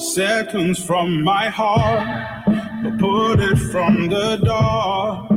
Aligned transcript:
Seconds 0.00 0.84
from 0.84 1.22
my 1.22 1.48
heart, 1.48 2.44
but 2.82 2.98
put 2.98 3.38
it 3.38 3.56
from 3.70 4.08
the 4.08 4.36
door. 4.38 5.28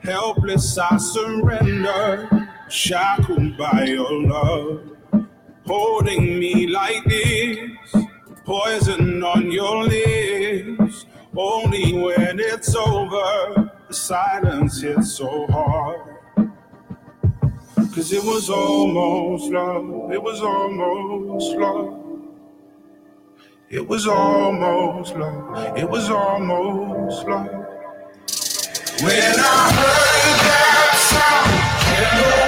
Helpless, 0.00 0.78
I 0.78 0.96
surrender, 0.96 2.47
shackled 2.70 3.56
by 3.56 3.84
your 3.84 4.12
love. 4.26 4.90
Holding 5.66 6.38
me 6.38 6.66
like 6.66 7.04
this, 7.04 7.94
poison 8.44 9.22
on 9.22 9.50
your 9.50 9.84
lips. 9.84 11.06
Only 11.36 11.92
when 11.92 12.40
it's 12.40 12.74
over, 12.74 13.70
the 13.86 13.94
silence 13.94 14.80
hits 14.80 15.12
so 15.12 15.46
hard. 15.48 16.18
Cause 17.94 18.12
it 18.12 18.22
was 18.22 18.48
almost 18.48 19.50
love, 19.50 20.12
it 20.12 20.22
was 20.22 20.40
almost 20.40 21.56
love. 21.56 22.04
It 23.70 23.86
was 23.86 24.06
almost 24.06 25.14
love, 25.16 25.76
it 25.76 25.88
was 25.88 26.08
almost 26.08 27.26
love. 27.26 27.66
When 29.02 29.34
I 29.38 29.72
heard 29.78 30.38
that 30.46 30.94
sound, 31.10 32.47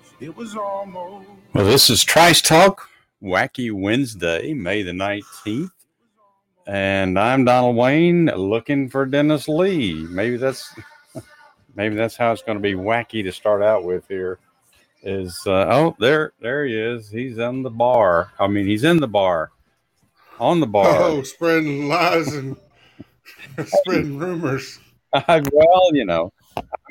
It 0.21 0.37
was 0.37 0.55
almost. 0.55 1.27
Well, 1.51 1.65
this 1.65 1.89
is 1.89 2.03
Trice 2.03 2.43
Talk, 2.43 2.87
Wacky 3.23 3.71
Wednesday, 3.71 4.53
May 4.53 4.83
the 4.83 4.91
19th. 4.91 5.71
And 6.67 7.17
I'm 7.17 7.43
Donald 7.43 7.75
Wayne 7.75 8.27
looking 8.27 8.87
for 8.87 9.07
Dennis 9.07 9.47
Lee. 9.47 10.05
Maybe 10.11 10.37
that's 10.37 10.75
maybe 11.75 11.95
that's 11.95 12.15
how 12.15 12.31
it's 12.31 12.43
going 12.43 12.59
to 12.59 12.61
be 12.61 12.75
wacky 12.75 13.23
to 13.23 13.31
start 13.31 13.63
out 13.63 13.83
with 13.83 14.07
here. 14.07 14.37
Is 15.01 15.41
uh, 15.47 15.65
oh 15.71 15.95
there 15.97 16.33
there 16.39 16.65
he 16.65 16.79
is. 16.79 17.09
He's 17.09 17.39
in 17.39 17.63
the 17.63 17.71
bar. 17.71 18.31
I 18.39 18.45
mean 18.45 18.67
he's 18.67 18.83
in 18.83 18.97
the 18.97 19.07
bar. 19.07 19.49
On 20.39 20.59
the 20.59 20.67
bar. 20.67 21.01
Oh, 21.01 21.23
spreading 21.23 21.87
lies 21.87 22.31
and 22.35 22.55
spreading 23.65 24.19
rumors. 24.19 24.77
well, 25.27 25.89
you 25.93 26.05
know, 26.05 26.31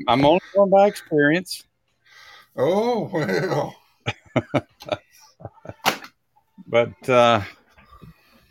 I'm 0.08 0.24
only 0.24 0.40
going 0.52 0.70
by 0.70 0.88
experience. 0.88 1.62
Oh 2.62 3.08
well. 3.12 3.74
But 6.66 7.08
uh 7.08 7.42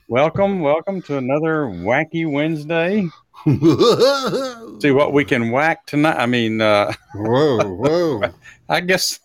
welcome, 0.07 0.61
welcome 0.61 1.03
to 1.03 1.17
another 1.17 1.65
wacky 1.67 2.29
Wednesday. 2.29 3.07
See 4.81 4.89
what 4.91 5.13
we 5.13 5.25
can 5.25 5.51
whack 5.51 5.85
tonight. 5.85 6.17
I 6.17 6.25
mean, 6.25 6.59
uh 6.59 6.91
whoa, 7.13 7.75
whoa! 7.75 8.21
I 8.69 8.81
guess 8.81 9.19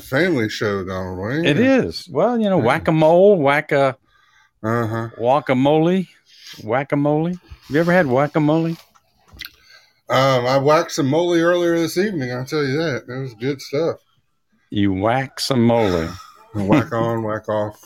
family 0.00 0.48
show, 0.48 0.82
Donald 0.82 1.18
Wayne. 1.18 1.44
it 1.44 1.58
is. 1.58 2.08
Well, 2.10 2.40
you 2.40 2.48
know, 2.48 2.58
Yeah. 2.58 2.64
whack 2.64 2.88
a 2.88 2.92
mole, 2.92 3.36
whack 3.38 3.70
a 3.72 3.98
Uh 4.62 4.86
huh. 4.86 5.08
guacamole, 5.18 6.08
whack 6.64 6.92
a 6.92 6.96
mole. 6.96 7.28
You 7.68 7.80
ever 7.80 7.92
had 7.92 8.06
whack 8.06 8.34
a 8.34 8.40
mole? 8.40 8.74
Um, 10.08 10.46
I 10.46 10.58
whacked 10.58 10.92
some 10.92 11.06
moly 11.08 11.40
earlier 11.40 11.78
this 11.78 11.96
evening. 11.98 12.32
I'll 12.32 12.44
tell 12.44 12.64
you 12.64 12.76
that. 12.78 13.04
It 13.08 13.18
was 13.20 13.34
good 13.34 13.60
stuff. 13.62 13.96
You 14.72 14.90
whack 14.94 15.38
some 15.38 15.62
mole. 15.64 16.08
Whack 16.54 16.92
on, 16.94 17.22
whack 17.24 17.46
off. 17.50 17.78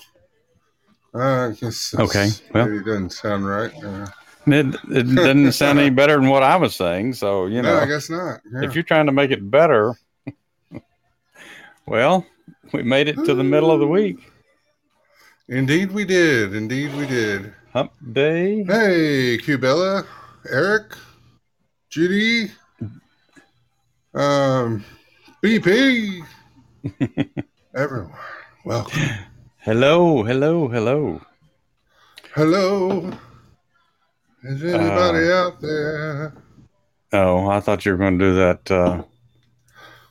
Uh, 1.13 1.49
I 1.49 1.53
guess 1.61 1.93
Okay, 1.99 2.29
well. 2.55 2.73
it 2.73 2.85
doesn't 2.85 3.11
sound 3.11 3.45
right. 3.45 3.73
Uh, 3.83 4.07
It, 4.47 4.67
it 4.93 5.03
didn't 5.17 5.51
sound 5.51 5.81
any 5.81 5.91
better 5.91 6.15
than 6.15 6.29
what 6.29 6.45
I 6.45 6.55
was 6.55 6.77
saying. 6.77 7.15
So, 7.15 7.47
you 7.47 7.61
no, 7.61 7.73
know, 7.73 7.79
I 7.81 7.87
guess 7.87 8.09
not. 8.09 8.41
Yeah. 8.53 8.63
if 8.69 8.77
you're 8.77 8.85
trying 8.85 9.07
to 9.07 9.13
make 9.13 9.33
it 9.33 9.51
better, 9.51 9.95
well, 11.87 12.25
we 12.73 12.85
made 12.85 13.09
it 13.09 13.17
to 13.25 13.35
the 13.35 13.43
middle 13.43 13.73
of 13.73 13.81
the 13.81 13.89
week. 13.89 14.19
Indeed, 15.49 15.91
we 15.91 16.05
did. 16.05 16.55
Indeed, 16.55 16.95
we 16.95 17.07
did. 17.09 17.53
Hump 17.73 17.91
day. 18.13 18.63
Hey, 18.63 19.39
Cubella, 19.39 20.07
Eric, 20.49 20.93
Judy, 21.91 22.53
um, 24.15 24.85
BP, 25.43 26.25
everyone. 27.75 28.13
Welcome. 28.65 29.01
Hello, 29.59 30.23
hello, 30.23 30.69
hello. 30.69 31.21
Hello. 32.35 33.13
Is 34.45 34.63
anybody 34.63 35.29
Uh, 35.29 35.35
out 35.35 35.61
there? 35.61 36.33
Oh, 37.13 37.49
I 37.49 37.61
thought 37.61 37.85
you 37.85 37.93
were 37.93 37.99
going 37.99 38.19
to 38.19 38.25
do 38.25 38.35
that. 38.37 38.71
Uh, 38.71 39.03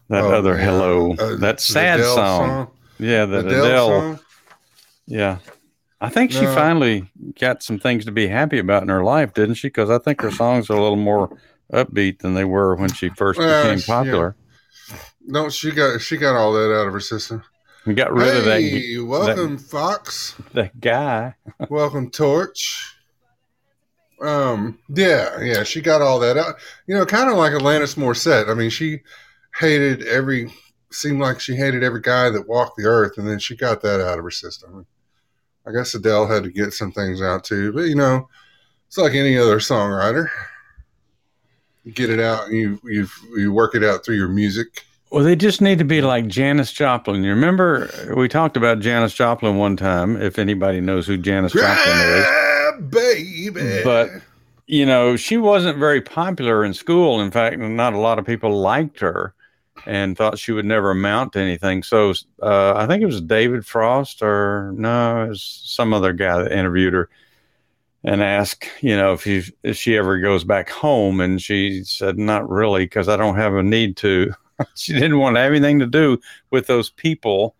that 0.10 0.24
Oh, 0.24 0.34
other 0.34 0.56
hello, 0.58 1.16
Uh, 1.18 1.36
that 1.38 1.60
sad 1.60 2.00
Adele 2.00 2.16
song. 2.16 2.68
Yeah, 3.00 3.26
the 3.26 3.40
Adele, 3.40 3.66
Adele. 3.66 3.88
song. 4.02 4.20
Yeah, 5.08 5.38
I 6.02 6.10
think 6.10 6.32
she 6.32 6.46
finally 6.46 7.12
got 7.40 7.64
some 7.64 7.80
things 7.80 8.06
to 8.06 8.12
be 8.12 8.28
happy 8.28 8.60
about 8.60 8.84
in 8.84 8.90
her 8.90 9.04
life, 9.04 9.34
didn't 9.34 9.56
she? 9.56 9.68
Because 9.68 9.90
I 9.90 9.98
think 10.00 10.22
her 10.22 10.32
songs 10.32 10.70
are 10.70 10.74
a 10.78 10.82
little 10.82 10.96
more 10.96 11.38
upbeat 11.74 12.20
than 12.20 12.34
they 12.34 12.46
were 12.46 12.76
when 12.76 12.92
she 12.92 13.10
first 13.10 13.40
Well, 13.40 13.64
became 13.64 13.82
popular. 13.82 14.36
yeah. 14.38 14.45
No, 15.28 15.50
she 15.50 15.72
got 15.72 16.02
she 16.02 16.18
got 16.18 16.36
all 16.36 16.54
that 16.54 16.74
out 16.74 16.88
of 16.88 16.94
her 16.94 17.00
system. 17.00 17.44
We 17.86 17.94
got 17.94 18.14
rid 18.14 18.36
of 18.36 18.46
that 18.46 18.62
Hey, 18.62 18.98
welcome, 19.00 19.58
Fox. 19.58 20.36
that 20.54 20.80
guy. 20.80 21.36
Welcome, 21.70 22.10
Torch. 22.10 22.96
Um, 24.22 24.80
yeah, 24.90 25.40
yeah, 25.42 25.64
she 25.64 25.82
got 25.82 26.02
all 26.02 26.20
that 26.20 26.38
out. 26.38 26.56
You 26.88 26.96
know, 26.96 27.06
kind 27.06 27.30
of 27.30 27.38
like 27.38 27.54
Alanis 27.54 27.96
Morissette. 27.96 28.50
I 28.50 28.54
mean, 28.54 28.70
she 28.70 29.02
hated 29.60 30.04
every 30.08 30.52
seemed 30.92 31.20
like 31.20 31.40
she 31.40 31.56
hated 31.56 31.84
every 31.84 32.02
guy 32.02 32.30
that 32.30 32.48
walked 32.48 32.78
the 32.78 32.86
earth, 32.86 33.18
and 33.18 33.28
then 33.28 33.40
she 33.40 33.56
got 33.56 33.82
that 33.82 34.02
out 34.02 34.18
of 34.18 34.24
her 34.24 34.32
system. 34.32 34.86
I 35.68 35.72
guess 35.72 35.94
Adele 35.94 36.28
had 36.28 36.44
to 36.44 36.52
get 36.52 36.74
some 36.74 36.92
things 36.92 37.22
out 37.22 37.44
too, 37.44 37.74
but 37.74 37.84
you 37.84 37.96
know, 37.96 38.30
it's 38.88 38.98
like 38.98 39.14
any 39.14 39.38
other 39.38 39.58
songwriter. 39.58 40.28
You 41.84 41.92
get 41.92 42.10
it 42.10 42.20
out, 42.20 42.48
and 42.48 42.56
you 42.56 42.80
you 42.84 43.08
you 43.36 43.52
work 43.52 43.76
it 43.76 43.84
out 43.84 44.04
through 44.06 44.16
your 44.16 44.28
music. 44.30 44.86
Well, 45.12 45.24
they 45.24 45.36
just 45.36 45.62
need 45.62 45.78
to 45.80 45.86
be 45.86 46.02
like 46.02 46.28
Janis 46.28 46.72
Joplin. 46.72 47.24
You 47.24 47.30
remember 47.30 48.14
we 48.18 48.28
talked 48.28 48.58
about 48.58 48.80
Janis 48.80 49.14
Joplin 49.14 49.58
one 49.58 49.78
time. 49.78 50.22
If 50.22 50.38
anybody 50.40 50.82
knows 50.82 51.08
who 51.08 51.18
Janis 51.18 51.54
Joplin 51.54 51.98
is, 51.98 52.90
baby. 52.90 53.82
But- 53.84 54.10
you 54.68 54.86
know, 54.86 55.16
she 55.16 55.38
wasn't 55.38 55.78
very 55.78 56.02
popular 56.02 56.66
in 56.66 56.74
school. 56.74 57.22
In 57.22 57.30
fact, 57.30 57.60
not 57.60 57.94
a 57.94 58.00
lot 58.00 58.18
of 58.18 58.26
people 58.26 58.60
liked 58.60 59.00
her 59.00 59.34
and 59.86 60.18
thought 60.18 60.40
she 60.40 60.52
would 60.52 60.66
never 60.66 60.90
amount 60.90 61.34
to 61.34 61.40
anything. 61.40 61.84
So 61.84 62.14
uh, 62.42 62.74
I 62.76 62.88
think 62.88 63.04
it 63.04 63.08
was 63.08 63.22
David 63.22 63.66
Frost 63.66 64.24
or 64.24 64.74
no, 64.76 65.26
it 65.26 65.30
was 65.30 65.62
some 65.66 65.94
other 65.94 66.14
guy 66.14 66.42
that 66.42 66.52
interviewed 66.52 66.94
her 66.94 67.10
and 68.04 68.24
asked, 68.24 68.68
you 68.82 68.98
know, 68.98 69.14
if, 69.14 69.24
she 69.24 69.44
if 69.62 69.78
she 69.78 69.98
ever 69.98 70.20
goes 70.20 70.44
back 70.44 70.70
home. 70.70 71.20
And 71.20 71.40
she 71.42 71.84
said, 71.84 72.18
not 72.18 72.50
really, 72.50 72.86
because 72.86 73.08
I 73.08 73.18
don't 73.18 73.36
have 73.36 73.54
a 73.54 73.62
need 73.64 73.98
to. 73.98 74.34
she 74.76 74.94
didn't 74.94 75.20
want 75.20 75.38
anything 75.38 75.80
to 75.80 75.86
do 75.88 76.20
with 76.52 76.68
those 76.68 76.90
people. 76.90 77.56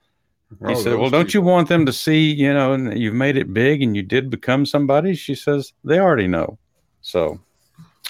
He 0.68 0.74
Oh, 0.74 0.76
said, 0.76 0.96
"Well, 0.98 1.10
don't 1.10 1.34
you 1.34 1.42
want 1.42 1.68
them 1.70 1.86
to 1.86 1.92
see, 1.94 2.32
you 2.32 2.54
know, 2.54 2.74
and 2.74 2.98
you've 2.98 3.14
made 3.16 3.36
it 3.36 3.54
big 3.54 3.82
and 3.82 3.96
you 3.96 4.04
did 4.04 4.30
become 4.30 4.66
somebody?" 4.66 5.16
She 5.16 5.36
says, 5.36 5.74
"They 5.84 6.00
already 6.00 6.28
know." 6.28 6.58
So, 7.02 7.40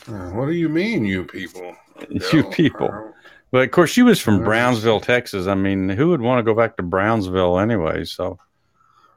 Uh, 0.07 0.29
what 0.31 0.45
do 0.47 0.51
you 0.51 0.69
mean, 0.69 1.05
you 1.05 1.23
people? 1.23 1.75
you 2.33 2.43
people. 2.51 3.13
But 3.51 3.63
of 3.63 3.71
course, 3.71 3.89
she 3.89 4.01
was 4.03 4.19
from 4.19 4.43
Brownsville, 4.43 4.99
Texas. 4.99 5.47
I 5.47 5.55
mean, 5.55 5.87
who 5.89 6.09
would 6.09 6.21
want 6.21 6.39
to 6.39 6.43
go 6.43 6.53
back 6.57 6.75
to 6.77 6.83
Brownsville 6.83 7.57
anyway? 7.59 8.03
So, 8.03 8.37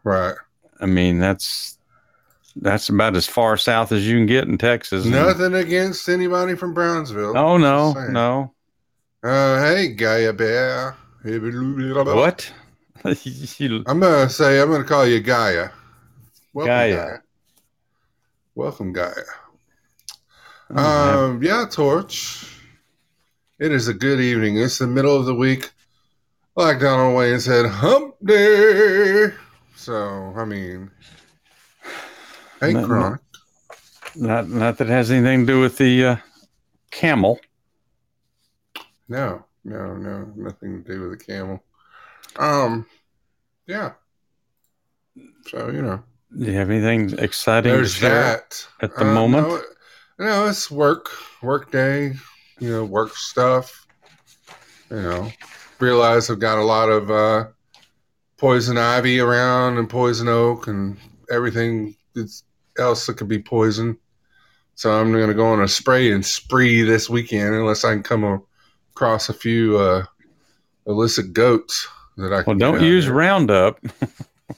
Right. 0.04 0.36
I 0.80 0.86
mean, 0.86 1.18
that's 1.18 1.76
that's 2.56 2.88
about 2.88 3.16
as 3.16 3.26
far 3.26 3.56
south 3.56 3.92
as 3.92 4.06
you 4.06 4.16
can 4.16 4.26
get 4.26 4.46
in 4.48 4.56
Texas. 4.58 5.04
And- 5.04 5.12
Nothing 5.14 5.54
against 5.54 6.08
anybody 6.08 6.54
from 6.54 6.72
Brownsville. 6.72 7.36
Oh 7.36 7.56
no, 7.58 7.92
no. 8.10 8.54
Uh, 9.28 9.60
hey, 9.62 9.88
Gaia 9.88 10.32
Bear. 10.32 10.96
What? 11.22 12.50
I'm 13.04 14.00
gonna 14.00 14.30
say 14.30 14.58
I'm 14.58 14.70
gonna 14.70 14.84
call 14.84 15.06
you 15.06 15.20
Gaia. 15.20 15.68
Welcome, 16.54 16.70
Gaia. 16.70 16.96
Gaia. 16.96 17.18
Welcome, 18.54 18.94
Gaia. 18.94 19.12
Oh, 20.74 21.26
Um, 21.26 21.42
yeah, 21.42 21.66
Torch. 21.70 22.46
It 23.58 23.70
is 23.70 23.86
a 23.88 23.92
good 23.92 24.18
evening. 24.18 24.56
It's 24.56 24.78
the 24.78 24.86
middle 24.86 25.14
of 25.14 25.26
the 25.26 25.34
week. 25.34 25.72
Like 26.56 26.80
Donald 26.80 27.14
Wayne 27.14 27.38
said, 27.40 27.66
hump 27.66 28.14
day. 28.24 29.26
So, 29.76 30.32
I 30.38 30.46
mean, 30.46 30.90
hey, 32.62 32.72
No, 32.72 32.80
no. 32.80 32.86
Chronic. 32.86 33.20
not 34.16 34.48
not 34.48 34.78
that 34.78 34.86
it 34.86 34.90
has 34.90 35.10
anything 35.10 35.40
to 35.40 35.52
do 35.52 35.60
with 35.60 35.76
the 35.76 36.04
uh, 36.06 36.16
camel. 36.90 37.40
No, 39.08 39.44
no, 39.64 39.96
no, 39.96 40.32
nothing 40.36 40.84
to 40.84 40.92
do 40.92 41.00
with 41.08 41.18
the 41.18 41.24
camel. 41.24 41.62
Um, 42.36 42.86
yeah. 43.66 43.92
So, 45.46 45.70
you 45.70 45.82
know, 45.82 46.02
Do 46.36 46.44
you 46.46 46.52
have 46.52 46.70
anything 46.70 47.18
exciting 47.18 47.72
there's 47.72 47.94
to 47.94 48.00
share 48.00 48.22
that. 48.22 48.66
at 48.80 48.94
the 48.96 49.06
Uh, 49.10 49.14
moment? 49.14 49.48
No, 49.48 49.62
no, 50.26 50.46
it's 50.46 50.70
work, 50.70 51.08
work 51.42 51.70
day, 51.70 52.14
you 52.58 52.70
know, 52.70 52.84
work 52.84 53.16
stuff. 53.16 53.86
You 54.90 55.02
know, 55.02 55.32
realize 55.80 56.30
I've 56.30 56.38
got 56.40 56.58
a 56.58 56.64
lot 56.64 56.88
of 56.88 57.10
uh, 57.10 57.48
poison 58.36 58.78
ivy 58.78 59.20
around 59.20 59.78
and 59.78 59.88
poison 59.88 60.28
oak 60.28 60.66
and 60.66 60.96
everything 61.30 61.94
else 62.78 63.06
that 63.06 63.14
could 63.16 63.28
be 63.28 63.38
poison. 63.38 63.98
So 64.74 64.92
I'm 64.92 65.12
going 65.12 65.28
to 65.28 65.34
go 65.34 65.46
on 65.46 65.62
a 65.62 65.68
spray 65.68 66.12
and 66.12 66.24
spree 66.24 66.82
this 66.82 67.10
weekend 67.10 67.54
unless 67.54 67.84
I 67.84 67.92
can 67.94 68.02
come 68.02 68.24
across 68.98 69.28
a 69.28 69.32
few 69.32 69.78
uh, 69.78 70.04
illicit 70.88 71.32
goats 71.32 71.86
that 72.16 72.32
I 72.32 72.42
can. 72.42 72.58
Well, 72.58 72.72
don't 72.72 72.82
use 72.82 73.04
there. 73.04 73.14
Roundup. 73.14 73.78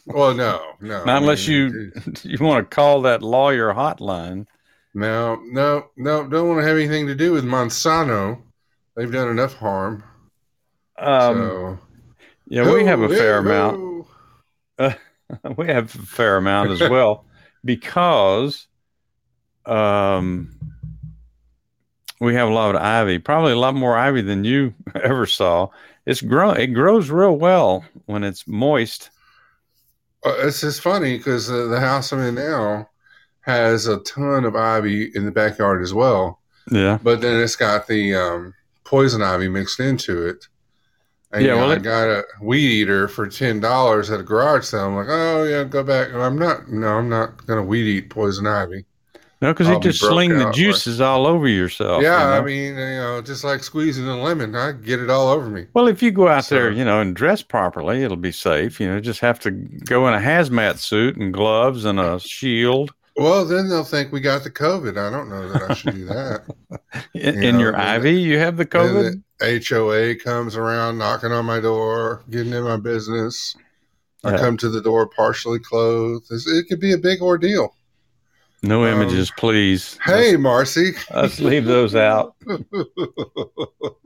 Well, 0.06 0.32
no, 0.32 0.62
no. 0.80 1.04
Not 1.04 1.20
unless 1.20 1.46
I 1.46 1.52
you 1.52 1.68
mean, 1.68 2.14
you 2.22 2.38
want 2.40 2.70
to 2.70 2.74
call 2.74 3.02
that 3.02 3.22
lawyer 3.22 3.74
hotline. 3.74 4.46
No, 4.94 5.38
no, 5.44 5.90
no, 5.98 6.26
don't 6.26 6.48
want 6.48 6.62
to 6.62 6.66
have 6.66 6.78
anything 6.78 7.06
to 7.08 7.14
do 7.14 7.32
with 7.32 7.44
Monsanto. 7.44 8.40
They've 8.96 9.12
done 9.12 9.28
enough 9.28 9.52
harm. 9.52 10.04
Um, 10.98 11.36
so 11.36 11.78
yeah, 12.48 12.72
we 12.72 12.84
have 12.86 13.02
a 13.02 13.10
fair 13.10 13.38
amount. 13.38 13.76
hoo. 13.76 14.06
we 15.58 15.66
have 15.66 15.94
a 15.94 15.98
fair 15.98 16.38
amount 16.38 16.70
as 16.70 16.80
well 16.80 17.26
because 17.62 18.66
um 19.66 20.58
we 22.20 22.34
have 22.34 22.48
a 22.48 22.52
lot 22.52 22.74
of 22.74 22.80
ivy 22.82 23.18
probably 23.18 23.52
a 23.52 23.58
lot 23.58 23.74
more 23.74 23.96
ivy 23.96 24.22
than 24.22 24.44
you 24.44 24.74
ever 25.02 25.26
saw 25.26 25.68
it's 26.06 26.22
grow 26.22 26.50
it 26.52 26.68
grows 26.68 27.10
real 27.10 27.36
well 27.36 27.84
when 28.06 28.24
it's 28.24 28.46
moist 28.46 29.10
Uh, 30.24 30.34
it's 30.40 30.60
just 30.60 30.80
funny 30.82 31.16
because 31.16 31.50
uh, 31.50 31.66
the 31.66 31.80
house 31.80 32.12
I'm 32.12 32.20
in 32.20 32.34
now 32.34 32.88
has 33.42 33.86
a 33.86 33.98
ton 34.00 34.44
of 34.44 34.56
ivy 34.56 35.10
in 35.14 35.24
the 35.24 35.30
backyard 35.32 35.82
as 35.82 35.94
well, 35.94 36.40
yeah 36.70 36.98
but 37.02 37.20
then 37.20 37.42
it's 37.42 37.56
got 37.56 37.86
the 37.86 38.14
um, 38.14 38.54
poison 38.84 39.22
ivy 39.22 39.48
mixed 39.48 39.80
into 39.80 40.26
it. 40.28 40.46
And, 41.32 41.44
Yeah, 41.44 41.54
you 41.54 41.56
know, 41.56 41.66
well, 41.66 41.72
I 41.72 41.76
it- 41.76 41.82
got 41.82 42.08
a 42.08 42.24
weed 42.42 42.82
eater 42.82 43.08
for 43.08 43.28
ten 43.28 43.60
dollars 43.60 44.10
at 44.10 44.20
a 44.20 44.24
garage 44.24 44.66
sale. 44.66 44.86
I'm 44.88 44.96
like, 44.96 45.08
oh 45.10 45.44
yeah, 45.44 45.64
go 45.64 45.84
back. 45.84 46.12
I'm 46.14 46.38
not. 46.38 46.68
No, 46.70 46.88
I'm 46.98 47.08
not 47.10 47.46
gonna 47.46 47.64
weed 47.64 47.86
eat 47.88 48.10
poison 48.10 48.46
ivy. 48.46 48.86
No 49.40 49.52
because 49.52 49.68
you 49.68 49.80
just 49.80 50.00
sling 50.00 50.36
the 50.36 50.48
out, 50.48 50.54
juices 50.54 51.00
all 51.00 51.26
over 51.26 51.48
yourself 51.48 52.02
yeah, 52.02 52.34
you 52.36 52.40
I 52.40 52.44
mean, 52.44 52.74
you 52.76 52.96
know, 52.96 53.22
just 53.22 53.42
like 53.44 53.62
squeezing 53.62 54.06
a 54.06 54.20
lemon, 54.20 54.54
I 54.54 54.72
get 54.72 55.00
it 55.00 55.10
all 55.10 55.28
over 55.28 55.48
me. 55.48 55.66
well 55.74 55.88
if 55.88 56.02
you 56.02 56.10
go 56.10 56.28
out 56.28 56.44
So- 56.44 56.54
there 56.56 56.70
you 56.70 56.84
know 56.84 57.00
and 57.00 57.14
dress 57.16 57.42
properly 57.42 58.02
it'll 58.02 58.16
be 58.16 58.32
safe 58.32 58.80
you 58.80 58.86
know 58.88 59.00
just 59.00 59.20
have 59.20 59.38
to 59.40 59.50
go 59.50 60.06
in 60.08 60.14
a 60.14 60.18
hazmat 60.18 60.78
suit 60.78 61.16
and 61.16 61.32
gloves 61.32 61.84
and 61.84 61.98
a 62.00 62.18
shield 62.20 62.92
Well, 63.16 63.44
then 63.44 63.68
they'll 63.68 63.84
think 63.84 64.12
we 64.12 64.20
got 64.20 64.44
the 64.44 64.50
COVID. 64.50 64.96
I 64.96 65.10
don't 65.10 65.28
know 65.28 65.48
that 65.50 65.70
I 65.70 65.74
should 65.74 65.94
do 65.94 66.04
that. 66.06 66.44
in, 67.14 67.34
You 67.34 67.48
in 67.48 67.54
know, 67.56 67.60
your 67.60 67.76
ivy 67.76 68.12
you 68.20 68.38
have 68.38 68.56
the 68.56 68.64
covid 68.64 69.22
the 69.40 69.64
HOA 69.68 70.14
comes 70.16 70.54
around 70.56 70.98
knocking 70.98 71.32
on 71.32 71.44
my 71.46 71.60
door, 71.60 72.22
getting 72.30 72.52
in 72.52 72.62
my 72.62 72.76
business. 72.76 73.56
I 74.22 74.36
come 74.36 74.58
to 74.58 74.68
the 74.68 74.82
door 74.82 75.06
partially 75.08 75.58
clothed. 75.58 76.26
It 76.30 76.68
could 76.68 76.78
be 76.80 76.92
a 76.92 76.98
big 76.98 77.22
ordeal. 77.22 77.74
No 78.62 78.84
um, 78.84 78.88
images 79.02 79.30
please 79.36 79.98
Hey, 80.04 80.36
Marcy. 80.36 80.92
let's, 80.92 81.10
let's 81.14 81.40
leave 81.40 81.64
those 81.64 81.94
out 81.94 82.34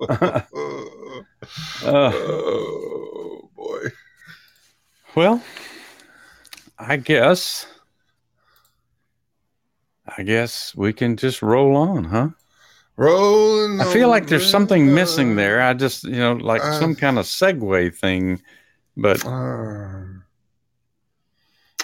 Uh, 0.08 0.40
oh 1.84 3.50
boy. 3.56 3.88
Well, 5.14 5.42
I 6.78 6.96
guess. 6.96 7.66
I 10.16 10.22
guess 10.22 10.74
we 10.74 10.92
can 10.92 11.16
just 11.16 11.40
roll 11.42 11.76
on, 11.76 12.04
huh? 12.04 12.28
Rolling. 12.96 13.80
I 13.80 13.92
feel 13.92 14.08
like 14.08 14.26
there's 14.28 14.48
something 14.48 14.92
missing 14.94 15.36
there. 15.36 15.62
I 15.62 15.72
just, 15.74 16.04
you 16.04 16.16
know, 16.16 16.34
like 16.34 16.62
Uh, 16.62 16.78
some 16.78 16.94
kind 16.94 17.18
of 17.18 17.24
segue 17.26 17.94
thing. 17.96 18.42
But 18.96 19.24
Um, 19.24 20.23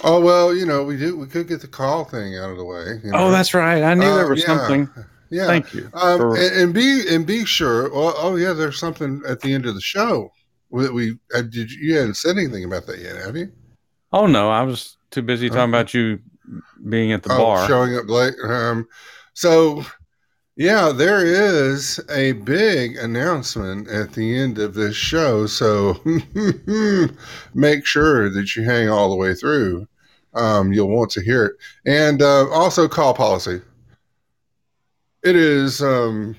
oh 0.05 0.21
well, 0.21 0.55
you 0.55 0.67
know 0.67 0.85
we 0.85 0.97
do. 0.97 1.17
We 1.17 1.27
could 1.27 1.49
get 1.49 1.61
the 1.61 1.69
call 1.69 2.05
thing 2.05 2.37
out 2.37 2.51
of 2.51 2.57
the 2.57 2.65
way. 2.65 3.01
you 3.05 3.11
know. 3.11 3.19
oh, 3.19 3.31
that's 3.31 3.55
right. 3.55 3.83
I 3.83 3.95
knew 3.95 4.07
Uh, 4.07 4.17
there 4.17 4.29
was 4.29 4.41
yeah. 4.41 4.47
something. 4.47 4.89
Yeah. 5.31 5.47
Thank 5.47 5.73
you. 5.75 5.89
Um, 5.95 6.19
for- 6.19 6.37
and, 6.37 6.57
and 6.57 6.75
be 6.75 7.05
and 7.09 7.27
be 7.27 7.45
sure. 7.45 7.91
Well, 7.93 8.15
oh 8.17 8.37
yeah, 8.37 8.53
there's 8.53 8.79
something 8.79 9.23
at 9.29 9.41
the 9.41 9.53
end 9.53 9.67
of 9.67 9.75
the 9.75 9.81
show. 9.81 10.33
that 10.73 10.93
we 10.93 11.19
uh, 11.35 11.43
did. 11.43 11.71
You, 11.71 11.79
you 11.93 11.97
hadn't 11.97 12.15
said 12.17 12.37
anything 12.37 12.65
about 12.65 12.87
that 12.87 12.99
yet, 12.99 13.17
have 13.17 13.37
you? 13.37 13.51
oh 14.13 14.27
no, 14.27 14.51
I 14.51 14.63
was 14.63 14.97
too 15.11 15.23
busy 15.23 15.49
talking 15.49 15.63
Okay. 15.63 15.69
about 15.71 15.95
you 15.95 16.19
being 16.89 17.13
at 17.13 17.23
the 17.23 17.33
oh, 17.33 17.39
bar. 17.39 17.69
showing 17.69 17.97
up 17.97 18.09
late. 18.09 18.35
Um, 18.45 18.87
so 19.35 19.85
yeah, 20.61 20.93
there 20.93 21.25
is 21.25 21.99
a 22.11 22.33
big 22.33 22.99
announcement 22.99 23.89
at 23.89 24.13
the 24.13 24.39
end 24.39 24.59
of 24.59 24.75
this 24.75 24.95
show. 24.95 25.47
So 25.47 25.99
make 27.55 27.87
sure 27.87 28.29
that 28.29 28.55
you 28.55 28.65
hang 28.65 28.91
all 28.91 29.09
the 29.09 29.17
way 29.17 29.35
through. 29.35 29.89
Um, 30.35 30.71
you'll 30.71 30.95
want 30.95 31.13
to 31.13 31.23
hear 31.23 31.47
it, 31.47 31.57
and 31.87 32.21
uh, 32.21 32.47
also 32.51 32.89
call 32.89 33.15
policy. 33.15 33.63
It 35.25 35.35
is 35.35 35.81
um, 35.83 36.37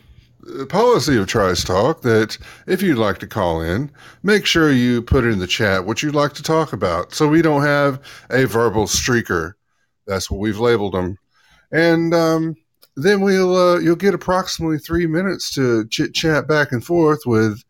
policy 0.69 1.17
of 1.17 1.25
Trice 1.25 1.63
Talk 1.63 2.03
that 2.03 2.37
if 2.67 2.83
you'd 2.83 2.99
like 2.99 3.17
to 3.19 3.27
call 3.27 3.61
in, 3.61 3.89
make 4.21 4.45
sure 4.45 4.71
you 4.71 5.01
put 5.01 5.25
in 5.25 5.39
the 5.39 5.47
chat 5.47 5.87
what 5.87 6.03
you'd 6.03 6.13
like 6.13 6.33
to 6.33 6.43
talk 6.43 6.73
about, 6.73 7.15
so 7.15 7.27
we 7.27 7.41
don't 7.41 7.63
have 7.63 7.99
a 8.29 8.45
verbal 8.45 8.85
streaker. 8.85 9.53
That's 10.05 10.29
what 10.29 10.39
we've 10.39 10.59
labeled 10.59 10.93
them, 10.93 11.17
and 11.71 12.13
um, 12.13 12.55
then 12.95 13.21
we'll 13.21 13.55
uh, 13.55 13.79
you'll 13.79 13.95
get 13.95 14.13
approximately 14.13 14.77
three 14.77 15.07
minutes 15.07 15.53
to 15.55 15.87
chit 15.87 16.13
chat 16.13 16.47
back 16.47 16.71
and 16.71 16.85
forth 16.85 17.21
with 17.25 17.63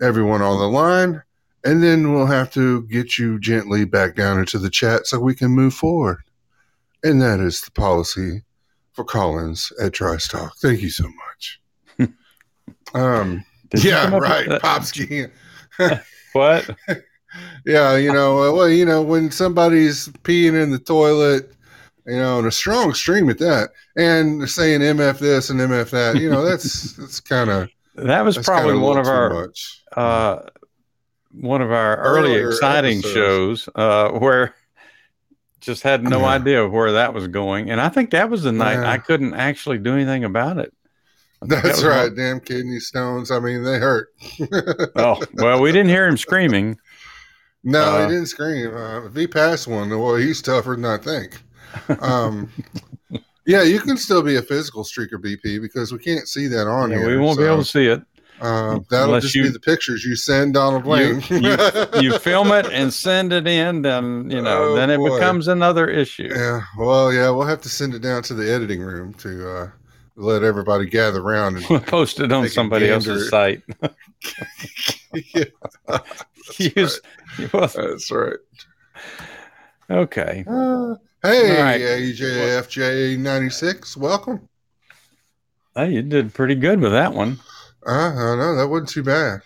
everyone 0.00 0.42
on 0.42 0.58
the 0.58 0.68
line, 0.68 1.22
and 1.64 1.82
then 1.82 2.12
we'll 2.12 2.26
have 2.26 2.52
to 2.52 2.82
get 2.84 3.18
you 3.18 3.38
gently 3.38 3.84
back 3.84 4.14
down 4.14 4.38
into 4.38 4.58
the 4.58 4.70
chat 4.70 5.06
so 5.06 5.18
we 5.18 5.34
can 5.34 5.50
move 5.50 5.74
forward. 5.74 6.18
And 7.02 7.20
that 7.22 7.40
is 7.40 7.62
the 7.62 7.70
policy 7.70 8.42
for 8.92 9.04
Collins 9.04 9.72
at 9.80 9.94
Trice 9.94 10.28
Talk. 10.28 10.56
Thank 10.58 10.82
you 10.82 10.90
so 10.90 11.04
much. 11.04 11.60
um, 12.94 13.44
yeah, 13.74 14.04
come 14.04 14.14
up 14.14 14.20
with 14.20 14.30
right, 14.30 14.48
that? 14.48 14.62
Popsky. 14.62 15.30
What? 16.32 16.70
Yeah, 17.64 17.96
you 17.96 18.12
know, 18.12 18.42
uh, 18.42 18.52
well, 18.52 18.68
you 18.68 18.84
know, 18.84 19.02
when 19.02 19.30
somebody's 19.30 20.08
peeing 20.24 20.60
in 20.60 20.72
the 20.72 20.80
toilet, 20.80 21.52
you 22.10 22.16
know, 22.18 22.38
and 22.38 22.46
a 22.46 22.50
strong 22.52 22.92
stream 22.94 23.30
at 23.30 23.38
that, 23.38 23.70
and 23.96 24.48
saying 24.48 24.80
MF 24.80 25.18
this 25.18 25.50
and 25.50 25.60
MF 25.60 25.90
that, 25.90 26.16
you 26.20 26.30
know, 26.30 26.44
that's 26.44 26.92
that's 26.96 27.20
kind 27.20 27.50
of 27.50 27.68
That 27.94 28.22
was 28.24 28.38
probably 28.38 28.76
one 28.78 28.98
of 28.98 29.06
our 29.06 29.30
much. 29.30 29.82
uh, 29.96 30.40
one 31.32 31.62
of 31.62 31.70
our 31.70 31.96
early 31.98 32.30
Earlier 32.32 32.48
exciting 32.50 32.98
episodes. 32.98 33.14
shows 33.62 33.68
uh, 33.74 34.10
where 34.10 34.54
just 35.60 35.82
had 35.82 36.02
no 36.02 36.20
Yeah. 36.20 36.26
idea 36.26 36.68
where 36.68 36.92
that 36.92 37.12
was 37.14 37.28
going, 37.28 37.70
and 37.70 37.80
I 37.80 37.88
think 37.90 38.10
that 38.10 38.30
was 38.30 38.42
the 38.42 38.52
night 38.52 38.80
Yeah. 38.80 38.90
I 38.90 38.98
couldn't 38.98 39.34
actually 39.34 39.78
do 39.78 39.92
anything 39.94 40.24
about 40.24 40.58
it. 40.58 40.72
That's 41.42 41.78
was 41.78 41.84
right. 41.84 42.14
Damn 42.14 42.40
kidney 42.40 42.80
stones. 42.80 43.30
I 43.30 43.38
mean, 43.40 43.62
they 43.64 43.78
hurt. 43.78 44.08
Oh 44.96 45.22
well, 45.34 45.60
we 45.60 45.70
didn't 45.72 45.88
hear 45.90 46.06
him 46.06 46.16
screaming. 46.16 46.78
No, 47.62 47.82
Uh, 47.82 48.00
he 48.08 48.14
didn't 48.14 48.26
scream. 48.26 48.74
Uh, 48.74 49.04
if 49.06 49.14
he 49.14 49.26
passed 49.26 49.66
one, 49.68 49.90
well, 49.90 50.16
he's 50.16 50.40
tougher 50.42 50.70
than 50.76 50.84
I 50.86 50.96
think. 50.96 51.38
Um, 52.00 52.50
yeah, 53.46 53.62
you 53.62 53.80
can 53.80 53.96
still 53.96 54.22
be 54.22 54.36
a 54.36 54.42
physical 54.42 54.84
streaker 54.84 55.14
BP 55.14 55.60
because 55.60 55.92
we 55.92 55.98
can't 55.98 56.28
see 56.28 56.46
that 56.48 56.66
on 56.68 56.90
Yeah, 56.90 56.98
here. 56.98 57.08
we 57.08 57.18
won't 57.18 57.38
be 57.38 57.44
able 57.44 57.58
to 57.58 57.64
see 57.64 57.86
it. 57.86 58.02
Uh, 58.40 58.78
that'll 58.88 59.06
Unless 59.08 59.24
just 59.24 59.34
you- 59.34 59.42
be 59.42 59.48
the 59.50 59.60
pictures 59.60 60.02
you 60.04 60.16
send 60.16 60.54
Donald 60.54 60.84
Wayne. 60.86 61.22
You, 61.28 61.56
you 62.00 62.18
film 62.20 62.52
it 62.52 62.64
and 62.72 62.90
send 62.92 63.32
it 63.34 63.46
in, 63.46 63.82
then 63.82 64.30
you 64.30 64.40
know, 64.40 64.68
Oh, 64.70 64.74
then 64.74 64.88
it 64.88 64.96
boy. 64.96 65.10
becomes 65.18 65.46
another 65.46 65.88
issue. 65.88 66.30
yeah, 66.34 66.62
well, 66.78 67.12
yeah, 67.12 67.28
we'll 67.30 67.46
have 67.46 67.60
to 67.62 67.68
send 67.68 67.94
it 67.94 68.00
down 68.00 68.22
to 68.24 68.34
the 68.34 68.50
editing 68.50 68.80
room 68.80 69.12
to 69.14 69.50
uh, 69.50 69.70
let 70.16 70.42
everybody 70.42 70.86
gather 70.86 71.20
around. 71.20 71.56
And, 71.58 71.66
We'll 71.68 71.80
post 71.80 72.18
it 72.20 72.32
on 72.32 72.48
somebody 72.48 72.88
else's 72.88 73.28
site. 73.28 73.62
yeah, 75.34 75.44
Use- 76.58 77.00
well, 77.52 77.68
that's 77.68 78.10
right. 78.10 78.36
okay. 79.90 80.44
Uh, 80.46 80.94
hey, 81.22 81.56
All 81.56 81.62
right. 81.62 81.80
AJFJ96, 81.80 83.96
welcome. 83.96 84.46
Hey, 85.74 85.90
you 85.90 86.02
did 86.02 86.34
pretty 86.34 86.54
good 86.54 86.80
with 86.80 86.92
that 86.92 87.14
one. 87.14 87.40
Uh, 87.86 87.92
I 87.92 88.36
know 88.36 88.56
that 88.56 88.68
wasn't 88.68 88.90
too 88.90 89.02
bad. 89.02 89.40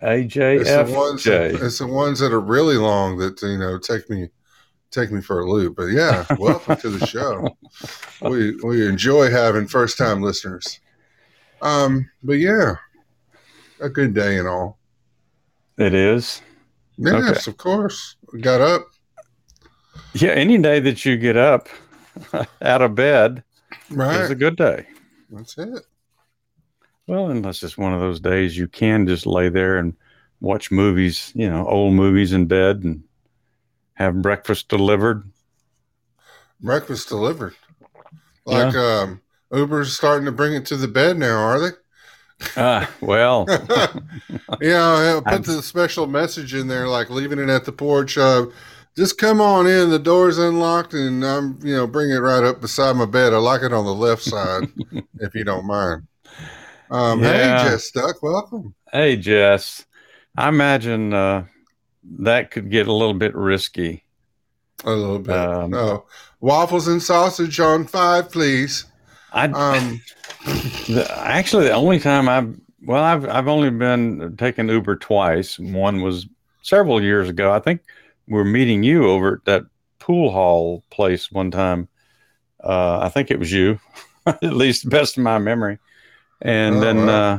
It's 0.00 0.34
the 0.34 0.94
ones. 0.96 1.24
AJFJ. 1.24 1.62
It's 1.62 1.78
the 1.78 1.86
ones 1.86 2.18
that 2.20 2.32
are 2.32 2.40
really 2.40 2.76
long 2.76 3.18
that 3.18 3.40
you 3.42 3.58
know 3.58 3.78
take 3.78 4.08
me 4.10 4.28
take 4.90 5.10
me 5.10 5.20
for 5.20 5.40
a 5.40 5.50
loop. 5.50 5.76
But 5.76 5.86
yeah, 5.86 6.24
welcome 6.38 6.76
to 6.76 6.90
the 6.90 7.06
show. 7.06 7.48
We 8.22 8.56
we 8.56 8.86
enjoy 8.86 9.30
having 9.30 9.66
first 9.66 9.98
time 9.98 10.22
listeners. 10.22 10.80
Um, 11.62 12.08
but 12.22 12.34
yeah, 12.34 12.76
a 13.80 13.88
good 13.88 14.14
day 14.14 14.38
and 14.38 14.46
all. 14.46 14.78
It 15.78 15.94
is. 15.94 16.42
Yes, 16.96 17.46
of 17.46 17.56
course. 17.56 18.16
We 18.32 18.40
got 18.40 18.60
up. 18.60 18.82
Yeah, 20.14 20.30
any 20.30 20.58
day 20.58 20.80
that 20.80 21.04
you 21.04 21.16
get 21.16 21.36
up 21.36 21.68
out 22.62 22.82
of 22.82 22.94
bed 22.94 23.42
is 23.90 23.90
Right. 23.90 24.30
a 24.30 24.34
good 24.34 24.56
day. 24.56 24.86
That's 25.30 25.58
it. 25.58 25.84
Well, 27.06 27.30
unless 27.30 27.62
it's 27.62 27.76
one 27.76 27.92
of 27.92 28.00
those 28.00 28.20
days 28.20 28.56
you 28.56 28.66
can 28.68 29.06
just 29.06 29.26
lay 29.26 29.48
there 29.48 29.76
and 29.78 29.94
watch 30.40 30.70
movies, 30.70 31.32
you 31.34 31.48
know, 31.48 31.66
old 31.66 31.94
movies 31.94 32.32
in 32.32 32.46
bed 32.46 32.82
and 32.82 33.02
have 33.94 34.22
breakfast 34.22 34.68
delivered. 34.68 35.24
Breakfast 36.60 37.08
delivered. 37.08 37.54
Like 38.46 38.74
um 38.74 39.20
Uber's 39.52 39.96
starting 39.96 40.24
to 40.26 40.32
bring 40.32 40.54
it 40.54 40.66
to 40.66 40.76
the 40.76 40.88
bed 40.88 41.18
now, 41.18 41.36
are 41.38 41.60
they? 41.60 41.70
Ah, 42.56 42.90
well, 43.00 43.46
yeah, 44.60 45.20
put 45.24 45.44
the 45.46 45.62
special 45.62 46.06
message 46.06 46.54
in 46.54 46.66
there, 46.68 46.88
like 46.88 47.10
leaving 47.10 47.38
it 47.38 47.48
at 47.48 47.64
the 47.64 47.72
porch. 47.72 48.18
Uh, 48.18 48.46
just 48.96 49.18
come 49.18 49.40
on 49.40 49.66
in. 49.66 49.90
The 49.90 49.98
door's 49.98 50.38
unlocked, 50.38 50.94
and 50.94 51.24
I'm, 51.24 51.58
you 51.62 51.74
know, 51.74 51.86
bring 51.86 52.10
it 52.10 52.18
right 52.18 52.44
up 52.44 52.60
beside 52.60 52.96
my 52.96 53.06
bed. 53.06 53.32
I 53.32 53.38
like 53.38 53.62
it 53.62 53.72
on 53.72 53.84
the 53.84 53.94
left 53.94 54.22
side, 54.22 54.64
if 55.20 55.34
you 55.34 55.44
don't 55.44 55.66
mind. 55.66 56.06
Um, 56.90 57.22
Yeah. 57.22 57.62
Hey, 57.62 57.70
Jess 57.70 57.90
Duck, 57.90 58.22
welcome. 58.22 58.74
hey, 58.92 59.16
Jess, 59.16 59.84
I 60.36 60.48
imagine 60.48 61.12
uh, 61.12 61.44
that 62.20 62.50
could 62.50 62.70
get 62.70 62.86
a 62.86 62.92
little 62.92 63.14
bit 63.14 63.34
risky. 63.34 64.04
A 64.84 64.90
little 64.90 65.18
bit. 65.18 65.34
Um, 65.34 65.74
oh, 65.74 66.06
waffles 66.40 66.88
and 66.88 67.02
sausage 67.02 67.58
on 67.58 67.86
five, 67.86 68.30
please. 68.30 68.84
I 69.32 69.46
Um, 69.46 70.00
the, 70.44 71.06
actually 71.10 71.64
the 71.64 71.72
only 71.72 71.98
time 71.98 72.28
I've 72.28 72.56
well, 72.84 73.02
I've 73.02 73.26
I've 73.28 73.48
only 73.48 73.70
been 73.70 74.36
taking 74.36 74.68
Uber 74.68 74.96
twice. 74.96 75.58
One 75.58 76.02
was 76.02 76.26
several 76.62 77.02
years 77.02 77.30
ago. 77.30 77.50
I 77.50 77.60
think 77.60 77.80
we 78.26 78.34
were 78.34 78.44
meeting 78.44 78.82
you 78.82 79.08
over 79.08 79.34
at 79.34 79.44
that 79.44 79.64
pool 79.98 80.30
hall 80.30 80.82
place 80.90 81.30
one 81.30 81.50
time. 81.50 81.88
Uh, 82.62 83.00
I 83.00 83.08
think 83.08 83.30
it 83.30 83.38
was 83.38 83.52
you, 83.52 83.78
at 84.26 84.42
least 84.42 84.88
best 84.88 85.16
of 85.16 85.22
my 85.22 85.38
memory. 85.38 85.78
And 86.42 86.76
Oh, 86.76 86.80
then 86.80 87.06
wow. 87.06 87.12
uh, 87.34 87.38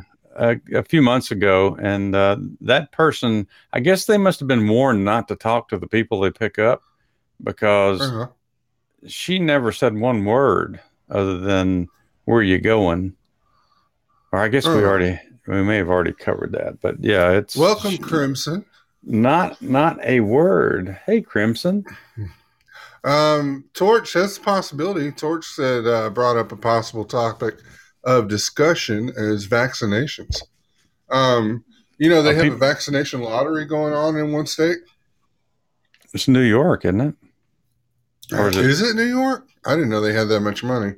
a, 0.73 0.79
a 0.79 0.83
few 0.83 1.01
months 1.01 1.31
ago, 1.31 1.77
and 1.81 2.15
uh, 2.15 2.37
that 2.61 2.91
person, 2.91 3.47
I 3.73 3.79
guess 3.79 4.05
they 4.05 4.17
must 4.17 4.39
have 4.39 4.47
been 4.47 4.67
warned 4.67 5.05
not 5.05 5.27
to 5.29 5.35
talk 5.35 5.69
to 5.69 5.77
the 5.77 5.87
people 5.87 6.19
they 6.19 6.31
pick 6.31 6.59
up 6.59 6.83
because 7.43 8.01
uh-huh. 8.01 8.27
she 9.07 9.39
never 9.39 9.71
said 9.71 9.95
one 9.95 10.25
word 10.25 10.79
other 11.09 11.37
than 11.39 11.87
"Where 12.25 12.39
are 12.39 12.43
you 12.43 12.59
going?" 12.59 13.15
Or 14.31 14.39
I 14.39 14.47
guess 14.47 14.65
we 14.65 14.73
Oh. 14.73 14.83
already 14.85 15.19
we 15.47 15.63
may 15.63 15.77
have 15.77 15.89
already 15.89 16.13
covered 16.13 16.51
that, 16.53 16.81
but 16.81 16.95
yeah, 17.03 17.31
it's 17.31 17.55
Welcome, 17.55 17.97
Crimson. 17.97 18.65
Not 19.05 19.61
not 19.61 20.03
a 20.03 20.19
word. 20.21 20.97
Hey, 21.05 21.21
Crimson. 21.21 21.85
Um, 23.03 23.65
Torch, 23.75 24.13
that's 24.13 24.37
a 24.37 24.41
possibility. 24.41 25.11
Torch 25.11 25.45
said, 25.45 25.85
uh, 25.85 26.09
brought 26.09 26.37
up 26.37 26.51
a 26.51 26.57
possible 26.57 27.05
topic 27.05 27.55
of 28.03 28.27
discussion 28.27 29.09
as 29.15 29.47
vaccinations. 29.47 30.41
Um, 31.11 31.63
you 31.99 32.09
know, 32.09 32.23
they 32.23 32.33
have 32.33 32.51
a 32.53 32.57
vaccination 32.57 33.21
lottery 33.21 33.65
going 33.65 33.93
on 33.93 34.17
in 34.17 34.31
one 34.31 34.47
state. 34.47 34.79
It's 36.13 36.27
New 36.27 36.41
York, 36.41 36.83
isn't 36.85 37.01
it? 37.01 37.15
Or 38.33 38.49
is 38.49 38.57
it- 38.57 38.65
is 38.65 38.81
it 38.81 38.95
New 38.95 39.03
York? 39.03 39.47
I 39.65 39.75
didn't 39.75 39.89
know 39.89 40.01
they 40.01 40.13
had 40.13 40.29
that 40.29 40.39
much 40.39 40.63
money. 40.63 40.95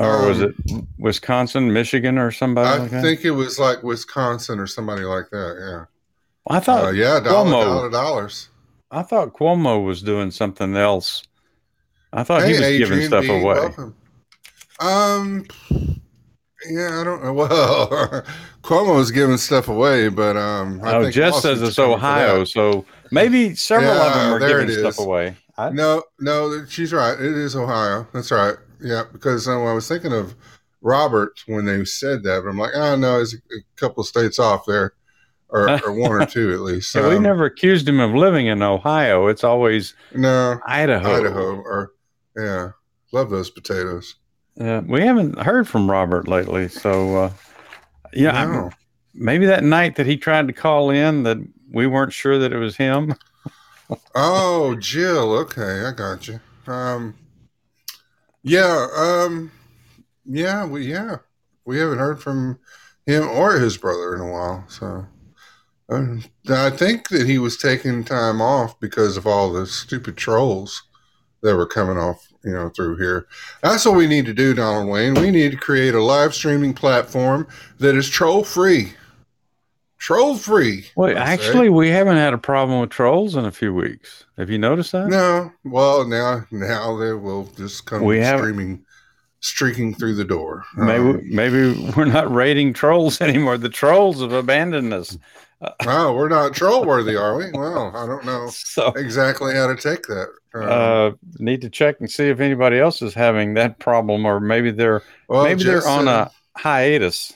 Or 0.00 0.26
was 0.28 0.42
Um, 0.42 0.54
it 0.68 0.84
Wisconsin, 0.98 1.72
Michigan, 1.72 2.18
or 2.18 2.30
somebody 2.32 2.68
I 2.68 2.78
like 2.78 2.90
think 2.90 3.24
it 3.24 3.30
was 3.30 3.58
like 3.58 3.82
Wisconsin 3.84 4.58
or 4.58 4.66
somebody 4.66 5.04
like 5.04 5.30
that. 5.30 5.86
I 6.48 6.60
thought 6.60 6.84
Uh, 6.84 6.90
yeah, 6.90 7.20
dollar, 7.20 7.50
Cuomo. 7.50 7.64
dollar 7.64 7.90
dollars. 7.90 8.48
I 8.90 9.02
thought 9.02 9.32
Cuomo 9.34 9.84
was 9.84 10.02
doing 10.02 10.30
something 10.30 10.76
else. 10.76 11.22
I 12.12 12.22
thought 12.22 12.42
hey, 12.42 12.48
he 12.48 12.52
was 12.54 12.62
Adrian 12.62 12.90
giving 12.90 13.06
stuff 13.08 13.22
B, 13.22 13.30
away. 13.30 13.54
welcome. 13.54 13.96
Um, 14.80 15.46
yeah, 16.68 17.00
I 17.00 17.04
don't 17.04 17.22
know. 17.24 17.32
Well, 17.34 17.88
Cuomo 17.88 18.24
Cuomo's 18.62 19.10
giving 19.10 19.36
stuff 19.36 19.68
away, 19.68 20.08
but 20.08 20.36
um, 20.36 20.80
I 20.82 20.94
oh, 20.94 21.02
think 21.02 21.14
Jess 21.14 21.42
says 21.42 21.62
it's 21.62 21.78
are 21.78 21.82
coming 21.82 21.98
for 21.98 22.06
Ohio, 22.06 22.44
so 22.44 22.84
maybe 23.10 23.54
several 23.54 23.90
of 23.92 24.14
them 24.14 24.32
are 24.34 24.38
giving 24.40 24.70
stuff 24.70 24.98
away. 24.98 25.36
I, 25.58 25.70
No, 25.70 26.02
no, 26.20 26.64
she's 26.66 26.92
right. 26.92 27.18
It 27.18 27.32
is 27.36 27.56
Ohio. 27.56 28.06
That's 28.12 28.30
right. 28.30 28.56
Yeah, 28.80 29.04
because 29.12 29.48
um, 29.48 29.66
I 29.66 29.72
was 29.72 29.88
thinking 29.88 30.12
of 30.12 30.34
Robert 30.82 31.40
when 31.46 31.64
they 31.64 31.84
said 31.84 32.22
that, 32.24 32.42
but 32.42 32.50
I'm 32.50 32.58
like, 32.58 32.72
oh 32.74 32.96
no, 32.96 33.20
it's 33.20 33.34
a 33.34 33.38
couple 33.76 34.02
states 34.04 34.38
off 34.38 34.64
there, 34.66 34.92
or, 35.48 35.68
or 35.84 35.92
one 35.92 36.12
or 36.12 36.26
two 36.26 36.52
at 36.52 36.60
least. 36.60 36.94
yeah, 36.94 37.08
we 37.08 37.16
Um, 37.16 37.22
never 37.22 37.44
accused 37.46 37.88
him 37.88 38.00
of 38.00 38.12
living 38.14 38.46
in 38.46 38.62
Ohio. 38.62 39.26
It's 39.28 39.44
always 39.44 39.94
no 40.14 40.58
Idaho. 40.66 41.08
Idaho 41.12 41.56
or 41.56 41.92
yeah, 42.36 42.70
love 43.12 43.30
those 43.30 43.50
potatoes. 43.50 44.16
Uh, 44.60 44.82
we 44.86 45.02
haven't 45.02 45.38
heard 45.38 45.68
from 45.68 45.90
Robert 45.90 46.28
lately, 46.28 46.68
so 46.68 47.16
uh, 47.16 47.30
yeah, 48.12 48.44
No. 48.44 48.70
maybe 49.14 49.46
that 49.46 49.64
night 49.64 49.96
that 49.96 50.06
he 50.06 50.16
tried 50.16 50.46
to 50.46 50.52
call 50.52 50.90
in, 50.90 51.22
that 51.24 51.38
we 51.70 51.86
weren't 51.86 52.12
sure 52.12 52.38
that 52.38 52.52
it 52.52 52.58
was 52.58 52.76
him. 52.76 53.14
Oh, 54.16 54.74
Jill. 54.80 55.32
Okay, 55.34 55.84
I 55.84 55.92
got 55.92 56.26
you. 56.26 56.40
Um, 56.66 57.14
yeah, 58.42 58.86
um, 58.96 59.52
yeah, 60.24 60.66
we 60.66 60.86
yeah, 60.90 61.18
we 61.64 61.78
haven't 61.78 61.98
heard 61.98 62.20
from 62.20 62.58
him 63.06 63.28
or 63.28 63.58
his 63.60 63.76
brother 63.76 64.14
in 64.14 64.20
a 64.20 64.30
while. 64.30 64.64
So, 64.68 65.06
um, 65.88 66.24
I 66.48 66.70
think 66.70 67.08
that 67.08 67.26
he 67.26 67.38
was 67.38 67.56
taking 67.56 68.04
time 68.04 68.40
off 68.40 68.78
because 68.80 69.16
of 69.16 69.26
all 69.26 69.52
the 69.52 69.66
stupid 69.66 70.16
trolls 70.16 70.82
that 71.42 71.56
were 71.56 71.66
coming 71.66 71.96
off, 71.98 72.26
you 72.44 72.52
know, 72.52 72.70
through 72.70 72.96
here. 72.96 73.26
That's 73.62 73.84
what 73.84 73.94
we 73.96 74.06
need 74.06 74.26
to 74.26 74.34
do, 74.34 74.52
Donald 74.54 74.88
Wayne. 74.88 75.14
We 75.14 75.30
need 75.30 75.52
to 75.52 75.56
create 75.56 75.94
a 75.94 76.02
live 76.02 76.34
streaming 76.34 76.74
platform 76.74 77.46
that 77.78 77.94
is 77.94 78.08
troll 78.08 78.42
free. 78.42 78.94
Troll 79.98 80.36
free. 80.36 80.86
Well, 80.96 81.10
I 81.10 81.14
say. 81.14 81.32
actually, 81.32 81.68
we 81.70 81.88
haven't 81.88 82.16
had 82.16 82.34
a 82.34 82.38
problem 82.38 82.80
with 82.80 82.90
trolls 82.90 83.34
in 83.34 83.44
a 83.44 83.52
few 83.52 83.72
weeks. 83.72 84.24
Have 84.36 84.50
you 84.50 84.58
noticed 84.58 84.92
that? 84.92 85.08
No, 85.08 85.52
well 85.64 86.06
now 86.06 86.46
now 86.50 86.96
they 86.96 87.12
will 87.12 87.44
just 87.56 87.86
come 87.86 88.02
We 88.02 88.22
streaming, 88.22 88.84
streaking 89.40 89.94
through 89.94 90.14
the 90.16 90.24
door. 90.24 90.64
Maybe 90.76 91.10
Um, 91.10 91.22
maybe 91.30 91.92
we're 91.96 92.04
not 92.04 92.32
raiding 92.32 92.74
trolls 92.74 93.20
anymore. 93.22 93.56
The 93.56 93.68
trolls 93.70 94.20
have 94.20 94.32
abandoned 94.32 94.92
us. 94.92 95.16
Oh, 95.62 96.14
we're 96.14 96.28
not 96.28 96.54
troll 96.54 96.84
worthy, 96.84 97.16
are 97.16 97.36
we? 97.36 97.50
Well, 97.52 97.94
I 97.96 98.06
don't 98.06 98.24
know 98.24 98.48
So 98.50 98.88
exactly 98.88 99.54
how 99.54 99.66
to 99.66 99.76
take 99.76 100.02
that. 100.06 100.28
Um, 100.54 100.62
uh, 100.68 101.10
need 101.38 101.60
to 101.62 101.70
check 101.70 101.96
and 102.00 102.10
see 102.10 102.28
if 102.28 102.40
anybody 102.40 102.78
else 102.78 103.02
is 103.02 103.14
having 103.14 103.54
that 103.54 103.78
problem, 103.78 104.24
or 104.26 104.40
maybe 104.40 104.70
they're 104.70 105.02
well, 105.28 105.44
maybe 105.44 105.64
they're 105.64 105.86
on 105.86 106.04
said- 106.04 106.08
a 106.08 106.30
hiatus. 106.56 107.32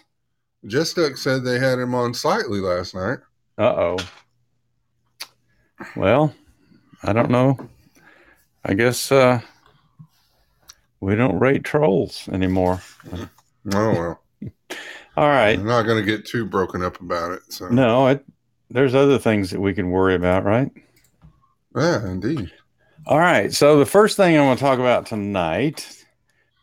Just 0.66 0.98
said 1.16 1.42
they 1.42 1.58
had 1.58 1.78
him 1.78 1.94
on 1.94 2.12
slightly 2.12 2.60
last 2.60 2.94
night. 2.94 3.18
Uh 3.56 3.62
oh. 3.62 3.96
Well, 5.96 6.34
I 7.02 7.14
don't 7.14 7.30
know. 7.30 7.56
I 8.64 8.74
guess 8.74 9.10
uh, 9.10 9.40
we 11.00 11.14
don't 11.16 11.38
rate 11.38 11.64
trolls 11.64 12.28
anymore. 12.30 12.82
Oh 13.12 13.28
well. 13.92 14.19
All 15.16 15.28
right. 15.28 15.58
I'm 15.58 15.64
not 15.64 15.82
going 15.82 16.04
to 16.04 16.06
get 16.10 16.26
too 16.26 16.44
broken 16.46 16.82
up 16.82 17.00
about 17.00 17.32
it. 17.32 17.42
So 17.52 17.68
No, 17.68 18.06
it, 18.08 18.24
there's 18.70 18.94
other 18.94 19.18
things 19.18 19.50
that 19.50 19.60
we 19.60 19.74
can 19.74 19.90
worry 19.90 20.14
about, 20.14 20.44
right? 20.44 20.70
yeah, 21.74 22.06
indeed. 22.08 22.52
All 23.06 23.18
right. 23.18 23.52
So 23.52 23.78
the 23.78 23.86
first 23.86 24.16
thing 24.16 24.36
I 24.36 24.44
want 24.44 24.58
to 24.58 24.64
talk 24.64 24.78
about 24.78 25.06
tonight, 25.06 26.04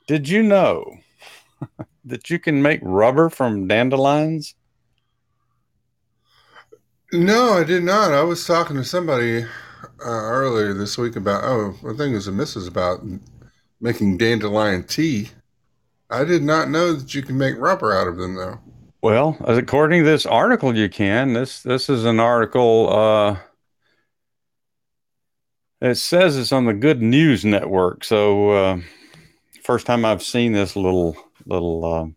did 0.08 0.30
you 0.30 0.44
know 0.44 0.98
that 2.06 2.30
you 2.30 2.40
can 2.40 2.62
make 2.62 2.80
rubber 2.84 3.30
from 3.30 3.68
dandelions? 3.68 4.56
No, 7.14 7.54
I 7.54 7.64
did 7.64 7.84
not. 7.84 8.12
I 8.14 8.24
was 8.24 8.46
talking 8.46 8.76
to 8.76 8.84
somebody 8.84 9.44
uh, 9.44 9.48
earlier 10.06 10.74
this 10.74 10.98
week 10.98 11.16
about. 11.16 11.44
Oh, 11.44 11.72
I 11.86 11.94
think 11.96 12.12
it 12.12 12.16
was 12.16 12.28
a 12.28 12.32
missus 12.32 12.68
about 12.68 13.02
making 13.82 14.18
dandelion 14.18 14.84
tea. 14.84 15.30
I 16.10 16.24
did 16.24 16.44
not 16.44 16.70
know 16.70 16.94
that 16.94 17.14
you 17.14 17.22
can 17.22 17.38
make 17.38 17.58
rubber 17.58 17.94
out 17.94 18.08
of 18.08 18.18
them, 18.18 18.36
though. 18.36 18.60
Well, 19.02 19.38
according 19.42 20.04
to 20.04 20.10
this 20.10 20.26
article, 20.26 20.76
you 20.76 20.90
can. 20.90 21.34
This 21.34 21.62
this 21.62 21.90
is 21.90 22.06
an 22.06 22.20
article. 22.20 22.90
Uh, 22.92 23.38
it 25.82 25.96
says 25.96 26.38
it's 26.38 26.52
on 26.52 26.66
the 26.66 26.74
Good 26.74 27.02
News 27.02 27.46
Network. 27.46 28.04
So, 28.04 28.50
uh, 28.52 28.80
first 29.64 29.86
time 29.86 30.04
I've 30.04 30.24
seen 30.24 30.54
this 30.54 30.76
little 30.76 31.16
little 31.46 31.86
uh, 31.86 32.08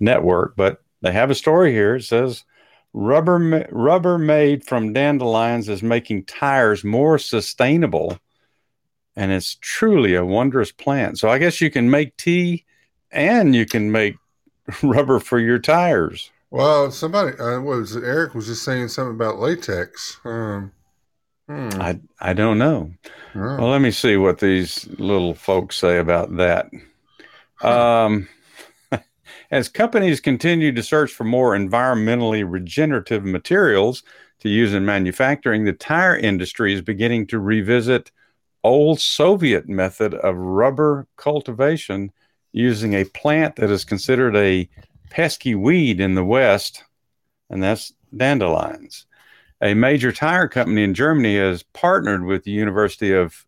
network, 0.00 0.56
but 0.56 0.82
they 1.00 1.12
have 1.12 1.30
a 1.30 1.34
story 1.34 1.72
here. 1.72 1.96
It 1.96 2.04
says 2.04 2.44
rubber 2.92 3.68
rubber 3.70 4.18
made 4.18 4.64
from 4.64 4.92
dandelions 4.92 5.68
is 5.68 5.82
making 5.82 6.24
tires 6.24 6.82
more 6.82 7.18
sustainable, 7.18 8.18
and 9.14 9.30
it's 9.30 9.56
truly 9.60 10.14
a 10.14 10.24
wondrous 10.24 10.72
plant. 10.72 11.18
So, 11.18 11.28
I 11.28 11.38
guess 11.38 11.60
you 11.60 11.70
can 11.70 11.88
make 11.88 12.16
tea, 12.16 12.64
and 13.14 13.54
you 13.54 13.64
can 13.64 13.90
make 13.90 14.16
rubber 14.82 15.18
for 15.18 15.38
your 15.38 15.58
tires. 15.58 16.30
Well, 16.50 16.90
somebody 16.90 17.36
uh, 17.38 17.60
was 17.60 17.96
it? 17.96 18.04
Eric 18.04 18.34
was 18.34 18.46
just 18.46 18.62
saying 18.62 18.88
something 18.88 19.14
about 19.14 19.40
latex. 19.40 20.20
Um, 20.24 20.72
hmm, 21.48 21.70
I 21.80 21.98
I 22.20 22.32
don't 22.32 22.58
know. 22.58 22.92
yeah. 23.34 23.58
Well, 23.58 23.70
let 23.70 23.80
me 23.80 23.90
see 23.90 24.16
what 24.16 24.38
these 24.38 24.86
little 24.98 25.34
folks 25.34 25.76
say 25.76 25.98
about 25.98 26.36
that. 26.36 26.70
Um, 27.62 28.28
as 29.50 29.68
companies 29.68 30.20
continue 30.20 30.70
to 30.72 30.82
search 30.82 31.10
for 31.10 31.24
more 31.24 31.56
environmentally 31.56 32.44
regenerative 32.48 33.24
materials 33.24 34.04
to 34.40 34.48
use 34.48 34.74
in 34.74 34.84
manufacturing, 34.84 35.64
the 35.64 35.72
tire 35.72 36.16
industry 36.16 36.72
is 36.72 36.82
beginning 36.82 37.26
to 37.28 37.40
revisit 37.40 38.12
old 38.62 39.00
Soviet 39.00 39.68
method 39.68 40.14
of 40.14 40.36
rubber 40.36 41.06
cultivation 41.16 42.12
using 42.54 42.94
a 42.94 43.04
plant 43.04 43.56
that 43.56 43.68
is 43.68 43.84
considered 43.84 44.36
a 44.36 44.68
pesky 45.10 45.54
weed 45.56 46.00
in 46.00 46.14
the 46.14 46.24
West, 46.24 46.84
and 47.50 47.62
that's 47.62 47.92
dandelions. 48.16 49.06
A 49.60 49.74
major 49.74 50.12
tire 50.12 50.46
company 50.46 50.84
in 50.84 50.94
Germany 50.94 51.36
has 51.36 51.64
partnered 51.64 52.24
with 52.24 52.44
the 52.44 52.52
University 52.52 53.12
of 53.12 53.44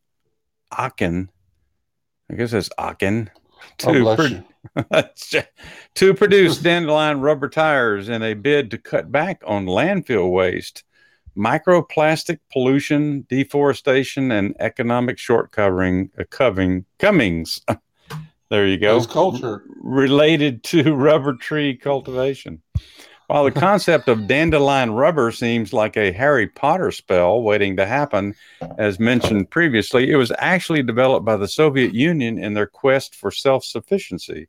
Aachen, 0.77 1.31
I 2.31 2.35
guess 2.35 2.53
it's 2.53 2.71
Aachen, 2.79 3.31
Oh, 3.85 3.93
to, 3.93 4.01
bless 4.01 4.17
pro- 4.17 5.03
you. 5.03 5.43
to 5.95 6.15
produce 6.15 6.59
dandelion 6.59 7.21
rubber 7.21 7.49
tires 7.49 8.09
in 8.09 8.23
a 8.23 8.35
bid 8.35 8.71
to 8.73 8.79
cut 8.79 9.13
back 9.13 9.43
on 9.47 9.67
landfill 9.67 10.31
waste, 10.31 10.83
microplastic 11.37 12.39
pollution, 12.53 13.27
deforestation, 13.29 14.33
and 14.33 14.57
economic 14.59 15.17
shortcovering, 15.17 16.11
uh, 16.19 16.81
Cummings. 16.99 17.61
there 18.49 18.67
you 18.67 18.76
go 18.79 18.97
It's 18.97 19.07
culture. 19.07 19.65
related 19.83 20.62
to 20.65 20.95
rubber 20.95 21.35
tree 21.35 21.76
cultivation. 21.76 22.62
While 23.29 23.43
the 23.43 23.50
concept 23.50 24.07
of 24.09 24.29
dandelion 24.29 24.93
rubber 24.93 25.33
seems 25.33 25.73
like 25.73 25.97
a 25.97 26.12
Harry 26.12 26.47
Potter 26.47 26.93
spell 26.93 27.43
waiting 27.43 27.76
to 27.76 27.85
happen, 27.85 28.37
as 28.79 29.01
mentioned 29.01 29.51
previously, 29.51 30.12
it 30.12 30.16
was 30.16 30.31
actually 30.38 30.85
developed 30.85 31.27
by 31.27 31.37
the 31.37 31.49
Soviet 31.49 31.92
Union 31.92 32.38
in 32.38 32.55
their 32.55 32.68
quest 32.68 33.16
for 33.16 33.33
self 33.33 33.64
sufficiency. 33.64 34.47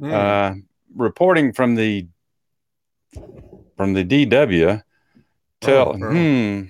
Hmm. 0.00 0.12
Uh, 0.12 0.54
reporting 0.96 1.52
from 1.52 1.76
the 1.76 2.08
from 3.76 3.92
the 3.92 4.04
DW, 4.04 4.82
tell 5.60 5.90
Oh, 5.90 5.96
hmm, 5.96 6.62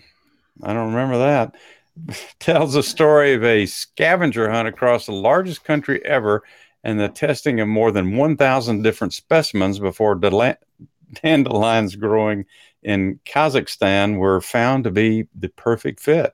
I 0.62 0.72
don't 0.74 0.88
remember 0.92 1.18
that. 1.18 1.54
Tells 2.38 2.74
a 2.76 2.82
story 2.82 3.32
of 3.32 3.42
a 3.42 3.64
scavenger 3.64 4.50
hunt 4.50 4.68
across 4.68 5.06
the 5.06 5.12
largest 5.12 5.64
country 5.64 6.04
ever 6.04 6.42
and 6.86 7.00
the 7.00 7.08
testing 7.08 7.58
of 7.58 7.66
more 7.66 7.90
than 7.90 8.16
1,000 8.16 8.82
different 8.82 9.12
specimens 9.12 9.80
before 9.80 10.14
dandelions 10.14 11.96
growing 11.96 12.44
in 12.80 13.18
Kazakhstan 13.26 14.18
were 14.18 14.40
found 14.40 14.84
to 14.84 14.92
be 14.92 15.26
the 15.34 15.48
perfect 15.48 15.98
fit. 15.98 16.32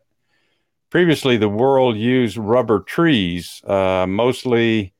Previously, 0.90 1.38
the 1.38 1.48
world 1.48 1.96
used 1.96 2.36
rubber 2.36 2.80
trees, 2.80 3.62
uh, 3.64 4.04
mostly, 4.06 4.92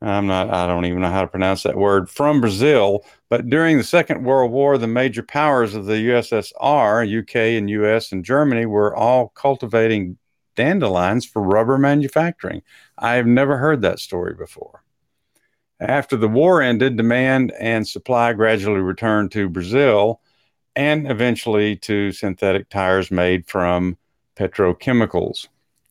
I'm 0.00 0.26
not, 0.26 0.48
I 0.48 0.66
don't 0.66 0.86
even 0.86 1.02
know 1.02 1.10
how 1.10 1.20
to 1.20 1.28
pronounce 1.28 1.62
that 1.64 1.76
word, 1.76 2.08
from 2.08 2.40
Brazil. 2.40 3.04
But 3.28 3.50
during 3.50 3.76
the 3.76 3.84
Second 3.84 4.24
World 4.24 4.50
War, 4.50 4.78
the 4.78 4.86
major 4.86 5.22
powers 5.22 5.74
of 5.74 5.84
the 5.84 6.08
USSR, 6.08 7.20
UK 7.20 7.36
and 7.58 7.68
US 7.68 8.12
and 8.12 8.24
Germany, 8.24 8.64
were 8.64 8.96
all 8.96 9.28
cultivating 9.28 10.16
dandelions 10.60 11.24
for 11.24 11.40
rubber 11.42 11.78
manufacturing. 11.78 12.60
I 12.98 13.14
have 13.14 13.26
never 13.26 13.56
heard 13.56 13.80
that 13.80 13.98
story 13.98 14.34
before. 14.34 14.84
After 15.80 16.18
the 16.18 16.28
war 16.28 16.60
ended, 16.60 16.96
demand 16.96 17.52
and 17.58 17.88
supply 17.88 18.34
gradually 18.34 18.80
returned 18.80 19.32
to 19.32 19.48
Brazil 19.48 20.20
and 20.76 21.10
eventually 21.10 21.76
to 21.76 22.12
synthetic 22.12 22.68
tires 22.68 23.10
made 23.10 23.46
from 23.46 23.96
petrochemicals. 24.36 25.48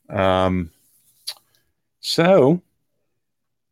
Um, 0.07 0.71
so, 1.99 2.61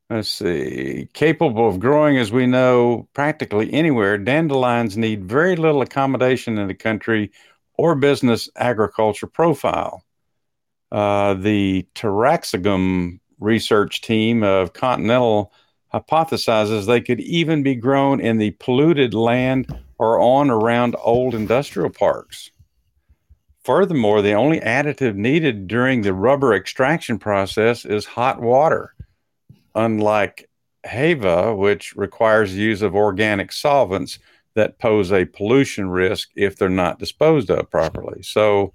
let's 0.10 0.29
see. 0.29 1.07
Capable 1.13 1.69
of 1.69 1.79
growing, 1.79 2.17
as 2.17 2.31
we 2.31 2.47
know, 2.47 3.07
practically 3.13 3.71
anywhere, 3.71 4.17
dandelions 4.17 4.97
need 4.97 5.23
very 5.23 5.55
little 5.55 5.83
accommodation 5.83 6.57
in 6.57 6.67
the 6.67 6.73
country 6.73 7.31
or 7.73 7.93
business 7.93 8.49
agriculture 8.55 9.27
profile. 9.27 10.03
Uh, 10.91 11.34
the 11.34 11.86
Taraxacum 11.95 13.19
research 13.39 14.02
team 14.02 14.43
of 14.43 14.73
Continental 14.73 15.52
hypothesizes 15.93 16.86
they 16.86 17.02
could 17.02 17.19
even 17.19 17.63
be 17.63 17.76
grown 17.76 18.19
in 18.19 18.38
the 18.38 18.52
polluted 18.52 19.13
land 19.13 19.67
or 19.97 20.19
on 20.19 20.50
around 20.50 20.95
old 21.00 21.34
industrial 21.34 21.89
parks. 21.89 22.52
Furthermore, 23.63 24.21
the 24.21 24.34
only 24.34 24.60
additive 24.62 25.15
needed 25.15 25.67
during 25.67 26.02
the 26.02 26.13
rubber 26.13 26.54
extraction 26.54 27.19
process 27.19 27.84
is 27.84 28.06
hot 28.06 28.41
water, 28.41 28.93
unlike 29.76 30.50
Hevea, 30.86 31.58
which 31.58 31.95
requires 31.95 32.54
the 32.54 32.62
use 32.62 32.82
of 32.82 32.95
organic 32.95 33.52
solvents 33.52 34.19
that 34.56 34.80
pose 34.80 35.12
a 35.12 35.26
pollution 35.26 35.89
risk 35.89 36.30
if 36.36 36.58
they're 36.58 36.69
not 36.69 37.00
disposed 37.00 37.50
of 37.50 37.69
properly. 37.69 38.23
So, 38.23 38.71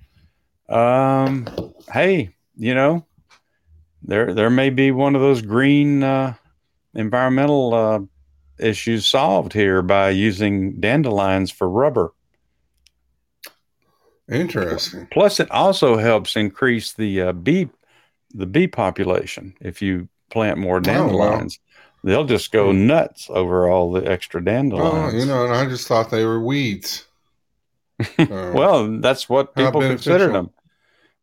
um, 0.73 1.47
hey, 1.93 2.35
you 2.57 2.75
know, 2.75 3.07
there 4.03 4.35
there 4.35 4.51
may 4.51 4.71
be 4.71 4.91
one 4.91 5.15
of 5.15 5.21
those 5.21 5.43
green 5.43 6.03
uh, 6.03 6.35
environmental 6.95 7.75
uh, 7.75 8.01
issues 8.59 9.07
solved 9.07 9.53
here 9.53 9.83
by 9.83 10.11
using 10.11 10.81
dandelions 10.81 11.51
for 11.51 11.69
rubber. 11.69 12.13
Interesting. 14.31 15.09
Plus, 15.13 15.41
it 15.41 15.51
also 15.51 15.97
helps 15.97 16.37
increase 16.37 16.93
the 16.93 17.21
uh, 17.21 17.33
bee 17.33 17.69
the 18.35 18.47
bee 18.47 18.67
population 18.67 19.55
if 19.61 19.83
you 19.83 20.09
plant 20.31 20.59
more 20.59 20.77
wow. 20.77 20.81
dandelions. 20.81 21.59
They'll 22.05 22.25
just 22.25 22.51
go 22.51 22.73
nuts 22.73 23.29
over 23.31 23.69
all 23.71 23.93
the 23.93 24.11
extra 24.11 24.41
Oh, 24.41 24.45
dandelions. 24.45 25.15
you 25.15 25.27
know, 25.27 25.45
and 25.45 25.55
I 25.55 25.67
just 25.67 25.87
thought 25.87 26.11
they 26.11 26.25
were 26.25 26.41
weeds. 26.41 27.07
Well, 28.19 28.99
that's 28.99 29.29
what 29.29 29.55
people 29.55 29.81
consider 29.81 30.33
them. 30.33 30.51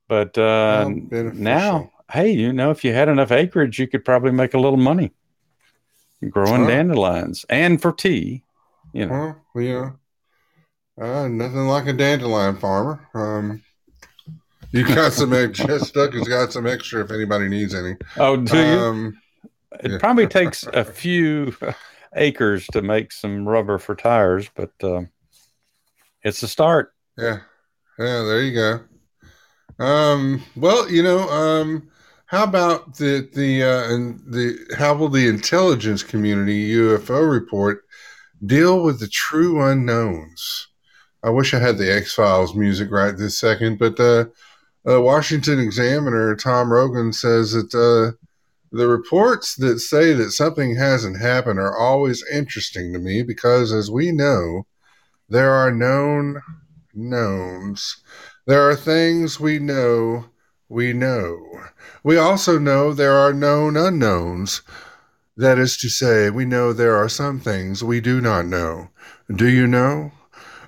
But 0.09 0.37
uh, 0.37 0.89
now, 0.89 1.91
hey, 2.11 2.31
you 2.31 2.51
know, 2.51 2.71
if 2.71 2.83
you 2.83 2.93
had 2.93 3.07
enough 3.09 3.31
acreage, 3.31 3.79
you 3.79 3.87
could 3.87 4.03
probably 4.03 4.31
make 4.31 4.53
a 4.55 4.59
little 4.59 4.77
money 4.77 5.11
growing 6.29 6.63
Huh. 6.63 6.67
dandelions 6.67 7.45
and 7.49 7.81
for 7.81 7.93
tea. 7.93 8.43
You 8.91 9.05
know, 9.05 9.35
Well, 9.55 9.63
yeah. 9.63 9.91
Uh, 10.99 11.27
nothing 11.29 11.67
like 11.67 11.87
a 11.87 11.93
dandelion 11.93 12.57
farmer. 12.57 13.07
Um, 13.13 13.63
you 14.71 14.85
got 14.85 15.13
some 15.13 15.31
extra. 15.33 15.79
Stuck 15.85 16.13
has 16.13 16.27
got 16.27 16.51
some 16.51 16.67
extra 16.67 17.03
if 17.03 17.11
anybody 17.11 17.47
needs 17.47 17.73
any. 17.73 17.95
oh, 18.17 18.35
do 18.37 18.57
you? 18.57 18.63
Um, 18.63 19.21
It 19.83 19.91
yeah. 19.91 19.97
probably 19.99 20.27
takes 20.39 20.63
a 20.73 20.83
few 20.83 21.55
acres 22.15 22.65
to 22.67 22.81
make 22.81 23.11
some 23.11 23.47
rubber 23.47 23.77
for 23.77 23.95
tires, 23.95 24.49
but 24.55 24.71
uh, 24.83 25.03
it's 26.23 26.43
a 26.43 26.47
start. 26.47 26.93
yeah, 27.17 27.39
yeah. 27.97 28.23
There 28.23 28.41
you 28.41 28.53
go. 28.55 28.79
Um, 29.79 30.43
well, 30.55 30.89
you 30.91 31.01
know, 31.01 31.29
um, 31.29 31.89
how 32.25 32.43
about 32.43 32.97
the 32.97 33.27
the 33.33 33.63
uh, 33.63 33.93
and 33.93 34.19
the 34.27 34.57
how 34.77 34.93
will 34.95 35.09
the 35.09 35.27
intelligence 35.27 36.03
community 36.03 36.73
UFO 36.73 37.29
report 37.29 37.85
deal 38.45 38.83
with 38.83 38.99
the 38.99 39.07
true 39.07 39.61
unknowns. 39.61 40.67
I 41.23 41.29
wish 41.29 41.53
I 41.53 41.59
had 41.59 41.77
the 41.77 41.93
X 41.93 42.13
Files 42.13 42.55
music 42.55 42.91
right 42.91 43.17
this 43.17 43.37
second, 43.37 43.79
but 43.79 43.97
the 43.97 44.31
uh, 44.89 45.01
Washington 45.01 45.59
Examiner, 45.59 46.35
Tom 46.35 46.71
Rogan, 46.71 47.11
says 47.11 47.51
that 47.51 47.73
uh, 47.73 48.15
the 48.71 48.87
reports 48.87 49.55
that 49.55 49.79
say 49.79 50.13
that 50.13 50.31
something 50.31 50.75
hasn't 50.75 51.19
happened 51.19 51.59
are 51.59 51.77
always 51.77 52.23
interesting 52.31 52.93
to 52.93 52.99
me 52.99 53.23
because, 53.23 53.73
as 53.73 53.91
we 53.91 54.11
know, 54.11 54.65
there 55.27 55.51
are 55.51 55.71
known 55.71 56.41
knowns. 56.93 57.97
There 58.49 58.67
are 58.67 58.75
things 58.75 59.39
we 59.39 59.59
know 59.59 60.25
we 60.69 60.91
know. 60.91 61.39
We 62.03 62.17
also 62.17 62.57
know 62.57 62.93
there 62.93 63.13
are 63.13 63.31
known 63.31 63.77
unknowns. 63.77 64.63
That 65.38 65.59
is 65.59 65.77
to 65.77 65.88
say, 65.88 66.31
we 66.31 66.45
know 66.45 66.73
there 66.73 66.95
are 66.95 67.09
some 67.09 67.39
things 67.39 67.83
we 67.83 68.01
do 68.01 68.19
not 68.19 68.47
know. 68.47 68.89
Do 69.31 69.47
you 69.47 69.67
know? 69.67 70.13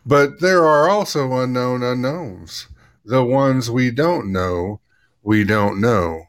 But 0.05 0.41
there 0.41 0.63
are 0.63 0.89
also 0.89 1.33
unknown 1.33 1.81
unknowns. 1.81 2.67
The 3.03 3.23
ones 3.23 3.71
we 3.71 3.89
don't 3.89 4.31
know, 4.31 4.79
we 5.23 5.43
don't 5.43 5.81
know. 5.81 6.25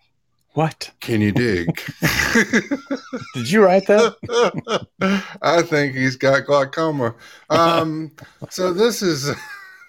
What? 0.55 0.93
Can 1.01 1.21
you 1.21 1.33
dig? 1.33 1.67
Did 3.35 3.51
you 3.51 3.63
write 3.63 3.89
that? 3.89 4.87
I 5.43 5.61
think 5.61 5.97
he's 5.97 6.17
got 6.17 6.47
glaucoma. 6.47 7.15
Um, 7.51 8.11
so 8.49 8.73
this 8.73 9.03
is 9.03 9.27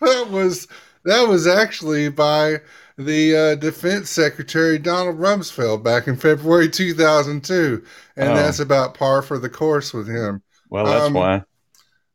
that 0.01 0.27
was 0.29 0.67
that 1.05 1.27
was 1.27 1.47
actually 1.47 2.09
by 2.09 2.61
the 2.97 3.35
uh, 3.35 3.55
Defense 3.55 4.09
Secretary 4.09 4.77
Donald 4.77 5.17
Rumsfeld 5.17 5.83
back 5.83 6.07
in 6.07 6.15
February 6.15 6.69
2002, 6.69 7.83
and 8.17 8.29
Oh. 8.31 8.35
that's 8.35 8.59
about 8.59 8.93
par 8.93 9.21
for 9.21 9.39
the 9.39 9.49
course 9.49 9.93
with 9.93 10.07
him. 10.07 10.43
Well, 10.69 10.85
that's 10.85 11.05
Um, 11.05 11.13
why. 11.13 11.43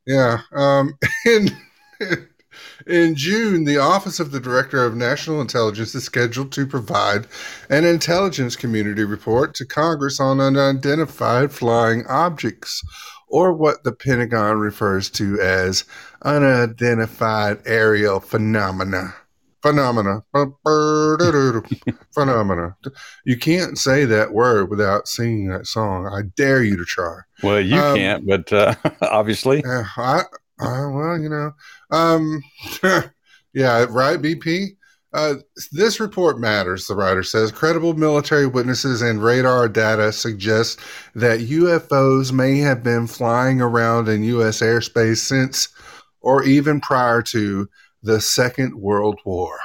Yeah. 0.07 0.40
Um, 0.55 0.94
in, 1.27 1.48
in 2.87 3.14
June, 3.14 3.64
the 3.64 3.79
Office 3.79 4.20
of 4.20 4.31
the 4.31 4.40
Director 4.40 4.85
of 4.85 4.94
National 4.96 5.40
Intelligence 5.40 5.94
is 5.94 6.05
scheduled 6.05 6.53
to 6.53 6.66
provide 6.66 7.27
an 7.68 7.85
intelligence 7.85 8.57
community 8.57 9.05
report 9.05 9.55
to 9.57 9.66
Congress 9.66 10.18
on 10.20 10.40
unidentified 10.40 11.53
flying 11.53 12.07
objects, 12.07 12.83
or 13.30 13.52
what 13.52 13.84
the 13.84 13.92
Pentagon 13.92 14.58
refers 14.58 15.10
to 15.10 15.40
as 15.40 15.84
unidentified 16.22 17.58
aerial 17.66 18.20
phenomena. 18.20 19.14
Phenomena. 19.62 20.22
Phenomena. 22.14 22.76
You 23.24 23.36
can't 23.36 23.76
say 23.76 24.04
that 24.04 24.32
word 24.32 24.70
without 24.70 25.08
singing 25.08 25.48
that 25.48 25.66
song. 25.66 26.06
I 26.06 26.22
dare 26.36 26.62
you 26.62 26.76
to 26.76 26.84
try. 26.84 27.18
Well, 27.42 27.60
you 27.60 27.80
um, 27.80 27.96
can't, 27.96 28.26
but 28.26 28.52
uh, 28.52 28.74
obviously. 29.02 29.62
Yeah, 29.64 29.84
I, 29.96 30.22
I, 30.60 30.86
well, 30.86 31.18
you 31.20 31.28
know, 31.28 31.52
um, 31.90 32.42
yeah, 33.52 33.86
right, 33.88 34.20
BP. 34.20 34.76
Uh, 35.12 35.36
this 35.72 36.00
report 36.00 36.38
matters, 36.38 36.86
the 36.86 36.94
writer 36.94 37.22
says. 37.22 37.50
Credible 37.50 37.94
military 37.94 38.46
witnesses 38.46 39.00
and 39.00 39.22
radar 39.22 39.68
data 39.68 40.12
suggest 40.12 40.80
that 41.14 41.40
UFOs 41.40 42.30
may 42.30 42.58
have 42.58 42.82
been 42.82 43.06
flying 43.06 43.60
around 43.60 44.08
in 44.08 44.22
U.S. 44.24 44.60
airspace 44.60 45.18
since 45.18 45.68
or 46.20 46.42
even 46.44 46.80
prior 46.80 47.22
to 47.22 47.68
the 48.02 48.20
Second 48.20 48.74
World 48.74 49.18
War. 49.24 49.58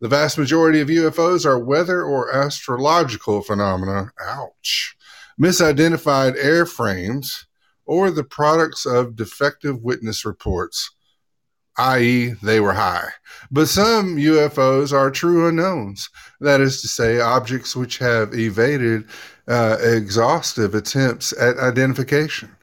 The 0.00 0.08
vast 0.08 0.38
majority 0.38 0.80
of 0.80 0.88
UFOs 0.88 1.44
are 1.44 1.58
weather 1.58 2.02
or 2.02 2.34
astrological 2.34 3.42
phenomena. 3.42 4.10
Ouch. 4.22 4.96
Misidentified 5.40 6.42
airframes 6.42 7.46
or 7.86 8.10
the 8.10 8.24
products 8.24 8.86
of 8.86 9.16
defective 9.16 9.82
witness 9.82 10.24
reports, 10.24 10.90
i.e., 11.80 12.34
they 12.42 12.60
were 12.60 12.74
high. 12.74 13.08
But 13.50 13.68
some 13.68 14.16
UFOs 14.16 14.92
are 14.92 15.10
true 15.10 15.48
unknowns. 15.48 16.08
That 16.40 16.60
is 16.60 16.82
to 16.82 16.88
say, 16.88 17.20
objects 17.20 17.74
which 17.74 17.98
have 17.98 18.34
evaded 18.34 19.04
uh, 19.48 19.78
exhaustive 19.80 20.74
attempts 20.74 21.32
at 21.40 21.58
identification. 21.58 22.54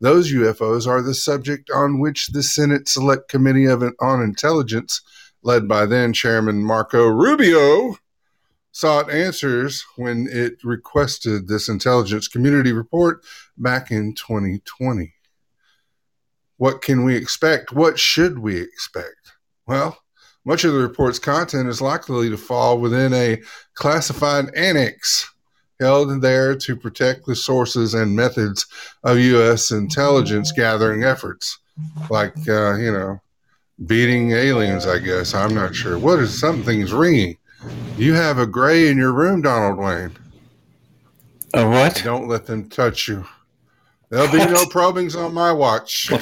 Those 0.00 0.32
UFOs 0.32 0.86
are 0.86 1.02
the 1.02 1.14
subject 1.14 1.70
on 1.70 2.00
which 2.00 2.28
the 2.28 2.42
Senate 2.42 2.88
Select 2.88 3.28
Committee 3.28 3.66
of, 3.66 3.82
on 4.00 4.22
Intelligence, 4.22 5.00
led 5.42 5.66
by 5.66 5.86
then 5.86 6.12
Chairman 6.12 6.62
Marco 6.62 7.06
Rubio, 7.06 7.96
sought 8.70 9.10
answers 9.10 9.84
when 9.96 10.28
it 10.30 10.62
requested 10.62 11.48
this 11.48 11.68
intelligence 11.68 12.28
community 12.28 12.72
report 12.72 13.24
back 13.56 13.90
in 13.90 14.14
2020. 14.14 15.14
What 16.58 16.82
can 16.82 17.04
we 17.04 17.16
expect? 17.16 17.72
What 17.72 17.98
should 17.98 18.38
we 18.38 18.60
expect? 18.60 19.32
Well, 19.66 19.98
much 20.44 20.64
of 20.64 20.72
the 20.72 20.80
report's 20.80 21.18
content 21.18 21.68
is 21.68 21.80
likely 21.80 22.30
to 22.30 22.36
fall 22.36 22.78
within 22.78 23.12
a 23.12 23.40
classified 23.74 24.54
annex 24.54 25.28
held 25.80 26.20
there 26.20 26.56
to 26.56 26.76
protect 26.76 27.26
the 27.26 27.36
sources 27.36 27.94
and 27.94 28.14
methods 28.14 28.66
of 29.04 29.18
U.S. 29.18 29.70
intelligence 29.70 30.50
gathering 30.52 31.04
efforts, 31.04 31.58
like, 32.10 32.36
uh, 32.48 32.74
you 32.76 32.90
know, 32.90 33.20
beating 33.86 34.32
aliens, 34.32 34.86
I 34.86 34.98
guess. 34.98 35.34
I'm 35.34 35.54
not 35.54 35.74
sure. 35.74 35.98
What 35.98 36.18
is 36.18 36.38
something's 36.38 36.92
ringing? 36.92 37.36
You 37.96 38.14
have 38.14 38.38
a 38.38 38.46
gray 38.46 38.88
in 38.88 38.98
your 38.98 39.12
room, 39.12 39.42
Donald 39.42 39.78
Wayne. 39.78 40.16
Uh, 41.54 41.68
what? 41.68 42.00
Don't 42.04 42.28
let 42.28 42.46
them 42.46 42.68
touch 42.68 43.08
you. 43.08 43.26
There'll 44.10 44.32
be 44.32 44.38
no 44.38 44.64
probings 44.66 45.14
on 45.14 45.34
my 45.34 45.52
watch. 45.52 46.10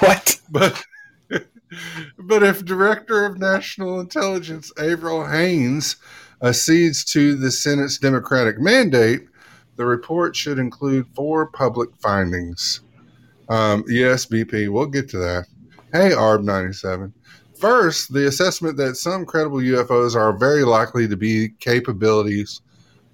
What? 0.00 0.40
But 0.50 0.84
but 2.18 2.42
if 2.42 2.64
Director 2.64 3.24
of 3.24 3.38
National 3.38 4.00
Intelligence 4.00 4.70
Avril 4.78 5.26
Haines 5.26 5.96
accedes 6.40 7.04
to 7.06 7.34
the 7.36 7.50
Senate's 7.50 7.98
Democratic 7.98 8.60
mandate, 8.60 9.22
the 9.76 9.86
report 9.86 10.36
should 10.36 10.58
include 10.58 11.06
four 11.14 11.46
public 11.46 11.90
findings. 12.00 12.80
Um, 13.48 13.84
yes, 13.88 14.26
BP, 14.26 14.68
we'll 14.68 14.86
get 14.86 15.08
to 15.10 15.18
that. 15.18 15.46
Hey, 15.92 16.10
ARB 16.10 16.44
97. 16.44 17.12
First, 17.58 18.12
the 18.12 18.26
assessment 18.26 18.76
that 18.78 18.96
some 18.96 19.24
credible 19.24 19.58
UFOs 19.58 20.16
are 20.16 20.36
very 20.36 20.64
likely 20.64 21.06
to 21.08 21.16
be 21.16 21.50
capabilities 21.60 22.60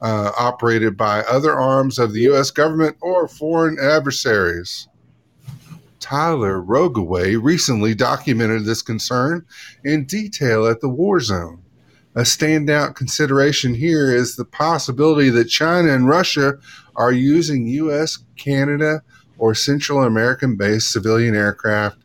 uh, 0.01 0.33
operated 0.39 0.97
by 0.97 1.21
other 1.23 1.53
arms 1.53 1.99
of 1.99 2.13
the 2.13 2.21
U.S. 2.23 2.51
government 2.51 2.97
or 3.01 3.27
foreign 3.27 3.79
adversaries. 3.81 4.89
Tyler 5.99 6.63
Rogoway 6.63 7.37
recently 7.41 7.95
documented 7.95 8.65
this 8.65 8.83
concern 8.83 9.45
in 9.85 10.05
detail 10.05 10.67
at 10.67 10.81
the 10.81 10.89
war 10.89 11.21
zone. 11.21 11.63
A 12.15 12.23
standout 12.23 12.95
consideration 12.95 13.75
here 13.75 14.15
is 14.15 14.37
the 14.37 14.45
possibility 14.45 15.31
that 15.31 15.45
China 15.47 15.93
and 15.93 16.09
Russia 16.09 16.55
are 16.97 17.13
using 17.13 17.67
U.S., 17.67 18.19
Canada, 18.37 19.03
or 19.37 19.55
Central 19.55 20.03
American 20.03 20.57
based 20.57 20.91
civilian 20.91 21.37
aircraft 21.37 21.99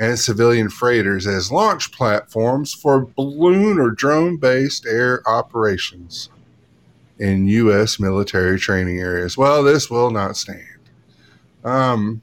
and 0.00 0.18
civilian 0.18 0.68
freighters 0.68 1.26
as 1.26 1.52
launch 1.52 1.92
platforms 1.92 2.74
for 2.74 3.06
balloon 3.16 3.78
or 3.78 3.90
drone 3.90 4.36
based 4.36 4.84
air 4.86 5.22
operations 5.26 6.28
in 7.18 7.46
U.S. 7.46 8.00
military 8.00 8.58
training 8.58 8.98
areas. 8.98 9.36
Well, 9.36 9.62
this 9.62 9.90
will 9.90 10.10
not 10.10 10.36
stand. 10.36 10.64
Um, 11.64 12.22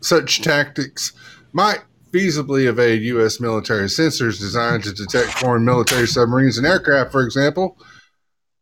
such 0.00 0.42
tactics 0.42 1.12
might 1.52 1.80
feasibly 2.12 2.66
evade 2.66 3.02
U.S. 3.02 3.40
military 3.40 3.86
sensors 3.86 4.38
designed 4.38 4.84
to 4.84 4.92
detect 4.92 5.38
foreign 5.38 5.64
military 5.64 6.06
submarines 6.06 6.58
and 6.58 6.66
aircraft, 6.66 7.12
for 7.12 7.22
example. 7.22 7.78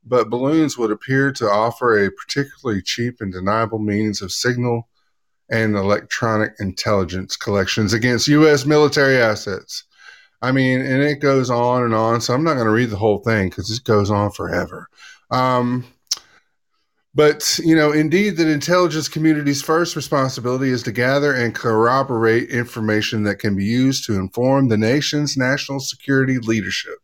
But 0.04 0.30
balloons 0.30 0.78
would 0.78 0.90
appear 0.90 1.32
to 1.32 1.46
offer 1.46 1.98
a 1.98 2.10
particularly 2.10 2.82
cheap 2.82 3.20
and 3.20 3.32
deniable 3.32 3.78
means 3.78 4.22
of 4.22 4.32
signal 4.32 4.88
and 5.50 5.76
electronic 5.76 6.52
intelligence 6.58 7.36
collections 7.36 7.92
against 7.92 8.28
U.S. 8.28 8.64
military 8.64 9.16
assets. 9.18 9.84
I 10.40 10.52
mean, 10.52 10.80
and 10.80 11.02
it 11.02 11.16
goes 11.16 11.50
on 11.50 11.82
and 11.82 11.94
on. 11.94 12.20
So 12.20 12.32
I'm 12.32 12.44
not 12.44 12.54
going 12.54 12.66
to 12.66 12.72
read 12.72 12.90
the 12.90 12.96
whole 12.96 13.18
thing 13.18 13.48
because 13.48 13.70
it 13.70 13.84
goes 13.84 14.10
on 14.10 14.30
forever. 14.30 14.88
Um, 15.30 15.84
but, 17.14 17.58
you 17.64 17.74
know, 17.74 17.90
indeed, 17.90 18.36
that 18.36 18.46
intelligence 18.46 19.08
community's 19.08 19.62
first 19.62 19.96
responsibility 19.96 20.70
is 20.70 20.82
to 20.84 20.92
gather 20.92 21.32
and 21.34 21.54
corroborate 21.54 22.50
information 22.50 23.24
that 23.24 23.40
can 23.40 23.56
be 23.56 23.64
used 23.64 24.04
to 24.06 24.14
inform 24.14 24.68
the 24.68 24.76
nation's 24.76 25.36
national 25.36 25.80
security 25.80 26.38
leadership. 26.38 26.98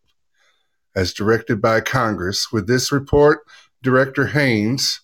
As 0.94 1.12
directed 1.12 1.60
by 1.60 1.80
Congress, 1.80 2.52
with 2.52 2.68
this 2.68 2.92
report, 2.92 3.40
Director 3.82 4.28
Haines, 4.28 5.00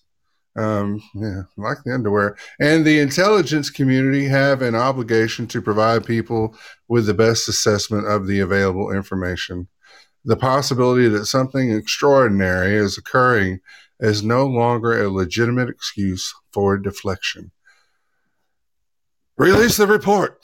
um, 0.55 1.01
yeah, 1.13 1.41
like 1.57 1.77
the 1.83 1.93
underwear, 1.93 2.37
and 2.59 2.85
the 2.85 2.99
intelligence 2.99 3.69
community 3.69 4.25
have 4.25 4.61
an 4.61 4.75
obligation 4.75 5.47
to 5.47 5.61
provide 5.61 6.05
people 6.05 6.55
with 6.87 7.05
the 7.05 7.13
best 7.13 7.49
assessment 7.49 8.07
of 8.07 8.27
the 8.27 8.39
available 8.39 8.91
information. 8.91 9.67
The 10.23 10.37
possibility 10.37 11.07
that 11.09 11.25
something 11.25 11.71
extraordinary 11.71 12.75
is 12.75 12.97
occurring 12.97 13.59
is 13.99 14.23
no 14.23 14.45
longer 14.45 15.01
a 15.01 15.09
legitimate 15.09 15.69
excuse 15.69 16.33
for 16.51 16.77
deflection. 16.77 17.51
Release 19.37 19.77
the 19.77 19.87
report. 19.87 20.39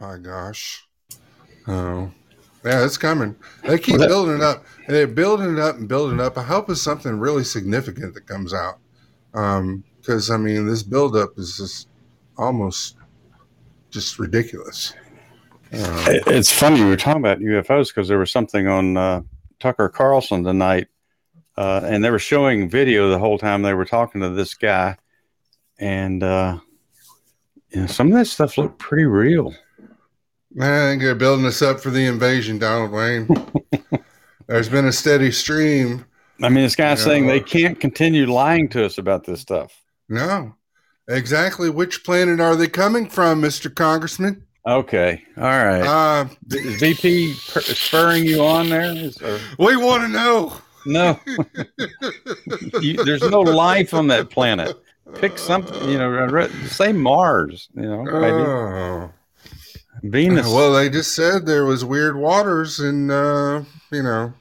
My 0.00 0.18
gosh. 0.18 0.86
Oh. 1.66 2.10
Yeah, 2.64 2.84
it's 2.84 2.98
coming. 2.98 3.34
They 3.64 3.78
keep 3.78 3.98
building 3.98 4.36
it 4.36 4.42
up. 4.42 4.64
And 4.86 4.94
they're 4.94 5.06
building 5.06 5.54
it 5.54 5.58
up 5.58 5.76
and 5.76 5.88
building 5.88 6.18
it 6.18 6.22
up. 6.22 6.38
I 6.38 6.42
hope 6.42 6.70
it's 6.70 6.82
something 6.82 7.18
really 7.18 7.44
significant 7.44 8.14
that 8.14 8.26
comes 8.26 8.54
out. 8.54 8.78
Um, 9.34 9.84
because 10.02 10.30
I 10.30 10.36
mean 10.36 10.66
this 10.66 10.82
buildup 10.82 11.38
is 11.38 11.56
just 11.56 11.88
almost 12.36 12.96
just 13.90 14.18
ridiculous. 14.18 14.94
Uh, 15.72 16.04
It's 16.26 16.52
funny 16.52 16.80
we 16.80 16.86
were 16.88 16.96
talking 16.96 17.22
about 17.22 17.38
UFOs 17.40 17.88
because 17.88 18.08
there 18.08 18.18
was 18.18 18.30
something 18.30 18.66
on 18.68 18.96
uh, 18.96 19.22
Tucker 19.60 19.88
Carlson 19.88 20.44
tonight, 20.44 20.88
uh, 21.56 21.80
and 21.84 22.04
they 22.04 22.10
were 22.10 22.18
showing 22.18 22.68
video 22.68 23.08
the 23.08 23.18
whole 23.18 23.38
time 23.38 23.62
they 23.62 23.74
were 23.74 23.84
talking 23.84 24.20
to 24.20 24.30
this 24.30 24.54
guy, 24.54 24.96
and 25.78 26.22
uh, 26.22 26.58
you 27.70 27.80
know, 27.82 27.86
some 27.86 28.08
of 28.08 28.14
that 28.14 28.26
stuff 28.26 28.58
looked 28.58 28.78
pretty 28.78 29.04
real. 29.06 29.54
I 30.60 30.64
think 30.90 31.02
they're 31.02 31.14
building 31.14 31.46
us 31.46 31.62
up 31.62 31.80
for 31.80 31.88
the 31.90 32.04
invasion, 32.04 32.58
Donald 32.58 32.90
Wayne. 32.90 33.26
There's 34.46 34.68
been 34.68 34.84
a 34.86 34.92
steady 34.92 35.32
stream. 35.32 36.04
I 36.42 36.50
mean, 36.50 36.64
this 36.64 36.76
guy's 36.76 36.98
Yeah. 37.00 37.04
saying 37.06 37.26
they 37.26 37.40
can't 37.40 37.80
continue 37.80 38.30
lying 38.30 38.68
to 38.70 38.84
us 38.84 38.98
about 38.98 39.24
this 39.24 39.40
stuff. 39.40 39.80
No. 40.10 40.54
Exactly 41.08 41.70
which 41.70 42.04
planet 42.04 42.38
are 42.40 42.54
they 42.54 42.68
coming 42.68 43.08
from, 43.08 43.40
Mr. 43.40 43.74
Congressman? 43.74 44.44
Okay, 44.66 45.22
all 45.36 45.42
right. 45.42 45.82
Uh, 45.82 46.28
Is 46.50 46.78
VP 46.78 47.34
per- 47.52 47.60
spurring 47.62 48.24
you 48.24 48.42
on 48.44 48.68
there? 48.68 48.82
Is- 48.94 49.20
or- 49.20 49.40
we 49.58 49.76
want 49.76 50.02
to 50.04 50.08
know. 50.08 50.52
no, 50.86 51.18
you, 52.80 53.02
there's 53.04 53.28
no 53.28 53.40
life 53.40 53.92
on 53.94 54.06
that 54.08 54.30
planet. 54.30 54.76
Pick 55.14 55.36
something, 55.38 55.88
you 55.90 55.98
know. 55.98 56.48
Say 56.66 56.92
Mars, 56.92 57.68
you 57.74 57.82
know, 57.82 58.02
maybe 58.04 58.36
Oh. 58.36 59.10
Venus. 60.04 60.46
Well, 60.46 60.72
they 60.72 60.88
just 60.88 61.14
said 61.14 61.44
there 61.46 61.64
was 61.64 61.84
weird 61.84 62.16
waters, 62.16 62.78
and 62.80 63.10
uh, 63.10 63.62
you 63.92 64.02
know, 64.02 64.32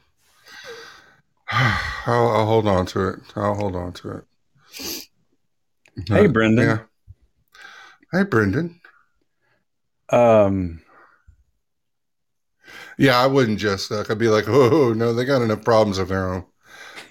I'll, 1.52 2.30
I'll 2.30 2.46
hold 2.46 2.68
on 2.68 2.86
to 2.88 3.08
it. 3.10 3.20
I'll 3.36 3.56
hold 3.56 3.76
on 3.76 3.94
to 3.94 4.12
it. 4.18 4.24
Hey, 6.08 6.28
Brendan. 6.28 6.66
Yeah. 6.68 6.80
Hey, 8.12 8.24
Brendan. 8.24 8.81
Um, 10.12 10.82
Yeah, 12.98 13.18
I 13.18 13.28
wouldn't 13.28 13.60
just 13.60 13.88
suck. 13.88 14.12
I'd 14.12 14.20
be 14.20 14.28
like, 14.30 14.46
oh 14.48 14.94
no, 14.94 15.14
they 15.14 15.26
got 15.26 15.42
enough 15.42 15.64
problems 15.64 15.98
of 15.98 16.10
their 16.10 16.34
own. 16.34 16.46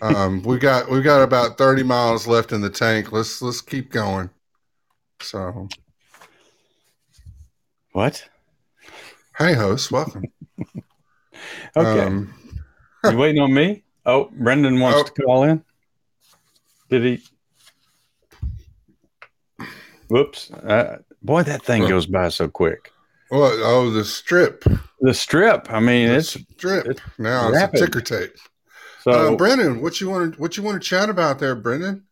Um, 0.03 0.43
we 0.43 0.59
got 0.59 0.91
we 0.91 1.03
got 1.03 1.23
about 1.23 1.59
thirty 1.59 1.83
miles 1.83 2.27
left 2.27 2.53
in 2.53 2.61
the 2.61 2.71
tank. 2.71 3.13
Let's 3.13 3.43
let's 3.43 3.61
keep 3.61 3.91
going. 3.91 4.31
So, 5.21 5.69
what? 7.93 8.27
hey, 9.39 9.55
host, 9.55 9.91
welcome. 9.93 10.25
Okay, 11.77 12.01
Um, 12.05 12.35
you 13.11 13.17
waiting 13.17 13.41
on 13.41 13.55
me? 13.55 13.83
Oh, 14.05 14.29
Brendan 14.33 14.79
wants 14.81 15.01
Oh. 15.01 15.05
to 15.05 15.23
call 15.23 15.45
in. 15.45 15.65
Did 16.91 17.05
he? 17.05 17.23
Whoops! 20.09 20.51
Uh, 20.51 20.99
boy, 21.23 21.45
that 21.45 21.63
thing 21.63 21.87
goes 21.89 22.07
by 22.07 22.29
so 22.29 22.49
quick. 22.49 22.90
What? 23.31 23.53
Oh, 23.63 23.91
the 23.91 24.05
strip. 24.05 24.65
The 25.01 25.15
strip. 25.15 25.71
I 25.73 25.81
mean, 25.81 26.09
The 26.09 26.17
it's 26.17 26.31
strip. 26.31 26.87
it's 26.87 27.01
now 27.19 27.49
it's 27.49 27.63
a 27.63 27.69
ticker 27.69 28.01
tape. 28.01 28.37
so. 29.03 29.11
uh, 29.13 29.37
Brendan, 29.37 29.81
what 29.81 30.01
you 30.01 30.11
want 30.11 30.35
to 30.35 30.41
what 30.41 30.57
you 30.57 30.63
want 30.63 30.83
to 30.83 30.87
chat 30.89 31.09
about 31.09 31.39
there, 31.39 31.55
Brendan? 31.55 32.05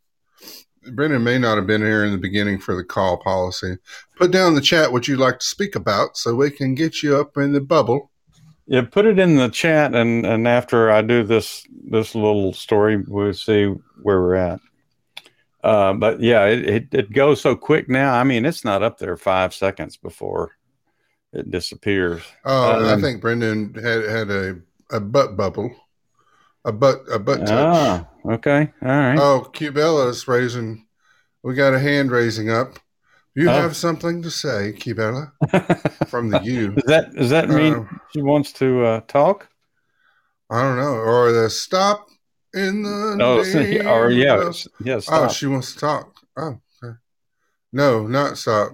Brendan 0.93 1.23
may 1.25 1.39
not 1.39 1.57
have 1.59 1.67
been 1.67 1.83
here 1.83 2.05
in 2.05 2.13
the 2.13 2.19
beginning 2.19 2.59
for 2.61 2.75
the 2.75 2.85
call 2.85 3.19
policy. 3.19 3.77
Put 4.17 4.31
down 4.31 4.55
the 4.55 4.61
chat 4.61 4.91
what 4.93 5.07
you'd 5.07 5.19
like 5.19 5.41
to 5.41 5.45
speak 5.47 5.75
about, 5.75 6.17
so 6.17 6.35
we 6.35 6.51
can 6.51 6.75
get 6.75 7.03
you 7.03 7.17
up 7.17 7.37
in 7.37 7.53
the 7.53 7.61
bubble. 7.61 8.11
Yeah, 8.67 8.83
put 8.83 9.05
it 9.07 9.19
in 9.19 9.37
the 9.37 9.49
chat, 9.49 9.95
and 9.95 10.25
and 10.25 10.47
after 10.47 10.91
I 10.91 11.03
do 11.03 11.25
this 11.25 11.67
this 11.91 12.15
little 12.15 12.53
story, 12.53 12.97
we'll 12.97 13.35
see 13.35 13.67
where 14.03 14.21
we're 14.21 14.35
at. 14.37 14.61
Uh, 15.65 15.95
but 15.95 16.21
yeah, 16.21 16.45
it, 16.47 16.69
it 16.69 16.89
it 16.93 17.13
goes 17.13 17.41
so 17.41 17.57
quick 17.57 17.89
now. 17.89 18.15
I 18.15 18.23
mean, 18.25 18.47
it's 18.47 18.65
not 18.65 18.83
up 18.83 18.99
there 18.99 19.17
five 19.17 19.53
seconds 19.53 19.97
before 19.97 20.53
it 21.33 21.51
disappears. 21.51 22.23
Oh, 22.45 22.85
I 22.85 22.93
Um, 22.93 23.01
think 23.01 23.21
Brendan 23.21 23.75
had 23.75 24.05
had 24.05 24.31
a, 24.31 24.57
a 24.91 25.01
butt 25.01 25.37
bubble, 25.37 25.75
a 26.65 26.73
butt 26.73 27.01
a 27.11 27.19
butt 27.19 27.41
touch. 27.41 27.51
Ah, 27.51 28.09
okay, 28.31 28.73
all 28.83 28.89
right. 28.89 29.19
Oh, 29.19 29.49
Cubella's 29.53 30.27
raising. 30.29 30.87
We 31.43 31.55
got 31.55 31.75
a 31.75 31.79
hand 31.79 32.11
raising 32.11 32.51
up. 32.51 32.79
You 33.35 33.49
Oh. 33.49 33.53
have 33.53 33.77
something 33.77 34.23
to 34.23 34.31
say, 34.31 34.73
Cubella, 34.77 35.31
from 36.09 36.31
the 36.31 36.41
U. 36.43 36.73
does 36.73 36.85
that 36.87 37.13
does 37.15 37.31
that 37.31 37.49
mean 37.49 37.75
Uh, 37.75 37.85
she 38.13 38.23
wants 38.23 38.53
to 38.55 38.85
uh, 38.85 39.01
talk? 39.03 39.49
I 40.51 40.63
don't 40.63 40.77
know, 40.77 40.95
or 40.97 41.31
the 41.31 41.49
stop 41.51 42.09
in 42.55 42.83
the. 42.83 43.19
Oh, 43.23 43.43
name 43.43 43.87
or 43.87 44.11
yeah, 44.11 44.35
of- 44.37 44.41
it's- 44.49 44.67
yeah. 44.83 44.99
Oh, 45.11 45.29
she 45.29 45.47
wants 45.47 45.75
to 45.75 45.79
talk. 45.79 46.15
Oh, 46.37 46.59
okay. 46.83 46.97
no, 47.73 48.07
not 48.09 48.39
stop. 48.39 48.73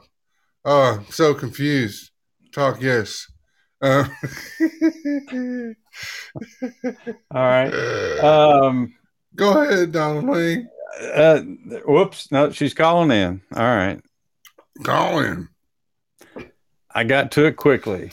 Oh, 0.65 0.95
I'm 1.01 1.11
so 1.11 1.35
confused. 1.35 2.11
Talk, 2.55 2.81
yes. 2.81 3.27
Uh, 3.83 4.07
all 7.33 7.43
right. 7.43 8.19
Um. 8.21 8.95
go 9.35 9.61
ahead, 9.61 9.91
Donald 9.91 10.29
Wayne. 10.29 10.69
Uh. 11.13 11.41
Whoops. 11.85 12.31
No, 12.31 12.51
she's 12.53 12.73
calling 12.73 13.11
in. 13.11 13.43
All 13.57 13.63
right. 13.65 14.01
Call 14.85 15.19
him. 15.19 15.49
I 16.95 17.03
got 17.03 17.33
to 17.33 17.47
it 17.47 17.57
quickly. 17.57 18.13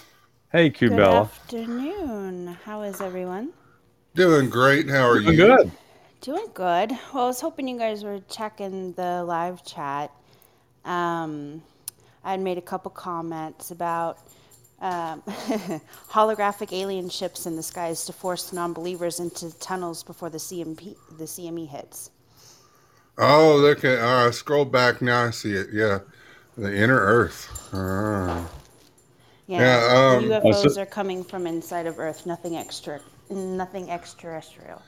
Hey, 0.52 0.72
Cubella. 0.72 0.90
Good 0.90 0.92
Cubella. 0.98 1.22
afternoon. 1.22 2.58
How 2.66 2.82
is 2.82 3.00
everyone? 3.00 3.52
Doing 4.16 4.50
great. 4.50 4.90
How 4.90 5.08
are 5.08 5.20
you? 5.20 5.38
Good. 5.38 5.72
Doing 6.22 6.48
good. 6.56 6.98
Well, 7.14 7.26
I 7.26 7.28
was 7.28 7.40
hoping 7.40 7.68
you 7.68 7.78
guys 7.78 8.04
were 8.04 8.20
checking 8.28 8.94
the 8.94 9.24
live 9.24 9.64
chat. 9.64 10.12
Um, 10.84 11.62
I 12.24 12.32
had 12.32 12.40
made 12.40 12.58
a 12.58 12.62
couple 12.62 12.92
comments 12.92 13.72
about 13.72 14.20
um, 14.80 15.22
holographic 16.10 16.72
alien 16.74 17.10
ships 17.10 17.46
in 17.46 17.56
the 17.56 17.64
skies 17.64 18.06
to 18.06 18.14
force 18.14 18.52
non-believers 18.54 19.20
into 19.20 19.58
tunnels 19.60 20.04
before 20.04 20.30
the 20.30 20.38
CMP 20.38 20.96
the 21.18 21.26
CME 21.26 21.68
hits. 21.68 22.12
Oh, 23.18 23.64
okay. 23.68 24.00
All 24.00 24.26
right. 24.26 24.34
Scroll 24.34 24.66
back 24.66 25.02
now. 25.02 25.26
I 25.26 25.32
see 25.32 25.54
it. 25.54 25.68
Yeah. 25.72 26.00
The 26.58 26.74
inner 26.76 26.98
Earth. 27.00 27.70
Ah. 27.74 28.50
Yeah, 29.48 29.60
Yeah, 29.60 30.18
um, 30.18 30.24
UFOs 30.26 30.74
so- 30.76 30.82
are 30.82 30.86
coming 30.86 31.24
from 31.24 31.46
inside 31.46 31.86
of 31.86 32.00
Earth. 32.00 32.26
Nothing 32.26 32.56
extra, 32.58 33.00
nothing 33.30 33.92
extraterrestrial. 33.92 34.82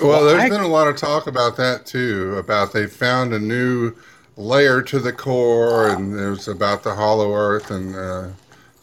Well, 0.00 0.08
Well, 0.10 0.24
there's 0.24 0.42
I- 0.42 0.48
been 0.48 0.60
a 0.60 0.68
lot 0.68 0.88
of 0.88 0.96
talk 0.96 1.26
about 1.26 1.56
that 1.56 1.86
too. 1.86 2.34
About 2.36 2.72
they 2.72 2.86
found 2.86 3.32
a 3.32 3.38
new 3.38 3.94
layer 4.36 4.82
to 4.82 4.98
the 4.98 5.12
core, 5.12 5.88
and 5.90 6.16
there's 6.18 6.48
about 6.48 6.82
the 6.82 6.94
hollow 6.94 7.34
Earth 7.34 7.70
and 7.70 7.94
uh, 7.94 8.28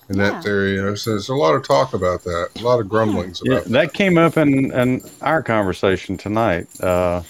and 0.08 0.18
Yeah. 0.18 0.32
that 0.32 0.44
theory. 0.44 0.76
You 0.76 0.82
know, 0.84 0.96
so 0.96 1.12
there's 1.12 1.30
a 1.30 1.36
lot 1.36 1.56
of 1.56 1.66
talk 1.66 1.94
about 1.94 2.24
that. 2.24 2.50
A 2.60 2.62
lot 2.64 2.80
of 2.80 2.90
grumblings 2.90 3.42
Yeah, 3.44 3.54
about 3.54 3.64
that. 3.66 3.72
that 3.72 3.94
came 3.94 4.18
up 4.18 4.38
in, 4.38 4.72
in 4.74 5.02
our 5.22 5.42
conversation 5.44 6.18
tonight 6.18 6.68
uh, 6.82 7.22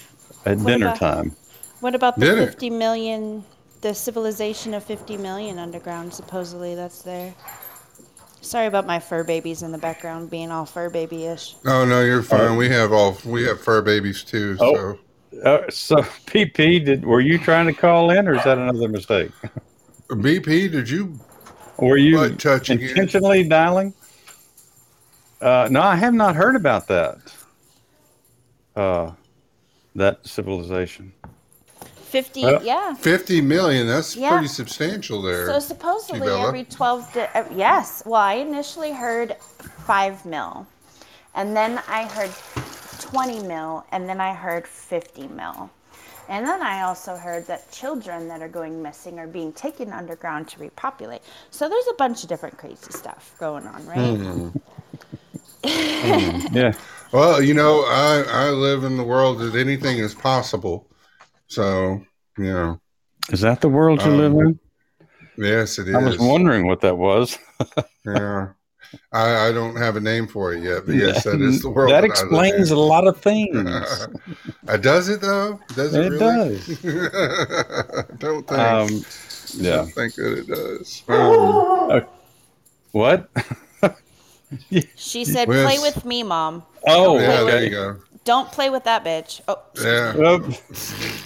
at 0.45 0.57
What 0.57 0.67
dinner 0.67 0.87
about- 0.87 0.99
time. 0.99 1.35
What 1.81 1.95
about 1.95 2.19
the 2.19 2.27
Did 2.27 2.37
it? 2.37 2.45
50 2.45 2.69
million, 2.69 3.43
the 3.81 3.95
civilization 3.95 4.75
of 4.75 4.83
50 4.83 5.17
million 5.17 5.57
underground? 5.57 6.13
Supposedly 6.13 6.75
that's 6.75 7.01
there. 7.01 7.33
Sorry 8.41 8.67
about 8.67 8.85
my 8.85 8.99
fur 8.99 9.23
babies 9.23 9.63
in 9.63 9.71
the 9.71 9.77
background 9.79 10.29
being 10.29 10.51
all 10.51 10.65
fur 10.67 10.89
baby 10.91 11.25
ish. 11.25 11.55
Oh 11.65 11.83
no, 11.85 12.01
you're 12.03 12.21
fine. 12.23 12.55
we 12.55 12.69
have 12.69 12.91
all 12.91 13.17
we 13.25 13.43
have 13.45 13.59
fur 13.61 13.81
babies 13.81 14.23
too. 14.23 14.57
Oh. 14.59 14.75
So 14.75 14.99
Uh, 15.43 15.61
so, 15.69 15.95
PP, 16.27 16.85
did 16.85 17.05
were 17.05 17.21
you 17.21 17.37
trying 17.37 17.67
to 17.67 17.73
call 17.73 18.11
in, 18.11 18.27
or 18.27 18.35
is 18.35 18.43
that 18.43 18.57
another 18.57 18.87
mistake? 18.87 19.31
BP, 20.09 20.71
did 20.71 20.89
you 20.89 21.17
Were 21.77 21.97
you 21.97 22.17
butt 22.17 22.39
touch 22.39 22.69
intentionally 22.69 23.47
dialing? 23.47 23.93
Uh, 25.41 25.67
no, 25.71 25.81
I 25.81 25.95
have 25.95 26.13
not 26.13 26.35
heard 26.35 26.55
about 26.55 26.87
that. 26.87 27.17
Uh, 28.75 29.11
that 29.95 30.25
civilization. 30.27 31.13
50, 32.11 32.43
Well- 32.43 32.63
yeah. 32.63 32.93
Fifty 32.93 33.39
million. 33.41 33.87
That's 33.87 34.15
Yeah. 34.17 34.31
pretty 34.31 34.47
substantial 34.49 35.21
there. 35.21 35.47
So 35.47 35.59
supposedly 35.59 36.19
Cubella? 36.27 36.47
every 36.49 36.63
12 36.65 37.13
to, 37.13 37.37
uh, 37.37 37.45
yes. 37.55 38.03
Well, 38.05 38.21
I 38.21 38.33
initially 38.33 38.91
heard 38.91 39.37
5 39.87 40.25
mil. 40.25 40.67
And 41.33 41.55
then 41.55 41.81
I 41.87 42.03
heard 42.03 42.29
20 43.01 43.39
mil. 43.41 43.85
And 43.91 44.07
then 44.07 44.21
I 44.21 44.33
heard 44.33 44.67
50 44.67 45.27
mil. 45.27 45.69
And 46.29 46.45
then 46.47 46.61
I 46.61 46.83
also 46.83 47.17
heard 47.17 47.45
that 47.47 47.71
children 47.71 48.27
that 48.29 48.41
are 48.41 48.47
going 48.47 48.81
missing 48.81 49.19
are 49.19 49.27
being 49.27 49.51
taken 49.51 49.91
underground 49.91 50.47
to 50.49 50.59
repopulate. 50.59 51.21
So 51.49 51.67
there's 51.67 51.87
a 51.89 51.95
bunch 51.95 52.23
of 52.23 52.29
different 52.29 52.57
crazy 52.57 52.91
stuff 52.91 53.35
going 53.39 53.67
on, 53.67 53.85
right? 53.85 54.17
Hmm. 54.17 54.49
Yeah. 56.53 56.73
well, 57.13 57.41
you 57.41 57.53
know, 57.53 57.81
I 57.87 58.23
I 58.27 58.49
live 58.49 58.83
in 58.83 58.97
the 58.97 59.03
world 59.03 59.39
that 59.39 59.55
anything 59.55 59.99
is 59.99 60.15
possible. 60.15 60.87
So 61.47 62.01
you 62.37 62.45
know, 62.45 62.81
Is 63.29 63.41
that 63.41 63.61
the 63.61 63.69
world 63.69 64.01
you 64.03 64.11
Um, 64.11 64.17
live 64.17 64.33
in? 64.33 64.59
Yes, 65.37 65.79
it 65.79 65.87
is. 65.87 65.95
I 65.95 65.99
was 65.99 66.17
wondering 66.19 66.67
what 66.67 66.81
that 66.81 66.97
was. 66.97 67.37
Yeah. 68.05 68.53
I, 69.13 69.47
I 69.47 69.51
don't 69.51 69.75
have 69.77 69.95
a 69.95 69.99
name 70.01 70.27
for 70.27 70.53
it 70.53 70.63
yet, 70.63 70.85
but 70.85 70.95
yes, 70.95 71.23
that 71.23 71.41
is 71.41 71.61
the 71.61 71.69
world. 71.69 71.91
That 71.91 72.03
I 72.03 72.07
explains 72.07 72.71
a 72.71 72.77
lot 72.77 73.07
of 73.07 73.19
things. 73.19 74.07
Uh, 74.67 74.77
does 74.77 75.09
it 75.09 75.19
though? 75.21 75.59
Does 75.75 75.93
it, 75.95 76.05
It 76.05 76.09
really? 76.21 76.55
does. 76.55 76.67
don't 78.19 78.47
think. 78.47 78.51
Um, 78.51 78.89
yeah. 79.55 79.75
don't 79.77 79.91
think 79.91 80.13
that 80.15 80.37
it 80.37 80.47
does. 80.47 81.03
Um, 81.09 82.05
What? 82.91 83.29
She 84.95 85.23
said, 85.25 85.47
Yes. 85.47 85.65
"Play 85.65 85.79
with 85.79 86.03
me, 86.05 86.23
mom. 86.23 86.63
Oh, 86.87 87.17
yeah, 87.17 87.27
there 87.27 87.55
okay. 87.55 87.63
you 87.65 87.69
go. 87.71 87.95
Don't 88.25 88.51
play 88.51 88.69
with 88.69 88.83
that 88.83 89.03
bitch." 89.03 89.41
Oh, 89.47 89.57
Yeah. 89.81 90.15
Well, 90.15 90.45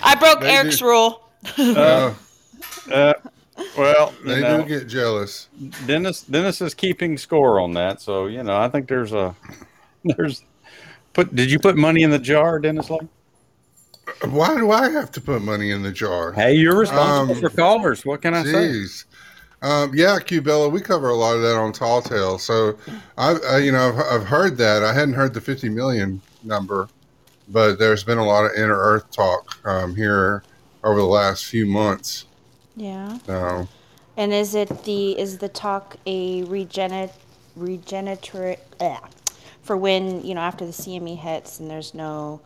I 0.03 0.15
broke 0.15 0.41
They 0.41 0.51
Eric's 0.51 0.77
do. 0.79 0.85
rule. 0.85 1.27
Uh, 1.57 2.13
uh, 2.91 3.13
well, 3.77 4.13
they 4.25 4.41
know, 4.41 4.61
do 4.61 4.67
get 4.67 4.87
jealous. 4.87 5.47
Dennis 5.85 6.21
Dennis 6.21 6.61
is 6.61 6.73
keeping 6.73 7.17
score 7.17 7.59
on 7.59 7.73
that, 7.73 8.01
so 8.01 8.27
you 8.27 8.43
know 8.43 8.57
I 8.57 8.69
think 8.69 8.87
there's 8.87 9.13
a 9.13 9.35
there's 10.03 10.43
put. 11.13 11.35
Did 11.35 11.51
you 11.51 11.59
put 11.59 11.77
money 11.77 12.03
in 12.03 12.09
the 12.09 12.19
jar, 12.19 12.59
Dennis? 12.59 12.89
Like, 12.89 13.07
Why 14.23 14.55
do 14.55 14.71
I 14.71 14.89
have 14.89 15.11
to 15.13 15.21
put 15.21 15.41
money 15.41 15.71
in 15.71 15.83
the 15.83 15.91
jar? 15.91 16.33
Hey, 16.33 16.55
you're 16.55 16.77
responsible 16.77 17.35
Um, 17.35 17.41
for 17.41 17.55
callers. 17.55 18.05
What 18.05 18.21
can 18.21 18.33
I 18.33 18.43
say? 18.43 18.83
Um, 19.61 19.91
yeah, 19.95 20.19
Cubella, 20.19 20.71
we 20.71 20.79
cover 20.79 21.09
a 21.09 21.15
lot 21.15 21.35
of 21.35 21.41
that 21.41 21.55
on 21.55 21.71
Tall 21.73 21.99
Tale. 22.01 22.37
So, 22.37 22.77
I, 23.17 23.35
I 23.49 23.57
you 23.59 23.71
know, 23.71 23.89
I've, 23.89 24.21
I've 24.21 24.27
heard 24.27 24.57
that. 24.57 24.83
I 24.83 24.93
hadn't 24.93 25.15
heard 25.15 25.33
the 25.33 25.41
50 25.41 25.69
million 25.69 26.21
number, 26.43 26.87
but 27.47 27.79
there's 27.79 28.03
been 28.03 28.19
a 28.19 28.25
lot 28.25 28.45
of 28.45 28.51
inner 28.55 28.77
Earth 28.77 29.09
talk 29.09 29.57
um, 29.65 29.95
here 29.95 30.43
over 30.83 30.99
the 30.99 31.05
last 31.07 31.45
few 31.45 31.65
months. 31.65 32.24
Yeah. 32.75 33.19
So, 33.25 33.67
And 34.17 34.33
is 34.33 34.55
it 34.55 34.83
the 34.83 35.17
is 35.19 35.39
the 35.39 35.49
talk 35.49 35.97
a 36.05 36.43
regenerate 36.43 37.11
regenerative 37.55 38.59
for 39.63 39.77
when 39.77 40.23
you 40.25 40.35
know 40.35 40.41
after 40.41 40.65
the 40.65 40.71
CME 40.71 41.17
hits 41.17 41.59
and 41.59 41.69
there's 41.69 41.93
no 41.93 42.41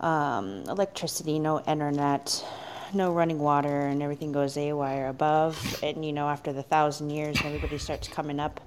um, 0.00 0.64
electricity, 0.68 1.38
no 1.38 1.60
internet, 1.62 2.44
no 2.92 3.12
running 3.12 3.38
water, 3.38 3.82
and 3.86 4.02
everything 4.02 4.32
goes 4.32 4.56
AWire 4.56 5.10
above, 5.10 5.78
and 5.82 6.04
you 6.04 6.12
know 6.12 6.28
after 6.28 6.52
the 6.52 6.62
thousand 6.62 7.10
years 7.10 7.36
and 7.38 7.46
everybody 7.46 7.78
starts 7.78 8.08
coming 8.08 8.40
up, 8.40 8.60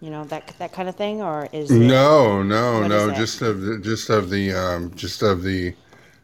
you 0.00 0.10
know 0.10 0.24
that 0.24 0.48
that 0.58 0.72
kind 0.72 0.88
of 0.88 0.96
thing, 0.96 1.22
or 1.22 1.48
is 1.52 1.70
it 1.70 1.78
no, 1.78 2.42
no, 2.42 2.86
no, 2.86 3.12
just 3.12 3.42
of 3.42 3.60
the, 3.62 3.78
just 3.80 4.10
of 4.10 4.30
the, 4.30 4.52
um, 4.52 4.94
just 4.96 5.22
of 5.22 5.42
the, 5.42 5.74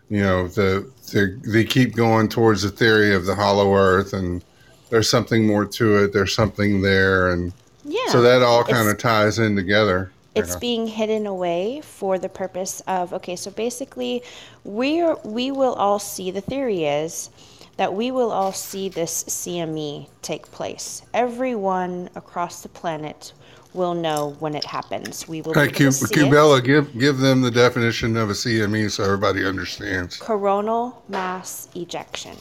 you 0.08 0.22
know, 0.22 0.48
the, 0.48 0.88
the, 1.12 1.38
they 1.44 1.64
keep 1.64 1.94
going 1.94 2.28
towards 2.28 2.62
the 2.62 2.70
theory 2.70 3.14
of 3.14 3.26
the 3.26 3.34
hollow 3.34 3.74
Earth, 3.74 4.12
and 4.12 4.44
there's 4.90 5.10
something 5.10 5.46
more 5.46 5.64
to 5.64 6.04
it. 6.04 6.12
There's 6.12 6.34
something 6.34 6.82
there, 6.82 7.30
and 7.30 7.52
yeah? 7.84 8.08
so 8.08 8.22
that 8.22 8.42
all 8.42 8.64
kind 8.64 8.88
of 8.88 8.98
ties 8.98 9.38
in 9.38 9.56
together. 9.56 10.10
it's 10.34 10.54
know. 10.54 10.60
being 10.60 10.86
hidden 10.86 11.26
away 11.26 11.80
for 11.82 12.18
the 12.18 12.28
purpose 12.28 12.82
of 12.86 13.12
okay 13.12 13.36
so 13.36 13.50
basically 13.50 14.22
we're 14.64 15.16
we 15.24 15.50
will 15.50 15.74
all 15.74 15.98
see 15.98 16.30
the 16.30 16.40
theory 16.40 16.84
is 16.84 17.30
that 17.76 17.94
we 17.94 18.10
will 18.10 18.30
all 18.30 18.52
see 18.52 18.88
this 18.88 19.24
cme 19.24 20.08
take 20.22 20.50
place 20.50 21.02
everyone 21.14 22.10
across 22.14 22.62
the 22.62 22.68
planet 22.68 23.32
will 23.76 23.94
know 23.94 24.36
when 24.40 24.54
it 24.54 24.64
happens 24.64 25.28
we 25.28 25.42
will 25.42 25.54
Hey, 25.54 25.68
be 25.68 25.72
Q, 25.74 25.92
see 25.92 26.06
it. 26.22 26.32
Cubella, 26.32 26.64
give 26.64 26.98
give 26.98 27.18
them 27.18 27.42
the 27.42 27.50
definition 27.50 28.16
of 28.16 28.30
a 28.30 28.34
CME 28.34 28.90
so 28.90 29.04
everybody 29.04 29.44
understands. 29.46 30.16
coronal 30.18 31.04
mass 31.08 31.68
ejection 31.76 32.36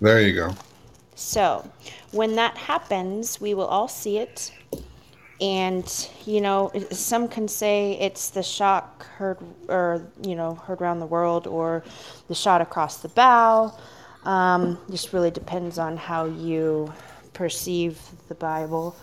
There 0.00 0.20
you 0.22 0.34
go. 0.34 0.54
So, 1.14 1.68
when 2.12 2.36
that 2.36 2.56
happens, 2.56 3.40
we 3.40 3.54
will 3.54 3.66
all 3.66 3.88
see 3.88 4.18
it. 4.18 4.52
And, 5.40 5.84
you 6.26 6.40
know, 6.40 6.72
some 6.92 7.28
can 7.28 7.48
say 7.48 7.98
it's 8.00 8.30
the 8.30 8.42
shock 8.42 9.04
heard, 9.06 9.38
or, 9.68 10.02
you 10.22 10.34
know, 10.36 10.54
heard 10.56 10.80
around 10.80 11.00
the 11.00 11.06
world, 11.06 11.46
or 11.46 11.84
the 12.28 12.34
shot 12.34 12.60
across 12.60 12.98
the 12.98 13.08
bow. 13.08 13.72
Um, 14.24 14.78
just 14.90 15.12
really 15.12 15.30
depends 15.30 15.78
on 15.78 15.96
how 15.96 16.26
you 16.26 16.92
perceive 17.34 18.00
the 18.28 18.34
Bible. 18.36 18.96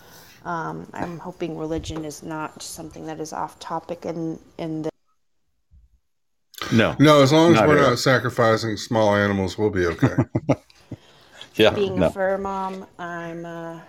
Um, 0.46 0.86
I'm 0.94 1.18
hoping 1.18 1.58
religion 1.58 2.04
is 2.04 2.22
not 2.22 2.62
something 2.62 3.06
that 3.06 3.18
is 3.18 3.32
off 3.32 3.58
topic 3.58 4.06
in, 4.06 4.38
in 4.58 4.82
the 4.82 4.90
No. 6.72 6.94
No, 7.00 7.20
as 7.20 7.32
long 7.32 7.50
as 7.50 7.56
Not 7.56 7.68
we're 7.68 7.74
really. 7.74 7.90
not 7.90 7.98
sacrificing 7.98 8.76
small 8.76 9.14
animals, 9.16 9.58
we'll 9.58 9.70
be 9.70 9.86
okay. 9.86 10.14
Yeah. 11.56 11.70
being 11.70 11.98
no. 11.98 12.08
a 12.08 12.10
fur 12.10 12.36
mom. 12.36 12.86
I'm, 12.98 13.46
uh, 13.46 13.80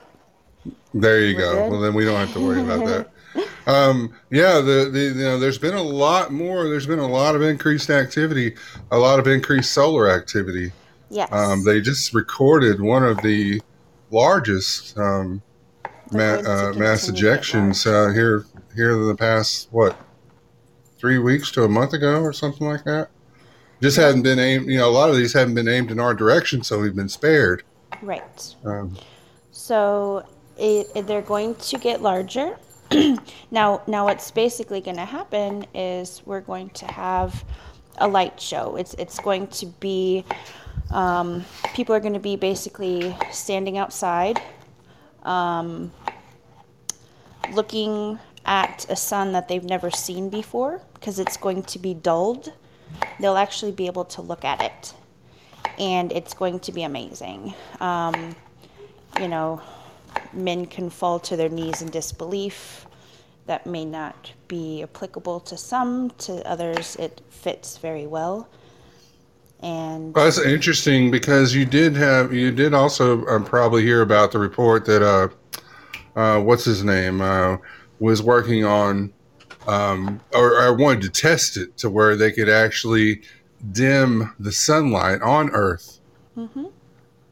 there 0.94 1.20
you 1.20 1.38
go. 1.38 1.54
good? 1.54 1.72
Well, 1.72 1.82
then 1.82 1.94
we 1.94 2.06
don't 2.06 2.16
have 2.16 2.34
to 2.34 2.40
worry 2.46 2.62
about 2.62 2.86
that. 2.88 3.12
Um, 3.68 4.16
yeah, 4.32 4.62
the, 4.62 4.90
the 4.92 5.00
you 5.00 5.24
know, 5.26 5.38
there's 5.38 5.58
been 5.60 5.76
a 5.76 5.84
lot 5.84 6.32
more. 6.32 6.70
There's 6.70 6.88
been 6.88 6.98
a 7.00 7.08
lot 7.08 7.36
of 7.36 7.42
increased 7.44 7.90
activity, 7.92 8.56
a 8.92 8.98
lot 8.98 9.20
of 9.20 9.28
increased 9.28 9.74
solar 9.74 10.10
activity. 10.10 10.72
yes. 11.10 11.30
Um, 11.32 11.64
they 11.66 11.82
just 11.82 12.14
recorded 12.16 12.80
one 12.82 13.04
of 13.04 13.22
the 13.22 13.62
largest 14.10 14.98
um, 14.98 15.44
ma- 16.12 16.18
They're 16.18 16.44
going 16.44 16.46
to 16.46 16.70
uh, 16.70 16.74
mass 16.74 17.06
continue 17.06 17.30
to 17.30 17.36
get 17.36 17.42
ejections 17.44 17.86
uh, 17.88 18.14
here 18.14 18.46
here 18.76 18.92
in 18.92 19.08
the 19.08 19.16
past 19.16 19.70
what 19.72 19.98
three 21.00 21.18
weeks 21.20 21.52
to 21.52 21.64
a 21.64 21.70
month 21.70 21.94
ago 21.94 22.22
or 22.22 22.34
something 22.34 22.68
like 22.68 22.84
that. 22.86 23.10
Just 23.82 23.98
hadn't 23.98 24.24
been 24.24 24.40
aimed. 24.40 24.68
You 24.68 24.78
know, 24.78 24.90
a 24.90 24.92
lot 24.92 25.10
of 25.10 25.16
these 25.16 25.34
haven't 25.34 25.54
been 25.56 25.68
aimed 25.68 25.92
in 25.92 26.00
our 26.00 26.14
direction, 26.14 26.64
so 26.64 26.80
we've 26.80 26.96
been 26.96 27.10
spared. 27.10 27.64
right. 28.02 28.56
Um, 28.66 28.98
So 29.52 30.26
it, 30.58 30.88
it- 30.96 31.08
they're 31.08 31.22
going 31.22 31.56
to 31.56 31.78
get 31.78 32.02
larger. 32.02 32.58
now, 33.52 33.82
now 33.86 34.06
what's 34.06 34.32
basically 34.32 34.82
going 34.82 34.96
to 34.98 35.06
happen 35.06 35.66
is 35.76 36.22
we're 36.26 36.42
going 36.42 36.70
to 36.72 36.86
have 36.88 37.44
a 37.98 38.08
light 38.08 38.40
show. 38.40 38.76
It's 38.78 38.94
it's 38.96 39.20
going 39.20 39.48
to 39.48 39.66
be 39.80 40.24
um, 40.92 41.44
people 41.74 41.94
are 41.94 42.00
going 42.00 42.14
to 42.14 42.20
be 42.20 42.36
basically 42.36 43.16
standing 43.32 43.78
outside, 43.78 44.42
um, 45.28 45.92
looking 47.52 48.18
at 48.46 48.86
a 48.90 48.96
sun 48.96 49.34
that 49.34 49.48
they've 49.48 49.64
never 49.64 49.92
seen 49.92 50.30
before 50.30 50.82
because 50.94 51.20
it's 51.20 51.38
going 51.38 51.62
to 51.64 51.78
be 51.78 51.94
dulled. 51.94 52.54
They'll 53.20 53.38
actually 53.38 53.74
be 53.74 53.86
able 53.88 54.06
to 54.06 54.22
look 54.22 54.46
at 54.46 54.62
it, 54.62 54.94
and 55.78 56.12
it's 56.14 56.34
going 56.34 56.62
to 56.62 56.72
be 56.72 56.84
amazing. 56.84 57.54
Um, 57.82 58.36
you 59.20 59.28
know, 59.28 59.62
men 60.34 60.66
can 60.66 60.90
fall 60.90 61.20
to 61.20 61.36
their 61.36 61.50
knees 61.50 61.82
in 61.82 61.90
disbelief. 61.90 62.86
That 63.46 63.66
may 63.66 63.86
not 63.86 64.32
be 64.48 64.84
applicable 64.84 65.42
to 65.42 65.58
some, 65.58 66.12
to 66.20 66.46
others, 66.50 66.96
it 66.98 67.22
fits 67.30 67.78
very 67.78 68.08
well. 68.08 68.50
And 69.62 70.14
Well, 70.14 70.26
that's 70.26 70.40
interesting 70.40 71.10
because 71.10 71.56
you 71.56 71.66
did 71.66 71.96
have 71.96 72.34
you 72.34 72.52
did 72.52 72.74
also 72.74 73.26
um, 73.26 73.44
probably 73.44 73.82
hear 73.82 74.02
about 74.02 74.32
the 74.32 74.40
report 74.40 74.86
that 74.86 75.02
uh, 75.02 75.30
uh, 76.20 76.42
what's 76.42 76.66
his 76.66 76.84
name 76.84 77.22
uh, 77.22 77.58
was 78.00 78.22
working 78.22 78.64
on 78.64 79.12
um, 79.68 80.20
or, 80.34 80.62
or 80.62 80.74
wanted 80.74 81.02
to 81.02 81.10
test 81.10 81.58
it 81.58 81.78
to 81.78 81.90
where 81.90 82.16
they 82.16 82.32
could 82.32 82.50
actually 82.50 83.22
dim 83.72 84.34
the 84.40 84.52
sunlight 84.52 85.22
on 85.22 85.50
Earth. 85.50 86.00
Mm-hmm. 86.38 86.66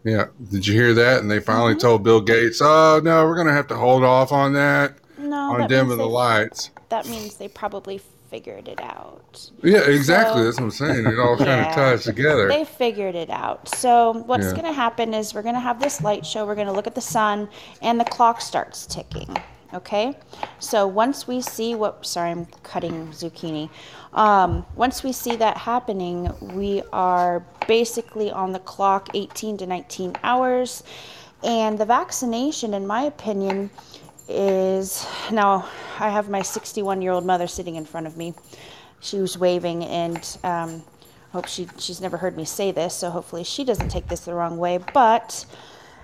Yeah, 0.03 0.25
did 0.51 0.67
you 0.67 0.73
hear 0.73 0.93
that? 0.93 1.21
And 1.21 1.31
they 1.31 1.39
finally 1.39 1.75
told 1.75 2.03
Bill 2.03 2.21
Gates, 2.21 2.59
"Oh 2.61 3.01
no, 3.03 3.25
we're 3.25 3.35
going 3.35 3.47
to 3.47 3.53
have 3.53 3.67
to 3.67 3.77
hold 3.77 4.03
off 4.03 4.31
on 4.31 4.53
that 4.53 4.95
no, 5.17 5.53
on 5.53 5.59
that 5.61 5.69
dimming 5.69 5.89
means, 5.89 5.99
the 5.99 6.05
they, 6.05 6.11
lights." 6.11 6.71
that 6.89 7.07
means 7.07 7.37
they 7.37 7.47
probably 7.47 7.99
figured 8.29 8.67
it 8.67 8.81
out. 8.81 9.49
Yeah, 9.63 9.79
exactly. 9.79 10.41
So- 10.41 10.45
That's 10.45 10.57
what 10.57 10.63
I'm 10.65 10.71
saying. 10.71 11.05
It 11.05 11.19
all 11.19 11.37
kind 11.37 11.49
Yeah. 11.49 11.69
of 11.69 11.75
ties 11.75 12.03
together. 12.03 12.47
They 12.47 12.65
figured 12.65 13.15
it 13.15 13.29
out. 13.29 13.67
So 13.69 14.23
what's 14.25 14.45
Yeah. 14.45 14.51
going 14.51 14.65
to 14.65 14.73
happen 14.73 15.13
is 15.13 15.33
we're 15.33 15.41
going 15.41 15.55
to 15.55 15.61
have 15.61 15.79
this 15.79 16.01
light 16.01 16.25
show. 16.25 16.45
We're 16.45 16.55
going 16.55 16.67
to 16.67 16.73
look 16.73 16.87
at 16.87 16.95
the 16.95 17.01
sun, 17.01 17.49
and 17.81 17.99
the 17.99 18.05
clock 18.05 18.41
starts 18.41 18.85
ticking. 18.85 19.35
Okay. 19.73 20.17
So 20.59 20.87
once 20.87 21.27
we 21.27 21.41
see 21.41 21.75
what, 21.75 22.05
sorry, 22.05 22.31
I'm 22.31 22.45
cutting 22.63 23.07
zucchini. 23.09 23.69
Um, 24.13 24.65
once 24.75 25.03
we 25.03 25.11
see 25.11 25.35
that 25.35 25.57
happening, 25.57 26.31
we 26.39 26.81
are 26.93 27.43
basically 27.67 28.31
on 28.31 28.53
the 28.53 28.59
clock 28.59 29.09
18 29.13 29.57
to 29.57 29.65
19 29.67 30.15
hours, 30.23 30.83
and 31.43 31.77
the 31.77 31.85
vaccination, 31.85 32.73
in 32.73 32.87
my 32.87 33.01
opinion, 33.03 33.69
is 34.27 35.05
now 35.31 35.67
I 35.99 36.09
have 36.09 36.29
my 36.29 36.41
61 36.41 37.01
year 37.01 37.11
old 37.11 37.25
mother 37.25 37.47
sitting 37.47 37.75
in 37.75 37.85
front 37.85 38.07
of 38.07 38.17
me. 38.17 38.33
She 38.99 39.19
was 39.19 39.37
waving, 39.37 39.83
and 39.85 40.37
um, 40.43 40.83
hope 41.31 41.47
she 41.47 41.67
she's 41.77 42.01
never 42.01 42.17
heard 42.17 42.35
me 42.35 42.45
say 42.45 42.71
this, 42.71 42.93
so 42.95 43.09
hopefully 43.09 43.43
she 43.43 43.63
doesn't 43.63 43.89
take 43.89 44.07
this 44.07 44.21
the 44.21 44.33
wrong 44.33 44.57
way. 44.57 44.79
But 44.93 45.45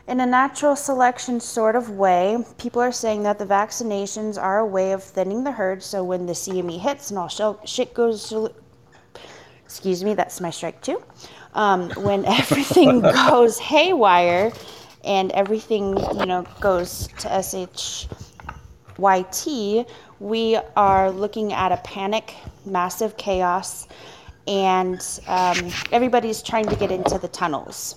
in 0.07 0.19
a 0.19 0.25
natural 0.25 0.75
selection 0.75 1.39
sort 1.39 1.75
of 1.75 1.89
way, 1.91 2.43
people 2.57 2.81
are 2.81 2.91
saying 2.91 3.23
that 3.23 3.39
the 3.39 3.45
vaccinations 3.45 4.41
are 4.41 4.59
a 4.59 4.65
way 4.65 4.91
of 4.91 5.03
thinning 5.03 5.43
the 5.43 5.51
herd. 5.51 5.81
So 5.81 6.03
when 6.03 6.25
the 6.25 6.33
CME 6.33 6.79
hits 6.79 7.09
and 7.09 7.17
all 7.19 7.27
shel- 7.27 7.61
shit 7.65 7.93
goes 7.93 8.29
to 8.29 8.53
excuse 9.63 10.03
me, 10.03 10.13
that's 10.13 10.41
my 10.41 10.49
strike 10.49 10.81
two. 10.81 11.01
Um, 11.53 11.89
when 11.91 12.25
everything 12.41 13.01
goes 13.29 13.57
haywire 13.57 14.51
and 15.03 15.31
everything 15.31 15.97
you 16.19 16.25
know 16.25 16.45
goes 16.59 17.07
to 17.19 17.27
SHYT, 18.97 19.85
we 20.19 20.57
are 20.75 21.11
looking 21.11 21.53
at 21.53 21.71
a 21.71 21.77
panic, 21.77 22.35
massive 22.65 23.17
chaos, 23.17 23.87
and 24.47 25.19
um, 25.27 25.57
everybody's 25.91 26.41
trying 26.41 26.65
to 26.67 26.75
get 26.75 26.91
into 26.91 27.17
the 27.17 27.27
tunnels. 27.27 27.95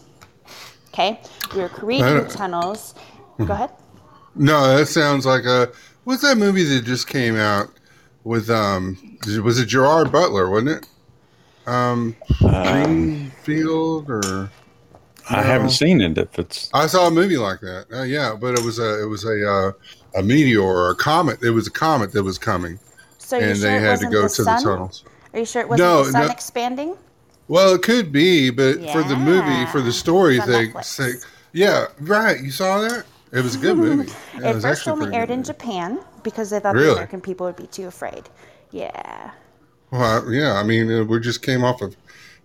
Okay, 0.89 1.21
we're 1.55 1.69
creating 1.69 2.07
I 2.07 2.15
don't- 2.15 2.31
tunnels. 2.31 2.95
Go 3.39 3.53
ahead. 3.53 3.71
No, 4.37 4.77
that 4.77 4.87
sounds 4.87 5.27
like 5.27 5.45
a. 5.45 5.73
What's 6.05 6.23
that 6.23 6.37
movie 6.39 6.65
that 6.65 6.85
just 6.85 7.07
came 7.09 7.37
out 7.37 7.69
with? 8.25 8.49
Um, 8.51 9.19
was 9.43 9.59
it 9.59 9.67
Gerard 9.67 10.13
Butler? 10.13 10.49
Wasn't 10.51 10.71
it? 10.71 10.87
Um, 11.67 12.15
Greenfield 12.39 14.11
or 14.11 14.51
I 15.31 15.43
haven't 15.43 15.71
seen 15.71 16.01
it. 16.01 16.19
If 16.19 16.39
it's 16.39 16.71
I 16.73 16.87
saw 16.87 17.07
a 17.07 17.11
movie 17.11 17.37
like 17.37 17.61
that. 17.61 17.87
Uh, 17.93 18.03
yeah, 18.03 18.35
but 18.39 18.55
it 18.55 18.61
was 18.61 18.79
a 18.79 19.03
it 19.03 19.07
was 19.07 19.25
a 19.25 19.51
uh, 19.51 19.73
a 20.15 20.23
meteor 20.23 20.61
or 20.63 20.91
a 20.91 20.95
comet. 20.97 21.43
It 21.43 21.51
was 21.51 21.67
a 21.67 21.71
comet 21.71 22.13
that 22.13 22.23
was 22.23 22.39
coming, 22.39 22.79
So 23.19 23.39
and 23.39 23.57
sure 23.57 23.71
they 23.71 23.81
had 23.81 24.01
to 24.01 24.07
go 24.07 24.23
the 24.23 24.29
to 24.29 24.45
sun? 24.45 24.63
the 24.65 24.71
tunnels. 24.71 25.05
Are 25.33 25.39
you 25.41 25.45
sure 25.45 25.63
it 25.63 25.69
wasn't 25.69 25.91
No, 25.91 25.99
the 25.99 26.05
sun 26.05 26.27
no. 26.27 26.29
expanding? 26.29 26.97
Well, 27.49 27.75
it 27.75 27.83
could 27.83 28.13
be, 28.13 28.51
but 28.51 28.85
for 28.91 29.03
the 29.03 29.17
movie, 29.17 29.67
for 29.67 29.81
the 29.83 29.93
story, 29.93 30.41
they 30.41 30.73
say, 30.83 31.15
yeah, 31.53 31.87
right. 32.01 32.41
You 32.41 32.51
saw 32.51 32.81
that? 32.81 33.07
It 33.33 33.43
was 33.43 33.55
a 33.55 33.59
good 33.59 33.79
movie. 33.79 34.13
Yeah, 34.39 34.51
it 34.51 34.55
was 34.55 34.65
first 34.65 34.87
actually 34.87 34.93
only 34.93 35.09
aired 35.13 35.31
in 35.31 35.43
movie. 35.43 35.43
Japan 35.43 36.01
because 36.23 36.51
they 36.51 36.61
thought 36.61 36.79
the 36.79 36.87
American 36.89 37.21
people 37.21 37.47
would 37.47 37.57
be 37.57 37.67
too 37.67 37.87
afraid. 37.87 38.31
Yeah. 38.71 39.33
Well, 39.91 40.03
I- 40.29 40.31
yeah, 40.33 40.55
I 40.55 40.63
mean, 40.63 40.91
uh, 40.91 41.05
we 41.05 41.21
just 41.21 41.43
came 41.43 41.65
off 41.65 41.81
of 41.83 41.97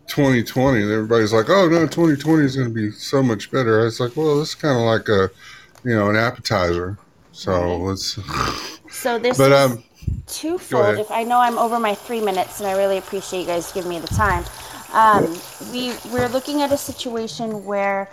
2020, 0.09 0.81
and 0.81 0.91
everybody's 0.91 1.33
like, 1.33 1.49
"Oh 1.49 1.67
no, 1.69 1.87
2020 1.87 2.43
is 2.43 2.55
going 2.55 2.67
to 2.67 2.73
be 2.73 2.91
so 2.91 3.23
much 3.23 3.51
better." 3.51 3.81
I 3.81 3.83
was 3.85 3.99
like, 3.99 4.15
"Well, 4.15 4.39
this 4.39 4.49
is 4.49 4.55
kind 4.55 4.77
of 4.77 4.83
like 4.83 5.07
a, 5.07 5.29
you 5.83 5.95
know, 5.95 6.09
an 6.09 6.15
appetizer." 6.15 6.97
So 7.31 7.77
let's. 7.77 8.19
So 8.91 9.19
this 9.19 9.37
But 9.37 9.51
is 9.51 9.71
um, 9.71 9.83
twofold. 10.25 10.97
If 10.97 11.11
I 11.11 11.23
know 11.23 11.39
I'm 11.39 11.59
over 11.59 11.79
my 11.79 11.93
three 11.93 12.21
minutes, 12.21 12.59
and 12.59 12.67
I 12.67 12.75
really 12.75 12.97
appreciate 12.97 13.41
you 13.41 13.45
guys 13.45 13.71
giving 13.71 13.89
me 13.89 13.99
the 13.99 14.07
time. 14.07 14.43
Um, 14.93 15.37
we 15.71 15.93
we're 16.11 16.27
looking 16.29 16.63
at 16.63 16.71
a 16.71 16.77
situation 16.77 17.63
where 17.65 18.09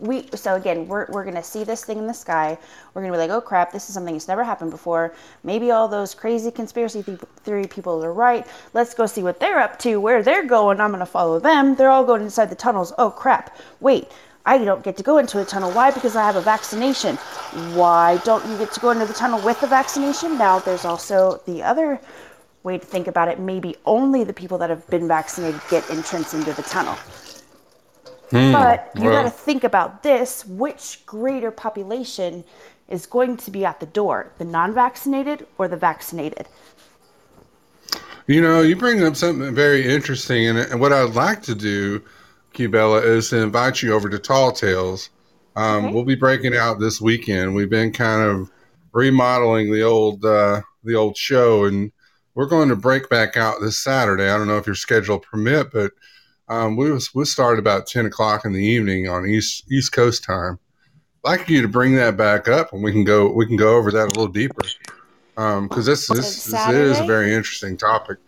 we 0.00 0.28
so 0.34 0.54
again 0.54 0.86
we're, 0.88 1.06
we're 1.10 1.24
gonna 1.24 1.42
see 1.42 1.64
this 1.64 1.84
thing 1.84 1.98
in 1.98 2.06
the 2.06 2.14
sky. 2.14 2.58
We're 2.92 3.02
gonna 3.02 3.12
be 3.12 3.18
like 3.18 3.30
oh 3.30 3.40
crap 3.40 3.72
this 3.72 3.88
is 3.88 3.94
something 3.94 4.14
that's 4.14 4.28
never 4.28 4.44
happened 4.44 4.70
before. 4.70 5.14
Maybe 5.42 5.70
all 5.70 5.88
those 5.88 6.14
crazy 6.14 6.50
conspiracy 6.50 7.02
the- 7.02 7.16
theory 7.44 7.66
people 7.66 8.04
are 8.04 8.12
right. 8.12 8.46
Let's 8.72 8.94
go 8.94 9.06
see 9.06 9.22
what 9.22 9.40
they're 9.40 9.58
up 9.58 9.78
to 9.80 9.96
where 10.00 10.22
they're 10.22 10.46
going. 10.46 10.80
I'm 10.80 10.90
gonna 10.90 11.06
follow 11.06 11.38
them. 11.38 11.74
They're 11.74 11.90
all 11.90 12.04
going 12.04 12.22
inside 12.22 12.50
the 12.50 12.54
tunnels. 12.56 12.92
Oh 12.98 13.10
crap 13.10 13.56
wait 13.80 14.08
i 14.46 14.58
don't 14.62 14.82
get 14.82 14.96
to 14.96 15.02
go 15.02 15.18
into 15.18 15.40
a 15.40 15.44
tunnel. 15.44 15.70
Why? 15.72 15.90
Because 15.90 16.16
i 16.16 16.24
have 16.24 16.36
a 16.36 16.40
vaccination. 16.40 17.16
Why 17.74 18.18
don't 18.24 18.44
you 18.46 18.58
get 18.58 18.72
to 18.72 18.80
go 18.80 18.90
into 18.90 19.06
the 19.06 19.14
tunnel 19.14 19.40
with 19.40 19.60
the 19.60 19.66
vaccination? 19.66 20.36
Now 20.36 20.58
there's 20.58 20.84
also 20.84 21.40
the 21.46 21.62
other 21.62 21.98
way 22.62 22.78
to 22.78 22.84
think 22.84 23.06
about 23.06 23.28
it. 23.28 23.38
Maybe 23.40 23.76
only 23.86 24.22
the 24.24 24.34
people 24.34 24.58
that 24.58 24.68
have 24.70 24.86
been 24.88 25.08
vaccinated 25.08 25.60
get 25.70 25.88
entrance 25.90 26.34
into 26.34 26.52
the 26.52 26.62
tunnel 26.62 26.96
but 28.30 28.90
you 28.96 29.04
well- 29.04 29.12
got 29.12 29.22
to 29.24 29.30
think 29.30 29.64
about 29.64 30.02
this 30.02 30.44
which 30.46 31.04
greater 31.06 31.50
population 31.50 32.44
is 32.88 33.06
going 33.06 33.36
to 33.38 33.50
be 33.50 33.64
at 33.64 33.80
the 33.80 33.86
door, 33.86 34.30
the 34.38 34.44
non 34.44 34.74
vaccinated 34.74 35.46
or 35.58 35.68
the 35.68 35.76
vaccinated? 35.76 36.46
You 38.26 38.40
know, 38.40 38.62
you 38.62 38.74
bring 38.76 39.02
up 39.02 39.16
something 39.16 39.54
very 39.54 39.86
interesting, 39.86 40.46
and, 40.48 40.58
and 40.58 40.80
what 40.80 40.92
I'd 40.92 41.14
like 41.14 41.42
to 41.42 41.54
do, 41.54 42.02
Cubella, 42.54 43.04
is 43.04 43.28
to 43.30 43.42
invite 43.42 43.82
you 43.82 43.92
over 43.92 44.08
to 44.08 44.18
Tall 44.18 44.52
Tales. 44.52 45.10
Um, 45.56 45.84
Okay. 45.86 45.94
We'll 45.94 46.04
be 46.04 46.14
breaking 46.14 46.56
out 46.56 46.80
this 46.80 47.00
weekend. 47.00 47.54
We've 47.54 47.70
been 47.70 47.92
kind 47.92 48.22
of 48.22 48.50
remodeling 48.92 49.70
the 49.72 49.82
old 49.82 50.24
uh, 50.24 50.62
the 50.84 50.94
old 50.94 51.16
show, 51.16 51.64
and 51.64 51.92
we're 52.34 52.46
going 52.46 52.68
to 52.70 52.76
break 52.76 53.08
back 53.10 53.36
out 53.36 53.60
this 53.60 53.78
Saturday. 53.78 54.28
I 54.28 54.36
don't 54.38 54.48
know 54.48 54.58
if 54.58 54.66
your 54.66 54.74
schedule 54.74 55.18
permit, 55.18 55.70
but 55.72 55.92
um, 56.48 56.76
we 56.76 56.90
was, 56.90 57.14
we'll 57.14 57.26
start 57.26 57.58
about 57.58 57.86
ten 57.86 58.06
o'clock 58.06 58.44
in 58.44 58.52
the 58.52 58.64
evening 58.64 59.08
on 59.08 59.26
East 59.26 59.70
East 59.70 59.92
Coast 59.92 60.24
time. 60.24 60.58
I'd 61.24 61.30
like 61.30 61.48
you 61.48 61.62
to 61.62 61.68
bring 61.68 61.94
that 61.96 62.16
back 62.16 62.48
up, 62.48 62.72
and 62.72 62.82
we 62.82 62.92
can 62.92 63.04
go 63.04 63.30
we 63.30 63.46
can 63.46 63.56
go 63.56 63.76
over 63.76 63.90
that 63.90 64.04
a 64.04 64.08
little 64.08 64.28
deeper 64.28 64.62
because 65.34 65.86
this 65.86 66.06
this, 66.08 66.44
this 66.44 66.68
is 66.68 67.00
a 67.00 67.04
very 67.04 67.34
interesting 67.34 67.76
topic. 67.76 68.18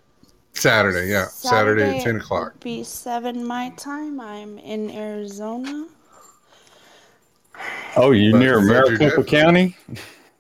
Saturday, 0.54 1.10
yeah, 1.10 1.26
Saturday, 1.26 1.98
at 1.98 2.04
ten 2.04 2.16
o'clock. 2.16 2.54
would 2.54 2.60
Be 2.60 2.82
seven 2.82 3.46
my 3.46 3.70
time. 3.76 4.18
I'm 4.20 4.58
in 4.58 4.90
Arizona. 4.90 5.86
oh, 7.96 8.12
you 8.12 8.32
But 8.32 8.38
near 8.38 8.58
is 8.60 8.68
that 8.68 8.88
your 8.88 8.98
Maricopa? 8.98 9.24
County? 9.24 9.76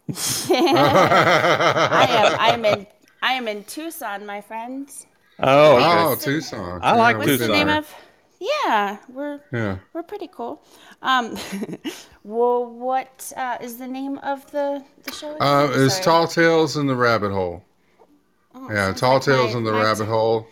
I 0.48 2.06
am. 2.08 2.40
I 2.40 2.50
am 2.52 2.64
in. 2.64 2.86
I 3.22 3.32
am 3.32 3.48
in 3.48 3.64
Tucson, 3.64 4.24
my 4.24 4.40
friends. 4.40 5.06
Oh, 5.38 5.76
okay. 5.76 5.84
oh, 5.86 6.16
Tucson. 6.18 6.80
I 6.82 6.96
like 6.96 7.16
What's 7.18 7.28
Tucson. 7.28 7.48
the 7.48 7.52
name 7.54 7.68
of? 7.68 7.94
Yeah, 8.40 8.98
we're 9.08 9.40
Yeah. 9.52 9.78
we're 9.92 10.02
pretty 10.02 10.28
cool. 10.32 10.62
Um, 11.02 11.36
well, 12.24 12.66
what 12.66 13.32
uh, 13.36 13.56
is 13.60 13.76
the 13.78 13.86
name 13.86 14.18
of 14.18 14.50
the 14.50 14.82
the 15.04 15.12
show? 15.12 15.34
again? 15.36 15.42
Uh, 15.42 15.68
it's 15.74 16.00
Tall 16.00 16.26
Tales 16.28 16.76
in 16.76 16.86
the 16.86 16.96
Rabbit 16.96 17.32
Hole. 17.32 17.62
Oh, 18.54 18.70
Yeah, 18.72 18.92
Tall 18.92 19.14
like 19.14 19.22
Tales 19.22 19.52
my- 19.52 19.58
in 19.58 19.64
the 19.64 19.72
Rabbit 19.72 20.04
t- 20.04 20.10
Hole. 20.10 20.46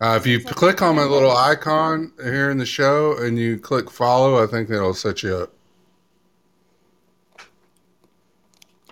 Uh, 0.00 0.14
if 0.20 0.26
you 0.26 0.38
like 0.40 0.54
click 0.54 0.82
on 0.82 0.94
my 0.96 1.04
little 1.04 1.30
icon 1.34 2.12
here 2.22 2.50
in 2.50 2.58
the 2.58 2.66
show 2.66 3.16
and 3.18 3.38
you 3.38 3.58
click 3.58 3.90
follow, 3.90 4.42
I 4.42 4.46
think 4.46 4.68
that'll 4.68 4.92
set 4.92 5.22
you 5.22 5.34
up. 5.36 5.52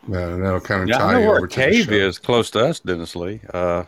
Yeah, 0.08 0.28
and 0.28 0.44
that'll 0.44 0.60
kind 0.60 0.82
of 0.82 0.88
Yeah, 0.88 0.98
tie 0.98 1.04
I 1.04 1.12
know 1.14 1.18
you 1.20 1.26
where 1.28 1.36
over 1.36 1.46
a 1.46 1.48
to 1.48 1.56
the 1.56 1.62
cave 1.62 1.92
is 1.92 2.18
close 2.18 2.50
to 2.52 2.60
us, 2.66 2.80
Dennis 2.80 3.14
Lee. 3.16 3.40
Uh, 3.52 3.84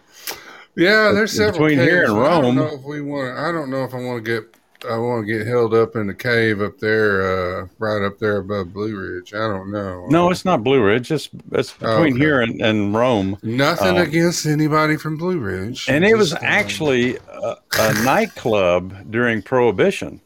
Yeah, 0.76 1.12
there's 1.12 1.32
several 1.32 1.68
Between 1.68 1.78
here 1.78 2.02
caves. 2.02 2.10
and 2.12 2.20
I 2.20 2.30
don't 2.30 2.42
Rome. 2.42 2.54
know 2.56 2.74
if 2.74 2.82
we 2.84 3.00
want. 3.00 3.38
I 3.38 3.50
don't 3.50 3.70
know 3.70 3.84
if 3.84 3.94
I 3.94 3.98
want 3.98 4.24
to 4.24 4.30
get. 4.30 4.52
I 4.88 4.98
want 4.98 5.26
to 5.26 5.32
get 5.38 5.46
held 5.46 5.72
up 5.74 5.96
in 5.96 6.06
the 6.06 6.14
cave 6.14 6.60
up 6.60 6.78
there, 6.78 7.62
uh, 7.62 7.66
right 7.78 8.04
up 8.04 8.18
there 8.18 8.36
above 8.36 8.74
Blue 8.74 8.94
Ridge. 8.96 9.32
I 9.32 9.38
don't 9.48 9.72
know. 9.72 10.06
no, 10.10 10.30
it's 10.30 10.44
not 10.44 10.62
Blue 10.62 10.82
Ridge. 10.84 11.10
It's 11.10 11.30
it's 11.52 11.74
Oh, 11.80 11.96
between 11.96 12.12
okay. 12.14 12.18
here 12.24 12.40
and, 12.42 12.60
and 12.60 12.94
Rome. 12.94 13.38
Nothing 13.42 13.96
Uh, 13.98 14.02
against 14.02 14.44
anybody 14.44 14.96
from 14.98 15.16
Blue 15.16 15.38
Ridge. 15.40 15.86
And 15.88 16.04
it 16.04 16.16
was 16.16 16.34
um, 16.34 16.40
actually 16.42 17.16
a, 17.16 17.56
a 17.78 17.92
nightclub 18.04 19.10
during 19.10 19.40
Prohibition. 19.40 20.20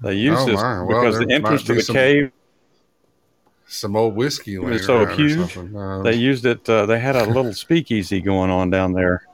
They 0.00 0.14
used 0.14 0.42
Oh, 0.42 0.46
this. 0.46 0.56
Well, 0.62 0.86
because 0.86 1.18
the 1.18 1.34
entrance 1.34 1.64
to 1.64 1.74
the 1.74 1.82
some- 1.82 1.96
cave. 1.96 2.30
some 3.66 3.96
old 3.96 4.14
whiskey. 4.14 4.58
was 4.58 4.86
so 4.86 5.06
huge. 5.06 5.56
Um, 5.56 6.02
They 6.04 6.14
used 6.14 6.46
it. 6.46 6.66
Uh, 6.70 6.86
they 6.86 7.00
had 7.00 7.16
a 7.16 7.26
little 7.26 7.52
speakeasy 7.52 8.20
going 8.20 8.50
on 8.50 8.70
down 8.70 8.92
there, 8.92 9.24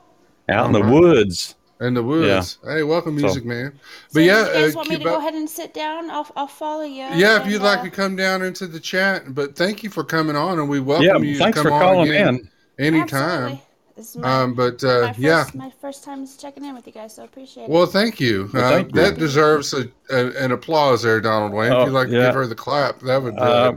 out 0.49 0.65
in 0.67 0.71
the 0.71 0.79
Uh-huh. 0.81 0.91
woods. 0.93 1.55
in 1.81 1.93
the 1.93 2.01
woods. 2.01 2.57
Hey, 2.63 2.83
welcome, 2.83 3.19
So- 3.19 3.25
music 3.25 3.43
man. 3.45 3.73
So 3.73 3.79
But 4.13 4.19
if 4.21 4.25
yeah, 4.27 4.47
you 4.47 4.53
guys 4.53 4.75
uh, 4.75 4.77
want 4.77 4.89
me 4.89 4.95
to 4.95 5.01
Cuba- 5.01 5.09
go 5.15 5.17
ahead 5.19 5.33
and 5.33 5.49
sit 5.49 5.73
down? 5.73 6.09
I'll 6.09 6.25
I'll 6.37 6.47
follow 6.47 6.83
you. 6.83 7.03
yeah. 7.13 7.41
If 7.41 7.47
you'd 7.47 7.61
like 7.61 7.79
uh, 7.79 7.83
to 7.83 7.89
come 7.89 8.15
down 8.15 8.41
into 8.43 8.65
the 8.65 8.79
chat, 8.79 9.35
but 9.35 9.57
thank 9.57 9.83
you 9.83 9.89
for 9.89 10.03
coming 10.05 10.37
on, 10.37 10.57
and 10.59 10.69
we 10.69 10.79
welcome 10.79 11.05
Yeah, 11.05 11.17
you. 11.17 11.37
thanks 11.37 11.57
to 11.57 11.63
for 11.63 11.69
come 11.69 11.81
calling 11.81 11.99
on 11.99 12.07
again 12.07 12.49
in. 12.77 12.85
anytime. 12.85 13.19
absolutely. 13.19 13.61
This 13.97 14.09
is 14.09 14.17
my, 14.17 14.41
Um, 14.43 14.53
but 14.53 14.81
my 14.83 14.89
uh, 14.89 15.07
first, 15.07 15.19
yeah, 15.19 15.45
my 15.53 15.71
first 15.81 16.03
time 16.05 16.23
is 16.23 16.35
checking 16.37 16.63
in 16.63 16.75
with 16.75 16.85
you 16.87 16.93
guys, 16.93 17.15
so 17.15 17.21
I 17.23 17.25
appreciate 17.25 17.69
Well, 17.69 17.83
it. 17.83 17.87
thank 17.91 18.19
you. 18.21 18.49
Well, 18.53 18.65
uh, 18.65 18.69
thank 18.69 18.95
you. 18.95 19.01
That 19.01 19.17
deserves 19.17 19.73
a, 19.73 19.89
a, 20.09 20.31
an 20.43 20.51
applause 20.53 21.03
there, 21.03 21.19
Donald 21.21 21.51
Wayne. 21.53 21.71
Oh, 21.73 21.81
if 21.81 21.87
you'd 21.87 21.93
like 21.93 22.07
to 22.07 22.13
give 22.13 22.33
her 22.33 22.45
the 22.47 22.55
clap, 22.55 22.99
that 23.01 23.21
would 23.21 23.37
Uh, 23.37 23.73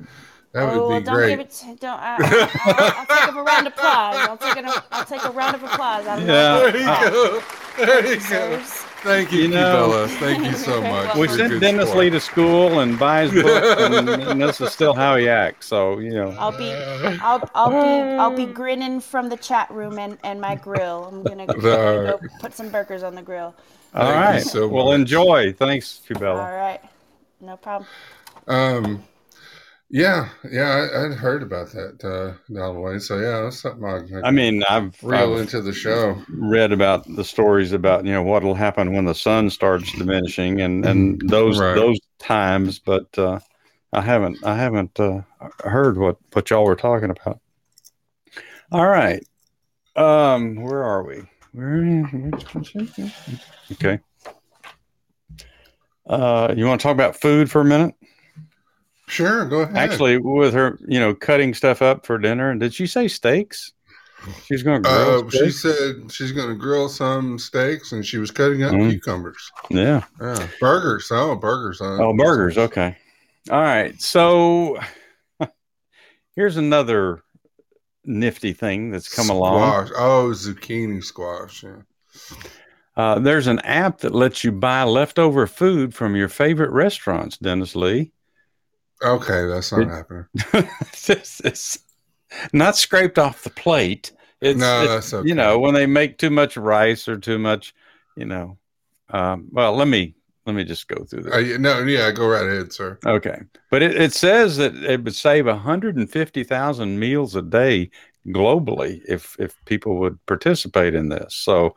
that 0.59 0.74
would 0.74 0.80
oh, 0.82 0.88
be 0.88 0.92
well, 0.94 1.00
don't 1.00 1.14
great. 1.14 1.28
give 1.30 1.40
it. 1.40 1.50
To, 1.50 1.66
don't. 1.76 2.00
I, 2.00 2.16
I, 2.18 2.50
I'll, 2.64 2.84
I'll 2.98 3.26
take 3.26 3.34
a 3.36 3.42
round 3.42 3.66
of 3.66 3.72
applause. 3.72 4.16
I'll 4.28 4.36
take 4.36 4.64
a. 4.64 4.84
I'll 4.92 5.04
take 5.04 5.24
a 5.24 5.30
round 5.30 5.54
of 5.56 5.62
applause. 5.62 6.06
I 6.06 6.16
don't. 6.18 6.26
Yeah. 6.28 6.59
there 6.59 6.76
you 6.76 7.11
go. 7.11 7.42
There 7.78 8.14
you 8.14 8.20
go. 8.28 8.62
Thank 9.02 9.30
you, 9.32 9.42
You 9.42 9.48
know- 9.48 9.88
Cubella. 9.88 10.09
Thank 10.18 10.44
you 10.44 10.54
so 10.54 10.80
much. 10.82 11.14
we 11.14 11.28
You're 11.28 11.36
sent 11.36 11.61
Dennis 11.61 11.88
sport. 11.90 12.04
Lee 12.04 12.11
to 12.11 12.18
school 12.20 12.80
and 12.80 12.98
buys 12.98 13.30
books, 13.30 13.80
and, 13.80 14.09
and 14.09 14.42
this 14.42 14.61
is 14.61 14.72
still 14.72 14.92
how 14.92 15.16
he 15.16 15.28
acts. 15.28 15.66
So 15.68 15.98
you 16.00 16.11
know, 16.11 16.30
I'll 16.38 16.56
be. 16.56 16.72
I'll. 17.22 17.48
I'll 17.54 17.70
be. 17.70 18.11
I'll 18.18 18.36
be 18.36 18.52
grinning 18.52 19.00
from 19.00 19.28
the 19.28 19.36
chat 19.36 19.70
room 19.70 19.98
and, 19.98 20.18
and 20.24 20.40
my 20.40 20.56
grill. 20.56 21.04
I'm 21.04 21.22
gonna, 21.22 21.44
I'm 21.48 21.61
go 21.61 22.18
put 22.40 22.54
some 22.54 22.70
burgers 22.70 23.02
on 23.04 23.14
the 23.14 23.22
grill. 23.22 23.54
all 23.94 24.06
Thank 24.06 24.14
you 24.14 24.20
right. 24.20 24.42
so 24.42 24.66
well, 24.66 24.86
much. 24.86 25.00
enjoy. 25.00 25.52
Thanks, 25.52 26.00
All 26.11 26.16
Cubella. 26.16 26.56
right. 26.56 26.80
No 27.40 27.56
problem. 27.56 27.88
Um, 28.48 29.04
yeah, 29.91 30.28
yeah, 30.51 30.89
I, 30.93 31.05
I'd 31.07 31.14
heard 31.14 31.43
about 31.43 31.70
that, 31.72 32.05
uh, 32.05 32.72
Wayne. 32.72 33.01
So 33.01 33.18
yeah, 33.18 33.43
that's 33.43 33.61
something 33.61 33.84
I, 33.84 34.26
I 34.26 34.30
mean, 34.30 34.62
I've, 34.68 35.03
reel 35.03 35.34
I've 35.34 35.41
into 35.41 35.62
the 35.62 35.72
show. 35.72 36.20
read 36.30 36.72
about 36.72 37.07
the 37.16 37.24
stories 37.24 37.72
about 37.72 38.05
you 38.05 38.12
know 38.12 38.22
what'll 38.22 38.55
happen 38.55 38.93
when 38.93 39.07
the 39.07 39.14
sun 39.14 39.49
starts 39.49 39.91
diminishing 39.93 40.61
and 40.61 40.84
and 40.84 41.30
those 41.30 41.59
Right. 41.59 41.74
those 41.74 41.99
times, 42.18 42.78
but 42.78 43.18
uh, 43.18 43.39
I 43.93 44.03
haven't 44.03 44.45
I 44.45 44.57
haven't 44.57 44.99
uh, 45.01 45.22
heard 45.61 45.97
what 45.97 46.18
what 46.32 46.51
y'all 46.51 46.64
were 46.64 46.76
talking 46.76 47.11
about. 47.11 47.41
All 48.70 48.86
right, 48.86 49.26
um, 49.97 50.57
where 50.57 50.84
are 50.84 51.03
we? 51.03 51.22
Where? 51.53 52.03
Okay. 53.72 54.01
Uh, 56.07 56.55
you 56.57 56.64
want 56.66 56.80
to 56.80 56.82
talk 56.82 56.95
about 56.95 57.16
food 57.16 57.51
for 57.51 57.61
a 57.61 57.64
minute? 57.64 57.95
Sure, 59.09 59.44
go 59.46 59.61
ahead. 59.61 59.76
Actually, 59.76 60.18
with 60.18 60.54
her, 60.54 60.78
you 60.86 61.00
know, 61.00 61.14
cutting 61.14 61.54
stuff 61.54 61.82
up 61.82 62.04
for 62.06 62.18
dinner. 62.18 62.54
Did 62.54 62.74
she 62.74 62.86
say 62.86 63.09
steaks? 63.09 63.72
She's 64.46 64.62
going 64.62 64.82
to 64.82 64.88
grill. 64.88 65.26
Uh, 65.26 65.30
she 65.30 65.50
said 65.50 66.11
she's 66.12 66.32
going 66.32 66.48
to 66.48 66.54
grill 66.56 66.88
some 66.88 67.38
steaks, 67.38 67.92
and 67.92 68.04
she 68.04 68.18
was 68.18 68.30
cutting 68.30 68.62
up 68.64 68.72
Mhm. 68.72 68.90
cucumbers. 68.90 69.50
yeah. 69.70 70.04
Yeah, 70.20 70.46
burgers. 70.61 71.09
Oh, 71.12 71.36
burgers. 71.36 71.78
huh? 71.78 71.98
Oh, 72.00 72.14
burgers. 72.16 72.59
Okay. 72.59 72.96
All 73.50 73.61
right. 73.62 73.98
So 74.00 74.78
here's 76.36 76.56
another 76.56 77.22
nifty 78.04 78.52
thing 78.52 78.90
that's 78.90 79.14
come 79.14 79.30
along. 79.30 79.86
Squash. 79.86 79.96
Oh, 79.96 80.30
zucchini 80.34 81.02
squash. 81.02 81.62
Yeah. 81.62 81.76
Uh, 82.96 83.18
there's 83.20 83.46
an 83.46 83.61
app 83.61 84.00
that 84.00 84.14
lets 84.14 84.42
you 84.42 84.50
buy 84.50 84.82
leftover 84.82 85.46
food 85.46 85.94
from 85.94 86.16
your 86.16 86.28
favorite 86.28 86.70
restaurants, 86.70 87.38
Dennis 87.38 87.76
Lee. 87.76 88.11
Okay, 89.03 89.46
that's 89.46 89.72
not 89.72 89.82
It- 89.82 89.88
happening. 89.88 90.26
it's, 90.92 91.40
it's 91.40 91.78
not 92.53 92.76
scraped 92.76 93.18
off 93.18 93.42
the 93.44 93.51
plate. 93.51 94.12
It's, 94.40 94.59
No, 94.59 94.82
it's, 94.82 94.92
that's 94.92 95.14
okay. 95.14 95.28
you 95.28 95.34
know 95.34 95.59
when 95.59 95.74
they 95.74 95.86
make 95.86 96.18
too 96.18 96.30
much 96.30 96.57
rice 96.57 97.09
or 97.09 97.16
too 97.16 97.38
much, 97.38 97.74
you 98.16 98.24
know. 98.24 98.59
Um, 99.11 99.49
well, 99.51 99.74
let 99.74 99.88
me 99.88 100.14
let 100.46 100.55
me 100.55 100.64
just 100.64 100.88
go 100.88 101.05
through 101.05 101.24
this. 101.24 101.34
Uh, 101.34 101.59
no, 101.59 101.80
yeah, 101.80 102.11
go 102.11 102.26
right 102.28 102.46
ahead, 102.46 102.72
sir. 102.72 102.99
Okay. 103.05 103.40
But 103.70 103.82
it, 103.82 104.01
it 104.01 104.14
says 104.14 104.57
that 104.57 104.74
it 104.76 105.05
would 105.05 105.14
save 105.14 105.46
150,000 105.46 106.99
meals 106.99 107.36
a 107.36 107.42
day 107.42 107.90
globally 108.28 109.03
if, 109.07 109.36
if 109.38 109.62
people 109.66 109.96
would 109.96 110.24
participate 110.26 110.94
in 110.94 111.11
this. 111.11 111.34
So, 111.34 111.76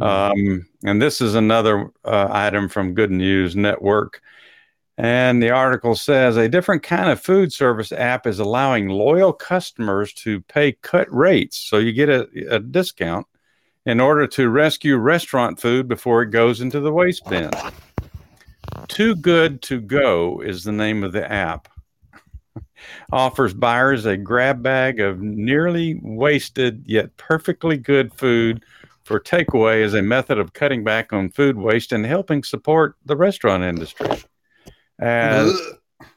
um, 0.00 0.66
and 0.84 1.02
this 1.02 1.20
is 1.20 1.34
another 1.34 1.90
uh, 2.04 2.28
item 2.30 2.68
from 2.68 2.94
Good 2.94 3.10
News 3.10 3.56
Network. 3.56 4.22
And 4.98 5.42
the 5.42 5.50
article 5.50 5.94
says 5.94 6.36
a 6.36 6.48
different 6.48 6.82
kind 6.82 7.10
of 7.10 7.20
food 7.20 7.52
service 7.52 7.92
app 7.92 8.26
is 8.26 8.38
allowing 8.38 8.88
loyal 8.88 9.32
customers 9.32 10.12
to 10.14 10.42
pay 10.42 10.72
cut 10.72 11.12
rates. 11.12 11.56
So 11.58 11.78
you 11.78 11.92
get 11.92 12.08
a, 12.08 12.28
a 12.50 12.58
discount 12.58 13.26
in 13.86 14.00
order 14.00 14.26
to 14.28 14.48
rescue 14.48 14.96
restaurant 14.96 15.60
food 15.60 15.88
before 15.88 16.22
it 16.22 16.30
goes 16.30 16.60
into 16.60 16.80
the 16.80 16.92
waste 16.92 17.28
bin. 17.28 17.50
Too 18.88 19.16
Good 19.16 19.62
to 19.62 19.80
Go 19.80 20.40
is 20.40 20.64
the 20.64 20.72
name 20.72 21.02
of 21.02 21.12
the 21.12 21.30
app. 21.30 21.68
Offers 23.12 23.54
buyers 23.54 24.06
a 24.06 24.16
grab 24.16 24.62
bag 24.62 25.00
of 25.00 25.20
nearly 25.20 25.98
wasted 26.02 26.84
yet 26.86 27.16
perfectly 27.16 27.76
good 27.76 28.12
food 28.14 28.62
for 29.04 29.18
takeaway 29.18 29.82
as 29.82 29.94
a 29.94 30.02
method 30.02 30.38
of 30.38 30.52
cutting 30.52 30.84
back 30.84 31.12
on 31.12 31.30
food 31.30 31.56
waste 31.56 31.92
and 31.92 32.06
helping 32.06 32.44
support 32.44 32.96
the 33.04 33.16
restaurant 33.16 33.62
industry. 33.62 34.22
As, 34.98 35.60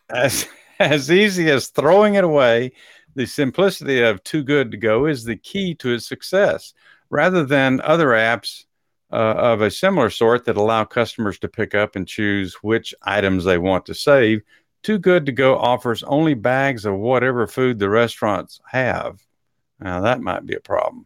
as, 0.09 0.47
as 0.79 1.11
easy 1.11 1.49
as 1.49 1.67
throwing 1.67 2.15
it 2.15 2.23
away, 2.23 2.71
the 3.15 3.25
simplicity 3.25 4.01
of 4.01 4.23
Too 4.23 4.43
Good 4.43 4.71
to 4.71 4.77
Go 4.77 5.05
is 5.05 5.23
the 5.23 5.37
key 5.37 5.73
to 5.75 5.93
its 5.93 6.07
success. 6.07 6.73
Rather 7.09 7.45
than 7.45 7.81
other 7.81 8.07
apps 8.07 8.65
uh, 9.11 9.15
of 9.15 9.61
a 9.61 9.71
similar 9.71 10.09
sort 10.09 10.45
that 10.45 10.57
allow 10.57 10.83
customers 10.83 11.39
to 11.39 11.47
pick 11.47 11.73
up 11.73 11.95
and 11.95 12.07
choose 12.07 12.55
which 12.55 12.93
items 13.03 13.45
they 13.45 13.57
want 13.57 13.85
to 13.85 13.93
save, 13.93 14.41
Too 14.83 14.99
Good 14.99 15.25
to 15.27 15.31
Go 15.31 15.57
offers 15.57 16.03
only 16.03 16.33
bags 16.33 16.85
of 16.85 16.95
whatever 16.95 17.47
food 17.47 17.79
the 17.79 17.89
restaurants 17.89 18.59
have. 18.69 19.21
Now, 19.79 20.01
that 20.01 20.21
might 20.21 20.45
be 20.45 20.55
a 20.55 20.59
problem. 20.59 21.05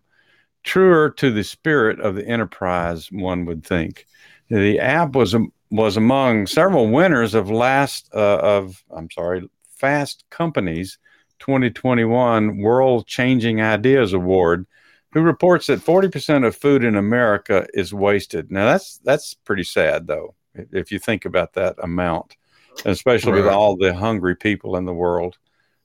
Truer 0.63 1.11
to 1.11 1.31
the 1.31 1.43
spirit 1.43 1.99
of 1.99 2.15
the 2.15 2.27
enterprise, 2.27 3.11
one 3.11 3.45
would 3.45 3.63
think. 3.63 4.05
The 4.49 4.79
app 4.79 5.15
was 5.15 5.35
was 5.71 5.97
among 5.97 6.47
several 6.47 6.89
winners 6.89 7.33
of 7.35 7.49
last 7.51 8.09
uh, 8.13 8.37
of 8.37 8.83
I'm 8.95 9.09
sorry, 9.11 9.47
Fast 9.75 10.25
Company's 10.29 10.97
2021 11.39 12.57
World 12.57 13.07
Changing 13.07 13.61
Ideas 13.61 14.13
Award, 14.13 14.65
who 15.13 15.21
reports 15.21 15.67
that 15.67 15.79
40% 15.79 16.45
of 16.45 16.55
food 16.55 16.83
in 16.83 16.95
America 16.95 17.65
is 17.73 17.93
wasted. 17.93 18.51
Now 18.51 18.65
that's 18.65 18.97
that's 18.99 19.33
pretty 19.33 19.63
sad 19.63 20.07
though, 20.07 20.35
if 20.55 20.91
you 20.91 20.99
think 20.99 21.25
about 21.25 21.53
that 21.53 21.75
amount, 21.81 22.35
especially 22.85 23.33
with 23.33 23.47
all 23.47 23.75
the 23.77 23.93
hungry 23.93 24.35
people 24.35 24.75
in 24.75 24.85
the 24.85 24.93
world, 24.93 25.37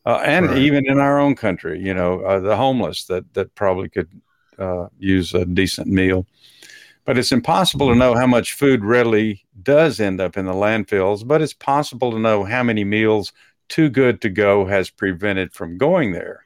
uh, 0.06 0.20
and 0.24 0.46
Right. 0.46 0.58
even 0.58 0.86
in 0.86 0.98
our 0.98 1.18
own 1.18 1.34
country. 1.34 1.80
You 1.80 1.94
know, 1.94 2.20
uh, 2.20 2.40
the 2.40 2.56
homeless 2.56 3.04
that 3.04 3.32
that 3.34 3.54
probably 3.54 3.88
could 3.88 4.08
uh, 4.58 4.88
use 4.98 5.34
a 5.34 5.44
decent 5.44 5.88
meal. 5.88 6.26
But 7.04 7.18
it's 7.18 7.32
impossible 7.32 7.88
to 7.88 7.94
know 7.94 8.14
how 8.14 8.26
much 8.26 8.54
food 8.54 8.84
readily 8.84 9.44
does 9.62 10.00
end 10.00 10.20
up 10.20 10.36
in 10.36 10.46
the 10.46 10.54
landfills, 10.54 11.26
but 11.26 11.42
it's 11.42 11.52
possible 11.52 12.10
to 12.10 12.18
know 12.18 12.44
how 12.44 12.62
many 12.62 12.84
meals 12.84 13.32
Too 13.68 13.90
Good 13.90 14.22
to 14.22 14.30
Go 14.30 14.64
has 14.66 14.88
prevented 14.90 15.52
from 15.52 15.76
going 15.76 16.12
there. 16.12 16.44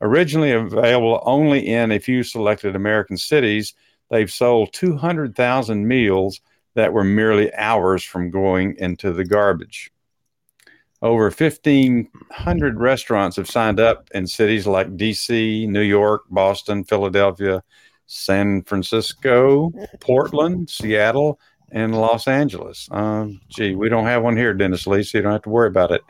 Originally 0.00 0.52
available 0.52 1.22
only 1.24 1.66
in 1.66 1.90
a 1.90 1.98
few 1.98 2.22
selected 2.22 2.76
American 2.76 3.16
cities, 3.16 3.72
they've 4.10 4.30
sold 4.30 4.72
200,000 4.74 5.88
meals 5.88 6.40
that 6.74 6.92
were 6.92 7.04
merely 7.04 7.54
hours 7.54 8.04
from 8.04 8.30
going 8.30 8.76
into 8.78 9.12
the 9.12 9.24
garbage. 9.24 9.90
Over 11.00 11.24
1,500 11.24 12.80
restaurants 12.80 13.36
have 13.36 13.48
signed 13.48 13.80
up 13.80 14.08
in 14.14 14.26
cities 14.26 14.66
like 14.66 14.96
DC, 14.96 15.68
New 15.68 15.82
York, 15.82 16.24
Boston, 16.30 16.84
Philadelphia, 16.84 17.62
San 18.06 18.62
Francisco, 18.62 19.72
Portland, 20.00 20.68
Seattle, 20.68 21.38
and 21.72 21.98
Los 21.98 22.28
Angeles. 22.28 22.88
Um, 22.90 23.40
gee, 23.48 23.74
we 23.74 23.88
don't 23.88 24.06
have 24.06 24.22
one 24.22 24.36
here, 24.36 24.54
Dennis 24.54 24.86
Lee, 24.86 25.02
so 25.02 25.18
you 25.18 25.22
don't 25.22 25.32
have 25.32 25.42
to 25.42 25.50
worry 25.50 25.68
about 25.68 25.90
it. 25.90 26.02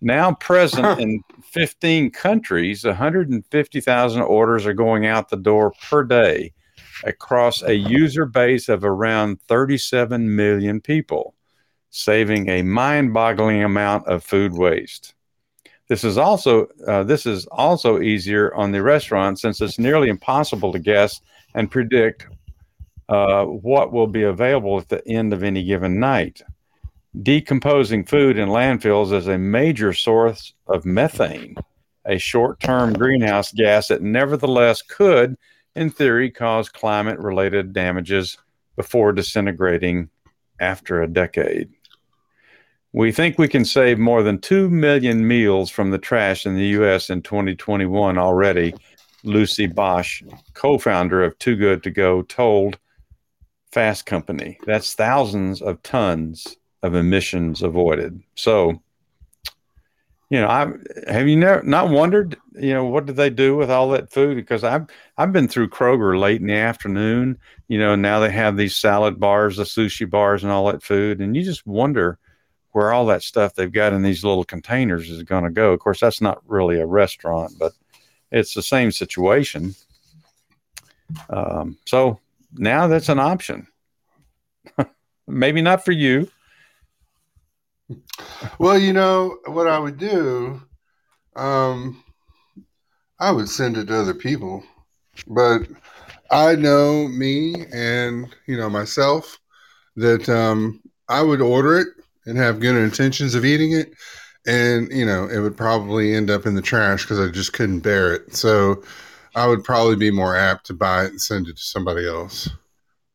Now 0.00 0.34
present 0.34 1.00
in 1.00 1.22
15 1.42 2.10
countries, 2.10 2.84
150,000 2.84 4.22
orders 4.22 4.66
are 4.66 4.74
going 4.74 5.06
out 5.06 5.28
the 5.28 5.36
door 5.36 5.72
per 5.90 6.04
day 6.04 6.52
across 7.04 7.62
a 7.62 7.74
user 7.74 8.26
base 8.26 8.68
of 8.68 8.84
around 8.84 9.40
37 9.42 10.34
million 10.34 10.80
people, 10.80 11.34
saving 11.90 12.48
a 12.48 12.62
mind-boggling 12.62 13.62
amount 13.62 14.06
of 14.06 14.22
food 14.22 14.52
waste. 14.52 15.15
This 15.88 16.02
is 16.02 16.18
also 16.18 16.68
uh, 16.86 17.04
this 17.04 17.26
is 17.26 17.46
also 17.46 18.00
easier 18.00 18.52
on 18.54 18.72
the 18.72 18.82
restaurant 18.82 19.38
since 19.38 19.60
it's 19.60 19.78
nearly 19.78 20.08
impossible 20.08 20.72
to 20.72 20.78
guess 20.78 21.20
and 21.54 21.70
predict 21.70 22.26
uh, 23.08 23.44
what 23.44 23.92
will 23.92 24.08
be 24.08 24.24
available 24.24 24.78
at 24.78 24.88
the 24.88 25.06
end 25.06 25.32
of 25.32 25.44
any 25.44 25.62
given 25.62 26.00
night. 26.00 26.42
Decomposing 27.22 28.04
food 28.04 28.36
in 28.36 28.48
landfills 28.48 29.12
is 29.12 29.28
a 29.28 29.38
major 29.38 29.92
source 29.92 30.52
of 30.66 30.84
methane, 30.84 31.54
a 32.04 32.18
short-term 32.18 32.92
greenhouse 32.92 33.52
gas 33.52 33.88
that 33.88 34.02
nevertheless 34.02 34.82
could, 34.82 35.36
in 35.76 35.88
theory, 35.88 36.30
cause 36.30 36.68
climate-related 36.68 37.72
damages 37.72 38.36
before 38.74 39.12
disintegrating 39.12 40.10
after 40.60 41.00
a 41.00 41.08
decade. 41.08 41.70
We 42.96 43.12
think 43.12 43.38
we 43.38 43.46
can 43.46 43.66
save 43.66 43.98
more 43.98 44.22
than 44.22 44.38
2 44.38 44.70
million 44.70 45.28
meals 45.28 45.68
from 45.68 45.90
the 45.90 45.98
trash 45.98 46.46
in 46.46 46.56
the 46.56 46.68
U.S. 46.68 47.10
in 47.10 47.20
2021 47.20 48.16
already, 48.16 48.72
Lucie 49.22 49.66
Basch, 49.66 50.22
co 50.54 50.78
founder 50.78 51.22
of 51.22 51.38
Too 51.38 51.56
Good 51.56 51.82
To 51.82 51.90
Go, 51.90 52.22
told 52.22 52.78
Fast 53.70 54.06
Company. 54.06 54.58
That's 54.64 54.94
thousands 54.94 55.60
of 55.60 55.82
tons 55.82 56.56
of 56.82 56.94
emissions 56.94 57.60
avoided. 57.60 58.18
So, 58.34 58.80
you 60.30 60.40
know, 60.40 60.48
I 60.48 60.72
have 61.06 61.28
you 61.28 61.36
never 61.36 61.62
not 61.64 61.90
wondered, 61.90 62.38
you 62.58 62.72
know, 62.72 62.86
what 62.86 63.04
did 63.04 63.16
they 63.16 63.28
do 63.28 63.58
with 63.58 63.70
all 63.70 63.90
that 63.90 64.10
food? 64.10 64.36
Because 64.36 64.64
I've 64.64 64.86
I've 65.18 65.34
been 65.34 65.48
through 65.48 65.68
Kroger 65.68 66.18
late 66.18 66.40
in 66.40 66.46
the 66.46 66.54
afternoon, 66.54 67.38
you 67.68 67.78
know, 67.78 67.94
now 67.94 68.20
they 68.20 68.30
have 68.30 68.56
these 68.56 68.74
salad 68.74 69.20
bars, 69.20 69.58
the 69.58 69.64
sushi 69.64 70.08
bars, 70.08 70.42
and 70.42 70.50
all 70.50 70.72
that 70.72 70.82
food, 70.82 71.20
and 71.20 71.36
you 71.36 71.42
just 71.42 71.66
wonder 71.66 72.18
where 72.76 72.92
all 72.92 73.06
that 73.06 73.22
stuff 73.22 73.54
they've 73.54 73.72
got 73.72 73.94
in 73.94 74.02
these 74.02 74.22
little 74.22 74.44
containers 74.44 75.08
is 75.08 75.22
going 75.22 75.44
to 75.44 75.50
go. 75.50 75.72
Of 75.72 75.80
course, 75.80 75.98
that's 75.98 76.20
not 76.20 76.42
really 76.46 76.78
a 76.78 76.84
restaurant, 76.84 77.54
but 77.58 77.72
it's 78.30 78.52
the 78.52 78.62
same 78.62 78.92
situation. 78.92 79.74
Um, 81.30 81.78
so 81.86 82.20
now 82.52 82.86
that's 82.86 83.08
an 83.08 83.18
option. 83.18 83.66
Maybe 85.26 85.62
not 85.62 85.86
for 85.86 85.92
you. 85.92 86.30
Well, 88.58 88.78
you 88.78 88.92
know 88.92 89.38
what 89.46 89.68
I 89.68 89.78
would 89.78 89.96
do. 89.96 90.60
Um, 91.34 92.04
I 93.18 93.30
would 93.30 93.48
send 93.48 93.78
it 93.78 93.86
to 93.86 93.98
other 93.98 94.12
people, 94.12 94.62
but 95.26 95.62
I 96.30 96.56
know 96.56 97.08
me 97.08 97.64
and 97.72 98.36
you 98.46 98.58
know 98.58 98.68
myself 98.68 99.40
that 99.96 100.28
um, 100.28 100.82
I 101.08 101.22
would 101.22 101.40
order 101.40 101.78
it 101.78 101.88
and 102.26 102.36
have 102.36 102.60
good 102.60 102.76
intentions 102.76 103.34
of 103.34 103.44
eating 103.44 103.72
it, 103.72 103.92
and 104.46 104.90
you 104.92 105.06
know 105.06 105.26
it 105.28 105.38
would 105.40 105.56
probably 105.56 106.14
end 106.14 106.30
up 106.30 106.46
in 106.46 106.54
the 106.54 106.62
trash 106.62 107.02
because 107.02 107.20
I 107.20 107.30
just 107.30 107.52
couldn't 107.52 107.80
bear 107.80 108.14
it. 108.14 108.34
So 108.36 108.82
I 109.34 109.46
would 109.46 109.64
probably 109.64 109.96
be 109.96 110.10
more 110.10 110.36
apt 110.36 110.66
to 110.66 110.74
buy 110.74 111.04
it 111.04 111.10
and 111.10 111.20
send 111.20 111.48
it 111.48 111.56
to 111.56 111.62
somebody 111.62 112.06
else. 112.08 112.48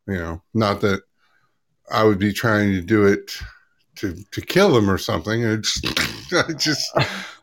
You 0.06 0.14
know, 0.18 0.42
not 0.54 0.80
that 0.80 1.02
I 1.90 2.04
would 2.04 2.18
be 2.18 2.32
trying 2.32 2.72
to 2.72 2.80
do 2.80 3.06
it 3.06 3.36
to 3.96 4.14
to 4.32 4.40
kill 4.40 4.72
them 4.72 4.90
or 4.90 4.98
something. 4.98 5.42
It's 5.42 5.80
I 6.32 6.52
just 6.54 6.90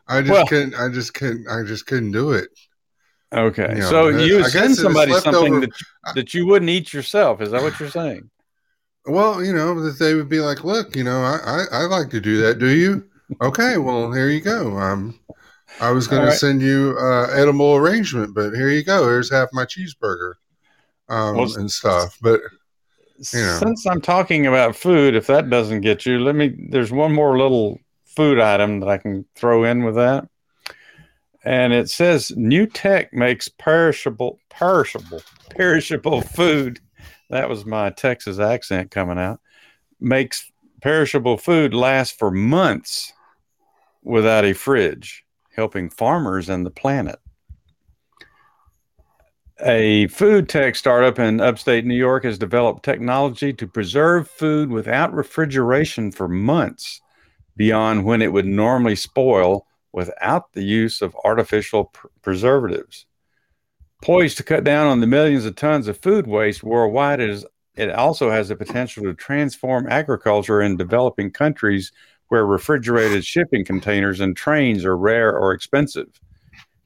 I 0.08 0.20
just 0.20 0.30
Well- 0.32 0.46
couldn't 0.46 0.74
I 0.74 0.88
just 0.88 1.14
couldn't 1.14 1.46
I 1.48 1.62
just 1.62 1.86
couldn't 1.86 2.12
do 2.12 2.32
it. 2.32 2.48
Okay, 3.32 3.74
You 3.76 3.80
know, 3.82 3.90
so 3.90 4.08
you 4.08 4.40
I 4.40 4.48
send 4.48 4.74
somebody 4.74 5.12
something 5.12 5.54
over- 5.58 5.66
that 5.66 6.14
that 6.16 6.34
you 6.34 6.46
wouldn't 6.46 6.68
eat 6.68 6.92
yourself. 6.92 7.40
Is 7.40 7.52
that 7.52 7.62
what 7.62 7.78
you're 7.78 7.88
saying? 7.88 8.28
Well, 9.06 9.44
you 9.44 9.52
know 9.52 9.80
that 9.82 9.98
they 9.98 10.14
would 10.14 10.28
be 10.28 10.40
like, 10.40 10.64
look, 10.64 10.94
you 10.94 11.04
know, 11.04 11.20
I 11.22 11.38
I, 11.44 11.64
I 11.72 11.82
like 11.84 12.10
to 12.10 12.20
do 12.20 12.40
that. 12.42 12.58
Do 12.58 12.68
you? 12.68 13.04
Okay, 13.40 13.78
well 13.78 14.12
here 14.12 14.28
you 14.28 14.40
go. 14.40 14.76
Um, 14.76 15.18
I 15.80 15.90
was 15.90 16.06
going 16.06 16.22
All 16.22 16.30
to 16.30 16.36
send 16.36 16.60
you 16.60 16.96
uh, 17.00 17.28
edible 17.28 17.76
arrangement, 17.76 18.34
but 18.34 18.52
here 18.52 18.68
you 18.68 18.82
go. 18.84 19.04
Here's 19.04 19.30
half 19.30 19.48
my 19.52 19.64
cheeseburger, 19.64 20.34
um, 21.08 21.36
Well, 21.36 21.54
and 21.56 21.70
stuff. 21.70 22.18
But 22.20 22.40
Yeah. 23.34 23.58
Since 23.58 23.86
I'm 23.86 24.00
talking 24.00 24.46
about 24.46 24.76
food, 24.76 25.14
if 25.14 25.26
that 25.26 25.50
doesn't 25.50 25.82
get 25.82 26.06
you, 26.06 26.18
let 26.18 26.34
me. 26.34 26.54
There's 26.70 26.90
one 26.90 27.12
more 27.12 27.38
little 27.38 27.78
food 28.04 28.40
item 28.40 28.80
that 28.80 28.88
I 28.88 28.98
can 28.98 29.24
throw 29.36 29.64
in 29.64 29.84
with 29.84 29.94
that, 29.94 30.28
and 31.44 31.72
it 31.72 31.90
says 31.90 32.32
new 32.36 32.66
tech 32.66 33.12
makes 33.12 33.48
perishable, 33.48 34.38
perishable, 34.48 35.22
perishable 35.50 36.22
food. 36.22 36.80
That 37.30 37.48
was 37.48 37.64
my 37.64 37.90
Texas 37.90 38.38
accent 38.38 38.90
coming 38.90 39.18
out. 39.18 39.40
Makes 39.98 40.50
perishable 40.82 41.38
food 41.38 41.74
last 41.74 42.18
for 42.18 42.30
months 42.30 43.12
without 44.02 44.44
a 44.44 44.52
fridge, 44.52 45.24
helping 45.54 45.90
farmers 45.90 46.48
and 46.48 46.64
the 46.64 46.70
planet 46.70 47.18
a 49.62 50.06
food 50.08 50.48
tech 50.48 50.74
startup 50.74 51.18
in 51.18 51.40
upstate 51.40 51.84
New 51.84 51.94
York 51.94 52.24
has 52.24 52.38
developed 52.38 52.84
technology 52.84 53.52
to 53.52 53.66
preserve 53.66 54.28
food 54.28 54.70
without 54.70 55.12
refrigeration 55.12 56.10
for 56.10 56.28
months 56.28 57.00
beyond 57.56 58.04
when 58.04 58.22
it 58.22 58.32
would 58.32 58.46
normally 58.46 58.96
spoil 58.96 59.66
without 59.92 60.52
the 60.52 60.62
use 60.62 61.02
of 61.02 61.16
artificial 61.24 61.86
pr- 61.86 62.06
preservatives. 62.22 63.06
Poised 64.02 64.38
to 64.38 64.42
cut 64.42 64.64
down 64.64 64.86
on 64.86 65.00
the 65.00 65.06
millions 65.06 65.44
of 65.44 65.56
tons 65.56 65.86
of 65.88 65.98
food 65.98 66.26
waste 66.26 66.62
worldwide, 66.62 67.20
it, 67.20 67.28
is, 67.30 67.44
it 67.76 67.90
also 67.90 68.30
has 68.30 68.48
the 68.48 68.56
potential 68.56 69.02
to 69.04 69.14
transform 69.14 69.86
agriculture 69.88 70.62
in 70.62 70.76
developing 70.76 71.30
countries 71.30 71.92
where 72.28 72.46
refrigerated 72.46 73.24
shipping 73.24 73.64
containers 73.64 74.20
and 74.20 74.36
trains 74.36 74.84
are 74.84 74.96
rare 74.96 75.36
or 75.36 75.52
expensive. 75.52 76.08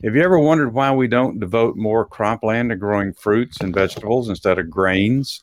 Have 0.02 0.16
you 0.16 0.22
ever 0.22 0.38
wondered 0.38 0.74
why 0.74 0.92
we 0.92 1.06
don't 1.06 1.38
devote 1.38 1.76
more 1.76 2.06
cropland 2.06 2.70
to 2.70 2.76
growing 2.76 3.12
fruits 3.12 3.60
and 3.60 3.72
vegetables 3.74 4.28
instead 4.28 4.58
of 4.58 4.68
grains, 4.68 5.42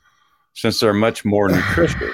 since 0.54 0.80
they're 0.80 0.94
much 0.94 1.24
more 1.24 1.48
nutritious? 1.56 2.14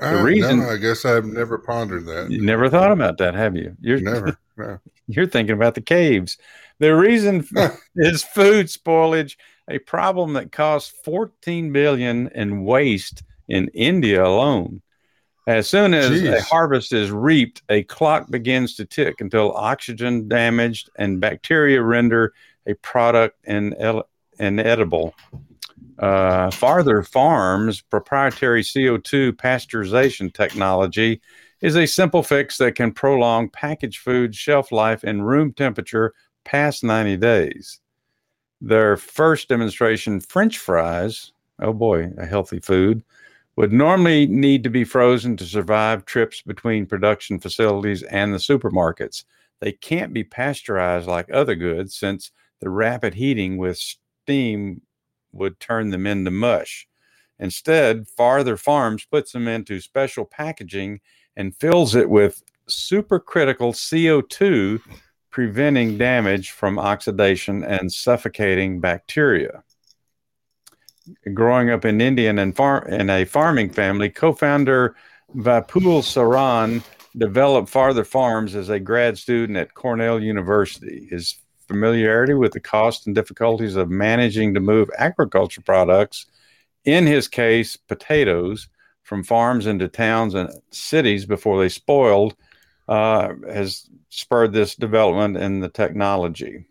I, 0.00 0.20
reason- 0.20 0.60
no, 0.60 0.70
I 0.70 0.76
guess 0.76 1.04
I've 1.04 1.24
never 1.24 1.56
pondered 1.58 2.06
that. 2.06 2.30
You 2.30 2.42
never 2.42 2.68
thought 2.68 2.92
about 2.92 3.18
that, 3.18 3.34
have 3.34 3.56
you? 3.56 3.76
You're 3.80 4.00
Never. 4.00 4.36
No. 4.56 4.78
you're 5.08 5.26
thinking 5.26 5.54
about 5.56 5.74
the 5.74 5.80
caves. 5.80 6.38
The 6.78 6.94
reason 6.94 7.46
is 7.96 8.22
food 8.22 8.66
spoilage, 8.66 9.36
a 9.68 9.78
problem 9.78 10.34
that 10.34 10.52
costs 10.52 10.92
14 11.04 11.72
billion 11.72 12.28
in 12.28 12.64
waste 12.64 13.22
in 13.48 13.68
India 13.68 14.24
alone. 14.24 14.82
As 15.46 15.68
soon 15.68 15.92
as 15.92 16.22
a 16.22 16.40
harvest 16.40 16.92
is 16.94 17.10
reaped, 17.10 17.62
a 17.68 17.82
clock 17.82 18.30
begins 18.30 18.76
to 18.76 18.86
tick 18.86 19.20
until 19.20 19.54
oxygen 19.54 20.26
damaged 20.26 20.88
and 20.96 21.20
bacteria 21.20 21.82
render 21.82 22.32
a 22.66 22.74
product 22.76 23.44
inel- 23.46 24.04
inedible. 24.38 25.14
Uh, 25.98 26.50
Farther 26.50 27.02
Farms' 27.02 27.82
proprietary 27.82 28.62
CO2 28.62 29.32
pasteurization 29.32 30.32
technology 30.32 31.20
is 31.60 31.76
a 31.76 31.86
simple 31.86 32.22
fix 32.22 32.56
that 32.58 32.74
can 32.74 32.92
prolong 32.92 33.48
packaged 33.50 34.00
food 34.00 34.34
shelf 34.34 34.72
life 34.72 35.04
in 35.04 35.22
room 35.22 35.52
temperature 35.52 36.14
past 36.44 36.84
90 36.84 37.16
days. 37.16 37.80
Their 38.60 38.96
first 38.96 39.48
demonstration, 39.48 40.20
French 40.20 40.58
fries, 40.58 41.32
oh 41.60 41.72
boy, 41.72 42.10
a 42.18 42.26
healthy 42.26 42.60
food, 42.60 43.02
would 43.56 43.72
normally 43.72 44.26
need 44.26 44.64
to 44.64 44.70
be 44.70 44.84
frozen 44.84 45.36
to 45.36 45.44
survive 45.44 46.04
trips 46.04 46.42
between 46.42 46.86
production 46.86 47.38
facilities 47.38 48.02
and 48.04 48.32
the 48.32 48.38
supermarkets. 48.38 49.24
They 49.60 49.72
can't 49.72 50.12
be 50.12 50.24
pasteurized 50.24 51.06
like 51.06 51.30
other 51.32 51.54
goods 51.54 51.96
since 51.96 52.32
the 52.60 52.70
rapid 52.70 53.14
heating 53.14 53.56
with 53.56 53.78
steam 53.78 54.82
would 55.32 55.60
turn 55.60 55.90
them 55.90 56.06
into 56.06 56.30
mush. 56.30 56.88
Instead, 57.38 58.08
Farther 58.08 58.56
Farms 58.56 59.04
puts 59.04 59.32
them 59.32 59.48
into 59.48 59.80
special 59.80 60.24
packaging 60.24 61.00
and 61.36 61.56
fills 61.56 61.94
it 61.94 62.08
with 62.08 62.42
supercritical 62.68 63.74
CO2, 63.74 64.80
preventing 65.34 65.98
damage 65.98 66.52
from 66.52 66.78
oxidation 66.78 67.64
and 67.64 67.92
suffocating 67.92 68.78
bacteria. 68.78 69.64
Growing 71.34 71.70
up 71.70 71.84
in 71.84 72.00
India 72.00 72.30
and 72.30 72.54
far- 72.54 72.86
in 72.86 73.10
a 73.10 73.24
farming 73.24 73.68
family, 73.70 74.08
co 74.08 74.32
founder 74.32 74.94
Vipul 75.34 76.04
Saran 76.04 76.84
developed 77.16 77.68
Farther 77.68 78.04
Farms 78.04 78.54
as 78.54 78.68
a 78.68 78.78
grad 78.78 79.18
student 79.18 79.58
at 79.58 79.74
Cornell 79.74 80.22
University. 80.22 81.08
His 81.10 81.34
familiarity 81.66 82.34
with 82.34 82.52
the 82.52 82.60
cost 82.60 83.08
and 83.08 83.14
difficulties 83.16 83.74
of 83.74 83.90
managing 83.90 84.54
to 84.54 84.60
move 84.60 84.88
agriculture 84.96 85.62
products, 85.62 86.26
in 86.84 87.08
his 87.08 87.26
case, 87.26 87.76
potatoes, 87.76 88.68
from 89.02 89.24
farms 89.24 89.66
into 89.66 89.88
towns 89.88 90.34
and 90.34 90.48
cities 90.70 91.26
before 91.26 91.58
they 91.58 91.68
spoiled, 91.68 92.36
uh, 92.88 93.32
has 93.50 93.88
spurred 94.08 94.52
this 94.52 94.74
development 94.74 95.36
in 95.36 95.60
the 95.60 95.68
technology. 95.68 96.66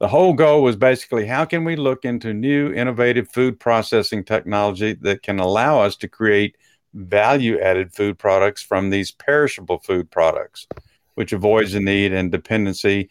The 0.00 0.08
whole 0.08 0.32
goal 0.32 0.62
was 0.62 0.76
basically 0.76 1.26
how 1.26 1.44
can 1.44 1.64
we 1.64 1.74
look 1.74 2.04
into 2.04 2.32
new 2.32 2.72
innovative 2.72 3.28
food 3.30 3.58
processing 3.58 4.24
technology 4.24 4.94
that 5.00 5.22
can 5.22 5.40
allow 5.40 5.80
us 5.80 5.96
to 5.96 6.08
create 6.08 6.56
value 6.94 7.58
added 7.58 7.92
food 7.92 8.18
products 8.18 8.62
from 8.62 8.90
these 8.90 9.10
perishable 9.10 9.78
food 9.78 10.10
products, 10.10 10.66
which 11.14 11.32
avoids 11.32 11.72
the 11.72 11.80
need 11.80 12.12
and 12.12 12.30
dependency 12.30 13.08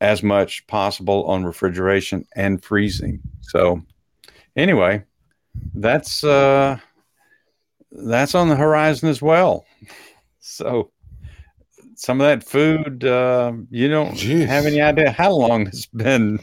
as 0.00 0.22
much 0.22 0.66
possible 0.66 1.24
on 1.26 1.44
refrigeration 1.44 2.26
and 2.34 2.64
freezing. 2.64 3.20
So, 3.42 3.82
anyway, 4.56 5.04
that's 5.74 6.24
uh, 6.24 6.78
that's 7.92 8.34
on 8.34 8.48
the 8.48 8.56
horizon 8.56 9.08
as 9.08 9.20
well. 9.22 9.64
So, 10.44 10.90
some 12.02 12.20
of 12.20 12.26
that 12.26 12.42
food, 12.42 13.04
uh, 13.04 13.52
you 13.70 13.88
don't 13.88 14.14
Jeez. 14.14 14.46
have 14.46 14.66
any 14.66 14.80
idea 14.80 15.12
how 15.12 15.30
long 15.30 15.68
it's 15.68 15.86
been. 15.86 16.40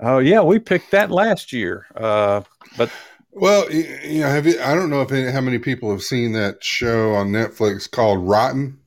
Oh 0.00 0.18
yeah, 0.18 0.42
we 0.42 0.58
picked 0.58 0.90
that 0.90 1.08
last 1.12 1.52
year. 1.52 1.86
Uh, 1.94 2.42
but 2.76 2.90
Well, 3.30 3.70
you 3.72 4.20
know, 4.20 4.28
have 4.28 4.44
you, 4.44 4.60
I 4.60 4.74
don't 4.74 4.90
know 4.90 5.02
if 5.02 5.12
any, 5.12 5.30
how 5.30 5.40
many 5.40 5.60
people 5.60 5.92
have 5.92 6.02
seen 6.02 6.32
that 6.32 6.64
show 6.64 7.14
on 7.14 7.28
Netflix 7.28 7.88
called 7.88 8.26
Rotten 8.28 8.80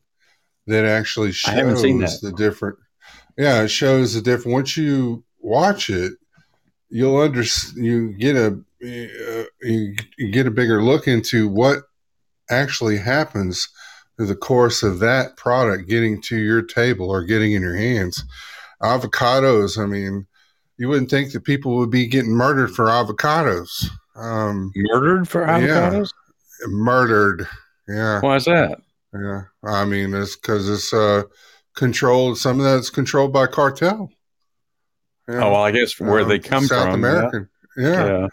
that 0.68 0.84
actually 0.84 1.32
shows 1.32 1.82
that. 1.82 2.20
the 2.22 2.34
different. 2.34 2.78
Yeah, 3.38 3.64
it 3.64 3.70
shows 3.70 4.14
the 4.14 4.22
different. 4.22 4.54
Once 4.54 4.76
you 4.76 5.24
watch 5.40 5.90
it, 5.90 6.12
you'll 6.90 7.22
under 7.22 7.44
you 7.78 8.10
get 8.18 8.36
a 8.36 8.48
uh, 8.84 9.46
you, 9.62 9.96
you 10.18 10.30
get 10.30 10.46
a 10.46 10.52
bigger 10.52 10.84
look 10.84 11.08
into 11.08 11.48
what 11.48 11.84
actually 12.50 12.98
happens 12.98 13.70
the 14.26 14.36
course 14.36 14.84
of 14.84 15.00
that 15.00 15.38
product 15.38 15.88
getting 15.90 16.22
to 16.24 16.38
your 16.38 16.62
table 16.62 17.10
or 17.10 17.24
getting 17.24 17.54
in 17.54 17.62
your 17.62 17.76
hands. 17.76 18.24
Avocados. 18.82 19.78
I 19.82 19.86
mean, 19.86 20.26
you 20.78 20.88
wouldn't 20.90 21.10
think 21.10 21.32
that 21.34 21.44
people 21.44 21.76
would 21.78 21.92
be 21.92 22.08
getting 22.08 22.32
murdered 22.32 22.74
for 22.74 22.86
avocados. 22.86 23.86
Um, 24.16 24.72
murdered 24.76 25.28
for 25.28 25.42
Yeah. 25.46 25.58
avocados? 25.92 26.10
murdered. 26.68 27.48
Yeah, 27.88 28.20
Why 28.22 28.36
is 28.36 28.46
that? 28.46 28.80
yeah. 29.14 29.42
I 29.64 29.86
mean, 29.86 30.14
it's 30.14 30.36
because 30.36 30.70
it's 30.70 30.94
uh, 30.94 31.24
controlled. 31.76 32.38
Some 32.38 32.60
of 32.60 32.66
that's 32.66 32.90
controlled 32.90 33.34
by 33.34 33.48
cartel. 33.48 34.10
Yeah. 35.28 35.44
Oh 35.46 35.52
well, 35.52 35.64
I 35.64 35.72
guess 35.72 36.00
where 36.00 36.22
Um, 36.22 36.30
they 36.30 36.40
come 36.40 36.66
South 36.66 36.86
from. 36.86 36.94
American. 36.96 37.50
Yeah. 37.78 37.90
Yeah. 38.06 38.28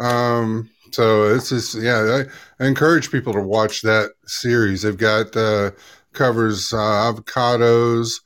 yeah. 0.00 0.38
Um. 0.38 0.70
So 0.92 1.34
it's 1.34 1.50
just 1.50 1.74
yeah. 1.74 2.24
I, 2.60 2.64
I 2.64 2.66
encourage 2.66 3.10
people 3.10 3.32
to 3.32 3.42
watch 3.42 3.82
that 3.82 4.10
series. 4.26 4.82
They've 4.82 4.96
got 4.96 5.36
uh, 5.36 5.70
covers 6.12 6.72
uh, 6.72 6.76
avocados, 6.76 8.20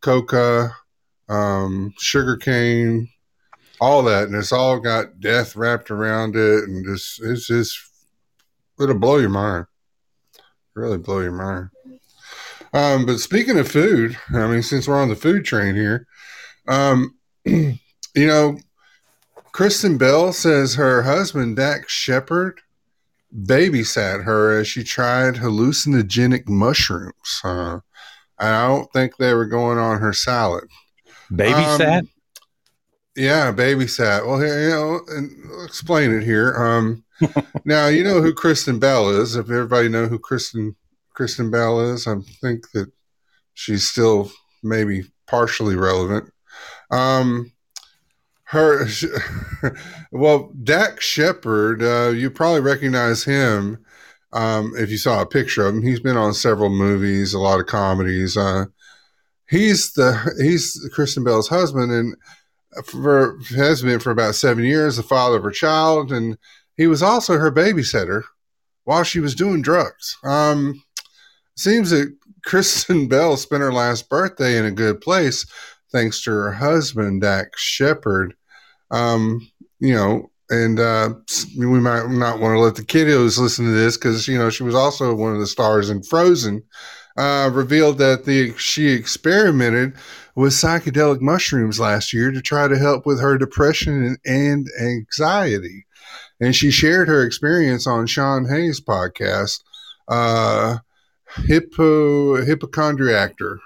coca, 0.00 0.70
um, 1.28 1.92
sugarcane, 1.98 3.08
all 3.80 4.02
that, 4.04 4.24
and 4.24 4.36
it's 4.36 4.52
all 4.52 4.78
got 4.80 5.20
death 5.20 5.56
wrapped 5.56 5.90
around 5.90 6.36
it, 6.36 6.64
and 6.64 6.84
just 6.84 7.22
it's 7.22 7.46
just 7.46 7.78
it'll 8.80 8.98
blow 8.98 9.18
your 9.18 9.30
mind. 9.30 9.66
Really 10.74 10.98
blow 10.98 11.20
your 11.20 11.32
mind. 11.32 11.70
Um, 12.72 13.06
but 13.06 13.18
speaking 13.18 13.58
of 13.58 13.68
food, 13.68 14.16
I 14.34 14.48
mean, 14.48 14.62
since 14.62 14.88
we're 14.88 15.00
on 15.00 15.08
the 15.08 15.14
food 15.14 15.44
train 15.44 15.76
here, 15.76 16.08
um, 16.66 17.16
you 17.44 17.78
know, 18.16 18.58
Kristen 19.54 19.96
Bell 19.96 20.32
says 20.32 20.74
her 20.74 21.04
husband 21.04 21.54
Dax 21.54 21.92
Shepard 21.92 22.60
babysat 23.32 24.24
her 24.24 24.58
as 24.58 24.66
she 24.66 24.82
tried 24.82 25.36
hallucinogenic 25.36 26.48
mushrooms. 26.48 27.40
Uh, 27.44 27.78
I 28.36 28.66
don't 28.66 28.92
think 28.92 29.16
they 29.16 29.32
were 29.32 29.46
going 29.46 29.78
on 29.78 30.00
her 30.00 30.12
salad. 30.12 30.64
Babysat? 31.30 32.00
Um, 32.00 32.08
yeah, 33.14 33.52
babysat. 33.52 34.26
Well, 34.26 34.40
here, 34.40 34.60
you 34.60 34.70
know, 34.70 35.00
and 35.10 35.30
explain 35.64 36.12
it 36.12 36.24
here. 36.24 36.52
Um, 36.56 37.04
now 37.64 37.86
you 37.86 38.02
know 38.02 38.20
who 38.20 38.34
Kristen 38.34 38.80
Bell 38.80 39.08
is. 39.08 39.36
If 39.36 39.48
everybody 39.50 39.88
know 39.88 40.08
who 40.08 40.18
Kristen 40.18 40.74
Kristen 41.10 41.52
Bell 41.52 41.78
is, 41.92 42.08
I 42.08 42.16
think 42.40 42.72
that 42.72 42.90
she's 43.52 43.86
still 43.86 44.32
maybe 44.64 45.04
partially 45.28 45.76
relevant. 45.76 46.32
Um, 46.90 47.52
her, 48.54 48.86
well, 50.12 50.52
Dax 50.62 51.04
Shepard, 51.04 51.82
uh, 51.82 52.08
you 52.08 52.30
probably 52.30 52.60
recognize 52.60 53.24
him 53.24 53.84
um, 54.32 54.72
if 54.76 54.90
you 54.90 54.98
saw 54.98 55.20
a 55.20 55.26
picture 55.26 55.66
of 55.66 55.74
him. 55.74 55.82
He's 55.82 56.00
been 56.00 56.16
on 56.16 56.34
several 56.34 56.70
movies, 56.70 57.34
a 57.34 57.38
lot 57.38 57.60
of 57.60 57.66
comedies. 57.66 58.36
Uh, 58.36 58.66
he's 59.48 59.92
the 59.92 60.34
he's 60.40 60.78
Kristen 60.92 61.24
Bell's 61.24 61.48
husband, 61.48 61.92
and 61.92 62.16
for 62.84 63.38
has 63.56 63.82
been 63.82 64.00
for 64.00 64.10
about 64.10 64.34
seven 64.34 64.64
years, 64.64 64.96
the 64.96 65.02
father 65.02 65.36
of 65.36 65.44
her 65.44 65.50
child, 65.50 66.12
and 66.12 66.36
he 66.76 66.86
was 66.86 67.02
also 67.02 67.38
her 67.38 67.52
babysitter 67.52 68.22
while 68.84 69.04
she 69.04 69.20
was 69.20 69.34
doing 69.34 69.62
drugs. 69.62 70.16
Um, 70.24 70.82
seems 71.56 71.90
that 71.90 72.14
Kristen 72.44 73.08
Bell 73.08 73.36
spent 73.36 73.62
her 73.62 73.72
last 73.72 74.08
birthday 74.08 74.58
in 74.58 74.64
a 74.64 74.70
good 74.70 75.00
place 75.00 75.46
thanks 75.92 76.22
to 76.24 76.30
her 76.32 76.52
husband, 76.52 77.20
Dax 77.22 77.60
Shepard. 77.60 78.34
Um, 78.90 79.46
you 79.80 79.94
know, 79.94 80.30
and 80.50 80.78
uh, 80.78 81.10
we 81.58 81.66
might 81.66 82.08
not 82.08 82.38
want 82.38 82.54
to 82.54 82.60
let 82.60 82.74
the 82.76 82.82
kiddos 82.82 83.38
listen 83.38 83.64
to 83.64 83.72
this 83.72 83.96
because 83.96 84.28
you 84.28 84.38
know 84.38 84.50
she 84.50 84.62
was 84.62 84.74
also 84.74 85.14
one 85.14 85.32
of 85.32 85.40
the 85.40 85.46
stars 85.46 85.90
in 85.90 86.02
Frozen. 86.02 86.62
Uh, 87.16 87.48
revealed 87.52 87.98
that 87.98 88.24
the 88.24 88.52
she 88.58 88.88
experimented 88.88 89.94
with 90.34 90.52
psychedelic 90.52 91.20
mushrooms 91.20 91.78
last 91.78 92.12
year 92.12 92.32
to 92.32 92.42
try 92.42 92.66
to 92.66 92.76
help 92.76 93.06
with 93.06 93.20
her 93.20 93.38
depression 93.38 94.04
and, 94.04 94.18
and 94.24 94.66
anxiety, 94.80 95.86
and 96.40 96.56
she 96.56 96.72
shared 96.72 97.06
her 97.06 97.22
experience 97.22 97.86
on 97.86 98.06
Sean 98.08 98.48
Hayes' 98.48 98.80
podcast, 98.80 99.60
uh, 100.08 100.78
Hippo 101.46 102.44
Hypochondriactor, 102.44 103.58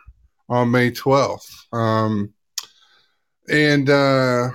on 0.51 0.71
May 0.71 0.91
twelfth. 0.91 1.67
Um, 1.73 2.35
and 3.51 3.89
uh, 3.89 4.51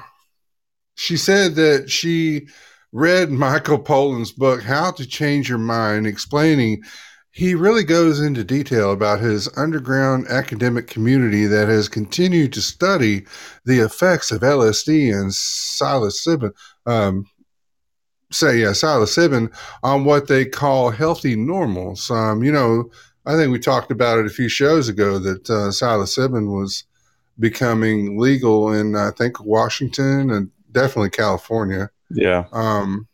she 0.96 1.18
said 1.18 1.56
that 1.56 1.90
she 1.90 2.48
read 2.92 3.32
Michael 3.32 3.80
Pollan's 3.80 4.32
book, 4.32 4.62
How 4.62 4.92
to 4.92 5.06
Change 5.06 5.50
Your 5.50 5.58
Mind, 5.58 6.06
explaining 6.06 6.84
he 7.32 7.56
really 7.56 7.84
goes 7.84 8.20
into 8.20 8.44
detail 8.44 8.92
about 8.92 9.20
his 9.20 9.50
underground 9.58 10.28
academic 10.28 10.86
community 10.86 11.48
that 11.48 11.68
has 11.68 11.90
continued 11.90 12.54
to 12.54 12.62
study 12.62 13.26
the 13.66 13.80
effects 13.80 14.30
of 14.30 14.42
LSD 14.42 15.12
and 15.12 15.32
psilocybin, 15.32 16.52
um, 16.86 17.26
say, 18.32 18.58
yeah, 18.58 18.68
psilocybin 18.68 19.52
on 19.82 20.06
what 20.06 20.28
they 20.28 20.46
call 20.46 20.92
healthy 20.92 21.36
normals. 21.36 22.12
Um, 22.12 22.44
you 22.44 22.52
know, 22.52 22.92
I 23.26 23.36
think 23.36 23.52
we 23.52 23.58
talked 23.58 23.90
about 23.90 24.20
it 24.20 24.28
a 24.28 24.30
few 24.30 24.48
shows 24.48 24.88
ago 24.88 25.18
that 25.18 25.50
uh, 25.50 25.72
psilocybin 25.72 26.56
was 26.56 26.84
becoming 27.40 28.20
legal 28.20 28.72
in, 28.72 28.96
I 28.96 29.10
think, 29.10 29.44
Washington 29.44 30.30
and 30.30 30.52
definitely 30.74 31.12
California. 31.12 31.90
Yeah. 32.10 32.46
Um, 32.52 33.08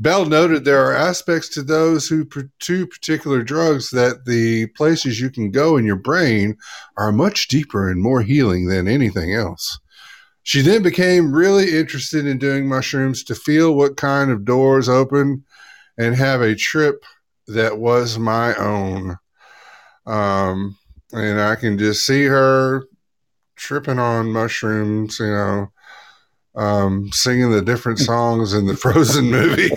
Bell 0.00 0.24
noted 0.24 0.64
there 0.64 0.82
are 0.82 0.94
aspects 0.94 1.50
to 1.50 1.62
those 1.62 2.08
who 2.08 2.24
to 2.24 2.86
particular 2.86 3.42
drugs 3.42 3.90
that 3.90 4.24
the 4.24 4.66
places 4.68 5.20
you 5.20 5.28
can 5.28 5.50
go 5.50 5.76
in 5.76 5.84
your 5.84 5.96
brain 5.96 6.56
are 6.96 7.12
much 7.12 7.48
deeper 7.48 7.90
and 7.90 8.00
more 8.00 8.22
healing 8.22 8.66
than 8.66 8.88
anything 8.88 9.34
else. 9.34 9.78
She 10.42 10.62
then 10.62 10.82
became 10.82 11.34
really 11.34 11.78
interested 11.78 12.26
in 12.26 12.38
doing 12.38 12.66
mushrooms 12.66 13.22
to 13.24 13.34
feel 13.34 13.74
what 13.74 13.98
kind 13.98 14.30
of 14.30 14.46
doors 14.46 14.88
open 14.88 15.44
and 15.98 16.14
have 16.14 16.40
a 16.40 16.56
trip 16.56 17.04
that 17.46 17.78
was 17.78 18.18
my 18.18 18.54
own. 18.54 19.18
Um, 20.06 20.78
and 21.12 21.40
I 21.40 21.56
can 21.56 21.76
just 21.78 22.06
see 22.06 22.24
her 22.24 22.84
tripping 23.56 23.98
on 23.98 24.32
mushrooms, 24.32 25.20
you 25.20 25.26
know, 25.26 25.70
um, 26.56 27.08
singing 27.12 27.50
the 27.50 27.62
different 27.62 27.98
songs 28.10 28.52
in 28.54 28.66
the 28.66 28.76
Frozen 28.76 29.30
movie. 29.30 29.70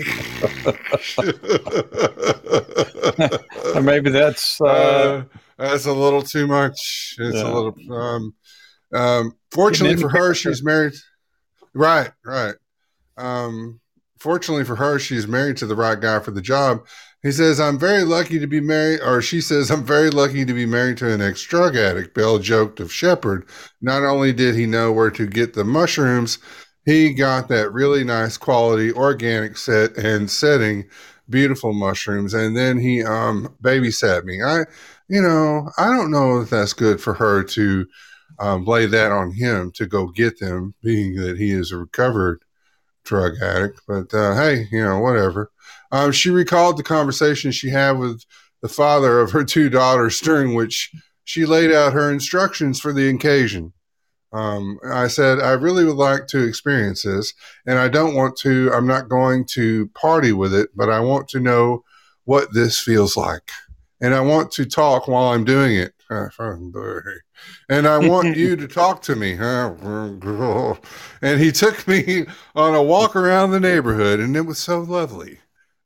Maybe 3.80 4.10
that's 4.10 4.60
uh, 4.60 4.64
uh, 4.64 5.24
that's 5.58 5.86
a 5.86 5.92
little 5.92 6.22
too 6.22 6.46
much. 6.46 7.16
It's 7.18 7.36
Yeah. 7.36 7.42
a 7.42 7.52
little. 7.52 7.74
Um, 7.92 8.34
um, 8.92 9.32
fortunately 9.50 9.96
for 10.00 10.08
her, 10.08 10.34
she's 10.34 10.62
married. 10.62 10.94
Right, 11.74 12.10
right. 12.24 12.54
Um, 13.16 13.80
fortunately 14.18 14.64
for 14.64 14.76
her, 14.76 14.98
she's 14.98 15.26
married 15.26 15.56
to 15.58 15.66
the 15.66 15.74
right 15.76 16.00
guy 16.00 16.20
for 16.20 16.30
the 16.30 16.42
job. 16.42 16.86
He 17.22 17.32
says, 17.32 17.58
"I'm 17.58 17.78
very 17.78 18.04
lucky 18.04 18.38
to 18.38 18.46
be 18.46 18.60
married," 18.60 19.00
or 19.00 19.22
she 19.22 19.40
says, 19.40 19.70
"I'm 19.70 19.84
very 19.84 20.10
lucky 20.10 20.44
to 20.44 20.52
be 20.52 20.66
married 20.66 20.98
to 20.98 21.10
an 21.10 21.22
ex-drug 21.22 21.74
addict." 21.74 22.14
Bell 22.14 22.38
joked 22.38 22.80
of 22.80 22.92
Shepard. 22.92 23.46
Not 23.80 24.04
only 24.04 24.32
did 24.32 24.54
he 24.54 24.66
know 24.66 24.92
where 24.92 25.10
to 25.10 25.26
get 25.26 25.54
the 25.54 25.64
mushrooms, 25.64 26.38
he 26.84 27.14
got 27.14 27.48
that 27.48 27.72
really 27.72 28.04
nice 28.04 28.36
quality 28.36 28.92
organic 28.92 29.56
set 29.56 29.96
and 29.96 30.30
setting, 30.30 30.84
beautiful 31.28 31.72
mushrooms, 31.72 32.34
and 32.34 32.56
then 32.56 32.78
he 32.78 33.02
um 33.02 33.54
babysat 33.62 34.24
me. 34.24 34.42
I, 34.42 34.64
you 35.08 35.20
know, 35.20 35.70
I 35.78 35.88
don't 35.90 36.10
know 36.10 36.40
if 36.40 36.50
that's 36.50 36.72
good 36.72 37.00
for 37.00 37.14
her 37.14 37.42
to 37.42 37.86
um, 38.38 38.64
lay 38.64 38.86
that 38.86 39.12
on 39.12 39.32
him 39.32 39.70
to 39.72 39.86
go 39.86 40.08
get 40.08 40.38
them, 40.38 40.74
being 40.82 41.14
that 41.16 41.38
he 41.38 41.50
is 41.50 41.70
a 41.70 41.76
recovered 41.76 42.42
drug 43.04 43.34
addict. 43.42 43.80
But 43.86 44.12
uh, 44.14 44.34
hey, 44.34 44.66
you 44.72 44.82
know, 44.82 44.98
whatever. 44.98 45.50
Um, 45.92 46.10
she 46.10 46.30
recalled 46.30 46.76
the 46.76 46.82
conversation 46.82 47.52
she 47.52 47.70
had 47.70 47.92
with 47.92 48.24
the 48.62 48.68
father 48.68 49.20
of 49.20 49.30
her 49.32 49.44
two 49.44 49.68
daughters, 49.68 50.18
during 50.20 50.54
which 50.54 50.90
she 51.24 51.44
laid 51.44 51.70
out 51.70 51.92
her 51.92 52.10
instructions 52.10 52.80
for 52.80 52.92
the 52.92 53.08
occasion. 53.08 53.73
Um, 54.34 54.80
I 54.84 55.06
said, 55.06 55.38
I 55.38 55.52
really 55.52 55.84
would 55.84 55.94
like 55.94 56.26
to 56.28 56.42
experience 56.42 57.02
this, 57.02 57.32
and 57.66 57.78
I 57.78 57.86
don't 57.86 58.16
want 58.16 58.36
to, 58.38 58.68
I'm 58.74 58.86
not 58.86 59.08
going 59.08 59.44
to 59.52 59.86
party 59.94 60.32
with 60.32 60.52
it, 60.52 60.70
but 60.74 60.90
I 60.90 60.98
want 60.98 61.28
to 61.28 61.40
know 61.40 61.84
what 62.24 62.52
this 62.52 62.80
feels 62.80 63.16
like. 63.16 63.52
And 64.00 64.12
I 64.12 64.20
want 64.20 64.50
to 64.52 64.64
talk 64.64 65.06
while 65.06 65.28
I'm 65.28 65.44
doing 65.44 65.76
it. 65.76 65.92
Ah. 66.10 66.28
And 67.70 67.88
I 67.88 67.96
want 67.98 68.36
you 68.36 68.56
to 68.56 68.68
talk 68.82 69.02
to 69.02 69.16
me. 69.16 69.38
And 71.22 71.40
he 71.40 71.50
took 71.50 71.88
me 71.88 72.26
on 72.54 72.74
a 72.74 72.82
walk 72.82 73.16
around 73.16 73.50
the 73.50 73.58
neighborhood, 73.58 74.20
and 74.20 74.36
it 74.36 74.42
was 74.42 74.58
so 74.58 74.80
lovely. 74.80 75.38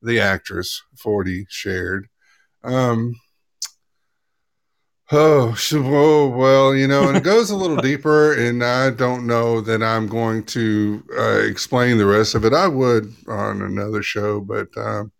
The 0.03 0.19
actress, 0.21 0.83
40, 0.97 1.47
shared. 1.49 2.09
Um, 2.65 3.15
Oh, 5.11 5.57
oh, 5.73 6.29
well, 6.29 6.75
you 6.75 6.87
know, 6.87 7.09
and 7.09 7.17
it 7.17 7.23
goes 7.25 7.49
a 7.51 7.57
little 7.57 7.79
deeper, 7.79 8.35
and 8.35 8.63
I 8.63 8.91
don't 8.91 9.27
know 9.27 9.63
that 9.63 9.83
I'm 9.83 10.07
going 10.07 10.45
to 10.47 11.03
uh, 11.17 11.39
explain 11.39 11.97
the 11.97 12.05
rest 12.05 12.35
of 12.35 12.45
it. 12.45 12.53
I 12.53 12.69
would 12.69 13.15
on 13.27 13.63
another 13.63 14.03
show, 14.03 14.41
but 14.41 14.69
um, 14.77 15.11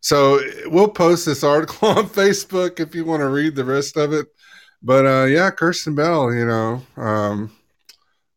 so 0.00 0.40
we'll 0.66 0.88
post 0.88 1.26
this 1.26 1.44
article 1.44 1.88
on 1.90 2.08
Facebook 2.08 2.80
if 2.80 2.92
you 2.94 3.04
want 3.04 3.20
to 3.20 3.28
read 3.28 3.54
the 3.54 3.64
rest 3.64 3.96
of 3.96 4.12
it. 4.12 4.26
But 4.82 5.06
uh, 5.06 5.24
yeah, 5.26 5.50
Kristen 5.50 5.94
Bell, 5.94 6.32
you 6.32 6.46
know, 6.46 6.82
um, 6.96 7.52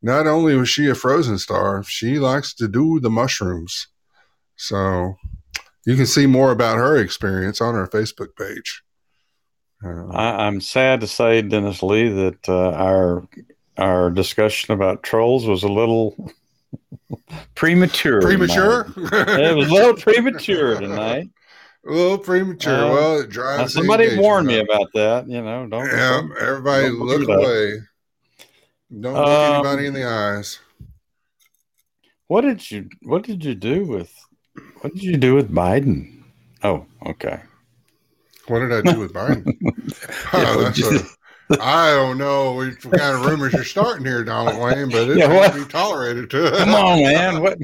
not 0.03 0.27
only 0.27 0.55
was 0.55 0.69
she 0.69 0.89
a 0.89 0.95
Frozen 0.95 1.39
star, 1.39 1.83
she 1.83 2.19
likes 2.19 2.53
to 2.55 2.67
do 2.67 2.99
the 2.99 3.09
mushrooms. 3.09 3.87
So 4.57 5.15
you 5.87 5.95
can 5.95 6.05
see 6.05 6.27
more 6.27 6.51
about 6.51 6.77
her 6.77 6.97
experience 6.97 7.61
on 7.61 7.73
our 7.73 7.87
Facebook 7.87 8.35
page. 8.37 8.82
Uh, 9.83 10.07
I, 10.11 10.45
I'm 10.47 10.61
sad 10.61 11.01
to 11.01 11.07
say, 11.07 11.41
Dennis 11.41 11.83
Lee, 11.83 12.09
that 12.09 12.49
uh, 12.49 12.71
our 12.71 13.27
our 13.77 14.09
discussion 14.11 14.73
about 14.73 15.03
trolls 15.03 15.45
was 15.47 15.63
a 15.63 15.67
little 15.67 16.31
premature. 17.55 18.21
premature? 18.21 18.85
It 18.97 19.55
was 19.55 19.67
a 19.69 19.73
little 19.73 19.95
premature 19.95 20.79
tonight. 20.79 21.29
A 21.85 21.91
little 21.91 22.17
premature. 22.17 22.73
Uh, 22.85 22.93
well, 22.93 23.19
it 23.19 23.29
drives. 23.29 23.73
somebody 23.73 24.17
warned 24.17 24.47
me 24.47 24.59
about 24.59 24.87
that. 24.93 25.27
You 25.27 25.41
know, 25.41 25.67
don't. 25.67 25.85
Yeah, 25.87 26.11
don't- 26.21 26.37
everybody 26.39 26.85
don't 26.87 26.99
look 26.99 27.19
do 27.19 27.25
that. 27.25 27.33
away. 27.33 27.73
Don't 29.01 29.13
look 29.15 29.27
Um, 29.27 29.53
anybody 29.55 29.87
in 29.87 29.93
the 29.93 30.07
eyes. 30.07 30.59
What 32.27 32.41
did 32.41 32.71
you 32.71 32.87
What 33.01 33.23
did 33.23 33.43
you 33.43 33.53
do 33.53 33.83
with 33.83 34.15
What 34.79 34.93
did 34.93 35.03
you 35.03 35.17
do 35.17 35.35
with 35.35 35.51
Biden? 35.53 36.23
Oh, 36.63 36.85
okay. 37.05 37.41
What 38.47 38.59
did 38.59 38.73
I 38.73 38.81
do 38.93 38.99
with 38.99 39.15
Oh, 39.15 39.35
what 40.31 40.77
a, 40.77 41.03
I 41.61 41.91
don't 41.91 42.17
know 42.17 42.53
what 42.53 42.79
kind 42.81 43.15
of 43.17 43.25
rumors 43.25 43.53
you're 43.53 43.63
starting 43.63 44.05
here, 44.05 44.23
Donald 44.23 44.57
Wayne, 44.61 44.89
but 44.89 45.09
it's 45.09 45.19
Yeah, 45.19 45.33
what? 45.33 45.53
to 45.53 45.63
be 45.63 45.69
tolerated. 45.71 46.29
Come 46.29 46.73
on, 46.73 47.01
man. 47.03 47.41
What 47.41 47.57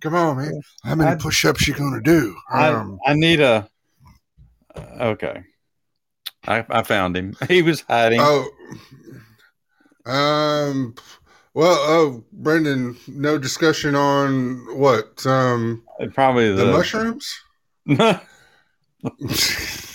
Come 0.00 0.14
on, 0.14 0.36
man. 0.38 0.60
How 0.84 0.94
many 0.94 1.10
I- 1.10 1.14
push-ups 1.16 1.66
you 1.68 1.74
gonna 1.74 2.00
do? 2.02 2.34
Um, 2.52 2.98
I, 3.06 3.10
I 3.10 3.14
need 3.14 3.40
a. 3.40 3.68
uh, 4.74 4.80
Okay, 5.00 5.42
I, 6.46 6.64
I 6.70 6.82
found 6.82 7.16
him. 7.16 7.34
He 7.48 7.62
was 7.62 7.80
hiding. 7.82 8.20
oh, 8.22 8.48
um, 10.06 10.94
well, 11.54 11.76
oh, 11.80 12.24
Brendan, 12.32 12.96
no 13.08 13.38
discussion 13.38 13.94
on 13.94 14.78
what? 14.78 15.24
Um, 15.26 15.82
Probably 16.14 16.48
the 16.54 16.64
the, 16.66 16.72
mushrooms. 16.72 17.40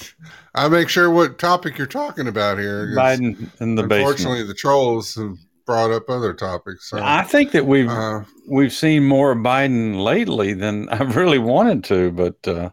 I 0.55 0.67
make 0.69 0.89
sure 0.89 1.09
what 1.09 1.37
topic 1.37 1.77
you're 1.77 1.85
talking 1.87 2.27
about 2.27 2.57
here. 2.57 2.95
Biden 2.95 3.49
in 3.59 3.75
the 3.75 3.83
basement. 3.83 3.91
Unfortunately, 3.91 4.43
the 4.43 4.53
trolls 4.53 5.15
have 5.15 5.37
brought 5.65 5.91
up 5.91 6.09
other 6.09 6.33
topics. 6.33 6.89
So, 6.89 6.99
I 7.01 7.23
think 7.23 7.51
that 7.51 7.65
we've 7.65 7.89
uh, 7.89 8.23
we've 8.47 8.73
seen 8.73 9.03
more 9.05 9.31
of 9.31 9.39
Biden 9.39 10.01
lately 10.03 10.53
than 10.53 10.87
I 10.93 10.99
really 11.03 11.39
wanted 11.39 11.83
to, 11.85 12.11
but 12.11 12.47
uh, 12.47 12.69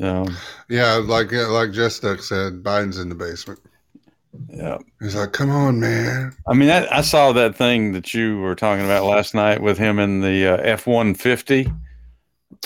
um, 0.00 0.36
yeah, 0.68 0.94
like 0.96 1.32
like 1.32 1.72
Jess 1.72 1.98
Duck 2.00 2.20
said, 2.20 2.62
Biden's 2.62 2.98
in 2.98 3.08
the 3.08 3.14
basement. 3.14 3.60
yeah. 4.50 4.78
He's 5.00 5.16
like, 5.16 5.32
"Come 5.32 5.50
on, 5.50 5.80
man." 5.80 6.32
I 6.46 6.52
mean, 6.52 6.68
I, 6.68 6.86
I 6.98 7.00
saw 7.00 7.32
that 7.32 7.56
thing 7.56 7.92
that 7.92 8.12
you 8.12 8.38
were 8.40 8.54
talking 8.54 8.84
about 8.84 9.04
last 9.04 9.34
night 9.34 9.62
with 9.62 9.78
him 9.78 9.98
in 9.98 10.20
the 10.20 10.46
uh, 10.48 10.56
F 10.58 10.86
one 10.86 11.14
fifty, 11.14 11.72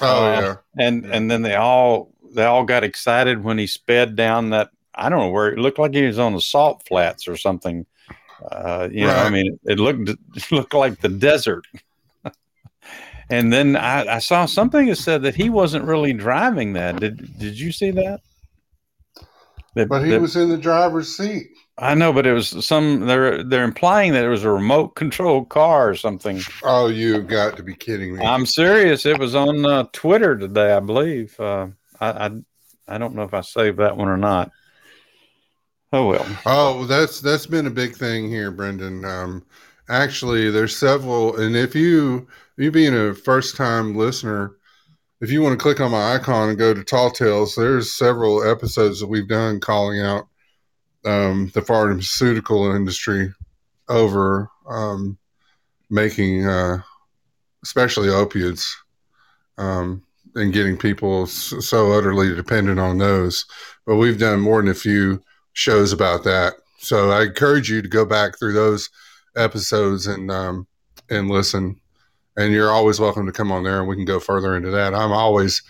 Oh 0.01 0.25
Uh, 0.25 0.41
yeah, 0.41 0.55
and 0.85 1.05
and 1.07 1.31
then 1.31 1.43
they 1.43 1.55
all 1.55 2.13
they 2.35 2.45
all 2.45 2.65
got 2.65 2.85
excited 2.85 3.43
when 3.45 3.59
he 3.59 3.67
sped 3.67 4.17
down 4.17 4.51
that. 4.51 4.71
I 4.95 5.09
don't 5.09 5.21
know 5.21 5.31
where 5.31 5.49
it 5.49 5.59
looked 5.59 5.79
like 5.79 5.95
he 5.95 6.05
was 6.05 6.19
on 6.19 6.35
the 6.35 6.41
salt 6.41 6.83
flats 6.87 7.29
or 7.29 7.37
something. 7.37 7.87
Uh, 8.51 8.89
you 8.91 9.07
know, 9.07 9.15
I 9.15 9.31
mean, 9.31 9.59
it 9.65 9.79
looked 9.79 10.09
it 10.09 10.19
looked 10.53 10.75
like 10.75 11.01
the 11.01 11.09
desert. 11.09 11.67
and 13.31 13.53
then 13.53 13.77
I, 13.77 14.17
I 14.17 14.19
saw 14.19 14.47
something 14.47 14.87
that 14.87 14.97
said 14.97 15.23
that 15.23 15.35
he 15.35 15.51
wasn't 15.51 15.85
really 15.85 16.13
driving 16.13 16.73
that. 16.75 17.01
Did 17.01 17.39
Did 17.39 17.59
you 17.59 17.73
see 17.73 17.91
that? 17.93 18.21
That- 19.75 19.89
but 19.89 20.05
he 20.05 20.11
that- 20.11 20.21
was 20.21 20.37
in 20.37 20.49
the 20.49 20.59
driver's 20.59 21.17
seat. 21.17 21.49
I 21.83 21.95
know, 21.95 22.13
but 22.13 22.27
it 22.27 22.35
was 22.35 22.67
some. 22.67 23.07
They're 23.07 23.43
they're 23.43 23.65
implying 23.65 24.13
that 24.13 24.25
it 24.25 24.29
was 24.29 24.45
a 24.45 24.51
remote 24.51 24.97
control 24.97 25.47
car 25.47 25.89
or 25.89 25.95
something. 25.95 26.43
Oh, 26.63 26.89
you've 26.89 27.27
got 27.27 27.57
to 27.57 27.63
be 27.63 27.75
kidding 27.75 28.17
me! 28.17 28.23
I'm 28.23 28.45
serious. 28.45 29.07
It 29.07 29.19
was 29.19 29.35
on 29.35 29.65
uh, 29.65 29.85
Twitter 29.95 30.37
today, 30.37 30.75
I 30.75 30.81
believe. 30.81 31.41
Uh, 31.41 31.69
I, 32.01 32.27
I 32.27 32.31
I 32.89 32.99
don't 32.99 33.15
know 33.15 33.23
if 33.23 33.35
I 33.35 33.41
saved 33.43 33.79
that 33.79 33.97
one 33.97 34.09
or 34.09 34.17
not. 34.17 34.51
Oh 35.93 36.07
well. 36.07 36.27
Oh, 36.47 36.87
that's 36.87 37.21
that's 37.21 37.47
been 37.47 37.67
a 37.67 37.71
big 37.71 37.97
thing 37.97 38.29
here, 38.29 38.51
Brendan. 38.51 39.05
Um, 39.05 39.45
actually, 39.89 40.51
there's 40.51 40.77
several, 40.77 41.37
and 41.37 41.57
if 41.57 41.75
you 41.75 42.29
you 42.57 42.71
being 42.71 42.95
a 42.95 43.15
first 43.15 43.57
time 43.57 43.97
listener, 43.97 44.57
if 45.21 45.31
you 45.31 45.43
want 45.43 45.59
to 45.59 45.63
click 45.63 45.81
on 45.81 45.91
my 45.91 46.15
icon 46.15 46.51
and 46.51 46.59
go 46.59 46.73
to 46.73 46.85
Tall 46.85 47.11
Tales, 47.11 47.55
there's 47.55 47.93
several 47.93 48.49
episodes 48.49 49.01
that 49.01 49.09
we've 49.09 49.29
done 49.29 49.61
calling 49.61 50.01
out 50.01 50.29
um, 51.05 51.51
the 51.55 51.63
pharmaceutical 51.63 52.75
industry 52.75 53.33
over 53.89 54.49
um, 54.69 55.19
making, 55.91 56.47
uh, 56.47 56.79
especially 57.63 58.09
opiates, 58.09 58.77
um, 59.59 60.03
and 60.35 60.53
getting 60.53 60.77
people 60.77 61.27
so 61.27 61.93
utterly 61.93 62.35
dependent 62.35 62.79
on 62.79 62.99
those. 62.99 63.45
But 63.87 63.97
we've 63.97 64.19
done 64.19 64.41
more 64.41 64.61
than 64.61 64.71
a 64.71 64.75
few 64.75 65.23
shows 65.53 65.93
about 65.93 66.25
that. 66.25 66.55
So 66.79 67.11
I 67.11 67.25
encourage 67.25 67.71
you 67.71 67.83
to 67.83 67.89
go 67.89 68.05
back 68.05 68.39
through 68.39 68.55
those 68.55 68.89
episodes 69.37 70.07
and 70.07 70.31
um, 70.31 70.67
and 71.11 71.31
listen. 71.31 71.81
And 72.37 72.53
you're 72.53 72.71
always 72.71 73.01
welcome 73.01 73.27
to 73.27 73.33
come 73.33 73.53
on 73.53 73.65
there, 73.65 73.81
and 73.81 73.89
we 73.89 73.97
can 73.97 74.05
go 74.05 74.21
further 74.21 74.57
into 74.57 74.71
that. 74.71 74.95
I'm 74.95 75.13
always 75.13 75.63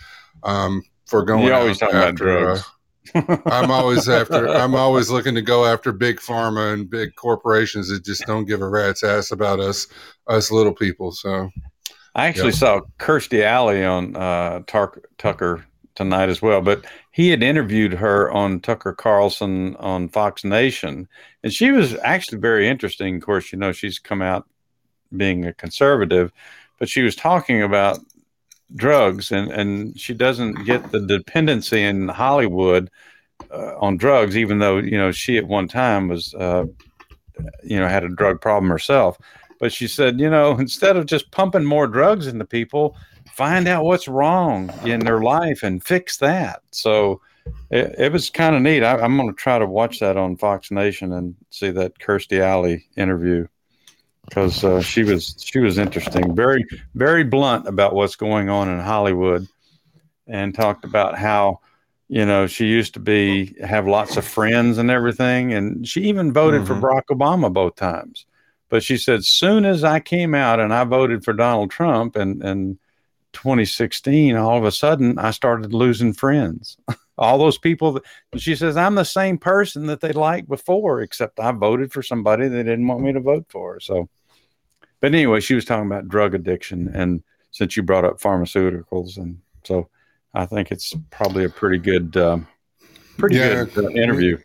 um, 0.43 0.83
for 1.07 1.23
going. 1.23 1.45
You 1.45 1.53
always 1.53 1.77
talking 1.77 1.95
about 1.95 2.09
uh, 2.09 2.11
drugs. 2.11 2.63
I'm 3.45 3.71
always 3.71 4.07
after. 4.07 4.47
I'm 4.47 4.75
always 4.75 5.09
looking 5.09 5.35
to 5.35 5.41
go 5.41 5.65
after 5.65 5.91
big 5.91 6.17
pharma 6.17 6.73
and 6.73 6.89
big 6.89 7.15
corporations 7.15 7.89
that 7.89 8.05
just 8.05 8.25
don't 8.25 8.45
give 8.45 8.61
a 8.61 8.69
rat's 8.69 9.03
ass 9.03 9.31
about 9.31 9.59
us, 9.59 9.87
us 10.27 10.51
little 10.51 10.73
people. 10.73 11.11
So 11.11 11.49
I 12.15 12.27
actually 12.27 12.51
Yep. 12.51 12.55
saw 12.55 12.81
Kirstie 12.99 13.43
Alley 13.43 13.83
on 13.85 14.15
uh, 14.15 14.61
Tar- 14.67 15.01
Tucker 15.17 15.65
tonight 15.95 16.29
as 16.29 16.41
well, 16.41 16.61
but 16.61 16.85
he 17.11 17.29
had 17.29 17.43
interviewed 17.43 17.93
her 17.93 18.31
on 18.31 18.59
Tucker 18.59 18.93
Carlson 18.93 19.75
on 19.77 20.09
Fox 20.09 20.43
Nation, 20.43 21.07
and 21.43 21.53
she 21.53 21.71
was 21.71 21.95
actually 22.03 22.39
very 22.39 22.67
interesting. 22.67 23.15
Of 23.17 23.23
course, 23.23 23.51
you 23.51 23.57
know 23.59 23.71
she's 23.71 23.99
come 23.99 24.21
out 24.21 24.47
being 25.15 25.45
a 25.45 25.53
conservative, 25.53 26.31
but 26.79 26.89
she 26.89 27.01
was 27.01 27.15
talking 27.15 27.61
about 27.61 27.99
drugs, 28.75 29.31
and 29.31 29.51
and 29.51 29.99
she 29.99 30.13
doesn't 30.13 30.65
get 30.65 30.91
the 30.91 30.99
dependency 31.01 31.81
in 31.83 32.07
Hollywood 32.07 32.89
uh, 33.51 33.77
on 33.79 33.97
drugs, 33.97 34.37
even 34.37 34.59
though 34.59 34.77
you 34.77 34.97
know 34.97 35.11
she 35.11 35.37
at 35.37 35.47
one 35.47 35.67
time 35.67 36.07
was, 36.07 36.33
uh, 36.33 36.65
you 37.63 37.79
know, 37.79 37.87
had 37.87 38.03
a 38.03 38.09
drug 38.09 38.41
problem 38.41 38.69
herself. 38.69 39.17
But 39.61 39.71
she 39.71 39.87
said, 39.87 40.19
you 40.19 40.27
know, 40.29 40.57
instead 40.59 40.97
of 40.97 41.05
just 41.05 41.29
pumping 41.29 41.63
more 41.63 41.85
drugs 41.87 42.25
into 42.25 42.43
people, 42.43 42.97
find 43.31 43.67
out 43.67 43.85
what's 43.85 44.07
wrong 44.07 44.73
in 44.83 45.01
their 45.01 45.21
life 45.21 45.61
and 45.61 45.81
fix 45.83 46.17
that. 46.17 46.63
So 46.71 47.21
it, 47.69 47.93
it 47.97 48.11
was 48.11 48.31
kind 48.31 48.55
of 48.55 48.63
neat. 48.63 48.83
I, 48.83 48.97
I'm 48.97 49.15
going 49.17 49.29
to 49.29 49.35
try 49.35 49.59
to 49.59 49.67
watch 49.67 49.99
that 49.99 50.17
on 50.17 50.35
Fox 50.35 50.71
Nation 50.71 51.13
and 51.13 51.35
see 51.51 51.69
that 51.69 51.99
Kirstie 51.99 52.39
Alley 52.41 52.87
interview 52.97 53.47
because 54.27 54.63
uh, 54.63 54.81
she 54.81 55.03
was 55.03 55.35
she 55.39 55.59
was 55.59 55.77
interesting, 55.77 56.35
very 56.35 56.65
very 56.95 57.23
blunt 57.23 57.67
about 57.67 57.93
what's 57.93 58.15
going 58.15 58.49
on 58.49 58.67
in 58.67 58.79
Hollywood, 58.79 59.47
and 60.27 60.55
talked 60.55 60.85
about 60.85 61.17
how 61.17 61.59
you 62.07 62.25
know 62.25 62.47
she 62.47 62.65
used 62.65 62.95
to 62.95 62.99
be 62.99 63.55
have 63.63 63.87
lots 63.87 64.17
of 64.17 64.25
friends 64.25 64.79
and 64.79 64.89
everything, 64.89 65.53
and 65.53 65.87
she 65.87 66.01
even 66.01 66.33
voted 66.33 66.65
for 66.65 66.75
Mhm. 66.75 66.81
Barack 66.81 67.05
Obama 67.11 67.51
both 67.51 67.75
times. 67.75 68.25
But 68.71 68.83
she 68.83 68.97
said, 68.97 69.25
soon 69.25 69.65
as 69.65 69.83
I 69.83 69.99
came 69.99 70.33
out 70.33 70.61
and 70.61 70.73
I 70.73 70.85
voted 70.85 71.23
for 71.23 71.33
Donald 71.33 71.69
Trump 71.69 72.15
and 72.15 72.41
and 72.41 72.79
2016, 73.33 74.35
all 74.35 74.57
of 74.57 74.63
a 74.63 74.71
sudden 74.71 75.19
I 75.19 75.31
started 75.31 75.73
losing 75.73 76.13
friends. 76.13 76.77
all 77.17 77.37
those 77.37 77.57
people 77.57 77.91
that 77.91 78.03
she 78.37 78.55
says 78.55 78.77
I'm 78.77 78.95
the 78.95 79.03
same 79.03 79.37
person 79.37 79.87
that 79.87 79.99
they 79.99 80.13
liked 80.13 80.47
before, 80.47 81.01
except 81.01 81.39
I 81.39 81.51
voted 81.51 81.91
for 81.91 82.01
somebody 82.01 82.47
they 82.47 82.63
didn't 82.63 82.87
want 82.87 83.03
me 83.03 83.11
to 83.13 83.19
vote 83.19 83.45
for. 83.49 83.79
So, 83.81 84.07
but 85.01 85.13
anyway, 85.13 85.41
she 85.41 85.53
was 85.53 85.65
talking 85.65 85.85
about 85.85 86.07
drug 86.07 86.33
addiction, 86.33 86.89
and 86.93 87.23
since 87.51 87.75
you 87.75 87.83
brought 87.83 88.05
up 88.05 88.21
pharmaceuticals, 88.21 89.17
and 89.17 89.39
so 89.65 89.89
I 90.33 90.45
think 90.45 90.71
it's 90.71 90.93
probably 91.09 91.43
a 91.43 91.49
pretty 91.49 91.77
good, 91.77 92.15
um, 92.15 92.47
pretty 93.17 93.35
Yeah. 93.35 93.65
good 93.65 93.85
uh, 93.85 93.89
interview. 93.91 94.37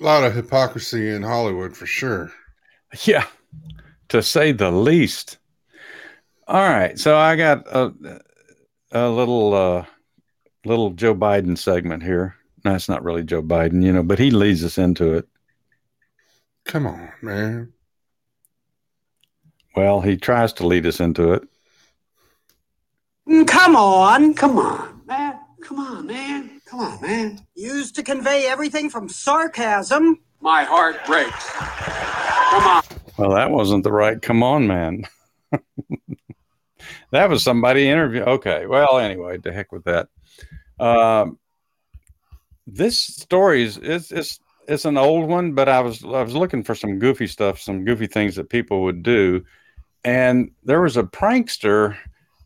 a 0.00 0.04
lot 0.04 0.24
of 0.24 0.34
hypocrisy 0.34 1.10
in 1.10 1.22
Hollywood 1.22 1.76
for 1.76 1.86
sure. 1.86 2.32
Yeah, 3.04 3.26
to 4.08 4.22
say 4.22 4.52
the 4.52 4.70
least. 4.70 5.38
All 6.46 6.62
right, 6.62 6.98
so 6.98 7.16
I 7.16 7.36
got 7.36 7.66
a, 7.66 7.92
a 8.92 9.08
little 9.10 9.52
uh, 9.54 9.84
little 10.64 10.90
Joe 10.90 11.14
Biden 11.14 11.58
segment 11.58 12.02
here. 12.02 12.36
No, 12.64 12.74
it's 12.74 12.88
not 12.88 13.04
really 13.04 13.22
Joe 13.22 13.42
Biden, 13.42 13.82
you 13.84 13.92
know, 13.92 14.02
but 14.02 14.18
he 14.18 14.30
leads 14.30 14.64
us 14.64 14.78
into 14.78 15.14
it. 15.14 15.28
Come 16.64 16.86
on, 16.86 17.12
man. 17.22 17.72
Well, 19.76 20.00
he 20.00 20.16
tries 20.16 20.52
to 20.54 20.66
lead 20.66 20.86
us 20.86 21.00
into 21.00 21.34
it. 21.34 21.42
Mm, 23.28 23.46
Come 23.46 23.76
on, 23.76 24.34
come 24.34 24.58
on, 24.58 25.02
man. 25.06 25.38
Come 25.62 25.78
on, 25.78 26.06
man. 26.06 26.60
Come 26.66 26.80
on, 26.80 27.00
man. 27.00 27.46
Used 27.54 27.94
to 27.96 28.02
convey 28.02 28.46
everything 28.46 28.90
from 28.90 29.08
sarcasm. 29.08 30.18
My 30.40 30.64
heart 30.64 31.04
breaks. 31.04 31.50
Come 32.50 32.64
on. 32.64 32.82
Well, 33.16 33.30
that 33.30 33.50
wasn't 33.50 33.84
the 33.84 33.92
right 33.92 34.20
come 34.20 34.42
on, 34.42 34.66
man. 34.66 35.04
that 37.10 37.28
was 37.28 37.42
somebody 37.42 37.88
interview. 37.88 38.22
Okay. 38.22 38.66
Well, 38.66 38.98
anyway, 38.98 39.38
to 39.38 39.52
heck 39.52 39.72
with 39.72 39.84
that. 39.84 40.08
Um, 40.78 41.38
this 42.66 42.98
story 42.98 43.64
is 43.64 43.78
it's, 43.78 44.12
it's 44.12 44.40
it's 44.68 44.84
an 44.84 44.98
old 44.98 45.28
one, 45.28 45.52
but 45.52 45.68
I 45.68 45.80
was 45.80 46.04
I 46.04 46.22
was 46.22 46.34
looking 46.34 46.62
for 46.62 46.74
some 46.74 46.98
goofy 46.98 47.26
stuff, 47.26 47.58
some 47.58 47.84
goofy 47.84 48.06
things 48.06 48.36
that 48.36 48.50
people 48.50 48.82
would 48.82 49.02
do, 49.02 49.44
and 50.04 50.50
there 50.62 50.80
was 50.80 50.96
a 50.96 51.02
prankster 51.02 51.96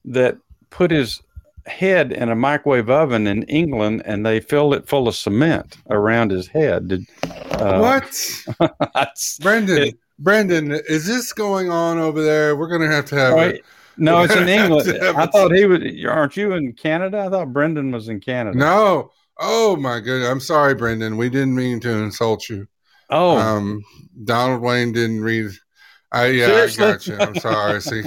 that 0.06 0.38
put 0.70 0.90
his 0.90 1.20
head 1.66 2.12
in 2.12 2.28
a 2.28 2.34
microwave 2.34 2.90
oven 2.90 3.26
in 3.26 3.42
England, 3.44 4.02
and 4.04 4.24
they 4.26 4.40
filled 4.40 4.74
it 4.74 4.88
full 4.88 5.08
of 5.08 5.14
cement 5.16 5.76
around 5.90 6.30
his 6.30 6.48
head. 6.48 6.88
Did 6.88 7.06
uh, 7.52 7.78
what, 7.78 8.78
Brendan? 9.40 9.78
it- 9.78 9.98
Brendan, 10.18 10.70
is 10.88 11.06
this 11.06 11.32
going 11.32 11.68
on 11.70 11.98
over 11.98 12.22
there? 12.22 12.54
We're 12.54 12.68
gonna 12.68 12.90
have 12.92 13.06
to 13.06 13.16
have 13.16 13.34
Right. 13.34 13.54
it. 13.56 13.64
No, 13.96 14.22
it's 14.22 14.34
in 14.36 14.48
England. 14.48 14.96
I 15.02 15.26
thought 15.26 15.52
he 15.52 15.66
was. 15.66 15.80
Aren't 16.08 16.36
you 16.36 16.52
in 16.52 16.72
Canada? 16.74 17.18
I 17.20 17.28
thought 17.28 17.52
Brendan 17.52 17.90
was 17.90 18.08
in 18.08 18.20
Canada. 18.20 18.56
No. 18.56 19.10
Oh 19.40 19.74
my 19.76 19.98
goodness. 19.98 20.28
I'm 20.28 20.38
sorry, 20.40 20.74
Brendan. 20.74 21.16
We 21.16 21.28
didn't 21.28 21.54
mean 21.56 21.80
to 21.80 21.90
insult 21.90 22.48
you. 22.48 22.68
Oh, 23.10 23.36
Um, 23.36 23.82
Donald 24.24 24.62
Wayne 24.62 24.92
didn't 24.92 25.22
read. 25.22 25.50
I 26.12 26.26
yeah, 26.26 26.46
Seriously? 26.46 26.84
I 26.84 26.90
got 26.92 27.06
you. 27.06 27.16
I'm 27.18 27.34
sorry. 27.36 27.80
See, 27.80 28.02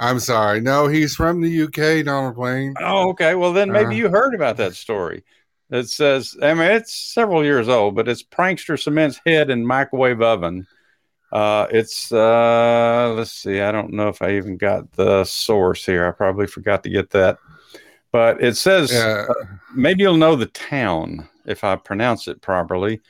I'm 0.00 0.18
sorry. 0.18 0.60
No, 0.60 0.88
he's 0.88 1.14
from 1.14 1.40
the 1.40 1.62
UK, 1.62 2.04
Donald 2.04 2.36
Wayne. 2.36 2.74
Oh, 2.80 3.10
okay. 3.10 3.34
Well, 3.36 3.52
then 3.52 3.70
maybe 3.70 3.94
Uh. 3.94 3.98
you 3.98 4.08
heard 4.08 4.34
about 4.34 4.56
that 4.58 4.74
story. 4.74 5.24
It 5.70 5.88
says, 5.88 6.36
I 6.42 6.52
mean, 6.54 6.70
it's 6.72 6.92
several 6.92 7.44
years 7.44 7.68
old, 7.68 7.94
but 7.94 8.08
it's 8.08 8.24
prankster 8.24 8.76
cements 8.80 9.20
head 9.24 9.50
in 9.50 9.64
microwave 9.64 10.20
oven. 10.20 10.66
Uh, 11.30 11.68
it's 11.70 12.10
uh, 12.10 13.14
let's 13.16 13.30
see. 13.30 13.60
I 13.60 13.70
don't 13.70 13.92
know 13.92 14.08
if 14.08 14.20
I 14.20 14.32
even 14.32 14.56
got 14.56 14.90
the 14.92 15.22
source 15.22 15.86
here. 15.86 16.04
I 16.08 16.10
probably 16.10 16.48
forgot 16.48 16.82
to 16.82 16.90
get 16.90 17.10
that, 17.10 17.38
but 18.10 18.42
it 18.42 18.56
says 18.56 18.92
Yeah, 18.92 19.26
maybe 19.72 20.02
you'll 20.02 20.16
know 20.16 20.34
the 20.34 20.46
town 20.46 21.28
if 21.46 21.62
I 21.62 21.76
pronounce 21.76 22.26
it 22.26 22.42
properly. 22.42 23.00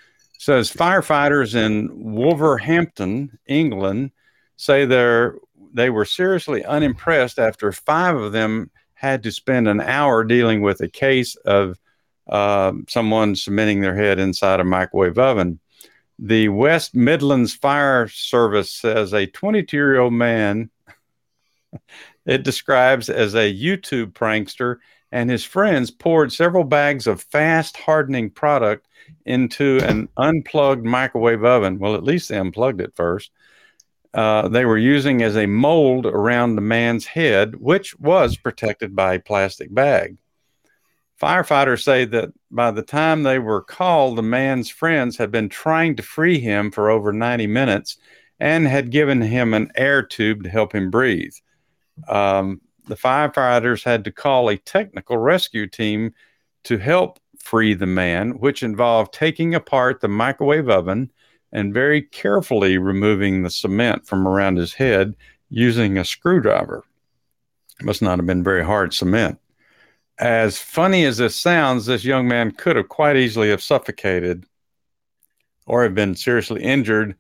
Says 0.41 0.73
firefighters 0.73 1.55
in 1.55 2.15
Wolverhampton, 2.15 3.39
England, 3.47 4.13
say 4.57 4.87
they're 4.87 5.35
they 5.75 5.91
were 5.91 6.07
seriously 6.07 6.65
unimpressed 6.65 7.39
after 7.39 7.73
five 7.73 8.17
of 8.17 8.33
them 8.33 8.71
had 8.95 9.23
to 9.25 9.33
spend 9.33 9.69
an 9.69 9.83
hour 9.83 10.25
dealing 10.25 10.63
with 10.63 10.81
a 10.81 10.89
case 10.89 11.37
of 11.45 11.79
uh, 12.27 12.73
someone 12.89 13.37
cementing 13.37 13.83
their 13.83 13.95
head 13.95 14.19
inside 14.19 14.61
a 14.61 14.65
microwave 14.65 15.19
oven. 15.19 15.61
The 16.19 16.49
West 16.49 16.95
Midlands 16.95 17.55
Fire 17.55 18.09
Service 18.09 18.73
says 18.73 19.13
a 19.13 19.27
22 19.27 19.77
year 19.77 20.01
old 20.01 20.15
man 20.15 20.71
it 22.25 22.45
describes 22.45 23.11
as 23.11 23.35
a 23.35 23.55
YouTube 23.55 24.15
prankster 24.15 24.77
and 25.13 25.29
his 25.29 25.45
friends 25.45 25.91
poured 25.91 26.33
several 26.33 26.65
bags 26.65 27.07
of 27.07 27.21
fast 27.21 27.77
hardening 27.77 28.31
product 28.31 28.87
into 29.25 29.81
an 29.85 30.09
unplugged 30.17 30.85
microwave 30.85 31.45
oven. 31.45 31.79
Well, 31.79 31.95
at 31.95 32.05
least 32.05 32.29
they 32.29 32.39
unplugged 32.39 32.81
it 32.81 32.95
first. 32.95 33.31
Uh, 34.13 34.49
they 34.49 34.65
were 34.65 34.79
using 34.79 35.23
as 35.23 35.37
a 35.37 35.47
mold 35.47 36.07
around 36.07 36.55
the 36.57 36.63
man's 36.63 37.07
head, 37.07 37.57
which 37.57 37.99
was 37.99 38.37
protected 38.37 38.97
by 38.97 39.15
a 39.15 39.21
plastic 39.21 39.73
bag. 39.73 40.17
Firefighters 41.21 41.83
say 41.83 42.07
that 42.07 42.31
by 42.51 42.71
the 42.71 42.83
time 42.83 43.23
they 43.23 43.39
were 43.39 43.63
called, 43.63 44.17
the 44.17 44.23
man's 44.23 44.71
friends 44.71 45.17
had 45.19 45.31
been 45.31 45.49
trying 45.49 45.95
to 45.97 46.03
free 46.03 46.41
him 46.41 46.71
for 46.71 46.91
over 46.91 47.13
90 47.13 47.47
minutes 47.47 47.99
and 48.41 48.67
had 48.67 48.91
given 48.91 49.21
him 49.21 49.53
an 49.53 49.71
air 49.77 50.03
tube 50.03 50.43
to 50.43 50.49
help 50.49 50.75
him 50.75 50.91
breathe. 50.91 51.35
Um, 52.09 52.63
the 52.87 52.97
firefighters 52.97 53.85
had 53.85 54.05
to 54.05 54.13
call 54.13 54.49
a 54.49 54.57
technical 54.57 55.19
rescue 55.19 55.67
team 55.67 56.15
to 56.65 56.79
help 56.79 57.21
free 57.43 57.75
the 57.75 57.87
man, 57.87 58.33
which 58.33 58.63
involved 58.63 59.13
taking 59.13 59.55
apart 59.55 60.01
the 60.01 60.09
microwave 60.09 60.69
oven 60.69 61.11
and 61.53 61.75
very 61.75 62.03
carefully 62.03 62.79
removing 62.79 63.43
the 63.43 63.51
cement 63.51 64.07
from 64.07 64.27
around 64.27 64.57
his 64.57 64.75
head 64.75 65.15
using 65.49 65.99
a 65.99 66.05
screwdriver. 66.05 66.85
It 67.81 67.87
Must 67.87 68.03
not 68.03 68.19
have 68.19 68.27
been 68.27 68.45
very 68.45 68.65
hard 68.65 68.95
cement. 68.95 69.39
As 70.19 70.59
funny 70.59 71.05
as 71.05 71.17
this 71.17 71.35
sounds, 71.35 71.87
this 71.87 72.05
young 72.05 72.29
man 72.29 72.53
could 72.53 72.77
have 72.77 72.89
quite 72.89 73.17
easily 73.17 73.49
have 73.51 73.63
suffocated 73.63 74.45
or 75.67 75.83
have 75.83 75.95
been 75.95 76.15
seriously 76.15 76.63
injured 76.63 77.17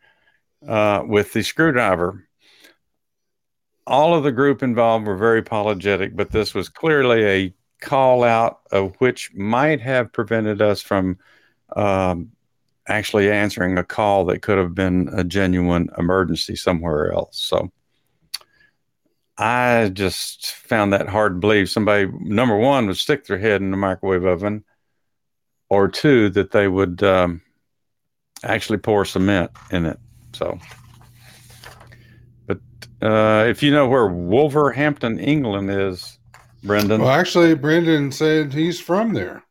uh, 0.66 1.02
with 1.06 1.32
the 1.32 1.42
screwdriver 1.42 2.28
all 3.90 4.14
of 4.14 4.22
the 4.22 4.32
group 4.32 4.62
involved 4.62 5.06
were 5.06 5.16
very 5.16 5.40
apologetic, 5.40 6.14
but 6.14 6.30
this 6.30 6.54
was 6.54 6.68
clearly 6.68 7.24
a 7.26 7.54
call 7.80 8.24
out 8.24 8.60
of 8.70 8.94
which 8.98 9.32
might 9.34 9.80
have 9.80 10.12
prevented 10.12 10.62
us 10.62 10.82
from 10.82 11.18
um, 11.76 12.30
actually 12.86 13.30
answering 13.30 13.78
a 13.78 13.84
call 13.84 14.24
that 14.26 14.42
could 14.42 14.58
have 14.58 14.74
been 14.74 15.08
a 15.12 15.24
genuine 15.24 15.88
emergency 15.98 16.56
somewhere 16.56 17.12
else. 17.12 17.38
So 17.38 17.70
I 19.38 19.90
just 19.92 20.52
found 20.52 20.92
that 20.92 21.08
hard 21.08 21.36
to 21.36 21.38
believe. 21.38 21.70
Somebody, 21.70 22.10
number 22.20 22.56
one, 22.56 22.86
would 22.86 22.96
stick 22.96 23.26
their 23.26 23.38
head 23.38 23.62
in 23.62 23.70
the 23.70 23.76
microwave 23.76 24.24
oven, 24.24 24.64
or 25.68 25.88
two, 25.88 26.28
that 26.30 26.50
they 26.50 26.68
would 26.68 27.02
um, 27.02 27.40
actually 28.44 28.78
pour 28.78 29.04
cement 29.04 29.50
in 29.70 29.86
it. 29.86 29.98
So 30.32 30.58
but 32.46 32.58
uh, 33.00 33.46
if 33.48 33.62
you 33.62 33.70
know 33.70 33.88
where 33.88 34.08
Wolverhampton, 34.08 35.18
England 35.18 35.70
is, 35.70 36.18
Brendon, 36.62 37.00
well, 37.00 37.10
actually, 37.10 37.54
Brendon 37.54 38.12
said 38.12 38.52
he's 38.52 38.80
from 38.80 39.12
there. 39.14 39.44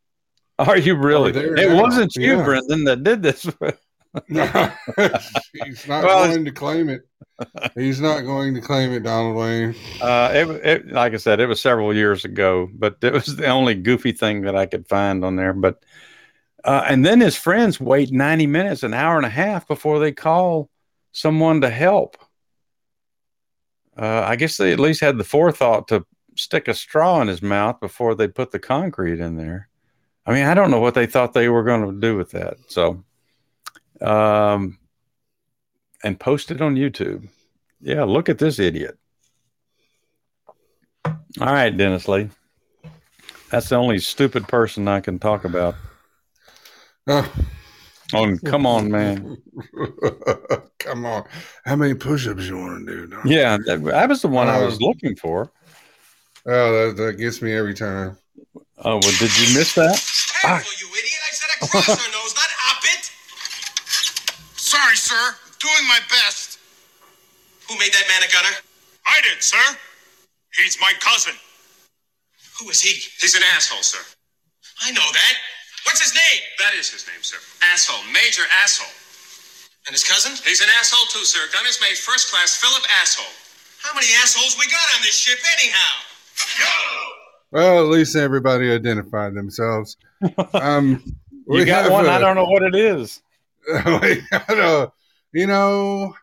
are 0.60 0.78
you 0.78 0.96
really? 0.96 1.32
there 1.32 1.56
It 1.56 1.70
now, 1.70 1.82
wasn't 1.82 2.16
you, 2.16 2.38
yeah. 2.38 2.44
Brendon, 2.44 2.84
that 2.86 3.04
did 3.04 3.24
this. 3.24 3.46
he's 4.28 5.88
not 5.88 6.04
Well, 6.04 6.28
going 6.28 6.46
to 6.46 6.52
claim 6.52 6.90
it. 6.90 7.02
He's 7.76 8.02
not 8.02 8.22
going 8.22 8.54
to 8.56 8.62
claim 8.62 8.92
it, 8.92 9.04
Donald 9.04 9.36
Wayne. 9.36 9.76
Uh, 10.02 10.32
it, 10.34 10.50
it, 10.66 10.92
like 10.92 11.14
I 11.14 11.18
said, 11.18 11.40
it 11.40 11.46
was 11.48 11.62
several 11.62 11.94
years 11.96 12.26
ago, 12.26 12.70
but 12.74 12.98
it 13.02 13.14
was 13.14 13.36
the 13.36 13.48
only 13.48 13.76
goofy 13.76 14.12
thing 14.12 14.42
that 14.42 14.56
I 14.56 14.66
could 14.66 14.88
find 14.88 15.24
on 15.24 15.36
there. 15.36 15.54
But 15.54 15.84
uh, 16.64 16.84
and 16.88 17.06
then 17.06 17.22
his 17.22 17.36
friends 17.38 17.80
wait 17.80 18.12
ninety 18.12 18.48
minutes, 18.48 18.84
an 18.84 18.94
hour 18.94 19.18
and 19.18 19.26
a 19.26 19.30
half 19.30 19.68
before 19.68 20.00
they 20.00 20.12
call 20.12 20.70
someone 21.12 21.62
to 21.62 21.70
help. 21.70 22.18
Uh, 23.98 24.24
I 24.26 24.36
guess 24.36 24.58
they 24.58 24.72
at 24.74 24.80
least 24.80 25.02
had 25.02 25.18
the 25.18 25.24
forethought 25.24 25.90
to 25.90 26.06
stick 26.40 26.68
a 26.68 26.74
straw 26.74 27.22
in 27.22 27.28
his 27.28 27.42
mouth 27.42 27.80
before 27.80 28.16
they 28.16 28.28
put 28.28 28.52
the 28.52 28.60
concrete 28.60 29.20
in 29.20 29.36
there. 29.36 29.68
I 30.26 30.34
mean, 30.34 30.46
I 30.46 30.54
don't 30.54 30.72
know 30.72 30.80
what 30.80 30.94
they 30.94 31.06
thought 31.06 31.34
they 31.34 31.50
were 31.50 31.64
going 31.64 31.86
to 31.86 32.00
do 32.00 32.16
with 32.16 32.32
that. 32.32 32.58
So, 32.68 33.04
um, 34.02 34.78
and 36.04 36.20
post 36.20 36.52
it 36.52 36.62
on 36.62 36.76
YouTube. 36.76 37.28
Yeah, 37.82 38.04
look 38.04 38.30
at 38.30 38.38
this 38.38 38.60
idiot. 38.60 38.98
All 41.06 41.18
right, 41.40 41.76
Dennis 41.76 42.08
Lee. 42.08 42.30
That's 43.52 43.70
the 43.70 43.76
only 43.76 44.00
stupid 44.00 44.48
person 44.48 44.88
I 44.88 45.02
can 45.02 45.20
talk 45.20 45.46
about. 45.46 45.76
Oh. 47.08 47.32
On 48.14 48.40
come 48.40 48.66
on, 48.66 48.90
man. 48.90 49.38
Come 50.80 51.06
on. 51.06 51.26
How 51.66 51.76
many 51.76 51.94
push 51.94 52.28
ups 52.28 52.48
you 52.48 52.58
want 52.58 52.88
to 52.88 52.94
do? 52.94 53.08
Donald? 53.08 53.30
Yeah, 53.30 53.58
that, 53.68 53.84
that 53.84 54.10
was 54.10 54.24
the 54.24 54.28
one 54.28 54.48
I 54.48 54.64
was 54.66 54.82
looking 54.82 55.16
for. 55.16 55.52
Oh, 56.46 56.72
that, 56.72 56.98
that 56.98 57.14
gets 57.18 57.42
me 57.42 57.54
every 57.54 57.74
time. 57.74 58.18
Oh, 58.80 58.96
well, 59.04 59.16
did 59.20 59.32
you 59.36 59.52
miss 59.58 59.76
that? 59.76 60.00
Careful, 60.42 60.72
you 60.80 60.88
idiot. 60.96 61.20
I 61.28 61.32
said 61.36 61.52
across 61.60 61.88
her 61.88 62.12
nose, 62.16 62.34
not 62.36 62.52
up 62.72 62.84
it. 62.96 63.12
Sorry, 64.56 64.96
sir. 64.96 65.36
Doing 65.60 65.86
my 65.88 66.00
best. 66.08 66.60
Who 67.68 67.78
made 67.78 67.92
that 67.92 68.08
man 68.08 68.24
a 68.24 68.32
gunner? 68.32 68.56
I 69.06 69.20
did, 69.22 69.44
sir. 69.44 69.60
He's 70.56 70.80
my 70.80 70.94
cousin. 71.04 71.36
Who 72.60 72.70
is 72.70 72.80
he? 72.80 73.04
He's 73.20 73.36
an 73.36 73.44
asshole, 73.56 73.84
sir. 73.84 74.00
I 74.82 74.92
know 74.92 75.04
that. 75.12 75.34
What's 75.84 76.00
his 76.00 76.16
name? 76.16 76.42
That 76.60 76.74
is 76.76 76.88
his 76.90 77.06
name, 77.08 77.20
sir. 77.22 77.38
Asshole. 77.72 78.00
Major 78.12 78.48
asshole. 78.64 78.92
And 79.88 79.94
his 79.94 80.08
cousin? 80.08 80.32
He's 80.48 80.62
an 80.62 80.72
asshole, 80.80 81.08
too, 81.12 81.26
sir. 81.28 81.40
Gunner's 81.52 81.80
mate, 81.84 82.00
first 82.00 82.32
class, 82.32 82.56
Philip 82.56 82.84
Asshole. 83.02 83.32
How 83.84 83.92
many 83.96 84.08
assholes 84.24 84.56
we 84.60 84.68
got 84.68 84.88
on 84.96 85.02
this 85.02 85.16
ship, 85.16 85.40
anyhow? 85.60 85.94
Well, 87.52 87.80
at 87.80 87.90
least 87.90 88.16
everybody 88.16 88.72
identified 88.72 89.34
themselves. 89.34 89.98
Um, 90.54 91.04
You 91.52 91.66
got 91.66 91.90
one. 91.92 92.06
I 92.06 92.20
don't 92.20 92.36
know 92.36 92.46
what 92.46 92.62
it 92.62 92.76
is. 92.76 93.24
we 93.68 94.22
got 94.30 94.50
a, 94.52 94.92
you 95.34 95.48
know, 95.48 96.14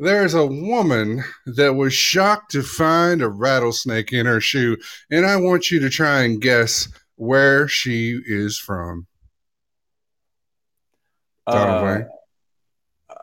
there's 0.00 0.34
a 0.34 0.44
woman 0.44 1.22
that 1.46 1.74
was 1.74 1.94
shocked 1.94 2.50
to 2.52 2.62
find 2.64 3.22
a 3.22 3.28
rattlesnake 3.28 4.12
in 4.12 4.26
her 4.26 4.40
shoe, 4.40 4.76
and 5.12 5.24
I 5.26 5.36
want 5.36 5.70
you 5.70 5.78
to 5.78 5.88
try 5.90 6.22
and 6.22 6.40
guess 6.40 6.88
where 7.14 7.68
she 7.68 8.20
is 8.26 8.58
from. 8.58 9.06
Uh, 11.46 12.00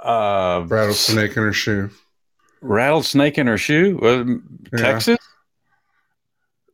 uh, 0.02 0.66
Rattlesnake 0.70 1.36
in 1.36 1.44
her 1.44 1.54
shoe. 1.54 1.90
rattlesnake 2.62 3.38
in 3.38 3.48
her 3.48 3.58
shoe. 3.58 4.00
Uh, 4.02 4.78
Yeah. 4.78 5.16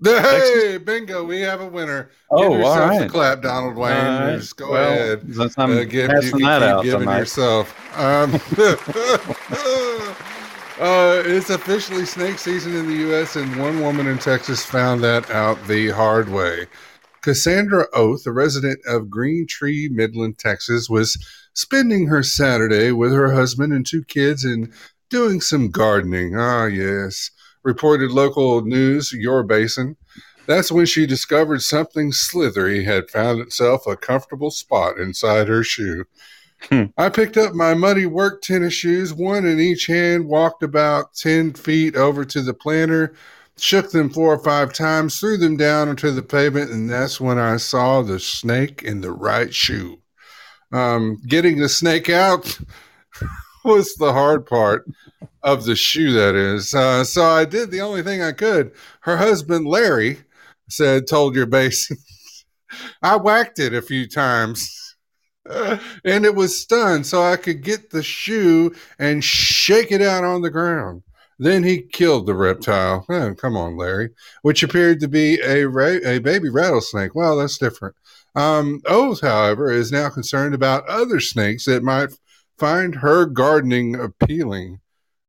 Hey, 0.04 0.78
bingo! 0.78 1.24
We 1.24 1.42
have 1.42 1.62
a 1.62 1.68
winner. 1.68 2.12
Oh, 2.30 2.58
Give 2.58 2.66
all 2.66 2.76
yourself 2.76 3.02
a 3.02 3.08
clap, 3.10 3.42
Donald 3.42 3.76
Wayne. 3.76 3.98
All 3.98 4.20
right. 4.28 4.36
Just 4.38 4.56
go 4.58 4.72
Well, 4.72 4.94
ahead. 4.94 5.34
Since 5.34 5.58
I'm 5.58 5.78
Uh, 5.78 5.84
give, 5.86 6.10
passing 6.12 6.40
that 6.40 6.64
out 6.64 6.84
giving 6.84 7.00
tonight. 7.02 7.20
yourself. 7.20 7.74
Um, 8.00 8.36
uh, 10.80 11.24
it's 11.26 11.50
officially 11.50 12.06
snake 12.06 12.38
season 12.38 12.76
in 12.76 12.88
the 12.88 12.96
U.S., 13.08 13.36
and 13.36 13.60
one 13.60 13.82
woman 13.82 14.08
in 14.08 14.18
Texas 14.20 14.64
found 14.64 15.04
that 15.04 15.30
out 15.32 15.58
the 15.68 15.90
hard 15.90 16.30
way. 16.30 16.68
Cassandra 17.24 17.86
Oath, 17.94 18.26
a 18.28 18.32
resident 18.32 18.80
of 18.88 19.10
Green 19.10 19.48
Tree, 19.48 19.90
Midland, 19.92 20.38
Texas, 20.38 20.88
was 20.90 21.18
spending 21.54 22.08
her 22.08 22.22
Saturday 22.24 22.92
with 22.92 23.12
her 23.12 23.34
husband 23.34 23.74
and 23.74 23.86
two 23.86 24.04
kids 24.04 24.46
and 24.46 24.72
doing 25.10 25.42
some 25.42 25.70
gardening. 25.72 26.38
Ah, 26.38 26.66
yes, 26.66 27.32
reported 27.68 28.12
local 28.12 28.62
news, 28.62 29.12
Your 29.12 29.44
Basin. 29.44 29.98
That's 30.46 30.72
when 30.72 30.86
she 30.86 31.06
discovered 31.06 31.62
something 31.62 32.14
slithery 32.14 32.86
had 32.86 33.10
found 33.10 33.42
itself 33.42 33.86
a 33.86 33.98
comfortable 33.98 34.52
spot 34.52 34.98
inside 34.98 35.50
her 35.50 35.66
shoe. 35.66 36.06
I 36.98 37.10
picked 37.10 37.36
up 37.36 37.54
my 37.54 37.74
muddy 37.74 38.06
work 38.06 38.42
tennis 38.42 38.74
shoes, 38.74 39.14
one 39.14 39.46
in 39.46 39.60
each 39.60 39.88
hand, 39.88 40.30
walked 40.30 40.64
about 40.64 41.14
10 41.16 41.54
feet 41.56 41.98
over 41.98 42.24
to 42.24 42.42
the 42.42 42.54
planter, 42.54 43.14
shook 43.58 43.92
them 43.92 44.10
four 44.10 44.34
or 44.34 44.44
five 44.44 44.72
times, 44.72 45.20
threw 45.20 45.36
them 45.36 45.58
down 45.58 45.90
onto 45.90 46.10
the 46.12 46.24
pavement, 46.24 46.72
and 46.72 46.90
that's 46.90 47.20
when 47.20 47.38
I 47.38 47.58
saw 47.58 48.02
the 48.02 48.18
snake 48.18 48.82
in 48.82 49.02
the 49.02 49.12
right 49.12 49.54
shoe. 49.54 50.00
Um, 50.72 51.22
getting 51.28 51.60
the 51.60 51.68
snake 51.68 52.10
out 52.10 52.58
was 53.66 53.94
the 53.96 54.14
hard 54.14 54.46
part 54.46 54.86
of 55.44 55.66
the 55.66 55.76
shoe, 55.76 56.14
that 56.14 56.36
is. 56.36 56.74
Uh, 56.74 57.04
so 57.04 57.24
I 57.24 57.46
did 57.46 57.72
the 57.72 57.82
only 57.82 58.04
thing 58.04 58.22
I 58.22 58.32
could. 58.32 58.72
Her 59.02 59.18
husband, 59.18 59.68
Larry, 59.68 60.20
said, 60.70 61.08
told 61.08 61.36
your 61.36 61.46
base, 61.46 61.90
I 63.02 63.16
whacked 63.16 63.60
it 63.60 63.74
a 63.74 63.82
few 63.82 64.08
times. 64.08 64.96
and 66.06 66.26
it 66.26 66.36
was 66.36 66.60
stunned 66.60 67.06
so 67.06 67.22
I 67.22 67.38
could 67.38 67.64
get 67.64 67.90
the 67.90 68.04
shoe 68.04 68.76
and 69.00 69.24
shake 69.24 69.92
it 69.92 70.02
out 70.02 70.24
on 70.24 70.42
the 70.42 70.50
ground. 70.50 71.04
Then 71.40 71.64
he 71.64 71.84
killed 71.84 72.26
the 72.26 72.34
reptile. 72.34 73.06
Oh, 73.10 73.36
come 73.36 73.56
on, 73.56 73.78
Larry, 73.78 74.10
which 74.42 74.64
appeared 74.64 75.00
to 75.02 75.08
be 75.08 75.40
a 75.42 75.66
ra- 75.66 76.00
a 76.04 76.20
baby 76.20 76.50
rattlesnake. 76.50 77.14
Well, 77.14 77.38
that's 77.38 77.60
different. 77.60 77.96
Um, 78.36 78.82
Oath, 78.88 79.22
however, 79.22 79.72
is 79.72 79.92
now 79.92 80.10
concerned 80.10 80.56
about 80.56 80.88
other 80.88 81.20
snakes 81.20 81.66
that 81.66 81.84
might 81.84 82.10
find 82.58 82.96
her 82.96 83.26
gardening 83.26 83.96
appealing. 83.96 84.80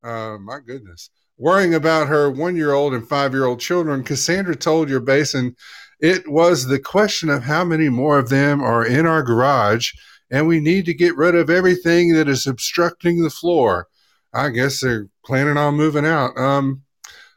Uh, 0.03 0.39
my 0.39 0.61
goodness. 0.65 1.11
Worrying 1.37 1.75
about 1.75 2.09
her 2.09 2.31
one 2.31 2.57
year 2.57 2.73
old 2.73 2.95
and 2.95 3.07
five 3.09 3.33
year 3.33 3.45
old 3.45 3.61
children, 3.61 4.03
Cassandra 4.03 4.57
told 4.57 4.89
your 4.89 5.01
basin 5.01 5.55
it 6.01 6.29
was 6.29 6.67
the 6.67 6.79
question 6.79 7.29
of 7.29 7.43
how 7.43 7.65
many 7.65 7.89
more 7.89 8.19
of 8.19 8.29
them 8.29 8.63
are 8.63 8.85
in 8.85 9.07
our 9.07 9.23
garage, 9.23 9.93
and 10.31 10.47
we 10.47 10.61
need 10.61 10.85
to 10.87 10.95
get 10.95 11.17
rid 11.17 11.35
of 11.35 11.51
everything 11.51 12.13
that 12.15 12.29
is 12.29 12.47
obstructing 12.47 13.23
the 13.23 13.31
floor. 13.31 13.89
I 14.33 14.51
guess 14.51 14.81
they're 14.81 15.09
planning 15.25 15.57
on 15.57 15.75
moving 15.75 16.07
out. 16.07 16.37
Um, 16.37 16.83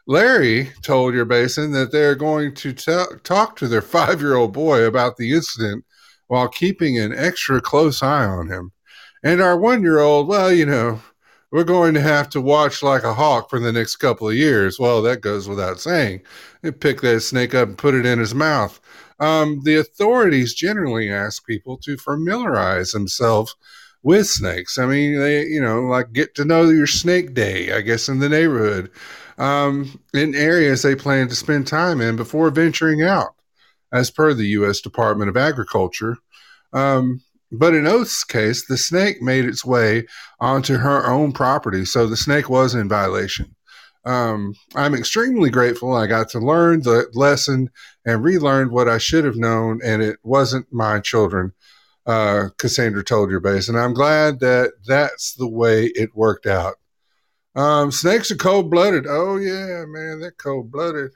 Larry 0.08 0.72
told 0.84 1.14
your 1.14 1.26
basin 1.26 1.72
that 1.72 1.92
they're 1.92 2.16
going 2.16 2.54
to 2.56 2.74
t- 2.74 3.06
talk 3.24 3.56
to 3.58 3.68
their 3.68 3.82
five 3.82 4.22
year 4.22 4.36
old 4.36 4.54
boy 4.54 4.84
about 4.84 5.18
the 5.18 5.34
incident 5.34 5.86
while 6.28 6.48
keeping 6.48 6.98
an 7.00 7.14
extra 7.14 7.62
close 7.62 8.04
eye 8.04 8.26
on 8.26 8.48
him. 8.48 8.72
And 9.24 9.42
our 9.42 9.58
one 9.58 9.84
year 9.84 10.00
old, 10.00 10.28
well, 10.28 10.52
you 10.52 10.66
know, 10.66 11.02
we're 11.52 11.64
going 11.64 11.94
to 11.94 12.02
have 12.02 12.30
to 12.30 12.42
watch 12.42 12.82
like 12.82 13.04
a 13.04 13.14
hawk 13.14 13.50
for 13.50 13.60
the 13.60 13.74
next 13.74 13.98
couple 13.98 14.30
of 14.30 14.36
years. 14.36 14.80
Well, 14.80 15.02
that 15.02 15.22
goes 15.22 15.48
without 15.48 15.80
saying. 15.80 16.22
They 16.62 16.72
pick 16.72 17.02
that 17.02 17.22
snake 17.22 17.54
up 17.54 17.68
and 17.68 17.78
put 17.78 17.94
it 17.94 18.06
in 18.06 18.20
his 18.20 18.34
mouth. 18.34 18.80
Um, 19.20 19.62
the 19.64 19.76
authorities 19.76 20.54
generally 20.54 21.12
ask 21.12 21.46
people 21.46 21.78
to 21.80 21.98
familiarize 21.98 22.92
themselves 22.92 23.56
with 24.04 24.28
snakes. 24.28 24.80
I 24.80 24.86
mean, 24.86 25.20
they, 25.20 25.46
you 25.46 25.62
know, 25.62 25.82
like 25.82 26.14
get 26.14 26.34
to 26.36 26.46
know 26.46 26.70
your 26.70 26.88
snake 26.88 27.34
day, 27.34 27.72
I 27.72 27.82
guess, 27.82 28.10
in 28.10 28.20
the 28.20 28.30
neighborhood, 28.30 28.90
um, 29.38 30.00
in 30.14 30.34
areas 30.34 30.82
they 30.82 30.96
plan 30.96 31.28
to 31.28 31.36
spend 31.36 31.68
time 31.68 32.02
in 32.02 32.16
before 32.16 32.50
venturing 32.50 33.04
out, 33.04 33.36
as 33.94 34.10
per 34.10 34.34
the 34.34 34.48
U.S. 34.48 34.82
Department 34.82 35.30
of 35.30 35.38
Agriculture. 35.38 36.18
Um, 36.74 37.22
but 37.52 37.74
in 37.74 37.88
Oath's 37.88 38.24
case, 38.24 38.66
the 38.66 38.78
snake 38.78 39.22
made 39.22 39.46
its 39.46 39.66
way 39.66 40.08
onto 40.40 40.78
her 40.78 41.06
own 41.06 41.32
property, 41.34 41.86
so 41.86 42.08
the 42.08 42.18
snake 42.18 42.50
was 42.50 42.74
in 42.74 42.88
violation. 42.88 43.56
Um, 44.06 44.56
I'm 44.76 44.96
extremely 44.96 45.50
grateful 45.50 45.96
I 45.96 46.08
got 46.08 46.30
to 46.30 46.40
learn 46.40 46.82
the 46.82 47.08
lesson 47.14 47.70
and 48.06 48.24
relearned 48.24 48.72
what 48.72 48.90
I 48.90 48.98
should 48.98 49.26
have 49.26 49.36
known, 49.36 49.80
and 49.84 50.02
it 50.02 50.18
wasn't 50.24 50.72
my 50.72 51.00
children. 51.00 51.54
Uh, 52.06 52.50
Cassandra 52.58 53.04
told 53.04 53.30
your 53.30 53.40
base, 53.40 53.70
and 53.70 53.78
I'm 53.78 53.94
glad 53.94 54.40
that 54.40 54.72
that's 54.88 55.36
the 55.36 55.48
way 55.48 55.86
it 55.94 56.16
worked 56.16 56.48
out. 56.48 56.76
Um, 57.56 57.92
snakes 57.92 58.32
are 58.32 58.38
cold 58.38 58.72
blooded. 58.72 59.06
Oh 59.08 59.36
yeah, 59.36 59.86
man, 59.88 60.20
they're 60.20 60.32
cold 60.32 60.72
blooded. 60.72 61.12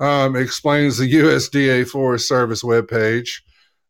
Um, 0.00 0.36
explains 0.36 0.98
the 0.98 1.12
USDA 1.12 1.88
Forest 1.88 2.28
Service 2.28 2.62
webpage. 2.62 3.40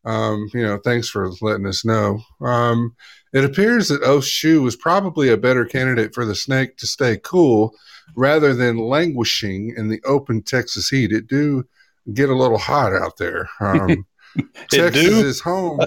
Um, 0.05 0.49
you 0.53 0.63
know, 0.63 0.79
thanks 0.83 1.09
for 1.09 1.29
letting 1.41 1.67
us 1.67 1.83
know. 1.83 2.21
Um, 2.41 2.95
it 3.33 3.43
appears 3.43 3.89
that 3.89 4.23
shoe 4.23 4.61
was 4.61 4.75
probably 4.75 5.29
a 5.29 5.37
better 5.37 5.65
candidate 5.65 6.13
for 6.13 6.25
the 6.25 6.35
snake 6.35 6.77
to 6.77 6.87
stay 6.87 7.17
cool 7.17 7.75
rather 8.15 8.53
than 8.53 8.77
languishing 8.77 9.73
in 9.77 9.89
the 9.89 10.01
open 10.05 10.41
Texas 10.41 10.89
heat. 10.89 11.11
It 11.11 11.27
do 11.27 11.65
get 12.13 12.29
a 12.29 12.35
little 12.35 12.57
hot 12.57 12.93
out 12.93 13.17
there. 13.17 13.49
Um, 13.59 14.05
Texas 14.71 15.03
do? 15.03 15.25
is 15.25 15.41
home. 15.41 15.81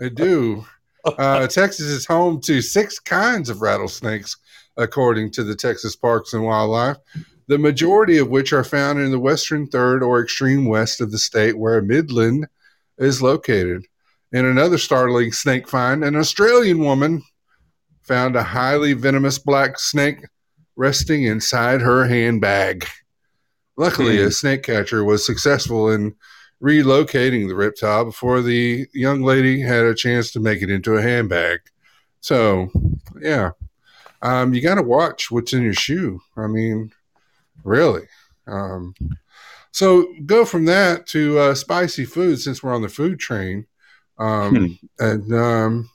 It 0.00 0.14
do. 0.14 0.64
Uh, 1.04 1.46
Texas 1.48 1.86
is 1.86 2.06
home 2.06 2.40
to 2.42 2.60
six 2.62 2.98
kinds 2.98 3.48
of 3.48 3.62
rattlesnakes, 3.62 4.36
according 4.76 5.30
to 5.32 5.44
the 5.44 5.54
Texas 5.54 5.94
Parks 5.94 6.32
and 6.32 6.44
Wildlife. 6.44 6.96
The 7.46 7.58
majority 7.58 8.18
of 8.18 8.28
which 8.28 8.52
are 8.52 8.64
found 8.64 9.00
in 9.00 9.10
the 9.10 9.18
western 9.18 9.66
third 9.66 10.02
or 10.02 10.20
extreme 10.20 10.66
west 10.66 11.00
of 11.00 11.10
the 11.10 11.18
state, 11.18 11.58
where 11.58 11.80
Midland 11.80 12.46
is 12.98 13.22
located. 13.22 13.84
In 14.32 14.44
another 14.44 14.78
startling 14.78 15.32
snake 15.32 15.68
find, 15.68 16.04
an 16.04 16.16
Australian 16.16 16.80
woman 16.80 17.22
found 18.02 18.36
a 18.36 18.42
highly 18.42 18.92
venomous 18.92 19.38
black 19.38 19.78
snake 19.78 20.18
resting 20.76 21.24
inside 21.24 21.80
her 21.80 22.06
handbag. 22.06 22.86
Luckily, 23.76 24.18
a 24.18 24.30
snake 24.30 24.64
catcher 24.64 25.04
was 25.04 25.24
successful 25.24 25.90
in 25.90 26.14
relocating 26.62 27.46
the 27.48 27.54
reptile 27.54 28.04
before 28.04 28.42
the 28.42 28.86
young 28.92 29.22
lady 29.22 29.60
had 29.60 29.84
a 29.84 29.94
chance 29.94 30.32
to 30.32 30.40
make 30.40 30.62
it 30.62 30.70
into 30.70 30.96
a 30.96 31.02
handbag. 31.02 31.60
So, 32.20 32.70
yeah, 33.20 33.50
um, 34.22 34.52
you 34.52 34.60
got 34.60 34.74
to 34.74 34.82
watch 34.82 35.30
what's 35.30 35.52
in 35.52 35.62
your 35.62 35.74
shoe. 35.74 36.20
I 36.36 36.48
mean, 36.48 36.92
really. 37.62 38.08
Um, 38.46 38.94
so 39.72 40.06
go 40.26 40.44
from 40.44 40.64
that 40.66 41.06
to 41.08 41.38
uh, 41.38 41.54
spicy 41.54 42.04
food 42.04 42.40
since 42.40 42.62
we're 42.62 42.74
on 42.74 42.82
the 42.82 42.88
food 42.88 43.18
train. 43.18 43.66
Um, 44.18 44.78
And, 44.98 45.32
um, 45.34 45.90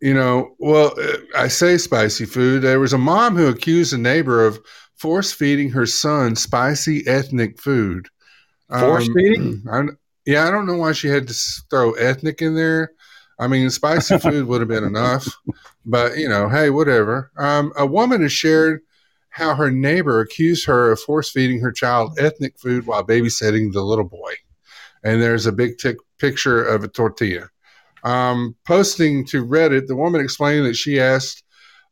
you 0.00 0.14
know, 0.14 0.54
well, 0.58 0.94
uh, 1.00 1.16
I 1.36 1.48
say 1.48 1.78
spicy 1.78 2.26
food. 2.26 2.62
There 2.62 2.80
was 2.80 2.92
a 2.92 2.98
mom 2.98 3.36
who 3.36 3.48
accused 3.48 3.92
a 3.92 3.98
neighbor 3.98 4.44
of 4.44 4.58
force 4.96 5.32
feeding 5.32 5.70
her 5.70 5.86
son 5.86 6.36
spicy 6.36 7.06
ethnic 7.06 7.60
food. 7.60 8.08
Force 8.70 9.08
feeding? 9.08 9.64
I, 9.70 9.82
yeah, 10.26 10.46
I 10.46 10.50
don't 10.50 10.66
know 10.66 10.76
why 10.76 10.92
she 10.92 11.08
had 11.08 11.28
to 11.28 11.34
throw 11.70 11.92
ethnic 11.92 12.40
in 12.42 12.54
there. 12.54 12.92
I 13.38 13.46
mean, 13.48 13.68
spicy 13.70 14.18
food 14.26 14.46
would 14.46 14.60
have 14.60 14.68
been 14.68 14.84
enough, 14.84 15.26
but 15.84 16.16
you 16.16 16.28
know, 16.28 16.48
hey, 16.48 16.70
whatever. 16.70 17.30
Um, 17.36 17.72
a 17.76 17.86
woman 17.86 18.22
has 18.22 18.32
shared 18.32 18.82
how 19.34 19.52
her 19.52 19.68
neighbor 19.68 20.20
accused 20.20 20.64
her 20.64 20.92
of 20.92 21.00
force 21.00 21.28
feeding 21.28 21.60
her 21.60 21.72
child 21.72 22.16
ethnic 22.20 22.56
food 22.56 22.86
while 22.86 23.04
babysitting 23.04 23.72
the 23.72 23.82
little 23.82 24.04
boy. 24.04 24.32
And 25.02 25.20
there's 25.20 25.44
a 25.44 25.52
big 25.52 25.76
tick 25.78 25.96
picture 26.18 26.64
of 26.64 26.84
a 26.84 26.88
tortilla. 26.88 27.50
Um, 28.04 28.54
posting 28.64 29.26
to 29.26 29.44
Reddit, 29.44 29.88
the 29.88 29.96
woman 29.96 30.20
explained 30.20 30.66
that 30.66 30.76
she 30.76 31.00
asked 31.00 31.42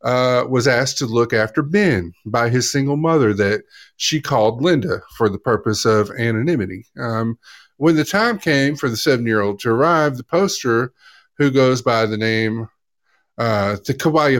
uh, 0.05 0.45
was 0.49 0.69
asked 0.69 0.99
to 0.99 1.07
look 1.07 1.33
after 1.33 1.63
Ben 1.63 2.13
by 2.27 2.49
his 2.49 2.71
single 2.71 2.97
mother 2.97 3.35
that 3.35 3.63
she 3.97 4.21
called 4.21 4.63
Linda 4.63 5.01
for 5.17 5.29
the 5.29 5.39
purpose 5.39 5.85
of 5.85 6.11
anonymity. 6.13 6.87
Um, 6.99 7.39
when 7.77 7.97
the 7.97 8.05
time 8.05 8.39
came 8.39 8.77
for 8.77 8.89
the 8.89 8.97
seven 8.97 9.27
year 9.27 9.41
old 9.41 9.59
to 9.61 9.71
arrive, 9.71 10.17
the 10.17 10.25
poster, 10.25 10.93
who 11.39 11.51
goes 11.51 11.83
by 11.83 12.07
the 12.07 12.17
name 12.17 12.69
uh, 13.39 13.77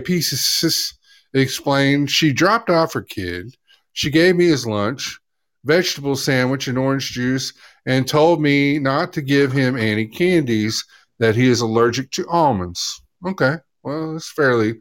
Pieces, 0.05 0.99
explained 1.41 2.11
she 2.11 2.33
dropped 2.33 2.71
off 2.71 2.93
her 2.95 3.03
kid. 3.03 3.55
She 3.93 4.11
gave 4.11 4.37
me 4.37 4.47
his 4.47 4.67
lunch, 4.67 5.19
vegetable 5.65 6.17
sandwich, 6.17 6.69
and 6.69 6.79
orange 6.79 7.11
juice, 7.11 7.53
and 7.87 8.07
told 8.07 8.41
me 8.41 8.79
not 8.79 9.13
to 9.15 9.23
give 9.23 9.53
him 9.53 9.77
any 9.77 10.07
candies, 10.07 10.85
that 11.19 11.37
he 11.37 11.49
is 11.49 11.61
allergic 11.61 12.11
to 12.13 12.27
almonds. 12.29 13.01
Okay, 13.27 13.57
well, 13.83 14.13
that's 14.15 14.31
fairly 14.33 14.81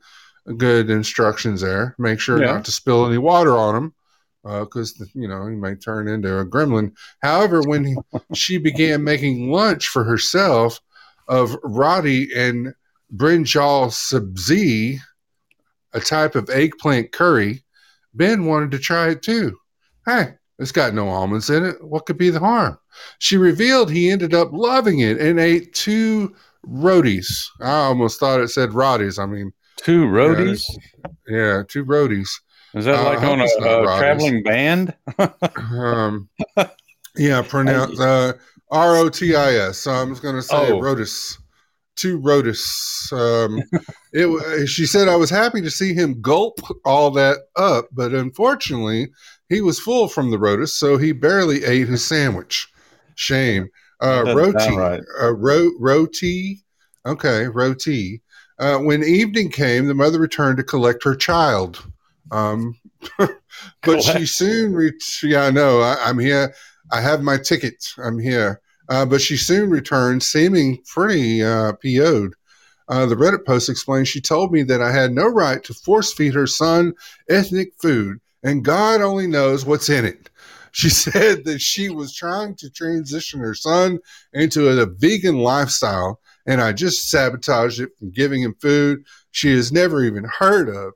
good 0.57 0.89
instructions 0.89 1.61
there. 1.61 1.95
Make 1.99 2.19
sure 2.19 2.39
Yeah. 2.41 2.53
not 2.53 2.65
to 2.65 2.71
spill 2.71 3.05
any 3.05 3.17
water 3.19 3.55
on 3.55 3.75
him 3.75 3.93
uh, 4.43 4.61
because 4.61 4.99
you 5.13 5.27
know 5.27 5.47
he 5.47 5.55
may 5.55 5.75
turn 5.75 6.07
into 6.07 6.39
a 6.39 6.45
gremlin. 6.45 6.93
However, 7.21 7.61
when 7.61 7.83
he, 7.85 7.95
she 8.33 8.57
began 8.57 9.03
making 9.03 9.51
lunch 9.51 9.87
for 9.87 10.03
herself 10.03 10.79
of 11.27 11.55
roti 11.63 12.29
and 12.35 12.73
brinjal 13.15 13.91
sabzi, 13.91 14.97
a 15.93 15.99
type 15.99 16.35
of 16.35 16.49
eggplant 16.49 17.11
curry, 17.11 17.63
Ben 18.13 18.45
wanted 18.45 18.72
to 18.72 18.80
try 18.80 19.09
it 19.09 19.22
too. 19.22 19.57
Hey, 20.05 20.34
it's 20.59 20.72
got 20.72 20.93
no 20.93 21.09
almonds 21.09 21.49
in 21.49 21.65
it. 21.65 21.84
What 21.84 22.05
could 22.05 22.18
be 22.18 22.30
the 22.30 22.39
harm? 22.39 22.77
She 23.19 23.38
revealed 23.38 23.89
he 23.91 24.09
ended 24.09 24.34
up 24.34 24.49
loving 24.51 24.99
it 24.99 25.19
and 25.19 25.39
ate 25.39 25.73
two 25.73 26.35
rotis. 26.63 27.49
I 27.61 27.72
almost 27.72 28.19
thought 28.19 28.41
it 28.41 28.49
said 28.49 28.73
rotis. 28.73 29.18
I 29.19 29.26
mean, 29.26 29.51
Two 29.77 30.05
roadies? 30.05 30.63
yeah, 31.27 31.63
two 31.68 31.84
rotis. 31.84 32.39
Is 32.76 32.85
that 32.85 32.99
Uh, 32.99 33.03
like 33.03 33.19
hope 33.19 33.31
on 33.31 33.39
a, 33.41 33.43
a 33.45 33.97
traveling 33.97 34.43
band? 34.43 34.93
Um, 35.73 36.30
yeah, 37.18 37.41
pronounce 37.41 37.99
uh, 37.99 38.34
R 38.69 38.95
O 38.97 39.09
T 39.09 39.35
I 39.35 39.53
S. 39.55 39.80
So 39.80 39.91
I'm 39.91 40.09
just 40.09 40.22
going 40.22 40.35
to 40.35 40.41
say 40.41 40.72
Oh. 40.72 40.80
rotis. 40.80 41.38
To 41.97 42.18
Rotus. 42.18 43.11
Um, 43.11 43.61
it, 44.13 44.68
she 44.68 44.85
said, 44.85 45.07
I 45.07 45.15
was 45.15 45.30
happy 45.30 45.61
to 45.61 45.72
see 45.72 45.93
him 45.93 46.22
gulp 46.22 46.59
all 46.85 47.11
that 47.11 47.38
up, 47.55 47.88
but 47.91 48.13
unfortunately, 48.13 49.11
he 49.49 49.61
was 49.61 49.80
full 49.80 50.07
from 50.07 50.31
the 50.31 50.39
Rotus, 50.39 50.73
so 50.73 50.97
he 50.97 51.11
barely 51.11 51.63
ate 51.63 51.88
his 51.88 52.05
sandwich. 52.05 52.68
Shame. 53.15 53.69
Uh, 54.01 54.34
roti, 54.35 54.76
right. 54.76 55.01
uh, 55.22 55.34
ro- 55.34 55.72
roti. 55.80 56.63
Okay, 57.05 57.47
roti. 57.47 58.22
Uh, 58.57 58.77
when 58.77 59.03
evening 59.03 59.49
came, 59.49 59.88
the 59.88 59.93
mother 59.93 60.19
returned 60.19 60.57
to 60.57 60.63
collect 60.63 61.03
her 61.03 61.15
child. 61.15 61.85
Um, 62.31 62.76
but 63.18 64.01
she 64.01 64.26
soon 64.26 64.73
reached. 64.73 65.23
Yeah, 65.23 65.43
I 65.43 65.51
know. 65.51 65.81
I'm 65.81 66.18
here. 66.18 66.53
I 66.91 67.01
have 67.01 67.22
my 67.22 67.38
ticket. 67.38 67.93
I'm 68.03 68.19
here. 68.19 68.61
Uh, 68.91 69.05
but 69.05 69.22
she 69.22 69.38
soon 69.38 69.69
returned, 69.69 70.22
seeming 70.22 70.77
pretty 70.85 71.41
uh, 71.41 71.72
PO'd. 71.81 72.34
Uh, 72.89 73.05
the 73.05 73.15
Reddit 73.15 73.45
post 73.45 73.69
explains 73.69 74.09
she 74.09 74.19
told 74.19 74.51
me 74.51 74.63
that 74.63 74.81
I 74.81 74.91
had 74.91 75.13
no 75.13 75.27
right 75.27 75.63
to 75.63 75.73
force 75.73 76.11
feed 76.11 76.34
her 76.34 76.45
son 76.45 76.93
ethnic 77.30 77.72
food, 77.81 78.19
and 78.43 78.65
God 78.65 78.99
only 78.99 79.27
knows 79.27 79.65
what's 79.65 79.88
in 79.88 80.03
it. 80.03 80.30
She 80.73 80.89
said 81.05 81.45
that 81.45 81.61
she 81.61 81.88
was 81.88 82.13
trying 82.13 82.55
to 82.55 82.69
transition 82.69 83.39
her 83.39 83.55
son 83.55 83.99
into 84.34 84.68
a, 84.68 84.85
vegan 84.85 85.38
lifestyle, 85.38 86.19
and 86.45 86.59
I 86.59 86.73
just 86.73 87.09
sabotaged 87.09 87.80
it 87.80 87.91
from 87.97 88.11
giving 88.11 88.41
him 88.41 88.55
food 88.59 89.05
she 89.31 89.53
has 89.55 89.72
never 89.72 90.03
even 90.03 90.26
heard 90.26 90.68
of. 90.68 90.91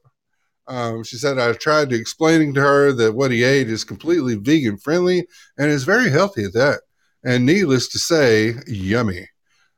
Um, 0.67 1.05
she 1.05 1.15
said, 1.15 1.39
I 1.39 1.53
tried 1.53 1.91
to 1.91 1.95
explaining 1.95 2.55
to 2.55 2.61
her 2.61 2.91
that 2.91 3.15
what 3.15 3.31
he 3.31 3.45
ate 3.45 3.69
is 3.69 3.85
completely 3.85 4.35
vegan 4.35 4.77
friendly 4.77 5.27
and 5.57 5.71
is 5.71 5.85
very 5.85 6.09
healthy 6.09 6.43
at 6.43 6.53
that. 6.55 6.81
And 7.25 7.45
needless 7.45 7.89
to 7.89 7.99
say, 7.99 8.53
yummy. 8.67 9.27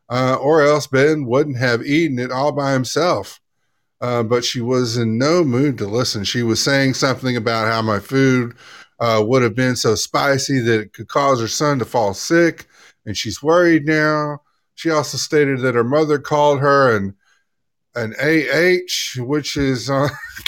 Uh, 0.10 0.38
or 0.40 0.62
else 0.62 0.88
Ben 0.88 1.26
wouldn't 1.26 1.58
have 1.58 1.86
eaten 1.86 2.20
it 2.20 2.32
all 2.32 2.52
by 2.52 2.74
himself. 2.74 3.40
Uh, 4.00 4.22
but 4.22 4.46
she 4.46 4.62
was 4.62 4.96
in 4.96 5.18
no 5.18 5.44
mood 5.44 5.78
to 5.80 5.88
listen. 5.88 6.24
She 6.24 6.44
was 6.44 6.62
saying 6.62 6.94
something 6.94 7.36
about 7.36 7.68
how 7.68 7.82
my 7.82 8.00
food 8.00 8.56
uh, 9.00 9.24
would 9.26 9.42
have 9.42 9.56
been 9.56 9.76
so 9.76 9.96
spicy 9.96 10.60
that 10.60 10.82
it 10.82 10.94
could 10.94 11.08
cause 11.08 11.42
her 11.42 11.48
son 11.48 11.80
to 11.80 11.86
fall 11.86 12.14
sick, 12.14 12.68
and 13.06 13.18
she's 13.18 13.42
worried 13.42 13.86
now. 13.86 14.42
She 14.76 14.92
also 14.92 15.18
stated 15.18 15.62
that 15.62 15.76
her 15.76 15.84
mother 15.84 16.20
called 16.20 16.60
her 16.60 16.96
an 16.96 17.16
an 17.96 18.14
AH, 18.22 19.24
which 19.24 19.58
is 19.58 19.90
uh, 19.90 20.08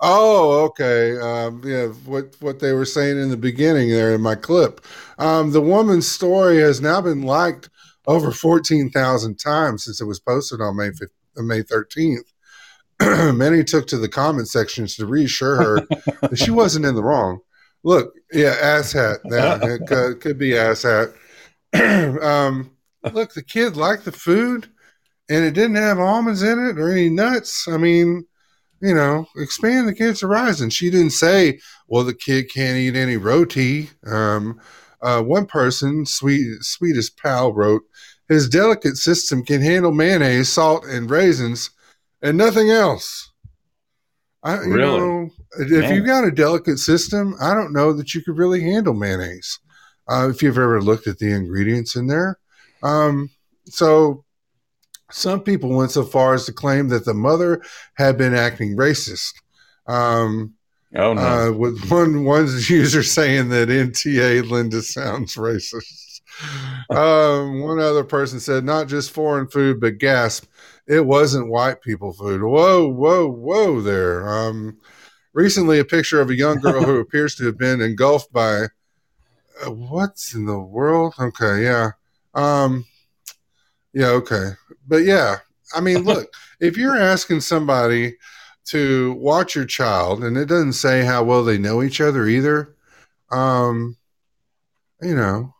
oh 0.00 0.64
okay, 0.66 1.18
um, 1.18 1.62
yeah, 1.64 1.86
what 2.06 2.34
what 2.40 2.60
they 2.60 2.72
were 2.72 2.84
saying 2.84 3.20
in 3.20 3.30
the 3.30 3.36
beginning 3.36 3.90
there 3.90 4.14
in 4.14 4.20
my 4.20 4.34
clip. 4.34 4.80
Um, 5.18 5.52
the 5.52 5.60
woman's 5.60 6.08
story 6.08 6.58
has 6.58 6.80
now 6.80 7.00
been 7.00 7.22
liked 7.22 7.68
over 8.06 8.30
fourteen 8.30 8.90
thousand 8.90 9.38
times 9.38 9.84
since 9.84 10.00
it 10.00 10.06
was 10.06 10.20
posted 10.20 10.60
on 10.60 10.76
May 10.76 10.90
5th, 10.90 11.08
uh, 11.38 11.42
May 11.42 11.62
thirteenth. 11.62 12.32
Many 13.00 13.64
took 13.64 13.86
to 13.88 13.96
the 13.98 14.08
comment 14.08 14.48
sections 14.48 14.96
to 14.96 15.06
reassure 15.06 15.56
her 15.56 15.86
that 16.20 16.38
she 16.38 16.50
wasn't 16.50 16.84
in 16.84 16.94
the 16.94 17.02
wrong. 17.02 17.40
Look, 17.82 18.12
yeah, 18.30 18.78
asshat. 18.78 19.20
Yeah, 19.24 19.58
it 19.62 19.80
could, 19.86 20.20
could 20.20 20.38
be 20.38 20.50
asshat. 20.50 21.14
um, 22.22 22.72
look, 23.12 23.32
the 23.32 23.42
kid 23.42 23.76
liked 23.76 24.04
the 24.04 24.12
food 24.12 24.68
and 25.30 25.44
it 25.44 25.54
didn't 25.54 25.76
have 25.76 25.98
almonds 25.98 26.42
in 26.42 26.58
it 26.58 26.78
or 26.78 26.90
any 26.90 27.08
nuts. 27.08 27.68
I 27.68 27.76
mean, 27.76 28.26
you 28.80 28.94
know, 28.94 29.26
expand 29.36 29.88
the 29.88 29.94
kid's 29.94 30.20
horizon. 30.20 30.70
She 30.70 30.90
didn't 30.90 31.10
say, 31.10 31.60
well, 31.88 32.04
the 32.04 32.14
kid 32.14 32.50
can't 32.52 32.78
eat 32.78 32.96
any 32.96 33.16
roti. 33.16 33.90
Um, 34.06 34.60
uh, 35.02 35.22
one 35.22 35.46
person, 35.46 36.06
sweet, 36.06 36.62
sweetest 36.62 37.18
pal, 37.18 37.52
wrote, 37.52 37.82
his 38.28 38.48
delicate 38.48 38.96
system 38.96 39.44
can 39.44 39.60
handle 39.60 39.92
mayonnaise, 39.92 40.48
salt, 40.48 40.84
and 40.86 41.10
raisins 41.10 41.70
and 42.22 42.38
nothing 42.38 42.70
else. 42.70 43.32
I, 44.42 44.62
you 44.62 44.74
Really? 44.74 45.00
know, 45.00 45.30
if 45.58 45.70
Man. 45.70 45.94
you've 45.94 46.06
got 46.06 46.24
a 46.24 46.30
delicate 46.30 46.78
system, 46.78 47.34
I 47.40 47.54
don't 47.54 47.72
know 47.72 47.92
that 47.92 48.14
you 48.14 48.22
could 48.22 48.38
really 48.38 48.62
handle 48.62 48.94
mayonnaise. 48.94 49.58
Uh, 50.08 50.28
if 50.28 50.42
you've 50.42 50.58
ever 50.58 50.82
looked 50.82 51.06
at 51.06 51.18
the 51.18 51.32
ingredients 51.32 51.94
in 51.94 52.08
there. 52.08 52.38
Um, 52.82 53.30
so 53.66 54.24
some 55.10 55.40
people 55.42 55.70
went 55.70 55.90
so 55.90 56.04
far 56.04 56.34
as 56.34 56.46
to 56.46 56.52
claim 56.52 56.88
that 56.88 57.04
the 57.04 57.14
mother 57.14 57.62
had 57.94 58.16
been 58.18 58.34
acting 58.34 58.76
racist. 58.76 59.32
Um, 59.86 60.54
Oh 60.94 61.12
no. 61.12 61.20
uh, 61.20 61.52
with 61.52 61.88
one 61.90 62.24
one 62.24 62.46
user 62.68 63.02
saying 63.02 63.48
that 63.50 63.70
NTA 63.70 64.42
Linda 64.42 64.82
sounds 64.82 65.36
racist. 65.36 66.20
Um, 66.90 67.60
one 67.60 67.78
other 67.78 68.04
person 68.04 68.40
said 68.40 68.64
not 68.64 68.88
just 68.88 69.10
foreign 69.12 69.46
food, 69.46 69.80
but 69.80 69.98
gasp, 69.98 70.46
it 70.86 71.06
wasn't 71.06 71.50
white 71.50 71.80
people 71.82 72.12
food. 72.12 72.42
Whoa, 72.42 72.88
whoa, 72.88 73.28
whoa! 73.30 73.80
There. 73.80 74.28
Um, 74.28 74.78
recently, 75.32 75.78
a 75.78 75.84
picture 75.84 76.20
of 76.20 76.30
a 76.30 76.36
young 76.36 76.58
girl 76.58 76.82
who 76.82 76.98
appears 77.00 77.34
to 77.36 77.46
have 77.46 77.58
been 77.58 77.80
engulfed 77.80 78.32
by 78.32 78.64
uh, 79.64 79.70
what's 79.70 80.34
in 80.34 80.46
the 80.46 80.58
world? 80.58 81.14
Okay, 81.20 81.62
yeah, 81.64 81.90
um, 82.34 82.84
yeah, 83.92 84.08
okay, 84.08 84.50
but 84.90 85.04
yeah, 85.04 85.36
I 85.74 85.80
mean, 85.80 86.02
look, 86.02 86.34
if 86.58 86.76
you're 86.76 86.96
asking 86.96 87.40
somebody 87.40 88.16
to 88.66 89.12
watch 89.14 89.54
your 89.54 89.64
child, 89.64 90.22
and 90.22 90.36
it 90.36 90.46
doesn't 90.46 90.74
say 90.74 91.04
how 91.04 91.22
well 91.22 91.44
they 91.44 91.58
know 91.58 91.82
each 91.82 92.00
other 92.00 92.26
either. 92.26 92.74
Um, 93.30 93.96
you 95.00 95.14
know, 95.14 95.54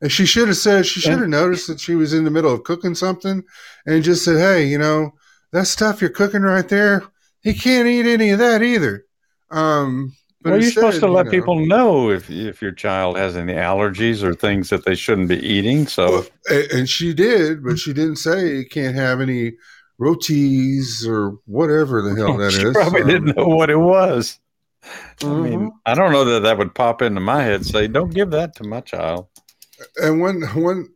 and 0.00 0.10
she 0.10 0.24
should 0.24 0.48
have 0.48 0.56
said 0.56 0.86
she 0.86 1.00
should 1.00 1.18
have 1.18 1.28
noticed 1.28 1.66
that 1.66 1.80
she 1.80 1.96
was 1.96 2.14
in 2.14 2.24
the 2.24 2.30
middle 2.30 2.52
of 2.52 2.62
cooking 2.62 2.94
something, 2.94 3.42
and 3.84 4.02
just 4.04 4.24
said, 4.24 4.38
"Hey, 4.38 4.66
you 4.66 4.78
know, 4.78 5.12
that 5.50 5.66
stuff 5.66 6.00
you're 6.00 6.10
cooking 6.10 6.42
right 6.42 6.68
there, 6.68 7.02
he 7.42 7.52
can't 7.52 7.88
eat 7.88 8.06
any 8.06 8.30
of 8.30 8.38
that 8.38 8.62
either." 8.62 9.04
Um, 9.50 10.14
well, 10.44 10.60
you're 10.60 10.70
supposed 10.70 11.00
to 11.00 11.06
you 11.06 11.12
let 11.12 11.26
know- 11.26 11.30
people 11.30 11.66
know 11.66 12.10
if 12.10 12.30
if 12.30 12.60
your 12.62 12.72
child 12.72 13.16
has 13.16 13.36
any 13.36 13.54
allergies 13.54 14.22
or 14.22 14.34
things 14.34 14.70
that 14.70 14.84
they 14.84 14.94
shouldn't 14.94 15.28
be 15.28 15.38
eating. 15.38 15.86
So 15.86 16.10
Well, 16.50 16.62
and 16.72 16.88
she 16.88 17.12
did, 17.14 17.62
but 17.64 17.78
she 17.78 17.92
didn't 17.92 18.16
say 18.16 18.56
you 18.56 18.66
can't 18.68 18.94
have 18.96 19.20
any 19.20 19.52
rotis 19.98 21.06
or 21.06 21.38
whatever 21.46 22.02
the 22.02 22.14
hell 22.14 22.36
that 22.38 22.48
is. 22.48 22.54
she 22.60 22.70
probably 22.72 23.02
Um, 23.02 23.08
didn't 23.08 23.36
know 23.36 23.46
what 23.46 23.70
it 23.70 23.76
was. 23.78 24.38
I 24.84 25.24
mhm. 25.24 25.42
mean, 25.50 25.72
I 25.86 25.94
don't 25.94 26.12
know 26.12 26.24
that 26.24 26.40
that 26.42 26.58
would 26.58 26.74
pop 26.74 27.02
into 27.02 27.20
my 27.20 27.42
head. 27.42 27.64
Say, 27.64 27.86
don't 27.86 28.12
give 28.12 28.30
that 28.32 28.56
to 28.56 28.64
my 28.64 28.80
child. 28.80 29.28
and 30.02 30.20
one 30.20 30.42
one 30.54 30.88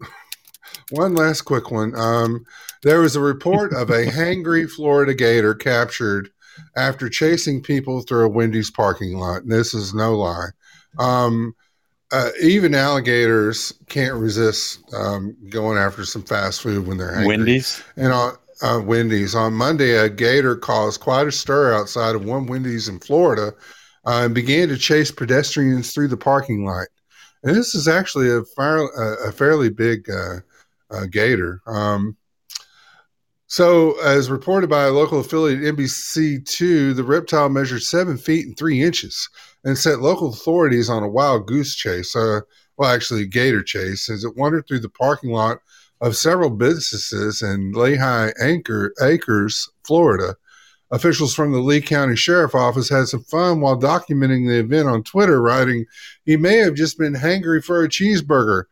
one 0.90 1.14
last 1.14 1.42
quick 1.42 1.70
one. 1.70 1.94
Um, 1.96 2.44
there 2.82 3.00
was 3.00 3.16
a 3.16 3.20
report 3.20 3.72
of 3.72 3.90
a 3.90 4.06
hangry 4.06 4.68
Florida 4.68 5.14
gator 5.14 5.54
captured 5.54 6.30
after 6.76 7.08
chasing 7.08 7.62
people 7.62 8.02
through 8.02 8.26
a 8.26 8.28
Wendy's 8.28 8.70
parking 8.70 9.18
lot. 9.18 9.42
And 9.42 9.50
this 9.50 9.74
is 9.74 9.94
no 9.94 10.16
lie. 10.16 10.48
Um, 10.98 11.54
uh, 12.12 12.30
even 12.40 12.74
alligators 12.74 13.72
can't 13.88 14.14
resist 14.14 14.80
um, 14.94 15.36
going 15.50 15.76
after 15.76 16.04
some 16.04 16.22
fast 16.22 16.62
food 16.62 16.86
when 16.86 16.98
they're 16.98 17.12
hangry. 17.12 17.26
Wendy's. 17.26 17.82
And 17.96 18.12
on 18.12 18.36
uh, 18.62 18.80
Wendy's 18.82 19.34
on 19.34 19.52
Monday, 19.52 19.96
a 19.96 20.08
gator 20.08 20.56
caused 20.56 21.00
quite 21.00 21.26
a 21.26 21.32
stir 21.32 21.74
outside 21.74 22.14
of 22.14 22.24
one 22.24 22.46
Wendy's 22.46 22.88
in 22.88 22.98
Florida 23.00 23.52
uh, 24.06 24.22
and 24.24 24.34
began 24.34 24.68
to 24.68 24.78
chase 24.78 25.10
pedestrians 25.10 25.92
through 25.92 26.08
the 26.08 26.16
parking 26.16 26.64
lot. 26.64 26.86
And 27.42 27.54
this 27.54 27.74
is 27.74 27.86
actually 27.86 28.30
a, 28.30 28.42
fair, 28.56 28.78
a, 28.78 29.28
a 29.28 29.32
fairly 29.32 29.68
big 29.68 30.08
uh, 30.08 30.38
uh, 30.90 31.06
gator. 31.10 31.60
Um, 31.66 32.16
so, 33.48 34.00
as 34.00 34.28
reported 34.28 34.68
by 34.68 34.84
a 34.84 34.90
local 34.90 35.20
affiliate 35.20 35.60
NBC2, 35.76 36.96
the 36.96 37.04
reptile 37.04 37.48
measured 37.48 37.82
seven 37.82 38.16
feet 38.16 38.46
and 38.46 38.56
three 38.56 38.82
inches 38.82 39.28
and 39.64 39.78
set 39.78 40.00
local 40.00 40.30
authorities 40.30 40.90
on 40.90 41.04
a 41.04 41.08
wild 41.08 41.46
goose 41.46 41.76
chase. 41.76 42.16
Uh, 42.16 42.40
well, 42.76 42.90
actually, 42.90 43.22
a 43.22 43.26
gator 43.26 43.62
chase 43.62 44.10
as 44.10 44.24
it 44.24 44.36
wandered 44.36 44.66
through 44.66 44.80
the 44.80 44.88
parking 44.88 45.30
lot 45.30 45.58
of 46.00 46.16
several 46.16 46.50
businesses 46.50 47.40
in 47.40 47.72
Lehigh 47.72 48.32
Anchor, 48.40 48.92
Acres, 49.00 49.70
Florida. 49.84 50.36
Officials 50.90 51.34
from 51.34 51.52
the 51.52 51.58
Lee 51.60 51.80
County 51.80 52.16
Sheriff 52.16 52.54
Office 52.54 52.88
had 52.88 53.08
some 53.08 53.22
fun 53.24 53.60
while 53.60 53.78
documenting 53.78 54.46
the 54.46 54.58
event 54.58 54.88
on 54.88 55.02
Twitter, 55.02 55.40
writing, 55.40 55.84
He 56.24 56.36
may 56.36 56.58
have 56.58 56.74
just 56.74 56.98
been 56.98 57.14
hangry 57.14 57.62
for 57.62 57.82
a 57.82 57.88
cheeseburger, 57.88 58.64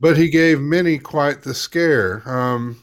but 0.00 0.16
he 0.16 0.28
gave 0.28 0.60
many 0.60 0.98
quite 0.98 1.42
the 1.42 1.54
scare. 1.54 2.28
Um, 2.28 2.82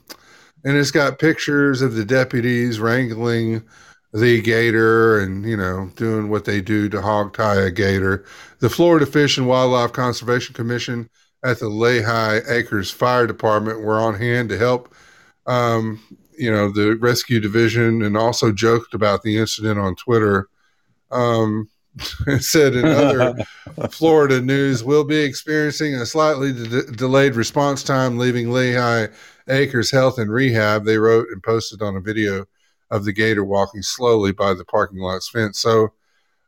and 0.68 0.76
it's 0.76 0.92
got 0.92 1.18
pictures 1.18 1.82
of 1.82 1.94
the 1.94 2.04
deputies 2.04 2.78
wrangling 2.78 3.64
the 4.12 4.42
gator 4.42 5.18
and, 5.18 5.46
you 5.46 5.56
know, 5.56 5.90
doing 5.96 6.28
what 6.28 6.44
they 6.44 6.60
do 6.60 6.90
to 6.90 7.02
hog 7.02 7.34
tie 7.34 7.56
a 7.56 7.72
gator. 7.72 8.26
The 8.60 8.70
Florida 8.70 9.06
Fish 9.06 9.38
and 9.38 9.48
Wildlife 9.48 9.94
Conservation 9.94 10.54
Commission 10.54 11.10
at 11.42 11.60
the 11.60 11.70
Lehigh 11.70 12.42
Acres 12.50 12.92
Fire 12.92 13.26
Department 13.26 13.80
were 13.80 13.98
on 13.98 14.16
hand 14.16 14.50
to 14.50 14.58
help, 14.58 14.94
um, 15.46 16.02
you 16.38 16.52
know, 16.52 16.70
the 16.70 16.98
rescue 16.98 17.40
division 17.40 18.02
and 18.02 18.18
also 18.18 18.52
joked 18.52 18.94
about 18.94 19.24
the 19.24 19.38
incident 19.38 19.80
on 19.80 19.96
Twitter. 19.96 20.50
Um, 21.12 21.70
it 22.28 22.44
said 22.44 22.76
in 22.76 22.84
other 22.84 23.36
Florida 23.90 24.42
news, 24.42 24.84
we'll 24.84 25.06
be 25.06 25.20
experiencing 25.20 25.96
a 25.96 26.06
slightly 26.06 26.52
de- 26.52 26.92
delayed 26.92 27.36
response 27.36 27.84
time, 27.84 28.18
leaving 28.18 28.52
Lehigh 28.52 29.08
Acres 29.50 29.92
Health 29.92 30.18
and 30.18 30.32
Rehab, 30.32 30.86
they 30.86 30.98
wrote 30.98 31.28
and 31.32 31.42
posted 31.44 31.82
on 31.82 31.96
a 31.96 32.02
video 32.02 32.46
of 32.92 33.06
the 33.06 33.14
gator 33.14 33.44
walking 33.44 33.82
slowly 33.82 34.32
by 34.32 34.54
the 34.54 34.66
parking 34.66 35.00
lot's 35.00 35.30
fence. 35.30 35.60
So, 35.60 35.90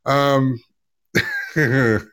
um, 0.06 0.60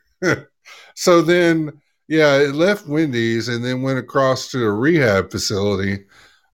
so 0.95 1.21
then, 1.21 1.81
yeah, 2.07 2.37
it 2.37 2.55
left 2.55 2.87
Wendy's 2.87 3.47
and 3.47 3.63
then 3.63 3.81
went 3.81 3.99
across 3.99 4.51
to 4.51 4.65
a 4.65 4.71
rehab 4.71 5.31
facility. 5.31 6.05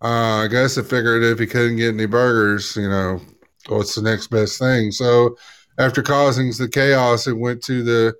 Uh, 0.01 0.43
I 0.43 0.47
guess 0.47 0.77
it 0.77 0.83
figured 0.83 1.23
if 1.23 1.39
he 1.39 1.47
couldn't 1.47 1.77
get 1.77 1.93
any 1.93 2.05
burgers, 2.05 2.75
you 2.75 2.89
know, 2.89 3.21
what's 3.67 3.95
the 3.95 4.01
next 4.01 4.27
best 4.27 4.59
thing? 4.59 4.91
So, 4.91 5.37
after 5.79 6.03
causing 6.03 6.51
the 6.51 6.69
chaos, 6.69 7.25
it 7.25 7.37
went 7.37 7.63
to 7.63 7.83
the 7.83 8.13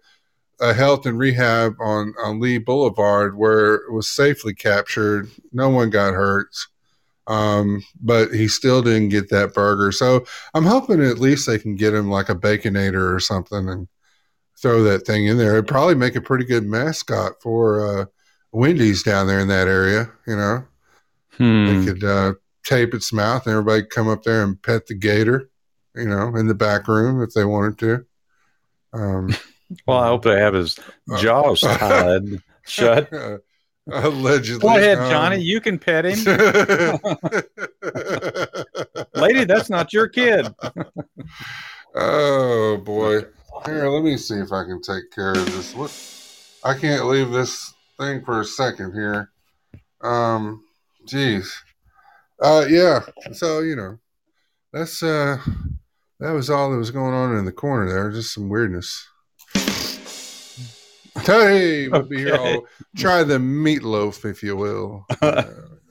uh, 0.64 0.74
health 0.74 1.06
and 1.06 1.18
rehab 1.20 1.76
on, 1.80 2.14
on 2.24 2.40
Lee 2.40 2.58
Boulevard 2.58 3.38
where 3.38 3.76
it 3.76 3.92
was 3.92 4.08
safely 4.08 4.54
captured. 4.54 5.30
No 5.52 5.70
one 5.70 5.90
got 5.90 6.14
hurt. 6.14 6.56
Um, 7.28 7.84
but 8.02 8.34
he 8.34 8.48
still 8.48 8.82
didn't 8.82 9.10
get 9.10 9.30
that 9.30 9.54
burger. 9.54 9.92
So 9.92 10.26
I'm 10.54 10.66
hoping 10.66 11.02
at 11.04 11.20
least 11.20 11.48
they 11.48 11.58
can 11.60 11.76
get 11.76 11.94
him 11.94 12.10
like 12.10 12.30
a 12.30 12.36
baconator 12.36 13.14
or 13.14 13.20
something 13.20 13.70
and 13.70 13.88
throw 14.62 14.84
that 14.84 15.06
thing 15.06 15.26
in 15.28 15.38
there. 15.38 15.54
It'd 15.54 15.68
probably 15.68 15.96
make 15.96 16.16
a 16.16 16.22
pretty 16.22 16.46
good 16.46 16.66
mascot 16.66 17.42
for 17.42 17.86
uh, 18.02 18.06
Wendy's 18.52 19.04
down 19.04 19.28
there 19.28 19.40
in 19.40 19.48
that 19.50 19.68
area. 19.68 20.10
You 20.28 20.36
know, 20.38 20.66
Hmm. 21.38 21.66
they 21.66 21.86
could 21.86 22.04
uh, 22.04 22.34
tape 22.64 22.94
its 22.94 23.12
mouth 23.12 23.48
and 23.48 23.54
everybody 23.56 23.84
come 23.84 24.08
up 24.08 24.24
there 24.24 24.44
and 24.44 24.62
pet 24.62 24.88
the 24.88 24.94
gator. 24.94 25.50
You 25.96 26.08
know, 26.08 26.36
in 26.36 26.48
the 26.48 26.56
back 26.56 26.88
room 26.88 27.22
if 27.22 27.34
they 27.34 27.46
wanted 27.46 27.78
to. 27.80 28.06
Um, 28.94 29.36
Well, 29.88 29.98
I 30.00 30.08
hope 30.08 30.24
they 30.24 30.40
have 30.40 30.54
his 30.54 30.78
Uh, 31.12 31.18
jaws 31.20 31.62
tied 31.62 32.24
shut. 32.66 33.10
Allegedly. 33.92 34.62
Go 34.62 34.78
ahead, 34.78 34.98
um, 34.98 35.10
Johnny. 35.12 35.42
You 35.42 35.60
can 35.60 35.78
pet 35.78 36.06
him. 36.06 36.24
Lady, 39.16 39.46
that's 39.46 39.70
not 39.70 39.94
your 39.94 40.08
kid. 40.08 40.48
oh 41.96 42.78
boy. 42.78 43.22
Here, 43.66 43.88
let 43.88 44.04
me 44.04 44.18
see 44.18 44.36
if 44.36 44.52
I 44.52 44.64
can 44.64 44.82
take 44.82 45.12
care 45.14 45.32
of 45.32 45.46
this. 45.46 45.76
What 45.76 45.92
I 46.64 46.78
can't 46.78 47.06
leave 47.08 47.32
this 47.32 47.74
thing 48.00 48.24
for 48.24 48.42
a 48.42 48.46
second 48.46 48.94
here. 48.94 49.30
Um 50.02 50.64
jeez. 51.06 51.50
Uh 52.42 52.66
yeah. 52.70 53.02
So, 53.34 53.60
you 53.60 53.76
know, 53.76 53.98
that's 54.72 55.04
uh 55.04 55.38
that 56.20 56.32
was 56.32 56.50
all 56.50 56.72
that 56.72 56.78
was 56.78 56.92
going 56.92 57.14
on 57.14 57.36
in 57.38 57.46
the 57.46 57.52
corner 57.52 57.92
there, 57.92 58.12
just 58.12 58.34
some 58.34 58.50
weirdness. 58.50 59.08
Hey, 61.22 61.88
we'll 61.88 62.04
be 62.04 62.18
here 62.18 62.36
all 62.38 62.66
try 62.96 63.24
the 63.24 63.38
meatloaf 63.38 64.30
if 64.30 64.44
you 64.44 64.56
will. 64.56 65.06
Uh, 65.22 65.44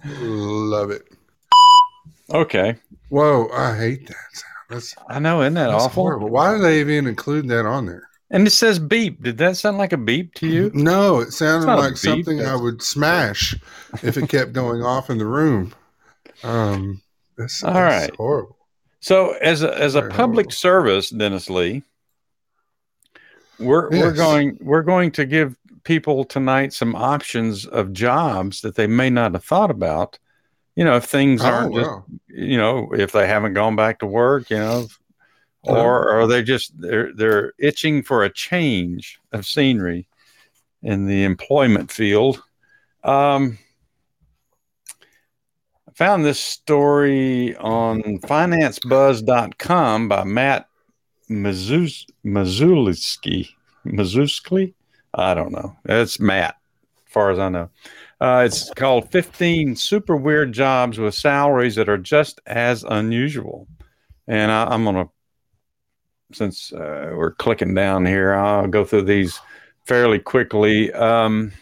love 0.05 0.91
it. 0.91 1.03
Okay. 2.33 2.77
Whoa, 3.09 3.49
I 3.53 3.77
hate 3.77 4.07
that 4.09 4.17
sound. 4.33 4.53
That's, 4.69 4.95
I 5.09 5.19
know, 5.21 5.43
isn't 5.43 5.55
that 5.55 5.69
that's 5.69 5.85
awful? 5.85 6.03
horrible. 6.03 6.29
Why 6.29 6.57
do 6.57 6.61
they 6.63 6.81
even 6.81 7.07
include 7.07 7.47
that 7.49 7.67
on 7.67 7.87
there? 7.87 8.09
And 8.31 8.47
it 8.47 8.51
says 8.51 8.79
beep. 8.81 9.23
Did 9.23 9.39
that 9.39 9.57
sound 9.59 9.79
like 9.79 9.93
a 9.93 9.97
beep 9.99 10.35
to 10.35 10.49
you? 10.49 10.71
No, 10.75 11.21
it 11.21 11.33
sounded 11.33 11.73
like 11.73 12.01
beep, 12.03 12.27
something 12.27 12.41
I 12.43 12.57
would 12.57 12.83
smash 12.83 13.55
if 14.03 14.17
it 14.17 14.29
kept 14.29 14.55
going 14.55 14.83
off 14.83 15.11
in 15.11 15.19
the 15.19 15.27
room. 15.27 15.73
Um, 16.43 17.01
that's, 17.37 17.63
All 17.63 17.75
that's 17.75 18.09
right. 18.09 18.17
horrible. 18.17 18.57
So, 19.01 19.33
as 19.35 19.63
a 19.63 19.77
as 19.79 19.95
a 19.95 20.01
Very 20.01 20.13
public 20.13 20.47
horrible. 20.47 20.53
service, 20.53 21.11
Dennis 21.11 21.51
Lee, 21.51 21.83
we're 23.63 23.91
we're 23.91 24.13
going 24.13 24.59
we're 24.61 24.83
going 24.83 25.11
to 25.13 25.25
give 25.25 25.57
people 25.85 26.25
tonight 26.25 26.73
some 26.73 26.95
options 26.95 27.67
of 27.67 27.93
jobs 27.93 28.61
that 28.61 28.75
they 28.77 28.87
may 28.87 29.11
not 29.11 29.33
have 29.33 29.45
thought 29.45 29.71
about. 29.71 30.19
You 30.77 30.85
know, 30.85 30.97
if 30.97 31.05
things 31.05 31.43
Oh, 31.43 31.47
aren't 31.47 31.75
just 31.75 31.91
wow. 31.91 32.05
you 32.29 32.57
know 32.57 32.93
if 32.93 33.13
they 33.13 33.27
haven't 33.27 33.55
gone 33.55 33.77
back 33.77 33.99
to 34.01 34.07
work, 34.07 34.49
you 34.51 34.57
know, 34.59 34.87
or 35.63 36.09
are 36.11 36.27
they 36.27 36.43
just 36.43 36.73
they're 36.81 37.13
they're 37.15 37.53
itching 37.59 38.03
for 38.03 38.25
a 38.25 38.33
change 38.33 39.19
of 39.33 39.47
scenery 39.47 40.07
in 40.83 41.07
the 41.07 41.25
employment 41.25 41.91
field. 41.91 42.43
Um, 43.05 43.59
I 45.89 45.93
found 45.95 46.25
this 46.25 46.41
story 46.41 47.55
on 47.57 48.03
financebuzz.com 48.21 50.09
by 50.09 50.25
Matt 50.25 50.67
Mazuz- 51.33 52.07
Mazulisky. 52.25 53.49
Mazuskli? 53.87 54.75
I 55.15 55.35
don't 55.35 55.53
know. 55.53 55.77
It's 55.85 56.21
Matt, 56.21 56.57
as 57.07 57.13
far 57.13 57.31
as 57.31 57.39
I 57.39 57.49
know. 57.49 57.71
Uh, 58.21 58.45
it's 58.47 58.71
called 58.71 59.11
15 59.11 59.75
Super 59.75 60.17
Weird 60.17 60.53
Jobs 60.53 60.99
with 60.99 61.15
Salaries 61.15 61.75
That 61.75 61.89
Are 61.89 61.99
Just 61.99 62.41
as 62.47 62.85
Unusual. 62.85 63.67
And 64.29 64.53
I, 64.53 64.65
I'm 64.67 64.85
going 64.85 64.97
to, 64.97 65.11
since 66.33 66.73
uh, 66.73 67.11
we're 67.15 67.35
clicking 67.35 67.75
down 67.75 68.07
here, 68.07 68.33
I'll 68.35 68.69
go 68.69 68.85
through 68.85 69.03
these 69.03 69.41
fairly 69.87 70.21
quickly. 70.21 70.93
Um, 70.93 71.53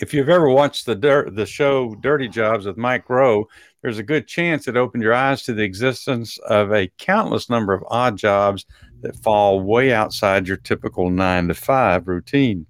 if 0.00 0.12
you've 0.12 0.28
ever 0.28 0.48
watched 0.48 0.86
the 0.86 0.96
dir- 0.96 1.30
the 1.30 1.46
show 1.46 1.94
Dirty 1.96 2.28
Jobs 2.28 2.66
with 2.66 2.76
Mike 2.76 3.08
Rowe, 3.08 3.48
there's 3.82 3.98
a 3.98 4.02
good 4.02 4.26
chance 4.26 4.68
it 4.68 4.76
opened 4.76 5.02
your 5.02 5.14
eyes 5.14 5.42
to 5.44 5.54
the 5.54 5.62
existence 5.62 6.38
of 6.38 6.72
a 6.72 6.90
countless 6.98 7.48
number 7.48 7.72
of 7.72 7.84
odd 7.88 8.16
jobs 8.16 8.66
that 9.00 9.16
fall 9.22 9.60
way 9.60 9.92
outside 9.92 10.46
your 10.46 10.58
typical 10.58 11.10
nine 11.10 11.48
to 11.48 11.54
five 11.54 12.06
routine. 12.06 12.66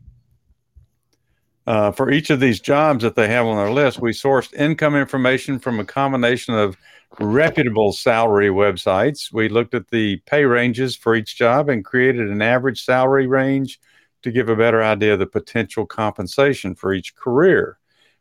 Uh, 1.66 1.92
for 1.92 2.10
each 2.10 2.30
of 2.30 2.40
these 2.40 2.60
jobs 2.60 3.02
that 3.02 3.14
they 3.14 3.28
have 3.28 3.46
on 3.46 3.56
their 3.56 3.70
list, 3.70 4.00
we 4.00 4.12
sourced 4.12 4.52
income 4.54 4.96
information 4.96 5.58
from 5.58 5.78
a 5.78 5.84
combination 5.84 6.54
of 6.54 6.76
reputable 7.18 7.92
salary 7.92 8.48
websites. 8.48 9.32
We 9.32 9.48
looked 9.48 9.74
at 9.74 9.88
the 9.88 10.18
pay 10.26 10.44
ranges 10.44 10.96
for 10.96 11.14
each 11.14 11.36
job 11.36 11.68
and 11.68 11.84
created 11.84 12.30
an 12.30 12.42
average 12.42 12.84
salary 12.84 13.26
range 13.26 13.80
to 14.22 14.30
give 14.30 14.48
a 14.48 14.56
better 14.56 14.82
idea 14.82 15.14
of 15.14 15.18
the 15.18 15.26
potential 15.26 15.86
compensation 15.86 16.74
for 16.74 16.92
each 16.92 17.14
career. 17.16 17.80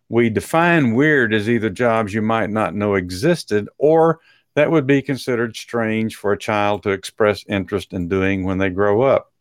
We 0.09 0.29
define 0.29 0.95
weird 0.95 1.33
as 1.33 1.49
either 1.49 1.69
jobs 1.69 2.13
you 2.13 2.21
might 2.21 2.49
not 2.49 2.75
know 2.75 2.95
existed 2.95 3.69
or 3.77 4.19
that 4.55 4.71
would 4.71 4.87
be 4.87 5.01
considered 5.01 5.55
strange 5.55 6.15
for 6.15 6.33
a 6.33 6.37
child 6.37 6.83
to 6.83 6.89
express 6.89 7.45
interest 7.47 7.93
in 7.93 8.09
doing 8.09 8.43
when 8.43 8.57
they 8.57 8.69
grow 8.69 9.03
up. 9.03 9.31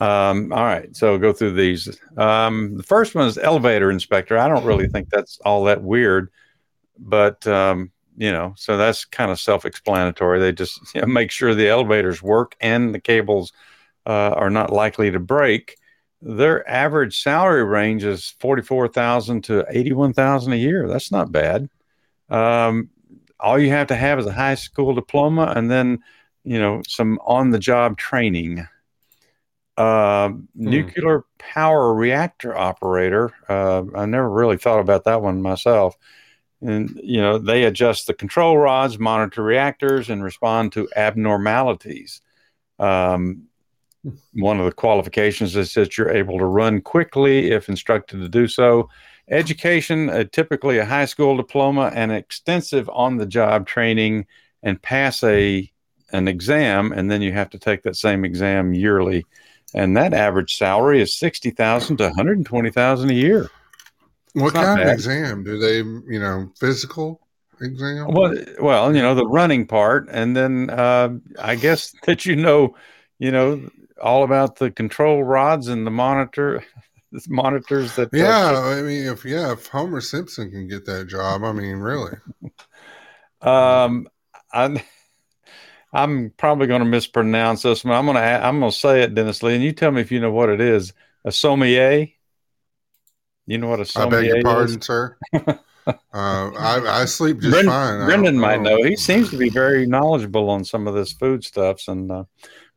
Um, 0.00 0.52
all 0.52 0.64
right, 0.64 0.94
so 0.96 1.18
go 1.18 1.32
through 1.32 1.52
these. 1.52 1.96
Um, 2.16 2.76
the 2.76 2.82
first 2.82 3.14
one 3.14 3.28
is 3.28 3.38
elevator 3.38 3.90
inspector. 3.90 4.36
I 4.36 4.48
don't 4.48 4.64
really 4.64 4.88
think 4.88 5.10
that's 5.10 5.38
all 5.44 5.64
that 5.64 5.82
weird, 5.82 6.30
but 6.98 7.46
um, 7.46 7.92
you 8.16 8.32
know, 8.32 8.54
so 8.56 8.76
that's 8.76 9.04
kind 9.04 9.30
of 9.30 9.38
self-explanatory. 9.38 10.40
They 10.40 10.52
just 10.52 10.80
you 10.94 11.02
know, 11.02 11.06
make 11.06 11.30
sure 11.30 11.54
the 11.54 11.68
elevators 11.68 12.22
work 12.22 12.56
and 12.60 12.94
the 12.94 13.00
cables 13.00 13.52
uh, 14.06 14.30
are 14.30 14.50
not 14.50 14.72
likely 14.72 15.10
to 15.10 15.20
break. 15.20 15.76
Their 16.26 16.66
average 16.66 17.22
salary 17.22 17.62
range 17.64 18.02
is 18.02 18.34
forty-four 18.40 18.88
thousand 18.88 19.44
to 19.44 19.66
eighty-one 19.68 20.14
thousand 20.14 20.54
a 20.54 20.56
year. 20.56 20.88
That's 20.88 21.12
not 21.12 21.30
bad. 21.30 21.68
Um, 22.30 22.88
all 23.38 23.58
you 23.58 23.68
have 23.70 23.88
to 23.88 23.94
have 23.94 24.18
is 24.18 24.24
a 24.24 24.32
high 24.32 24.54
school 24.54 24.94
diploma 24.94 25.52
and 25.54 25.70
then, 25.70 26.02
you 26.42 26.58
know, 26.58 26.80
some 26.88 27.18
on-the-job 27.26 27.98
training. 27.98 28.66
Uh, 29.76 30.30
Nuclear 30.54 31.24
power 31.38 31.92
reactor 31.92 32.56
operator. 32.56 33.30
Uh, 33.46 33.82
I 33.94 34.06
never 34.06 34.30
really 34.30 34.56
thought 34.56 34.80
about 34.80 35.04
that 35.04 35.20
one 35.20 35.42
myself. 35.42 35.94
And 36.62 36.98
you 37.04 37.20
know, 37.20 37.36
they 37.36 37.64
adjust 37.64 38.06
the 38.06 38.14
control 38.14 38.56
rods, 38.56 38.98
monitor 38.98 39.42
reactors, 39.42 40.08
and 40.08 40.24
respond 40.24 40.72
to 40.72 40.88
abnormalities. 40.96 42.22
Um, 42.78 43.48
one 44.34 44.58
of 44.58 44.66
the 44.66 44.72
qualifications 44.72 45.56
is 45.56 45.74
that 45.74 45.96
you're 45.96 46.10
able 46.10 46.38
to 46.38 46.44
run 46.44 46.80
quickly 46.80 47.50
if 47.50 47.68
instructed 47.68 48.20
to 48.20 48.28
do 48.28 48.46
so. 48.46 48.88
Education, 49.30 50.10
uh, 50.10 50.24
typically 50.32 50.78
a 50.78 50.84
high 50.84 51.06
school 51.06 51.36
diploma 51.36 51.90
and 51.94 52.12
extensive 52.12 52.90
on-the-job 52.92 53.66
training, 53.66 54.26
and 54.62 54.80
pass 54.80 55.22
a 55.22 55.70
an 56.12 56.28
exam, 56.28 56.92
and 56.92 57.10
then 57.10 57.22
you 57.22 57.32
have 57.32 57.50
to 57.50 57.58
take 57.58 57.82
that 57.82 57.96
same 57.96 58.24
exam 58.24 58.72
yearly. 58.74 59.26
And 59.74 59.96
that 59.96 60.14
average 60.14 60.56
salary 60.56 61.00
is 61.02 61.14
sixty 61.14 61.50
thousand 61.50 61.96
to 61.98 62.04
one 62.04 62.14
hundred 62.14 62.44
twenty 62.44 62.70
thousand 62.70 63.10
a 63.10 63.14
year. 63.14 63.50
What 64.34 64.52
kind 64.52 64.80
of 64.80 64.88
exam? 64.88 65.44
Do 65.44 65.58
they, 65.58 65.78
you 65.78 66.20
know, 66.20 66.50
physical 66.58 67.20
exam? 67.60 68.08
Well, 68.08 68.34
well, 68.60 68.94
you 68.94 69.02
know 69.02 69.14
the 69.14 69.26
running 69.26 69.66
part, 69.66 70.08
and 70.10 70.36
then 70.36 70.70
uh, 70.70 71.16
I 71.40 71.56
guess 71.56 71.94
that 72.06 72.26
you 72.26 72.36
know, 72.36 72.76
you 73.18 73.30
know, 73.30 73.68
all 74.02 74.24
about 74.24 74.56
the 74.56 74.70
control 74.70 75.22
rods 75.22 75.68
and 75.68 75.86
the 75.86 75.90
monitor, 75.90 76.64
monitors 77.28 77.94
that. 77.96 78.08
uh, 78.12 78.16
yeah, 78.16 78.58
I 78.58 78.82
mean, 78.82 79.06
if 79.06 79.24
yeah, 79.24 79.52
if 79.52 79.66
Homer 79.66 80.00
Simpson 80.00 80.50
can 80.50 80.68
get 80.68 80.84
that 80.86 81.06
job, 81.06 81.44
I 81.44 81.52
mean, 81.52 81.76
really, 81.76 82.16
Um, 83.44 84.08
i'm 84.52 84.80
I'm 85.92 86.32
probably 86.36 86.66
going 86.66 86.80
to 86.80 86.88
mispronounce 86.88 87.62
this 87.62 87.84
one. 87.84 87.94
I'm 87.94 88.06
going 88.06 88.16
to 88.16 88.22
I'm 88.22 88.58
going 88.58 88.72
to 88.72 88.76
say 88.76 89.02
it, 89.02 89.14
Dennis 89.14 89.42
Lee, 89.42 89.54
and 89.54 89.62
you 89.62 89.72
tell 89.72 89.90
me 89.90 90.00
if 90.00 90.10
you 90.10 90.18
know 90.18 90.32
what 90.32 90.48
it 90.48 90.60
is. 90.60 90.92
A 91.24 91.30
sommelier. 91.30 92.08
You 93.46 93.58
know 93.58 93.68
what 93.68 93.80
a 93.80 93.84
sommelier 93.84 94.18
i 94.18 94.22
beg 94.22 94.28
your 94.28 94.38
is? 94.38 94.44
pardon, 94.44 94.80
sir. 94.80 95.16
I, 96.12 97.02
I 97.02 97.04
sleep 97.04 97.40
just 97.40 97.52
Brendon, 97.52 97.70
fine. 97.70 98.04
Brendon 98.06 98.38
might 98.38 98.62
know. 98.62 98.82
He 98.82 98.96
seems 98.96 99.30
to 99.30 99.36
be 99.36 99.50
very 99.50 99.86
knowledgeable 99.86 100.48
on 100.48 100.64
some 100.64 100.88
of 100.88 100.94
this 100.94 101.12
food 101.12 101.44
stuffs, 101.44 101.88
and 101.88 102.10
uh, 102.10 102.24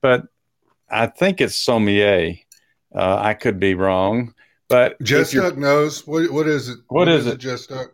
but 0.02 0.24
I 0.90 1.08
think 1.08 1.42
it's 1.42 1.56
sommelier. 1.56 2.36
Uh, 2.96 3.18
I 3.20 3.34
could 3.34 3.60
be 3.60 3.76
wrong, 3.76 4.34
but 4.70 5.00
Jess 5.02 5.34
Duck 5.34 5.58
knows 5.58 6.08
what. 6.08 6.32
What 6.32 6.48
is 6.48 6.70
it? 6.70 6.80
What 6.88 7.10
is 7.10 7.28
it? 7.28 7.38
Jess 7.38 7.68
Duck. 7.68 7.92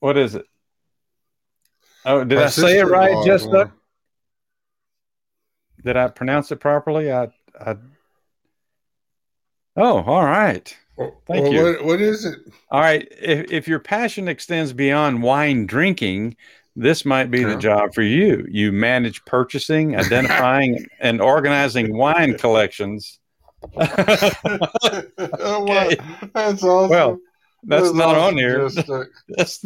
what 0.00 0.16
is 0.16 0.34
it? 0.34 0.46
Oh, 2.04 2.22
did 2.22 2.36
My 2.36 2.44
I 2.44 2.48
say 2.48 2.78
it 2.78 2.84
right? 2.84 3.26
Jess 3.26 3.44
Duck? 3.46 3.72
Did 5.84 5.96
I 5.96 6.08
pronounce 6.08 6.50
it 6.52 6.60
properly? 6.60 7.12
I, 7.12 7.28
I. 7.60 7.76
Oh, 9.76 10.02
all 10.02 10.24
right. 10.24 10.76
Thank 10.96 11.44
well, 11.44 11.52
you. 11.52 11.62
What, 11.62 11.84
what 11.84 12.00
is 12.00 12.24
it? 12.24 12.38
All 12.70 12.80
right. 12.80 13.06
If, 13.20 13.52
if 13.52 13.68
your 13.68 13.78
passion 13.78 14.28
extends 14.28 14.72
beyond 14.72 15.22
wine 15.22 15.66
drinking, 15.66 16.36
this 16.76 17.06
might 17.06 17.30
be 17.30 17.42
the 17.42 17.56
job 17.56 17.94
for 17.94 18.02
you. 18.02 18.46
You 18.48 18.70
manage 18.70 19.24
purchasing, 19.24 19.96
identifying, 19.98 20.86
and 21.00 21.20
organizing 21.20 21.96
wine 21.96 22.36
collections. 22.38 23.18
Oh. 23.76 24.22
Okay. 25.62 25.96
That's 26.34 26.62
awesome. 26.62 26.90
Well, 26.90 27.18
That's 27.64 27.84
That's 27.84 27.94
not 27.94 28.16
awesome, 28.16 28.24
on 28.24 28.36
here. 28.36 28.68
Duck. 28.68 29.08
That's 29.28 29.64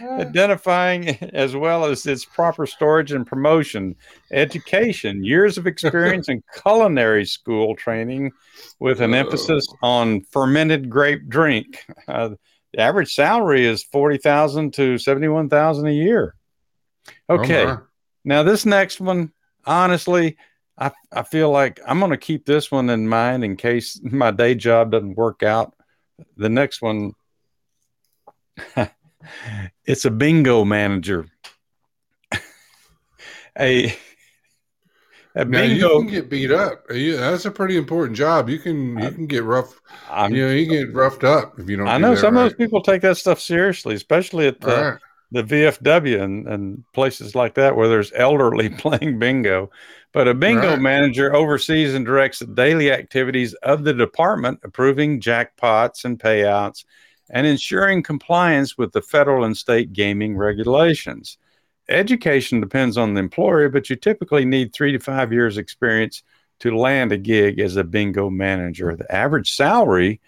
identifying 0.00 1.10
as 1.34 1.54
well 1.54 1.84
as 1.84 2.06
its 2.06 2.24
proper 2.24 2.66
storage 2.66 3.12
and 3.12 3.26
promotion, 3.26 3.94
education, 4.32 5.24
years 5.24 5.58
of 5.58 5.66
experience 5.66 6.28
in 6.28 6.42
culinary 6.62 7.24
school 7.24 7.76
training 7.76 8.32
with 8.80 9.00
an 9.00 9.14
emphasis 9.14 9.66
on 9.82 10.22
fermented 10.22 10.88
grape 10.90 11.28
drink. 11.28 11.84
Uh, 12.08 12.30
the 12.72 12.80
average 12.80 13.14
salary 13.14 13.66
is 13.66 13.82
40,000 13.84 14.72
to 14.74 14.98
71,000 14.98 15.86
a 15.86 15.90
year. 15.90 16.34
Oh, 17.28 17.36
okay. 17.36 17.66
Oh. 17.66 17.80
Now 18.24 18.42
this 18.42 18.64
next 18.64 19.00
one, 19.00 19.32
honestly, 19.66 20.36
I, 20.78 20.92
I 21.12 21.22
feel 21.22 21.50
like 21.50 21.80
I'm 21.86 21.98
going 21.98 22.10
to 22.10 22.16
keep 22.16 22.46
this 22.46 22.70
one 22.70 22.88
in 22.90 23.08
mind 23.08 23.44
in 23.44 23.56
case 23.56 24.00
my 24.04 24.30
day 24.30 24.54
job 24.54 24.92
doesn't 24.92 25.16
work 25.16 25.42
out. 25.42 25.74
The 26.36 26.48
next 26.48 26.82
one, 26.82 27.12
it's 29.84 30.04
a 30.04 30.10
bingo 30.10 30.64
manager. 30.64 31.26
a 33.58 33.94
a 35.34 35.44
Now 35.44 35.62
you 35.62 35.88
can 35.88 36.06
get 36.06 36.28
beat 36.28 36.50
up. 36.50 36.84
You, 36.90 37.16
that's 37.16 37.44
a 37.44 37.50
pretty 37.50 37.76
important 37.76 38.16
job. 38.16 38.48
You 38.48 38.58
can 38.58 38.98
you 38.98 39.10
can 39.10 39.26
get 39.26 39.44
rough. 39.44 39.80
I'm, 40.10 40.34
You 40.34 40.46
know, 40.46 40.52
you 40.52 40.66
get 40.66 40.92
roughed 40.94 41.24
up 41.24 41.58
if 41.58 41.68
you 41.68 41.76
don't. 41.76 41.88
I 41.88 41.96
do 41.96 42.02
know 42.02 42.14
that 42.14 42.20
some 42.20 42.34
right. 42.34 42.44
of 42.44 42.50
those 42.50 42.56
people 42.56 42.82
take 42.82 43.02
that 43.02 43.16
stuff 43.16 43.40
seriously, 43.40 43.94
especially 43.94 44.46
at 44.46 44.60
the, 44.60 44.66
right. 44.66 44.98
the 45.30 45.42
VFW 45.42 46.20
and, 46.22 46.46
and 46.48 46.84
places 46.92 47.34
like 47.34 47.54
that 47.54 47.76
where 47.76 47.88
there's 47.88 48.12
elderly 48.14 48.68
playing 48.78 49.18
bingo. 49.18 49.70
But 50.12 50.28
a 50.28 50.34
bingo 50.34 50.72
Right. 50.72 50.80
manager 50.80 51.34
oversees 51.34 51.94
and 51.94 52.04
directs 52.04 52.40
the 52.40 52.46
daily 52.46 52.92
activities 52.92 53.54
of 53.62 53.84
the 53.84 53.94
department, 53.94 54.60
approving 54.62 55.20
jackpots 55.20 56.04
and 56.04 56.18
payouts 56.18 56.84
and 57.30 57.46
ensuring 57.46 58.02
compliance 58.02 58.76
with 58.76 58.92
the 58.92 59.00
federal 59.00 59.44
and 59.44 59.56
state 59.56 59.94
gaming 59.94 60.36
regulations. 60.36 61.38
Education 61.92 62.60
depends 62.60 62.96
on 62.96 63.14
the 63.14 63.20
employer, 63.20 63.68
but 63.68 63.88
you 63.90 63.96
typically 63.96 64.44
need 64.44 64.72
three 64.72 64.92
to 64.92 64.98
five 64.98 65.32
years 65.32 65.58
experience 65.58 66.22
to 66.60 66.76
land 66.76 67.12
a 67.12 67.18
gig 67.18 67.58
as 67.60 67.76
a 67.76 67.84
bingo 67.84 68.30
manager. 68.30 68.94
The 68.96 69.10
average 69.14 69.52
salary, 69.54 70.20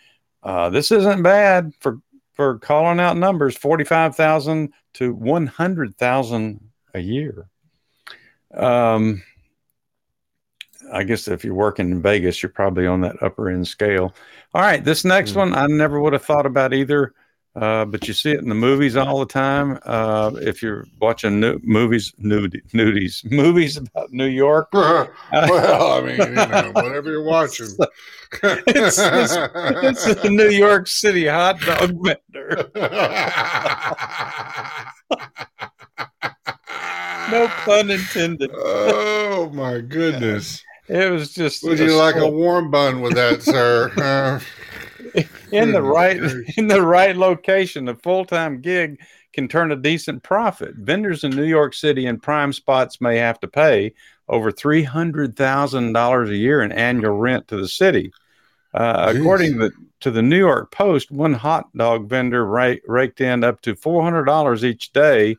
uh, 0.43 0.71
this 0.71 0.91
isn't 0.93 1.23
bad 1.23 1.73
for 1.81 1.99
for 2.35 2.59
calling 2.59 2.99
out 2.99 3.17
numbers 3.17 3.57
45,000 3.57 4.73
to 4.95 5.15
100,000 5.15 6.61
a 6.95 6.99
year. 6.99 7.47
Um, 8.53 9.23
I 10.93 11.05
guess 11.05 11.29
if 11.29 11.45
you're 11.45 11.55
working 11.55 11.91
in 11.91 12.03
Vegas, 12.03 12.43
you're 12.43 12.51
probably 12.51 12.87
on 12.89 13.01
that 13.03 13.23
upper 13.23 13.49
end 13.51 13.69
scale. 13.69 14.13
All 14.53 14.63
right, 14.63 14.85
this 14.85 15.05
next 15.05 15.33
Hmm. 15.33 15.39
one 15.39 15.55
I 15.55 15.67
never 15.67 16.01
would 16.01 16.13
have 16.13 16.25
thought 16.25 16.45
about 16.47 16.75
either, 16.75 17.15
uh, 17.57 17.85
but 17.85 18.09
you 18.09 18.15
see 18.15 18.33
it 18.33 18.41
in 18.41 18.49
the 18.49 18.55
movies 18.55 18.97
all 18.97 19.21
the 19.21 19.27
time. 19.27 19.79
Uh, 19.85 20.33
if 20.41 20.61
you're 20.61 20.87
watching 21.01 21.39
new 21.39 21.61
movies, 21.63 22.13
nudi- 22.21 22.63
nudies, 22.73 23.25
movies 23.31 23.77
about 23.77 24.13
New 24.13 24.27
York, 24.27 24.69
well, 24.73 25.09
I 25.33 26.01
mean, 26.01 26.17
you 26.19 26.35
know, 26.35 26.73
whatever 26.75 27.11
you're 27.11 27.23
watching. 27.23 27.69
it's, 28.43 28.99
it's, 28.99 29.37
it's 29.37 30.23
the 30.23 30.31
New 30.31 30.49
York 30.49 30.89
City 30.89 31.29
hot 31.29 31.61
dog 31.61 31.97
vendor. 32.03 32.71
No 37.31 37.49
pun 37.65 37.91
intended. 37.91 38.51
Oh 38.53 39.51
my 39.55 39.81
goodness! 39.81 40.63
It 40.89 41.11
was 41.11 41.33
just 41.33 41.63
Would 41.63 41.79
you 41.79 41.97
like 41.97 42.17
a 42.17 42.29
warm 42.29 42.71
bun 42.71 43.01
with 43.01 43.15
that, 43.15 43.43
sir? 43.43 44.41
In 45.53 45.73
the 45.73 45.83
right 45.83 46.17
in 46.57 46.67
the 46.67 46.83
right 46.83 47.17
location, 47.17 47.89
a 47.89 47.95
full 47.95 48.25
time 48.25 48.61
gig 48.61 49.01
can 49.33 49.49
turn 49.49 49.73
a 49.73 49.77
decent 49.77 50.23
profit. 50.23 50.75
Vendors 50.77 51.25
in 51.25 51.31
New 51.33 51.45
York 51.45 51.75
City 51.75 52.07
and 52.07 52.23
prime 52.23 52.53
spots 52.53 53.01
may 53.01 53.17
have 53.19 53.39
to 53.41 53.49
pay 53.49 53.93
over 54.29 54.51
three 54.51 54.83
hundred 54.83 55.37
thousand 55.37 55.93
dollars 55.93 56.31
a 56.31 56.37
year 56.37 56.63
in 56.63 56.73
annual 56.73 57.17
rent 57.17 57.49
to 57.49 57.57
the 57.57 57.69
city. 57.69 58.13
Uh, 58.73 59.13
according 59.15 59.53
to 59.53 59.59
the, 59.59 59.73
to 60.01 60.11
the 60.11 60.23
New 60.23 60.39
York 60.39 60.73
Post, 60.73 61.13
one 61.13 61.33
hot 61.33 61.69
dog 61.77 62.09
vendor 62.09 62.45
ra- 62.45 62.75
raked 62.87 63.21
in 63.21 63.45
up 63.45 63.61
to 63.63 63.77
four 63.77 64.03
hundred 64.03 64.25
dollars 64.25 64.65
each 64.65 64.93
day 64.93 65.37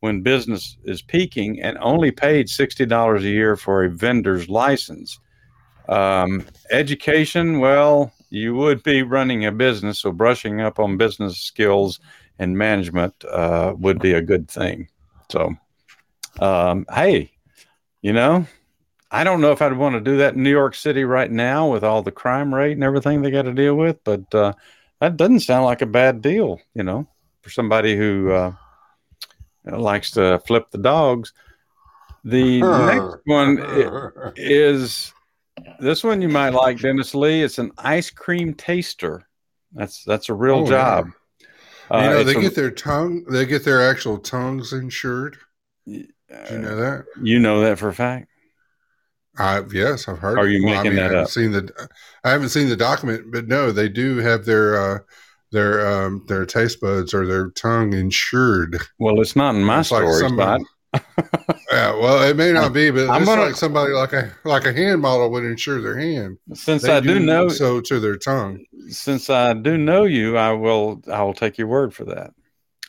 when 0.00 0.22
business 0.22 0.78
is 0.84 1.02
peaking, 1.02 1.60
and 1.60 1.76
only 1.80 2.10
paid 2.10 2.48
sixty 2.48 2.86
dollars 2.86 3.24
a 3.24 3.28
year 3.28 3.56
for 3.56 3.84
a 3.84 3.90
vendor's 3.90 4.48
license. 4.48 5.18
Um, 5.88 6.44
education, 6.70 7.60
well, 7.60 8.12
you 8.30 8.54
would 8.54 8.82
be 8.82 9.02
running 9.02 9.44
a 9.44 9.52
business, 9.52 10.00
so 10.00 10.12
brushing 10.12 10.60
up 10.60 10.78
on 10.78 10.96
business 10.96 11.38
skills 11.38 12.00
and 12.38 12.56
management 12.56 13.24
uh, 13.24 13.74
would 13.78 13.98
be 13.98 14.12
a 14.12 14.22
good 14.22 14.48
thing. 14.48 14.88
So, 15.30 15.54
um, 16.40 16.86
hey, 16.92 17.32
you 18.02 18.12
know, 18.12 18.46
I 19.10 19.24
don't 19.24 19.40
know 19.40 19.52
if 19.52 19.62
I'd 19.62 19.76
want 19.76 19.94
to 19.94 20.00
do 20.00 20.18
that 20.18 20.34
in 20.34 20.42
New 20.42 20.50
York 20.50 20.74
City 20.74 21.04
right 21.04 21.30
now 21.30 21.70
with 21.70 21.82
all 21.82 22.02
the 22.02 22.12
crime 22.12 22.54
rate 22.54 22.72
and 22.72 22.84
everything 22.84 23.22
they 23.22 23.30
got 23.30 23.42
to 23.42 23.54
deal 23.54 23.74
with, 23.74 24.02
but 24.04 24.34
uh, 24.34 24.52
that 25.00 25.16
doesn't 25.16 25.40
sound 25.40 25.64
like 25.64 25.82
a 25.82 25.86
bad 25.86 26.20
deal, 26.20 26.60
you 26.74 26.82
know, 26.82 27.06
for 27.40 27.50
somebody 27.50 27.96
who 27.96 28.30
uh, 28.30 28.52
likes 29.64 30.10
to 30.12 30.40
flip 30.46 30.70
the 30.70 30.78
dogs. 30.78 31.32
The 32.24 32.60
next 32.86 33.16
one 33.24 33.58
is 34.36 35.12
this 35.80 36.04
one 36.04 36.20
you 36.22 36.28
might 36.28 36.50
like, 36.50 36.78
Dennis 36.78 37.14
Lee. 37.14 37.42
It's 37.42 37.58
an 37.58 37.72
ice 37.78 38.10
cream 38.10 38.54
taster. 38.54 39.26
That's 39.72 40.02
that's 40.04 40.28
a 40.28 40.34
real 40.34 40.56
Oh, 40.56 40.62
yeah. 40.64 40.68
job. 40.70 41.10
Uh, 41.90 41.98
you 41.98 42.02
know, 42.10 42.18
it's 42.20 42.32
they 42.32 42.38
a- 42.38 42.42
get 42.42 42.54
their 42.54 42.70
tongue, 42.70 43.24
they 43.30 43.46
get 43.46 43.64
their 43.64 43.88
actual 43.88 44.18
tongues 44.18 44.72
insured. 44.72 45.36
uh, 45.88 45.92
Do 45.92 46.04
you 46.50 46.58
know 46.58 46.76
that? 46.76 47.04
you 47.22 47.38
know 47.38 47.60
that 47.62 47.78
for 47.78 47.88
a 47.88 47.94
fact. 47.94 48.28
I 49.38 49.62
yes, 49.72 50.08
I've 50.08 50.18
heard. 50.18 50.38
Are 50.38 50.48
you 50.48 50.64
Well, 50.64 50.74
I 50.74 50.82
making 50.82 50.90
mean, 50.92 50.96
that 50.96 51.02
I 51.02 51.18
haven't 51.18 51.22
up? 51.24 51.28
Seen 51.30 51.52
the, 51.52 51.88
I 52.24 52.30
haven't 52.30 52.48
seen 52.48 52.68
the 52.68 52.76
document, 52.76 53.30
but 53.32 53.46
no, 53.46 53.70
they 53.70 53.88
do 53.88 54.16
have 54.18 54.44
their 54.44 54.76
uh, 54.76 54.98
their 55.52 55.86
um, 55.86 56.24
their 56.28 56.44
taste 56.44 56.80
buds 56.80 57.14
or 57.14 57.24
their 57.26 57.50
tongue 57.50 57.92
insured. 57.92 58.78
Well, 58.98 59.20
it's 59.20 59.36
not 59.36 59.54
in 59.54 59.62
my 59.62 59.80
It's 59.80 59.90
like 59.92 60.02
story, 60.02 60.18
somebody- 60.28 60.64
Scott. 60.96 61.04
Yeah, 61.78 61.94
well, 61.94 62.22
it 62.28 62.36
may 62.36 62.52
not 62.52 62.72
be, 62.72 62.90
but 62.90 63.08
I'm 63.08 63.22
it's 63.22 63.30
gonna- 63.30 63.42
like 63.42 63.54
somebody 63.54 63.92
like 63.92 64.12
a 64.12 64.32
like 64.44 64.64
a 64.66 64.72
hand 64.72 65.00
model 65.00 65.30
would 65.30 65.44
insure 65.44 65.80
their 65.80 65.96
hand. 65.96 66.38
Since 66.52 66.82
They 66.82 66.96
I 66.96 67.00
do 67.00 67.20
know, 67.20 67.48
so 67.48 67.80
to 67.80 68.00
their 68.00 68.16
tongue. 68.16 68.64
since 68.88 69.30
I 69.30 69.52
do 69.52 69.78
know 69.78 70.04
you, 70.04 70.36
I 70.36 70.52
will 70.52 71.02
I 71.10 71.22
will 71.22 71.34
take 71.34 71.56
your 71.56 71.68
word 71.68 71.94
for 71.94 72.04
that. 72.06 72.32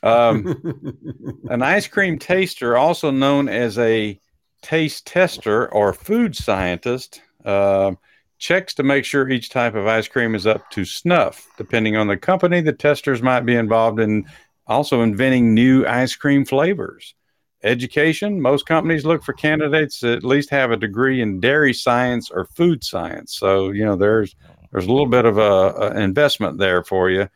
Um, 0.01 1.43
an 1.49 1.61
ice 1.61 1.87
cream 1.87 2.17
taster, 2.17 2.77
also 2.77 3.11
known 3.11 3.47
as 3.47 3.77
a 3.77 4.19
taste 4.63 5.05
tester 5.05 5.71
or 5.71 5.93
food 5.93 6.35
scientist, 6.35 7.21
uh, 7.45 7.91
checks 8.39 8.73
to 8.75 8.83
make 8.83 9.05
sure 9.05 9.29
each 9.29 9.49
type 9.49 9.75
of 9.75 9.85
ice 9.85 10.07
cream 10.07 10.33
is 10.33 10.47
up 10.47 10.67
to 10.71 10.83
snuff. 10.83 11.47
Depending 11.57 11.95
on 11.95 12.07
the 12.07 12.17
company, 12.17 12.61
the 12.61 12.73
testers 12.73 13.21
might 13.21 13.41
be 13.41 13.55
involved 13.55 13.99
in 13.99 14.25
also 14.65 15.01
inventing 15.01 15.53
new 15.53 15.85
ice 15.85 16.15
cream 16.15 16.43
flavors. 16.43 17.13
Education 17.63 18.41
most 18.41 18.65
companies 18.65 19.05
look 19.05 19.23
for 19.23 19.33
candidates 19.33 19.99
that 19.99 20.17
at 20.17 20.23
least 20.23 20.49
have 20.49 20.71
a 20.71 20.77
degree 20.77 21.21
in 21.21 21.39
dairy 21.39 21.73
science 21.73 22.31
or 22.31 22.45
food 22.45 22.83
science. 22.83 23.33
So, 23.35 23.71
you 23.71 23.83
know, 23.83 23.95
there's 23.95 24.35
there's 24.71 24.85
a 24.85 24.91
little 24.91 25.07
bit 25.07 25.25
of 25.25 25.37
a, 25.37 25.41
a 25.41 25.99
investment 25.99 26.57
there 26.57 26.83
for 26.83 27.09
you 27.09 27.27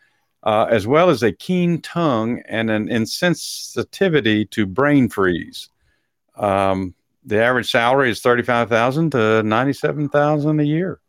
uh, 0.43 0.67
as 0.69 0.85
well 0.85 1.09
as 1.09 1.23
a 1.23 1.31
keen 1.31 1.81
tongue 1.81 2.41
and 2.47 2.69
an 2.69 2.87
insensitivity 2.89 4.49
to 4.51 4.65
brain 4.65 5.09
freeze. 5.09 5.69
Um, 6.35 6.93
the 7.25 7.41
average 7.41 7.71
salary 7.71 8.11
is 8.11 8.19
thirty-five 8.19 8.67
thousand 8.67 9.11
to 9.11 9.41
ninety-seven 9.43 10.09
thousand 10.09 10.59
a 10.59 10.65
year. 10.65 10.99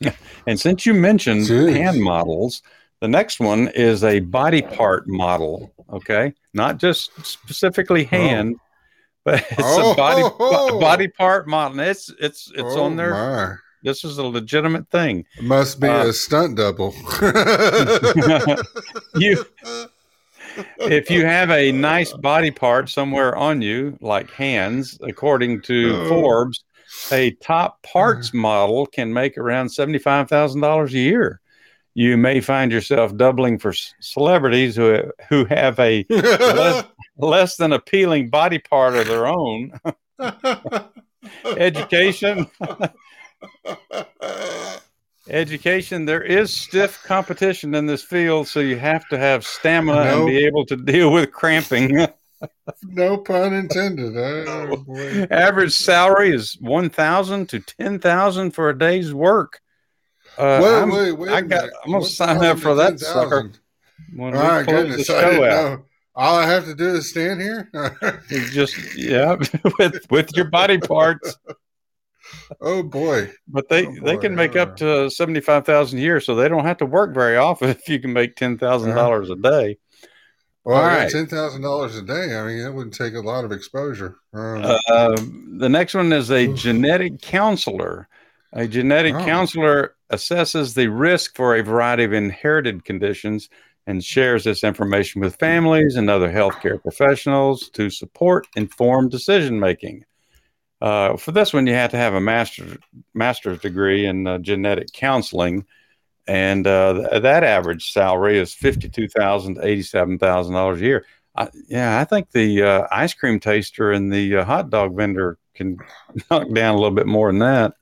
and 0.46 0.58
since 0.58 0.84
you 0.84 0.92
mentioned 0.92 1.42
Jeez. 1.42 1.74
hand 1.74 2.02
models, 2.02 2.62
The 3.00 3.08
next 3.08 3.40
one 3.40 3.68
is 3.68 4.02
a 4.04 4.20
body 4.20 4.62
part 4.62 5.06
model. 5.06 5.72
Okay, 5.92 6.32
not 6.54 6.78
just 6.78 7.10
specifically 7.24 8.04
hand, 8.04 8.56
but 9.24 9.44
it's 9.50 9.60
Oh, 9.62 9.92
a 9.92 9.94
body 9.96 10.22
body 10.80 11.08
part 11.08 11.46
model. 11.46 11.78
And 11.80 11.88
It's 11.90 12.10
it's 12.20 12.50
it's 12.54 12.62
Oh, 12.76 12.82
on 12.84 12.96
there. 12.96 13.10
my. 13.10 13.54
This 13.82 14.02
is 14.02 14.18
a 14.18 14.24
legitimate 14.24 14.88
thing. 14.90 15.24
It 15.38 15.44
must 15.44 15.78
be 15.78 15.86
Uh, 15.88 16.06
a 16.08 16.12
stunt 16.12 16.56
double. 16.56 16.94
You 19.14 19.44
if 20.78 21.10
you 21.10 21.24
have 21.26 21.50
a 21.50 21.70
nice 21.70 22.12
body 22.14 22.50
part 22.50 22.88
somewhere 22.88 23.36
on 23.36 23.60
you, 23.60 23.96
like 24.00 24.30
hands, 24.30 24.98
according 25.02 25.60
to 25.62 25.92
Oh. 25.94 26.08
Forbes, 26.08 26.64
a 27.12 27.32
top 27.42 27.82
parts 27.82 28.32
model 28.32 28.86
can 28.86 29.12
make 29.12 29.36
around 29.36 29.66
$75,000 29.68 30.86
a 30.88 30.98
year. 30.98 31.40
You 31.96 32.18
may 32.18 32.42
find 32.42 32.70
yourself 32.70 33.16
doubling 33.16 33.58
for 33.58 33.72
celebrities 33.72 34.76
who 34.76 35.02
who 35.30 35.46
have 35.46 35.80
a 35.80 36.04
less, 36.10 36.84
less 37.16 37.56
than 37.56 37.72
appealing 37.72 38.28
body 38.28 38.58
part 38.58 38.94
of 38.96 39.06
their 39.06 39.26
own. 39.26 39.72
Education, 41.56 42.48
education. 45.30 46.04
There 46.04 46.20
is 46.20 46.54
stiff 46.54 47.02
competition 47.02 47.74
in 47.74 47.86
this 47.86 48.02
field, 48.02 48.46
so 48.46 48.60
you 48.60 48.78
have 48.78 49.08
to 49.08 49.16
have 49.18 49.46
stamina 49.46 50.18
and 50.18 50.26
be 50.26 50.44
able 50.44 50.66
to 50.66 50.76
deal 50.76 51.10
with 51.10 51.32
cramping. 51.32 52.08
no 52.82 53.16
pun 53.16 53.54
intended. 53.54 54.14
Oh. 54.18 55.26
Average 55.30 55.72
salary 55.72 56.34
is 56.34 56.58
one 56.60 56.90
thousand 56.90 57.48
to 57.48 57.60
ten 57.60 57.98
thousand 57.98 58.50
for 58.50 58.68
a 58.68 58.78
day's 58.78 59.14
work. 59.14 59.62
Uh, 60.38 60.60
wait, 60.62 60.74
I'm, 60.82 60.90
wait, 60.90 61.12
wait. 61.12 61.30
I 61.32 61.40
got. 61.42 61.64
I'm 61.64 61.70
gonna 61.92 62.00
What's 62.00 62.14
sign 62.14 62.44
up 62.44 62.58
for 62.58 62.74
that 62.74 63.00
sucker 63.00 63.50
when 64.14 64.34
All 64.34 64.40
we 64.42 64.46
right, 64.46 64.64
close 64.64 64.82
goodness. 64.82 65.10
I 65.10 65.30
didn't 65.30 65.44
out. 65.44 65.50
know. 65.78 65.84
All 66.14 66.36
I 66.36 66.46
have 66.46 66.64
to 66.64 66.74
do 66.74 66.94
is 66.94 67.10
stand 67.10 67.40
here. 67.40 67.70
Just 68.28 68.96
yeah, 68.96 69.36
with 69.78 70.10
with 70.10 70.34
your 70.36 70.46
body 70.46 70.78
parts. 70.78 71.36
oh 72.60 72.82
boy. 72.82 73.30
But 73.48 73.68
they 73.68 73.86
Oh, 73.86 73.94
they 74.02 74.16
can 74.16 74.34
make 74.34 74.56
up 74.56 74.76
to 74.78 75.10
seventy 75.10 75.40
five 75.40 75.64
thousand 75.64 75.98
a 75.98 76.02
year, 76.02 76.20
so 76.20 76.34
they 76.34 76.48
don't 76.48 76.64
have 76.64 76.78
to 76.78 76.86
work 76.86 77.14
very 77.14 77.36
often 77.36 77.68
if 77.70 77.88
you 77.88 78.00
can 78.00 78.12
make 78.12 78.36
ten 78.36 78.58
thousand 78.58 78.94
dollars 78.94 79.30
a 79.30 79.36
day. 79.36 79.78
Well, 80.64 80.76
All 80.76 80.82
yeah, 80.82 80.96
right. 81.02 81.10
ten 81.10 81.26
thousand 81.26 81.62
dollars 81.62 81.96
a 81.96 82.02
day. 82.02 82.36
I 82.36 82.44
mean, 82.46 82.62
that 82.62 82.72
wouldn't 82.72 82.94
take 82.94 83.14
a 83.14 83.20
lot 83.20 83.44
of 83.44 83.52
exposure. 83.52 84.16
Um, 84.34 84.62
Uh, 84.62 85.16
the 85.58 85.68
next 85.68 85.94
one 85.94 86.12
is 86.12 86.30
a 86.30 86.52
genetic 86.54 87.20
counselor. 87.20 88.08
A 88.52 88.66
genetic 88.66 89.14
Oh. 89.14 89.24
counselor 89.24 89.94
assesses 90.12 90.74
the 90.74 90.88
risk 90.88 91.36
for 91.36 91.56
a 91.56 91.62
variety 91.62 92.04
of 92.04 92.12
inherited 92.12 92.84
conditions 92.84 93.48
and 93.86 94.02
shares 94.04 94.44
this 94.44 94.64
information 94.64 95.20
with 95.20 95.36
families 95.36 95.96
and 95.96 96.08
other 96.10 96.30
healthcare 96.30 96.80
professionals 96.82 97.68
to 97.70 97.90
support 97.90 98.46
informed 98.56 99.10
decision 99.10 99.60
making. 99.60 100.04
Uh, 100.80 101.16
for 101.16 101.32
this 101.32 101.52
one, 101.52 101.66
you 101.66 101.72
have 101.74 101.90
to 101.90 101.96
have 101.96 102.14
a 102.14 102.20
master's 102.20 102.76
master's 103.14 103.60
degree 103.60 104.04
in 104.06 104.26
uh, 104.26 104.38
genetic 104.38 104.92
counseling, 104.92 105.64
and 106.26 106.66
uh, 106.66 107.08
th- 107.10 107.22
that 107.22 107.44
average 107.44 107.92
salary 107.92 108.38
is 108.38 108.52
fifty-two 108.52 109.08
thousand 109.08 109.54
to 109.54 109.66
eighty-seven 109.66 110.18
thousand 110.18 110.54
dollars 110.54 110.80
a 110.80 110.84
year. 110.84 111.06
I, 111.34 111.48
yeah, 111.68 111.98
I 111.98 112.04
think 112.04 112.30
the 112.30 112.62
uh, 112.62 112.86
ice 112.90 113.14
cream 113.14 113.40
taster 113.40 113.92
and 113.92 114.12
the 114.12 114.36
uh, 114.38 114.44
hot 114.44 114.68
dog 114.68 114.94
vendor 114.96 115.38
can 115.54 115.78
knock 116.30 116.50
down 116.52 116.74
a 116.74 116.78
little 116.78 116.90
bit 116.94 117.06
more 117.06 117.30
than 117.30 117.38
that, 117.38 117.72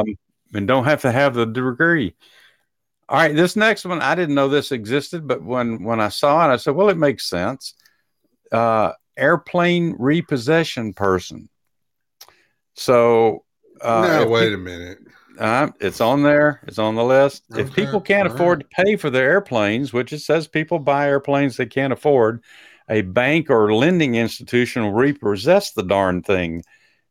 um, 0.00 0.04
and 0.52 0.66
don't 0.66 0.84
have 0.84 1.02
to 1.02 1.12
have 1.12 1.34
the 1.34 1.46
degree. 1.46 2.14
All 3.08 3.18
right, 3.18 3.34
this 3.34 3.54
next 3.56 3.84
one 3.84 4.00
I 4.00 4.14
didn't 4.14 4.34
know 4.34 4.48
this 4.48 4.72
existed, 4.72 5.26
but 5.28 5.42
when 5.42 5.84
when 5.84 6.00
I 6.00 6.08
saw 6.08 6.48
it, 6.48 6.52
I 6.52 6.56
said, 6.56 6.74
"Well, 6.74 6.88
it 6.88 6.96
makes 6.96 7.28
sense." 7.28 7.74
Uh, 8.50 8.92
airplane 9.16 9.94
repossession 9.98 10.92
person. 10.94 11.48
So, 12.74 13.44
uh, 13.80 14.00
now 14.02 14.28
wait 14.28 14.48
you- 14.48 14.54
a 14.54 14.58
minute. 14.58 14.98
uh, 15.38 15.68
it's 15.80 16.00
on 16.00 16.22
there. 16.22 16.62
It's 16.66 16.78
on 16.78 16.94
the 16.94 17.04
list. 17.04 17.44
If 17.56 17.74
people 17.74 18.00
can't 18.00 18.28
all 18.28 18.34
afford 18.34 18.60
to 18.60 18.84
pay 18.84 18.96
for 18.96 19.10
their 19.10 19.30
airplanes, 19.30 19.92
which 19.92 20.12
it 20.12 20.20
says 20.20 20.48
people 20.48 20.78
buy 20.78 21.06
airplanes 21.06 21.56
they 21.56 21.66
can't 21.66 21.92
afford, 21.92 22.42
a 22.88 23.02
bank 23.02 23.50
or 23.50 23.74
lending 23.74 24.14
institution 24.14 24.82
will 24.84 24.92
repossess 24.92 25.72
the 25.72 25.82
darn 25.82 26.22
thing. 26.22 26.62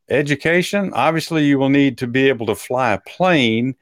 Education, 0.09 0.91
obviously, 0.93 1.45
you 1.45 1.57
will 1.57 1.69
need 1.69 1.97
to 1.99 2.07
be 2.07 2.27
able 2.27 2.45
to 2.47 2.55
fly 2.55 2.93
a 2.93 2.99
plane, 2.99 3.75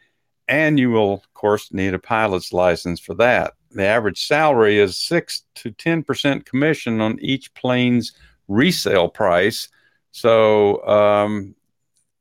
and 0.47 0.79
you 0.79 0.91
will, 0.91 1.13
of 1.13 1.33
course, 1.33 1.73
need 1.73 1.93
a 1.93 1.99
pilot's 1.99 2.53
license 2.53 2.99
for 2.99 3.15
that. 3.15 3.53
The 3.71 3.85
average 3.85 4.27
salary 4.27 4.79
is 4.79 4.97
six 4.97 5.43
to 5.55 5.71
ten 5.71 6.03
percent 6.03 6.45
commission 6.45 7.01
on 7.01 7.17
each 7.21 7.53
plane's 7.53 8.13
resale 8.47 9.09
price. 9.09 9.69
So 10.11 10.85
um, 10.85 11.55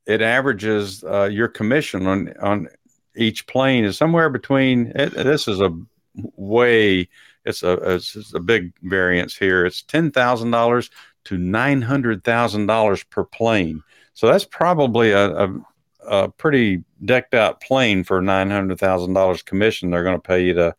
it 0.05 0.21
averages 0.21 1.03
uh, 1.03 1.29
your 1.31 1.49
commission 1.49 2.07
on 2.07 2.33
on 2.41 2.67
each 3.15 3.45
plane 3.47 3.83
is 3.83 3.97
somewhere 3.97 4.29
between. 4.29 4.93
It, 4.95 5.13
this 5.13 5.47
is 5.47 5.59
a 5.59 5.77
way. 6.15 7.09
It's 7.43 7.63
a 7.63 7.73
it's 7.95 8.33
a 8.33 8.39
big 8.39 8.73
variance 8.81 9.35
here. 9.35 9.65
It's 9.65 9.81
ten 9.83 10.11
thousand 10.11 10.51
dollars 10.51 10.89
to 11.25 11.37
nine 11.37 11.81
hundred 11.81 12.23
thousand 12.23 12.65
dollars 12.65 13.03
per 13.03 13.23
plane. 13.23 13.83
So 14.13 14.27
that's 14.27 14.45
probably 14.45 15.11
a, 15.11 15.45
a, 15.45 15.61
a 16.07 16.29
pretty 16.29 16.83
decked 17.03 17.33
out 17.33 17.61
plane 17.61 18.03
for 18.03 18.21
nine 18.21 18.49
hundred 18.49 18.79
thousand 18.79 19.13
dollars 19.13 19.41
commission. 19.41 19.91
They're 19.91 20.03
going 20.03 20.17
to 20.17 20.27
pay 20.27 20.45
you 20.45 20.53
to 20.55 20.75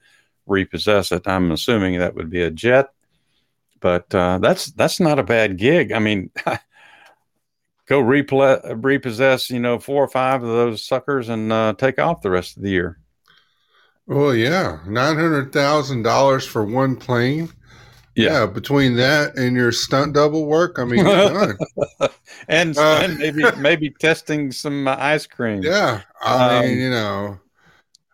repossess 0.47 1.13
it. 1.13 1.27
I'm 1.27 1.51
assuming 1.53 1.99
that 1.99 2.15
would 2.15 2.31
be 2.31 2.43
a 2.43 2.51
jet, 2.51 2.93
but 3.81 4.15
uh, 4.15 4.39
that's 4.39 4.67
that's 4.67 5.01
not 5.01 5.19
a 5.19 5.25
bad 5.25 5.57
gig. 5.59 5.93
I 5.93 5.99
mean. 5.99 6.31
go 7.87 7.99
repossess, 8.01 9.51
you 9.51 9.59
know, 9.59 9.79
four 9.79 10.03
or 10.03 10.09
five 10.09 10.43
of 10.43 10.49
those 10.49 10.85
suckers 10.85 11.29
and 11.29 11.53
uh, 11.53 11.75
take 11.77 11.99
off 11.99 12.23
the 12.23 12.31
rest 12.31 12.57
of 12.57 12.63
the 12.63 12.71
year. 12.71 12.99
Well, 14.07 14.35
yeah, 14.35 14.81
nine 14.87 15.17
hundred 15.17 15.53
thousand 15.53 16.03
dollars 16.03 16.47
for 16.47 16.65
one 16.65 16.97
plane. 16.97 17.51
Yeah. 18.15 18.47
between 18.47 18.97
that 18.97 19.37
and 19.37 19.57
your 19.57 19.73
stunt 19.73 20.15
double 20.15 20.47
work, 20.47 20.79
I 20.79 20.85
mean, 20.85 21.07
and, 22.49 22.77
Uh, 22.77 23.03
and 23.03 23.19
maybe 23.19 23.43
maybe 23.59 23.91
testing 23.91 24.53
some 24.53 24.87
uh, 24.89 24.97
ice 24.99 25.27
cream. 25.27 25.63
yeah. 25.63 26.03
I 26.21 26.61
Um, 26.61 26.65
mean, 26.67 26.79
you 26.79 26.91
know, 26.91 27.39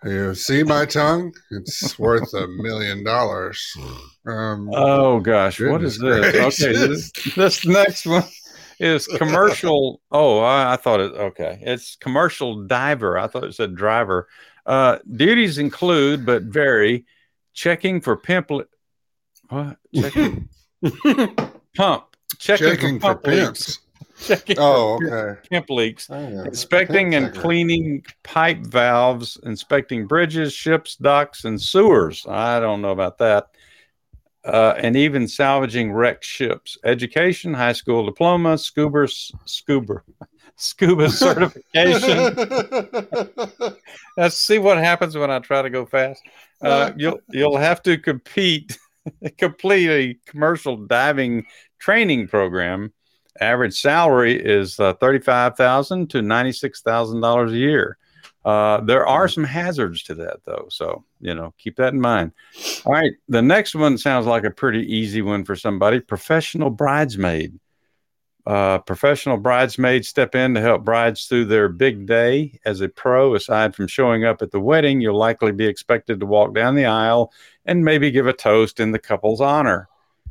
you 0.05 0.35
see 0.35 0.63
my 0.63 0.85
tongue? 0.87 1.33
It's 1.51 1.99
worth 1.99 2.33
a 2.35 2.47
million 2.47 3.05
dollars. 3.05 3.77
Um, 4.27 4.69
Oh 4.75 5.21
gosh, 5.21 5.61
what 5.61 5.83
is 5.83 5.99
this? 5.99 6.35
Okay, 6.35 6.73
this, 6.73 7.13
this 7.35 7.67
next 7.67 8.07
one 8.07 8.25
is 8.79 9.07
commercial. 9.07 10.01
oh, 10.11 10.39
I, 10.41 10.75
I 10.75 10.77
thought 10.77 11.01
it. 11.01 11.13
Okay, 11.13 11.59
it's 11.63 11.97
commercial 11.97 12.67
diver. 12.67 13.19
I 13.19 13.27
thought 13.27 13.45
it 13.45 13.55
said 13.55 13.75
driver. 13.75 14.29
Uh, 14.67 14.99
duties 15.11 15.59
include 15.59 16.27
but 16.27 16.43
vary: 16.45 17.07
checking 17.55 18.01
for 18.01 18.17
pimp. 18.17 18.51
Li- 19.51 19.57
what? 19.59 19.77
Checking 19.95 20.49
pump. 21.77 22.05
Checking, 22.39 22.69
checking 22.69 23.01
for 23.01 23.15
for 23.15 23.21
pump 23.21 23.27
leaks. 23.27 23.47
pimps. 23.47 23.79
Checking 24.27 24.57
Oh, 24.59 24.99
for 25.01 25.31
okay. 25.33 25.41
pimp 25.51 25.71
leaks. 25.71 26.09
Oh. 26.11 26.17
Inspecting 26.45 27.15
and 27.15 27.27
checker. 27.29 27.41
cleaning 27.41 28.05
pipe 28.25 28.67
valves, 28.67 29.39
inspecting 29.45 30.07
bridges, 30.07 30.53
ships, 30.53 30.97
docks, 30.97 31.45
and 31.45 31.61
sewers. 31.61 32.27
I 32.29 32.59
don't 32.61 32.81
know 32.83 32.91
about 32.91 33.19
that. 33.19 33.49
Uh, 34.45 34.75
and 34.79 34.97
even 34.97 35.29
salvaging 35.29 35.93
wrecked 35.93 36.25
ships. 36.25 36.79
Education, 36.85 37.53
high 37.55 37.73
school 37.73 38.07
diploma, 38.07 38.57
scuba, 38.57 39.07
scuba, 39.45 40.03
scuba 40.57 41.11
certification. 41.11 42.35
Let's 44.17 44.37
see 44.37 44.59
what 44.59 44.79
happens 44.79 45.17
when 45.17 45.31
I 45.31 45.39
try 45.41 45.63
to 45.63 45.71
go 45.71 45.85
fast. 45.87 46.23
Uh, 46.63 46.93
you'll 46.97 47.21
you'll 47.31 47.57
have 47.59 47.83
to 47.83 47.99
compete, 47.99 48.79
complete 49.39 49.89
a 49.89 50.31
commercial 50.31 50.77
diving 50.77 51.47
training 51.79 52.29
program. 52.29 52.93
Average 53.41 53.81
salary 53.81 54.35
is 54.41 54.81
uh, 54.81 54.95
thirty-five 54.95 55.57
thousand 55.57 56.11
to 56.11 56.23
ninety-six 56.23 56.81
thousand 56.81 57.21
dollars 57.21 57.53
a 57.53 57.57
year. 57.57 57.99
Uh, 58.45 58.81
there 58.81 59.07
are 59.07 59.29
some 59.29 59.45
hazards 59.45 60.03
to 60.05 60.15
that, 60.15 60.39
though, 60.45 60.67
so 60.71 61.05
you 61.21 61.35
know 61.35 61.53
keep 61.59 61.77
that 61.77 61.93
in 61.93 62.01
mind. 62.01 62.33
All 62.85 62.93
right, 62.93 63.13
the 63.29 63.43
next 63.43 63.75
one 63.75 63.99
sounds 63.99 64.27
like 64.27 64.45
a 64.45 64.51
pretty 64.51 64.83
easy 64.93 65.23
one 65.23 65.45
for 65.45 65.55
somebody: 65.55 66.01
professional 66.01 66.71
bridesmaid. 66.71 67.59
Uh, 68.47 68.79
professional 68.79 69.37
bridesmaids 69.37 70.09
step 70.09 70.35
in 70.35 70.55
to 70.55 70.61
help 70.63 70.83
brides 70.83 71.27
through 71.27 71.45
their 71.45 71.69
big 71.69 72.07
day. 72.07 72.59
As 72.65 72.81
a 72.81 72.89
pro, 72.89 73.35
aside 73.35 73.75
from 73.75 73.87
showing 73.87 74.25
up 74.25 74.41
at 74.41 74.51
the 74.51 74.61
wedding, 74.61 75.03
you'll 75.03 75.19
likely 75.19 75.53
be 75.53 75.67
expected 75.67 76.19
to 76.19 76.25
walk 76.25 76.55
down 76.55 76.75
the 76.75 76.87
aisle 76.87 77.31
and 77.69 77.85
maybe 77.85 78.11
give 78.11 78.27
a 78.27 78.33
toast 78.33 78.81
in 78.81 78.91
the 78.91 78.99
couple's 78.99 79.43
honor. 79.43 79.89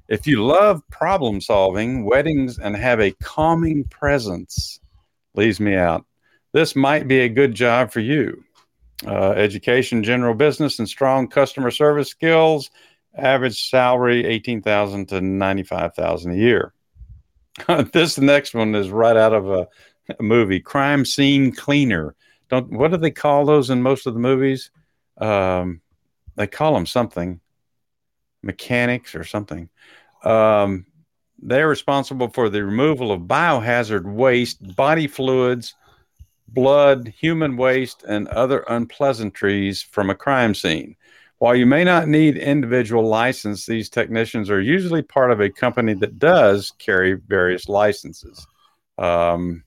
If 0.09 0.26
you 0.26 0.43
love 0.43 0.81
problem 0.89 1.39
solving, 1.39 2.03
weddings, 2.03 2.57
and 2.57 2.76
have 2.76 2.99
a 2.99 3.11
calming 3.11 3.84
presence, 3.85 4.80
leaves 5.35 5.59
me 5.59 5.76
out. 5.76 6.03
This 6.51 6.76
might 6.76 7.07
be 7.07 7.19
a 7.19 7.30
good 7.30 7.53
job 7.53 7.91
for 7.91 7.99
you. 7.99 8.43
Uh, 9.05 9.31
education, 9.31 10.03
general 10.03 10.34
business, 10.34 10.80
and 10.80 10.89
strong 10.89 11.27
customer 11.27 11.69
service 11.69 12.09
skills. 12.09 12.72
Average 13.15 13.69
salary 13.69 14.26
eighteen 14.26 14.61
thousand 14.61 15.09
to 15.09 15.22
ninety 15.22 15.64
five 15.64 15.93
thousand 15.93 16.31
a 16.31 16.35
year. 16.35 16.73
this 17.93 18.18
next 18.18 18.55
one 18.55 18.73
is 18.73 18.89
right 18.89 19.18
out 19.18 19.34
of 19.34 19.49
a, 19.49 19.68
a, 20.18 20.23
movie, 20.23 20.59
Crime 20.59 21.05
Scene 21.05 21.51
Cleaner. 21.51 22.15
Don't 22.49 22.72
what 22.72 22.91
do 22.91 22.97
they 22.97 23.11
call 23.11 23.45
those 23.45 23.69
in 23.69 23.81
most 23.84 24.07
of 24.07 24.14
the 24.15 24.19
movies? 24.19 24.72
Um, 25.18 25.81
they 26.38 26.47
call 26.47 26.73
them 26.73 26.85
something, 26.85 27.41
mechanics 28.41 29.15
or 29.15 29.23
something. 29.23 29.69
Um, 30.23 30.85
they're 31.39 31.68
responsible 31.68 32.30
for 32.30 32.49
the 32.49 32.64
removal 32.64 33.11
of 33.11 33.22
biohazard 33.22 34.05
waste, 34.05 34.76
body 34.76 35.07
fluids, 35.07 35.76
blood, 36.47 37.14
human 37.19 37.57
waste, 37.57 38.03
and 38.07 38.27
other 38.30 38.64
unpleasantries 38.69 39.81
from 39.81 40.09
a 40.09 40.15
crime 40.15 40.55
scene. 40.55 40.95
While 41.39 41.55
you 41.55 41.68
may 41.68 41.84
not 41.84 42.07
need 42.07 42.38
individual 42.38 43.07
license, 43.07 43.65
these 43.65 43.89
technicians 43.89 44.49
are 44.49 44.61
usually 44.61 45.03
part 45.03 45.31
of 45.31 45.39
a 45.39 45.49
company 45.49 45.93
that 45.95 46.18
does 46.18 46.72
carry 46.80 47.14
various 47.14 47.69
licenses. 47.69 48.47
Um, 48.97 49.64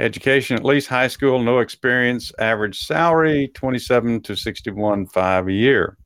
education, 0.00 0.56
at 0.56 0.64
least 0.64 0.88
high 0.88 1.08
school, 1.08 1.40
no 1.40 1.58
experience, 1.58 2.32
average 2.38 2.78
salary 2.78 3.48
27 3.54 4.20
to 4.22 4.36
61 4.36 5.06
five 5.06 5.48
a 5.48 5.52
year. 5.52 5.96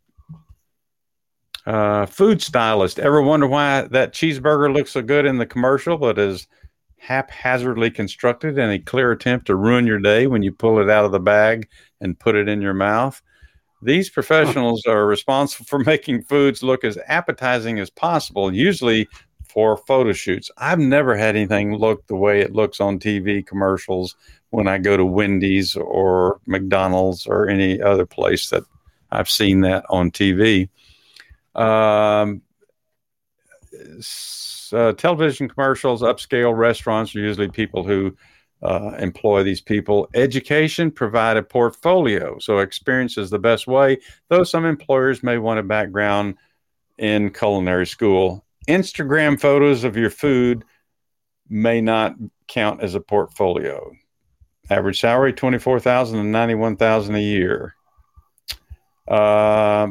Uh, 1.66 2.04
food 2.04 2.42
stylist. 2.42 2.98
Ever 2.98 3.22
wonder 3.22 3.46
why 3.46 3.82
that 3.82 4.12
cheeseburger 4.12 4.72
looks 4.72 4.92
so 4.92 5.00
good 5.00 5.24
in 5.24 5.38
the 5.38 5.46
commercial, 5.46 5.96
but 5.96 6.18
is 6.18 6.46
haphazardly 6.98 7.90
constructed 7.90 8.58
in 8.58 8.70
a 8.70 8.78
clear 8.78 9.12
attempt 9.12 9.46
to 9.46 9.56
ruin 9.56 9.86
your 9.86 9.98
day 9.98 10.26
when 10.26 10.42
you 10.42 10.52
pull 10.52 10.78
it 10.78 10.90
out 10.90 11.04
of 11.04 11.12
the 11.12 11.20
bag 11.20 11.68
and 12.00 12.18
put 12.18 12.34
it 12.34 12.48
in 12.48 12.60
your 12.60 12.74
mouth? 12.74 13.20
These 13.80 14.10
professionals 14.10 14.84
are 14.86 15.06
responsible 15.06 15.64
for 15.68 15.78
making 15.78 16.22
foods 16.22 16.62
look 16.62 16.84
as 16.84 16.98
appetizing 17.06 17.78
as 17.78 17.90
possible, 17.90 18.52
usually 18.52 19.08
for 19.55 19.76
photo 19.76 20.12
shoots. 20.12 20.51
I've 20.59 20.81
never 20.81 21.16
had 21.16 21.36
anything 21.36 21.76
look 21.76 22.06
the 22.09 22.16
way 22.16 22.40
it 22.40 22.52
looks 22.52 22.81
on 22.81 22.98
TV 22.98 23.47
commercials 23.47 24.16
when 24.51 24.66
I 24.66 24.78
go 24.78 24.97
to 24.97 25.05
Wendy's 25.05 25.76
or 25.76 26.40
McDonald's 26.47 27.26
or 27.26 27.48
any 27.48 27.81
other 27.81 28.05
place 28.05 28.51
that 28.51 28.64
I've 29.12 29.31
seen 29.31 29.60
that 29.60 29.85
on 29.89 30.10
TV. 30.10 30.68
Um, 31.55 32.43
uh, 34.72 34.93
television 34.93 35.48
commercials, 35.48 36.02
upscale 36.02 36.56
restaurants 36.56 37.14
are 37.14 37.20
usually 37.20 37.48
people 37.48 37.85
who 37.85 38.16
uh, 38.62 38.97
employ 38.98 39.44
these 39.44 39.60
people. 39.60 40.09
Education, 40.14 40.90
provide 40.90 41.36
a 41.36 41.43
portfolio. 41.43 42.39
So, 42.40 42.59
experience 42.59 43.18
is 43.18 43.31
the 43.31 43.39
best 43.39 43.68
way, 43.68 43.98
though 44.28 44.43
some 44.43 44.64
employers 44.64 45.22
may 45.22 45.39
want 45.39 45.60
a 45.60 45.62
background 45.62 46.36
in 46.98 47.31
culinary 47.31 47.86
school. 47.86 48.43
Instagram 48.66 49.41
photos 49.41 49.85
of 49.85 49.97
your 49.97 50.11
food 50.11 50.65
may 51.49 51.81
not 51.81 52.15
count 52.49 52.82
as 52.82 52.95
a 52.95 53.01
portfolio. 53.01 53.93
Average 54.70 55.01
salary 55.01 55.32
twenty 55.32 55.59
four 55.59 55.78
thousand 55.78 56.19
and 56.19 56.32
ninety 56.32 56.55
one 56.55 56.77
thousand 56.77 57.15
a 57.15 57.20
year. 57.20 57.74
Uh, 59.07 59.89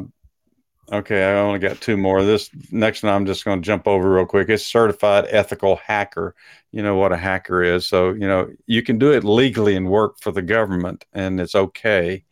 Okay, 0.92 1.24
I 1.24 1.38
only 1.38 1.60
got 1.60 1.80
two 1.80 1.96
more. 1.96 2.22
This 2.22 2.50
next 2.70 3.02
one 3.02 3.12
I'm 3.12 3.24
just 3.24 3.44
going 3.44 3.62
to 3.62 3.66
jump 3.66 3.88
over 3.88 4.12
real 4.12 4.26
quick. 4.26 4.50
It's 4.50 4.66
certified 4.66 5.24
ethical 5.30 5.76
hacker. 5.76 6.34
You 6.72 6.82
know 6.82 6.96
what 6.96 7.12
a 7.12 7.16
hacker 7.16 7.62
is. 7.62 7.88
So, 7.88 8.10
you 8.10 8.28
know, 8.28 8.50
you 8.66 8.82
can 8.82 8.98
do 8.98 9.10
it 9.10 9.24
legally 9.24 9.76
and 9.76 9.88
work 9.88 10.20
for 10.20 10.30
the 10.30 10.42
government, 10.42 11.06
and 11.14 11.40
it's 11.40 11.54
okay. 11.54 12.24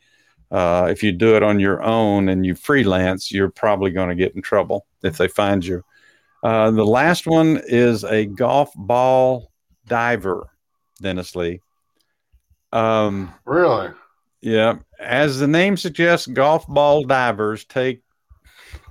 Uh, 0.51 0.89
if 0.91 1.03
you 1.03 1.13
do 1.13 1.35
it 1.35 1.43
on 1.43 1.61
your 1.61 1.83
own 1.83 2.29
and 2.29 2.45
you 2.45 2.55
freelance, 2.55 3.33
you're 3.33 3.51
probably 3.51 3.91
going 3.91 4.11
to 4.11 4.15
get 4.15 4.35
in 4.37 4.43
trouble 4.43 4.87
if 5.03 5.17
they 5.17 5.29
find 5.29 5.65
you. 5.65 5.83
Uh, 6.43 6.71
the 6.73 6.85
last 6.85 7.27
one 7.27 7.61
is 7.67 8.05
a 8.05 8.27
golf 8.27 8.73
ball 8.75 9.53
diver, 9.87 10.49
Dennis 11.01 11.37
Lee. 11.37 11.61
Um, 12.73 13.33
really? 13.45 13.91
Yeah. 14.41 14.79
As 14.99 15.39
the 15.39 15.47
name 15.47 15.77
suggests, 15.77 16.27
golf 16.27 16.67
ball 16.67 17.05
divers 17.05 17.65
take 17.65 18.03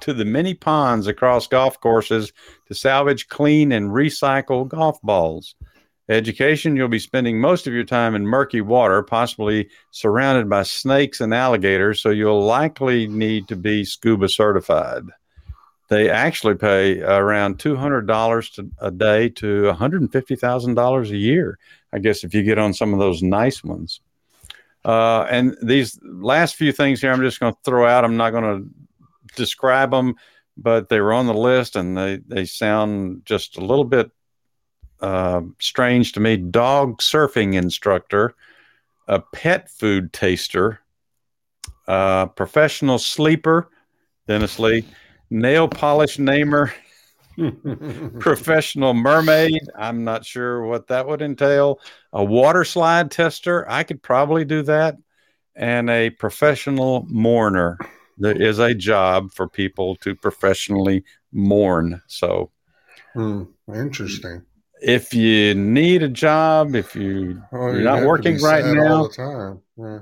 to 0.01 0.13
the 0.13 0.25
many 0.25 0.53
ponds 0.53 1.07
across 1.07 1.47
golf 1.47 1.79
courses 1.79 2.31
to 2.67 2.73
salvage, 2.73 3.27
clean, 3.27 3.71
and 3.71 3.91
recycle 3.91 4.67
golf 4.67 5.01
balls. 5.01 5.55
Education, 6.09 6.75
you'll 6.75 6.87
be 6.87 6.99
spending 6.99 7.39
most 7.39 7.67
of 7.67 7.73
your 7.73 7.83
time 7.83 8.15
in 8.15 8.25
murky 8.25 8.61
water, 8.61 9.01
possibly 9.01 9.69
surrounded 9.91 10.49
by 10.49 10.63
snakes 10.63 11.21
and 11.21 11.33
alligators, 11.33 12.01
so 12.01 12.09
you'll 12.09 12.43
likely 12.43 13.07
need 13.07 13.47
to 13.47 13.55
be 13.55 13.85
scuba 13.85 14.27
certified. 14.27 15.03
They 15.91 16.09
actually 16.09 16.55
pay 16.55 17.01
around 17.01 17.59
$200 17.59 18.71
a 18.79 18.91
day 18.91 19.27
to 19.27 19.45
$150,000 19.63 21.09
a 21.09 21.17
year, 21.17 21.59
I 21.91 21.99
guess, 21.99 22.23
if 22.23 22.33
you 22.33 22.43
get 22.43 22.57
on 22.57 22.73
some 22.73 22.93
of 22.93 22.99
those 22.99 23.21
nice 23.21 23.61
ones. 23.61 23.99
Uh, 24.85 25.27
and 25.29 25.57
these 25.61 25.99
last 26.01 26.55
few 26.55 26.71
things 26.71 27.01
here, 27.01 27.11
I'm 27.11 27.19
just 27.19 27.41
going 27.41 27.51
to 27.51 27.59
throw 27.65 27.85
out. 27.85 28.05
I'm 28.05 28.15
not 28.15 28.29
going 28.29 28.43
to 28.43 28.69
describe 29.35 29.91
them, 29.91 30.15
but 30.55 30.87
they 30.87 31.01
were 31.01 31.11
on 31.11 31.27
the 31.27 31.33
list 31.33 31.75
and 31.75 31.97
they, 31.97 32.21
they 32.25 32.45
sound 32.45 33.23
just 33.25 33.57
a 33.57 33.65
little 33.65 33.83
bit 33.83 34.11
uh, 35.01 35.41
strange 35.59 36.13
to 36.13 36.21
me. 36.21 36.37
Dog 36.37 36.99
surfing 37.01 37.55
instructor, 37.55 38.33
a 39.09 39.19
pet 39.19 39.69
food 39.69 40.13
taster, 40.13 40.79
uh, 41.89 42.27
professional 42.27 42.97
sleeper, 42.97 43.69
Dennis 44.25 44.57
Lee, 44.57 44.85
nail 45.31 45.67
polish 45.67 46.19
namer, 46.19 46.71
professional 48.19 48.93
mermaid. 48.93 49.61
I'm 49.75 50.03
not 50.03 50.25
sure 50.25 50.63
what 50.65 50.87
that 50.87 51.07
would 51.07 51.23
entail. 51.23 51.79
A 52.13 52.23
water 52.23 52.63
slide 52.63 53.09
tester. 53.09 53.67
I 53.67 53.81
could 53.81 54.03
probably 54.03 54.45
do 54.45 54.61
that. 54.63 54.97
And 55.55 55.89
a 55.89 56.11
professional 56.11 57.05
mourner 57.09 57.77
there 58.21 58.39
is 58.39 58.59
a 58.59 58.73
job 58.73 59.31
for 59.33 59.49
people 59.49 59.95
to 59.97 60.15
professionally 60.15 61.03
mourn. 61.31 62.01
So, 62.05 62.51
hmm, 63.13 63.43
interesting. 63.73 64.43
If 64.81 65.13
you 65.13 65.55
need 65.55 66.03
a 66.03 66.07
job, 66.07 66.75
if 66.75 66.95
you 66.95 67.41
well, 67.51 67.73
you're 67.73 67.81
not 67.81 68.03
working 68.03 68.39
right 68.39 68.63
now, 68.63 69.09
yeah. 69.77 69.99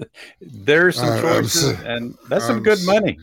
there's 0.40 0.96
some 0.96 1.08
uh, 1.08 1.20
choices, 1.20 1.80
and 1.80 2.16
that's 2.28 2.44
I'm, 2.44 2.56
some 2.56 2.62
good 2.62 2.78
money. 2.84 3.18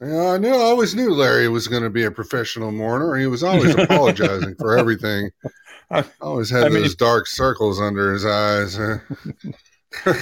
Yeah, 0.00 0.32
I 0.32 0.38
knew. 0.38 0.54
I 0.54 0.62
always 0.62 0.94
knew 0.94 1.12
Larry 1.12 1.48
was 1.48 1.68
going 1.68 1.82
to 1.82 1.90
be 1.90 2.04
a 2.04 2.10
professional 2.10 2.72
mourner. 2.72 3.16
He 3.16 3.26
was 3.26 3.42
always 3.42 3.74
apologizing 3.78 4.54
for 4.54 4.78
everything. 4.78 5.30
I 5.90 6.04
always 6.20 6.48
had 6.48 6.64
I 6.64 6.68
those 6.70 6.82
mean, 6.82 6.90
dark 6.98 7.26
circles 7.26 7.80
under 7.80 8.12
his 8.12 8.24
eyes 8.24 8.78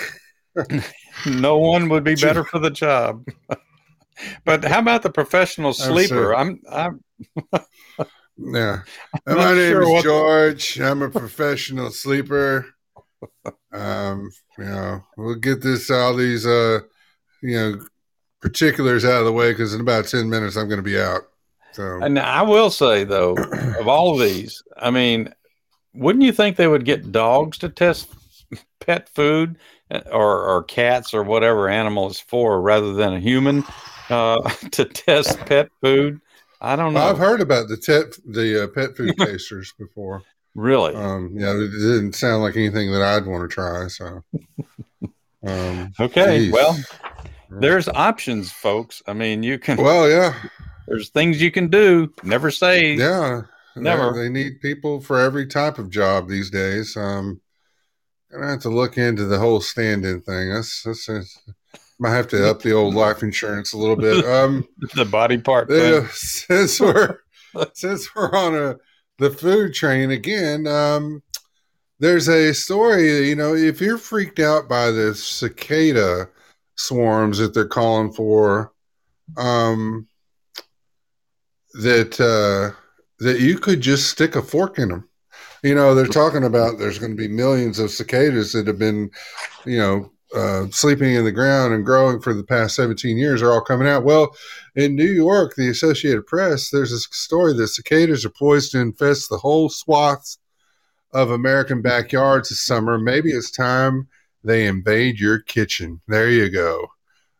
no 1.27 1.59
one 1.59 1.89
would 1.89 2.03
be 2.03 2.15
better 2.15 2.43
for 2.43 2.59
the 2.59 2.71
job. 2.71 3.25
but 4.45 4.65
how 4.65 4.81
about 4.81 5.03
the 5.03 5.11
professional 5.11 5.73
sleeper? 5.73 6.35
I'm, 6.35 6.61
I'm 6.71 7.05
yeah. 8.37 8.81
I'm 9.27 9.37
My 9.37 9.55
name 9.55 9.73
sure 9.73 9.97
is 9.97 10.03
George. 10.03 10.75
The... 10.75 10.91
I'm 10.91 11.03
a 11.03 11.11
professional 11.11 11.91
sleeper. 11.91 12.67
Um, 13.73 14.31
you 14.59 14.65
know, 14.65 15.05
we'll 15.17 15.35
get 15.37 15.61
this 15.61 15.91
all 15.91 16.17
these 16.17 16.47
uh, 16.47 16.81
you 17.43 17.57
know, 17.57 17.81
particulars 18.41 19.05
out 19.05 19.21
of 19.21 19.25
the 19.25 19.33
way 19.33 19.53
because 19.53 19.75
in 19.75 19.81
about 19.81 20.07
ten 20.07 20.29
minutes 20.29 20.57
I'm 20.57 20.69
going 20.69 20.79
to 20.79 20.83
be 20.83 21.01
out. 21.01 21.23
So, 21.73 22.01
and 22.03 22.19
I 22.19 22.43
will 22.43 22.71
say 22.71 23.05
though, 23.05 23.37
of 23.79 23.89
all 23.89 24.15
of 24.15 24.21
these, 24.21 24.63
I 24.77 24.91
mean, 24.91 25.33
wouldn't 25.95 26.25
you 26.25 26.33
think 26.33 26.57
they 26.57 26.69
would 26.69 26.85
get 26.85 27.13
dogs 27.13 27.59
to 27.59 27.69
test 27.69 28.09
pet 28.81 29.09
food 29.11 29.57
or, 30.11 30.45
or 30.45 30.65
cats 30.65 31.15
or 31.15 31.23
whatever 31.23 31.69
animal 31.69 32.11
is 32.11 32.21
for 32.21 32.61
rather 32.61 32.93
than 32.93 33.15
a 33.15 33.21
human 33.21 33.65
uh, 34.11 34.37
to 34.71 34.85
test 34.85 35.39
pet 35.41 35.69
food. 35.81 36.21
I 36.61 36.77
don't 36.77 36.93
know. 36.93 37.01
Well, 37.01 37.11
I've 37.11 37.19
heard 37.19 37.41
about 37.41 37.69
the 37.69 37.77
te- 37.77 38.21
the 38.27 38.65
uh, 38.65 38.67
pet 38.69 38.97
food 38.97 39.15
tasters 39.21 39.73
before. 39.79 40.23
Really? 40.55 40.95
Um, 40.95 41.31
yeah, 41.35 41.53
it 41.53 41.71
didn't 41.71 42.15
sound 42.15 42.43
like 42.43 42.57
anything 42.57 42.91
that 42.93 43.03
I'd 43.03 43.27
want 43.27 43.49
to 43.49 43.55
try. 43.55 43.87
So, 43.87 44.25
um, 45.47 45.93
okay. 46.01 46.41
Geez. 46.41 46.53
Well, 46.53 46.77
there's 47.51 47.89
options, 47.89 48.53
folks. 48.53 49.03
I 49.07 49.13
mean, 49.13 49.43
you 49.43 49.59
can. 49.59 49.77
Well, 49.77 50.09
yeah. 50.09 50.35
There's 50.87 51.11
things 51.11 51.41
you 51.41 51.51
can 51.51 51.69
do. 51.69 52.13
Never 52.23 52.51
say. 52.51 52.95
Yeah. 52.95 53.43
Never. 53.77 54.13
They, 54.13 54.29
need 54.29 54.61
people 54.61 55.01
for 55.01 55.21
every 55.21 55.47
type 55.47 55.79
of 55.79 55.91
job 55.91 56.29
these 56.29 56.51
days. 56.51 56.97
Um, 56.97 57.41
Gonna 58.31 58.49
have 58.49 58.61
to 58.63 58.69
look 58.69 58.99
into 58.99 59.25
the 59.25 59.39
whole 59.39 59.61
stand-in 59.61 60.21
thing. 60.21 60.53
That's, 60.53 60.83
that's, 60.83 61.07
that's 61.07 61.39
might 61.99 62.15
have 62.15 62.29
to 62.29 62.49
up 62.49 62.63
the 62.63 62.73
old 62.73 62.95
life 62.95 63.23
insurance 63.23 63.73
a 63.73 63.79
little 63.79 63.97
bit. 63.97 64.25
Um, 64.29 64.69
the 64.95 65.05
body 65.05 65.39
part. 65.39 65.71
Since 66.13 66.81
we're 66.81 67.21
since 67.73 68.15
we're 68.15 68.35
on 68.37 68.55
a 68.55 68.77
the 69.19 69.31
food 69.31 69.75
train 69.75 70.11
again, 70.11 70.67
um, 70.67 71.23
there's 71.99 72.29
a 72.29 72.53
story, 72.53 73.29
you 73.29 73.35
know, 73.35 73.55
if 73.55 73.81
you're 73.81 73.99
freaked 73.99 74.39
out 74.39 74.69
by 74.69 74.91
the 74.91 75.15
cicada 75.15 76.29
swarms 76.79 77.39
that 77.39 77.53
they're 77.53 77.67
calling 77.67 78.13
for, 78.13 78.73
um, 79.37 80.07
that 81.75 82.19
uh, 82.21 82.75
that 83.19 83.41
you 83.41 83.59
could 83.59 83.81
just 83.81 84.11
stick 84.11 84.37
a 84.37 84.43
fork 84.43 84.79
in 84.79 84.89
them. 84.89 85.09
You 85.63 85.75
know, 85.75 85.95
they're 85.95 86.07
talking 86.07 86.45
about 86.45 86.79
there's 86.79 86.99
going 86.99 87.13
to 87.13 87.17
be 87.17 87.29
millions 87.29 87.79
of 87.79 87.91
cicadas 87.91 88.53
that 88.53 88.69
have 88.69 88.79
been, 88.79 89.11
you 89.67 89.79
know, 89.79 90.13
uh, 90.35 90.67
sleeping 90.71 91.15
in 91.15 91.25
the 91.25 91.33
ground 91.33 91.75
and 91.75 91.85
growing 91.85 92.21
for 92.21 92.35
the 92.35 92.45
past 92.45 92.77
17 92.77 93.17
years 93.17 93.43
are 93.43 93.51
all 93.51 93.61
coming 93.61 93.89
out. 93.89 94.05
Well, 94.05 94.37
in 94.77 94.95
New 94.95 95.11
York, 95.11 95.55
the 95.57 95.69
Associated 95.69 96.27
Press, 96.27 96.71
there's 96.71 96.93
a 96.93 96.99
story 96.99 97.55
that 97.55 97.69
cicadas 97.69 98.25
are 98.25 98.31
poised 98.31 98.73
to 98.73 98.81
infest 98.81 99.31
the 99.31 99.39
whole 99.39 99.69
swaths 99.69 100.39
of 101.13 101.31
American 101.31 101.81
backyards 101.81 102.51
this 102.51 102.65
summer. 102.65 102.99
Maybe 102.99 103.31
it's 103.31 103.51
time 103.51 104.07
they 104.45 104.67
invade 104.67 105.19
your 105.19 105.41
kitchen. 105.41 106.01
There 106.09 106.31
you 106.31 106.51
go. 106.51 106.87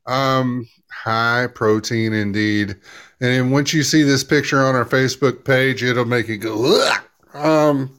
Um, 0.07 0.69
high 0.91 1.49
protein 1.55 2.13
indeed. 2.13 2.77
And 3.21 3.53
once 3.53 3.75
you 3.75 3.83
see 3.83 4.03
this 4.03 4.25
picture 4.25 4.63
on 4.63 4.75
our 4.75 4.85
Facebook 4.85 5.45
page, 5.45 5.83
it'll 5.83 6.05
make 6.05 6.29
you 6.29 6.39
go, 6.39 6.81
Ugh! 6.81 7.03
um, 7.35 7.99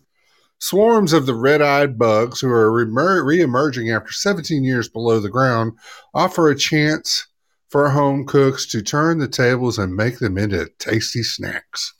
Swarms 0.61 1.13
of 1.13 1.25
the 1.25 1.35
red 1.35 1.61
eyed 1.61 1.97
bugs, 1.97 2.41
who 2.41 2.49
are 2.49 2.69
re 2.69 3.41
emerging 3.41 3.91
after 3.91 4.11
17 4.11 4.65
years 4.65 4.89
below 4.89 5.21
the 5.21 5.29
ground, 5.29 5.71
offer 6.13 6.49
a 6.49 6.55
chance 6.55 7.25
for 7.69 7.89
home 7.89 8.25
cooks 8.25 8.65
to 8.67 8.81
turn 8.81 9.19
the 9.19 9.27
tables 9.27 9.79
and 9.79 9.95
make 9.95 10.19
them 10.19 10.37
into 10.37 10.69
tasty 10.77 11.23
snacks. 11.23 11.93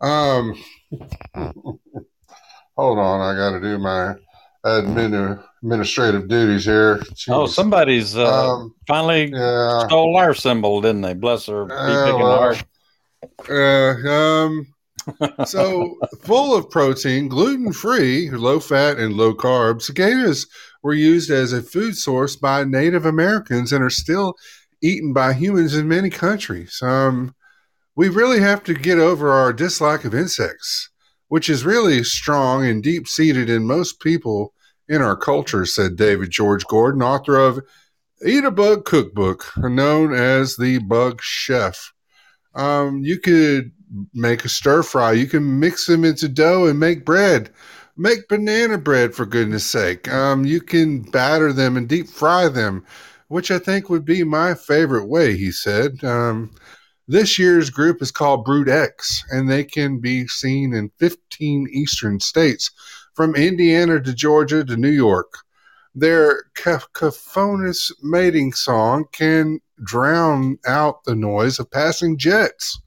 Um, 0.00 0.54
hold 1.34 2.98
on, 2.98 3.20
I 3.20 3.36
got 3.36 3.58
to 3.58 3.60
do 3.60 3.78
my 3.78 4.14
admin, 4.64 5.42
administrative 5.62 6.28
duties 6.28 6.64
here. 6.64 6.98
Jeez. 6.98 7.32
Oh, 7.32 7.46
somebody's 7.46 8.16
uh, 8.16 8.52
um, 8.52 8.74
finally 8.86 9.30
yeah. 9.32 9.86
stole 9.86 10.16
our 10.16 10.34
symbol, 10.34 10.80
didn't 10.80 11.02
they? 11.02 11.14
Bless 11.14 11.46
her. 11.46 11.64
Uh, 11.64 12.16
well, 12.16 12.56
uh, 13.48 14.10
um, 14.10 14.66
so 15.44 15.96
full 16.22 16.56
of 16.56 16.70
protein, 16.70 17.28
gluten 17.28 17.72
free, 17.72 18.30
low 18.30 18.60
fat, 18.60 18.98
and 18.98 19.14
low 19.14 19.34
carb, 19.34 19.82
cicadas 19.82 20.46
were 20.82 20.94
used 20.94 21.30
as 21.30 21.52
a 21.52 21.62
food 21.62 21.96
source 21.96 22.36
by 22.36 22.64
Native 22.64 23.06
Americans 23.06 23.72
and 23.72 23.82
are 23.82 23.90
still 23.90 24.34
eaten 24.82 25.12
by 25.12 25.32
humans 25.32 25.74
in 25.74 25.88
many 25.88 26.10
countries. 26.10 26.80
Um, 26.82 27.34
we 27.96 28.08
really 28.08 28.40
have 28.40 28.64
to 28.64 28.74
get 28.74 28.98
over 28.98 29.30
our 29.30 29.52
dislike 29.52 30.04
of 30.04 30.14
insects, 30.14 30.90
which 31.28 31.48
is 31.48 31.64
really 31.64 32.02
strong 32.04 32.66
and 32.66 32.82
deep 32.82 33.06
seated 33.06 33.48
in 33.48 33.66
most 33.66 34.00
people 34.00 34.52
in 34.88 35.02
our 35.02 35.16
culture, 35.16 35.64
said 35.66 35.96
David 35.96 36.30
George 36.30 36.66
Gordon, 36.66 37.02
author 37.02 37.36
of 37.38 37.60
Eat 38.24 38.44
a 38.44 38.50
Bug 38.50 38.84
Cookbook, 38.84 39.44
known 39.56 40.14
as 40.14 40.56
the 40.56 40.78
Bug 40.78 41.20
Chef. 41.22 41.92
Um, 42.54 43.02
you 43.02 43.18
could 43.18 43.72
make 44.12 44.44
a 44.44 44.48
stir 44.48 44.82
fry. 44.82 45.12
You 45.12 45.26
can 45.26 45.60
mix 45.60 45.86
them 45.86 46.04
into 46.04 46.28
dough 46.28 46.66
and 46.66 46.78
make 46.78 47.04
bread. 47.04 47.50
Make 47.96 48.28
banana 48.28 48.78
bread 48.78 49.14
for 49.14 49.26
goodness 49.26 49.64
sake. 49.64 50.12
Um, 50.12 50.44
you 50.44 50.60
can 50.60 51.02
batter 51.02 51.52
them 51.52 51.76
and 51.76 51.88
deep 51.88 52.08
fry 52.08 52.48
them, 52.48 52.84
which 53.28 53.50
I 53.50 53.58
think 53.58 53.88
would 53.88 54.04
be 54.04 54.24
my 54.24 54.54
favorite 54.54 55.06
way, 55.06 55.36
he 55.36 55.52
said. 55.52 56.02
Um, 56.02 56.50
this 57.06 57.38
year's 57.38 57.70
group 57.70 58.00
is 58.00 58.10
called 58.10 58.44
Brood 58.44 58.68
X, 58.68 59.22
and 59.30 59.48
they 59.48 59.64
can 59.64 60.00
be 60.00 60.26
seen 60.26 60.72
in 60.72 60.90
15 60.98 61.68
eastern 61.70 62.18
states, 62.18 62.70
from 63.14 63.34
Indiana 63.34 64.00
to 64.00 64.12
Georgia 64.12 64.64
to 64.64 64.76
New 64.76 64.90
York. 64.90 65.32
Their 65.94 66.44
cacophonous 66.54 67.92
mating 68.02 68.52
song 68.52 69.04
can 69.12 69.60
drown 69.82 70.58
out 70.66 71.04
the 71.04 71.14
noise 71.14 71.58
of 71.58 71.70
passing 71.70 72.18
jets. 72.18 72.80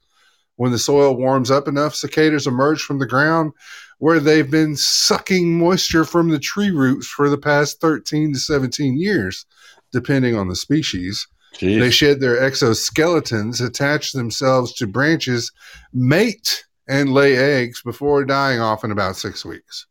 When 0.56 0.72
the 0.72 0.78
soil 0.78 1.16
warms 1.16 1.50
up 1.50 1.68
enough, 1.68 1.94
cicadas 1.94 2.46
emerge 2.46 2.82
from 2.82 2.98
the 2.98 3.06
ground 3.06 3.52
where 3.98 4.20
they've 4.20 4.50
been 4.50 4.76
sucking 4.76 5.58
moisture 5.58 6.04
from 6.04 6.28
the 6.28 6.38
tree 6.38 6.70
roots 6.70 7.06
for 7.06 7.28
the 7.28 7.38
past 7.38 7.80
13 7.80 8.32
to 8.32 8.38
17 8.38 8.98
years, 8.98 9.46
depending 9.92 10.36
on 10.36 10.48
the 10.48 10.56
species. 10.56 11.26
Jeez. 11.54 11.80
They 11.80 11.90
shed 11.90 12.20
their 12.20 12.36
exoskeletons, 12.36 13.64
attach 13.64 14.12
themselves 14.12 14.72
to 14.74 14.86
branches, 14.86 15.50
mate, 15.92 16.64
and 16.88 17.12
lay 17.12 17.36
eggs 17.36 17.82
before 17.82 18.24
dying 18.24 18.60
off 18.60 18.84
in 18.84 18.90
about 18.90 19.16
six 19.16 19.44
weeks. 19.44 19.86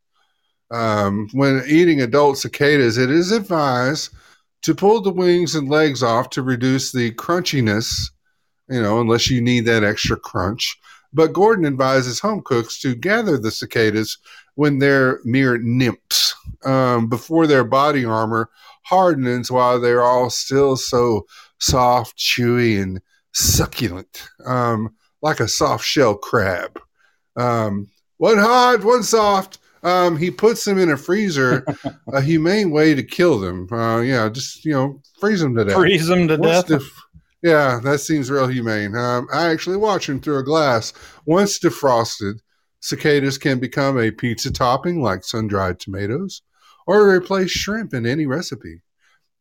Um, 0.72 1.30
when 1.32 1.64
eating 1.68 2.02
adult 2.02 2.38
cicadas, 2.38 2.98
it 2.98 3.10
is 3.10 3.32
advised 3.32 4.14
to 4.64 4.76
pull 4.76 5.02
the 5.02 5.12
wings 5.12 5.56
and 5.56 5.70
legs 5.70 6.04
off 6.04 6.30
to 6.32 6.42
reduce 6.42 6.92
the 6.92 7.12
crunchiness 7.12 8.10
you 8.70 8.82
know, 8.82 9.00
unless 9.00 9.30
you 9.30 9.42
need 9.42 9.66
that 9.66 9.84
extra 9.84 10.18
crunch. 10.18 10.78
But 11.14 11.34
Gordon 11.34 11.66
advises 11.66 12.20
home 12.20 12.42
cooks 12.44 12.80
to 12.82 12.96
gather 12.96 13.38
the 13.38 13.52
cicadas 13.52 14.18
when 14.56 14.80
they're 14.80 15.20
mere 15.24 15.58
nymphs, 15.58 16.36
um, 16.66 17.08
before 17.08 17.48
their 17.48 17.64
body 17.64 18.04
armor 18.04 18.50
hardens 18.84 19.52
while 19.52 19.80
they're 19.80 20.04
all 20.04 20.30
still 20.30 20.76
so 20.76 21.26
soft, 21.60 22.18
chewy, 22.18 22.82
and 22.82 23.02
succulent, 23.34 24.28
um, 24.46 24.94
like 25.22 25.40
a 25.40 25.48
soft 25.48 25.86
shell 25.86 26.16
crab. 26.16 26.80
Um, 27.36 27.88
one 28.18 28.38
hard, 28.38 28.84
one 28.84 29.04
soft. 29.04 29.60
Um, 29.84 30.18
he 30.18 30.32
puts 30.32 30.66
them 30.66 30.78
in 30.78 30.90
a 30.90 30.98
freezer, 30.98 31.66
a 32.14 32.22
humane 32.22 32.72
way 32.72 32.94
to 32.96 33.04
kill 33.04 33.40
them. 33.40 33.68
Uh, 33.72 34.02
yeah, 34.02 34.30
just 34.30 34.66
you 34.66 34.74
know, 34.74 35.02
freeze 35.20 35.42
them 35.42 35.56
to 35.56 35.66
death. 35.66 35.76
Freeze 35.76 36.08
them 36.08 36.28
to 36.28 36.38
death. 36.38 36.68
The, 36.68 36.84
yeah, 37.44 37.80
that 37.84 38.00
seems 38.00 38.32
real 38.32 38.48
humane. 38.48 38.96
Um, 38.96 39.28
I 39.32 39.50
actually 39.50 39.78
watch 39.78 40.08
them 40.08 40.20
through 40.20 40.40
a 40.40 40.44
glass. 40.44 40.94
Once 41.26 41.60
defrosted, 41.60 42.40
cicadas 42.80 43.38
can 43.38 43.60
become 43.60 44.00
a 44.00 44.12
pizza 44.12 44.52
topping 44.52 45.02
like 45.02 45.24
sun 45.24 45.48
dried 45.48 45.80
tomatoes 45.80 46.42
or 46.88 47.10
replace 47.10 47.52
shrimp 47.52 47.94
in 47.94 48.06
any 48.06 48.26
recipe. 48.26 48.82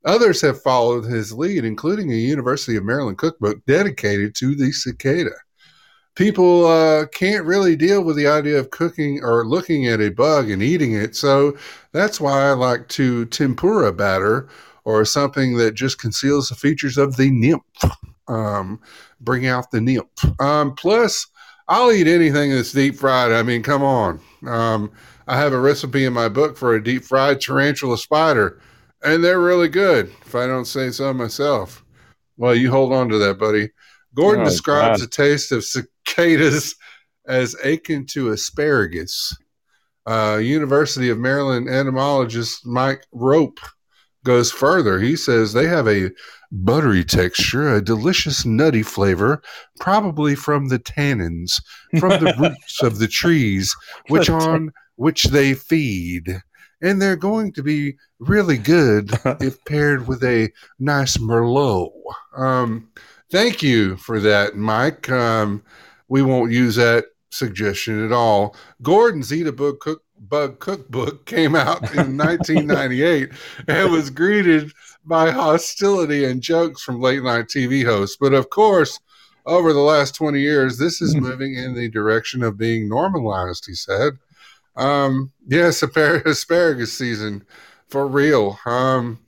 Others 0.04 0.40
have 0.42 0.62
followed 0.62 1.04
his 1.04 1.32
lead, 1.32 1.64
including 1.64 2.12
a 2.12 2.16
University 2.16 2.76
of 2.76 2.84
Maryland 2.84 3.18
cookbook 3.18 3.64
dedicated 3.66 4.34
to 4.36 4.54
the 4.54 4.70
cicada. 4.72 5.32
People 6.16 6.66
uh, 6.66 7.06
can't 7.06 7.44
really 7.44 7.76
deal 7.76 8.02
with 8.02 8.16
the 8.16 8.26
idea 8.26 8.58
of 8.58 8.70
cooking 8.70 9.22
or 9.22 9.46
looking 9.46 9.86
at 9.86 10.00
a 10.00 10.10
bug 10.10 10.50
and 10.50 10.62
eating 10.62 10.94
it, 10.94 11.14
so 11.14 11.56
that's 11.92 12.20
why 12.20 12.48
I 12.48 12.52
like 12.52 12.88
to 12.88 13.26
tempura 13.26 13.92
batter 13.92 14.48
or 14.84 15.04
something 15.04 15.56
that 15.58 15.74
just 15.74 15.98
conceals 15.98 16.48
the 16.48 16.54
features 16.54 16.96
of 16.96 17.16
the 17.16 17.30
nymph. 17.30 17.62
Um, 18.28 18.80
bring 19.20 19.46
out 19.46 19.70
the 19.70 19.80
nymph. 19.80 20.40
Um, 20.40 20.74
plus, 20.74 21.26
I'll 21.68 21.92
eat 21.92 22.06
anything 22.06 22.50
that's 22.50 22.72
deep 22.72 22.96
fried. 22.96 23.32
I 23.32 23.42
mean, 23.42 23.62
come 23.62 23.82
on. 23.82 24.20
Um, 24.46 24.90
I 25.28 25.36
have 25.36 25.52
a 25.52 25.60
recipe 25.60 26.04
in 26.04 26.12
my 26.12 26.28
book 26.28 26.56
for 26.56 26.74
a 26.74 26.82
deep 26.82 27.04
fried 27.04 27.40
tarantula 27.40 27.98
spider, 27.98 28.60
and 29.02 29.22
they're 29.22 29.40
really 29.40 29.68
good, 29.68 30.12
if 30.24 30.34
I 30.34 30.46
don't 30.46 30.64
say 30.64 30.90
so 30.90 31.12
myself. 31.12 31.84
Well, 32.36 32.54
you 32.54 32.70
hold 32.70 32.92
on 32.92 33.08
to 33.08 33.18
that, 33.18 33.38
buddy. 33.38 33.70
Gordon 34.14 34.42
oh, 34.42 34.44
describes 34.44 35.00
God. 35.00 35.06
the 35.06 35.10
taste 35.10 35.52
of 35.52 35.64
cicadas 36.16 36.74
as 37.26 37.54
akin 37.64 38.06
to 38.06 38.30
asparagus. 38.30 39.36
Uh, 40.06 40.38
University 40.40 41.08
of 41.10 41.18
Maryland 41.18 41.68
entomologist 41.68 42.64
Mike 42.64 43.04
Raupp 43.12 43.58
goes 44.24 44.52
further. 44.52 45.00
He 45.00 45.16
says 45.16 45.52
they 45.52 45.66
have 45.66 45.88
a 45.88 46.10
buttery 46.52 47.04
texture, 47.04 47.74
a 47.74 47.82
delicious 47.82 48.46
nutty 48.46 48.82
flavor, 48.82 49.42
probably 49.80 50.34
from 50.34 50.68
the 50.68 50.78
tannins 50.78 51.60
from 51.98 52.10
the 52.22 52.34
roots 52.38 52.82
of 52.82 52.98
the 52.98 53.08
trees 53.08 53.74
which 54.08 54.30
on 54.30 54.72
which 54.96 55.24
they 55.24 55.54
feed. 55.54 56.40
And 56.82 57.00
they're 57.00 57.16
going 57.16 57.52
to 57.52 57.62
be 57.62 57.96
really 58.20 58.58
good 58.58 59.10
if 59.40 59.64
paired 59.64 60.06
with 60.06 60.22
a 60.22 60.52
nice 60.78 61.16
Merlot. 61.16 61.90
Um, 62.36 62.90
thank 63.32 63.62
you 63.62 63.96
for 63.96 64.20
that, 64.20 64.56
Mike. 64.56 65.08
Um, 65.10 65.62
we 66.08 66.22
won't 66.22 66.52
use 66.52 66.76
that 66.76 67.06
suggestion 67.30 68.04
at 68.04 68.12
all. 68.12 68.56
Gordon's 68.82 69.32
Eat 69.32 69.46
a 69.46 69.52
Book 69.52 69.80
Cook 69.80 70.02
Bug 70.18 70.58
Cookbook 70.60 71.26
came 71.26 71.54
out 71.54 71.82
in 71.94 72.16
1998 72.16 73.30
and 73.68 73.92
was 73.92 74.10
greeted 74.10 74.72
by 75.04 75.30
hostility 75.30 76.24
and 76.24 76.42
jokes 76.42 76.82
from 76.82 77.00
late 77.00 77.22
night 77.22 77.46
TV 77.46 77.84
hosts. 77.84 78.16
But 78.18 78.32
of 78.32 78.50
course, 78.50 78.98
over 79.44 79.72
the 79.72 79.80
last 79.80 80.14
20 80.14 80.40
years, 80.40 80.78
this 80.78 81.00
is 81.00 81.14
moving 81.20 81.54
in 81.54 81.74
the 81.74 81.88
direction 81.88 82.42
of 82.42 82.58
being 82.58 82.88
normalized, 82.88 83.66
he 83.66 83.74
said. 83.74 84.14
Um, 84.74 85.32
yes, 85.46 85.82
asparagus 85.96 86.92
season 86.92 87.44
for 87.88 88.06
real. 88.06 88.58
Um, 88.66 89.18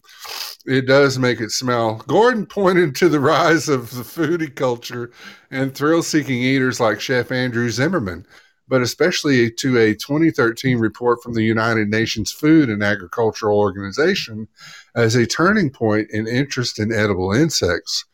it 0.68 0.86
does 0.86 1.18
make 1.18 1.40
it 1.40 1.50
smell. 1.50 1.96
Gordon 2.06 2.46
pointed 2.46 2.94
to 2.96 3.08
the 3.08 3.20
rise 3.20 3.68
of 3.68 3.90
the 3.90 4.02
foodie 4.02 4.54
culture 4.54 5.10
and 5.50 5.74
thrill 5.74 6.02
seeking 6.02 6.42
eaters 6.42 6.78
like 6.78 7.00
Chef 7.00 7.32
Andrew 7.32 7.70
Zimmerman 7.70 8.26
but 8.68 8.82
especially 8.82 9.50
to 9.50 9.78
a 9.78 9.94
2013 9.94 10.78
report 10.78 11.22
from 11.22 11.34
the 11.34 11.42
United 11.42 11.88
Nations 11.88 12.30
Food 12.30 12.68
and 12.68 12.82
Agricultural 12.82 13.58
Organization 13.58 14.46
as 14.94 15.14
a 15.14 15.26
turning 15.26 15.70
point 15.70 16.10
in 16.10 16.28
interest 16.28 16.78
in 16.78 16.92
edible 16.92 17.32
insects. 17.32 18.04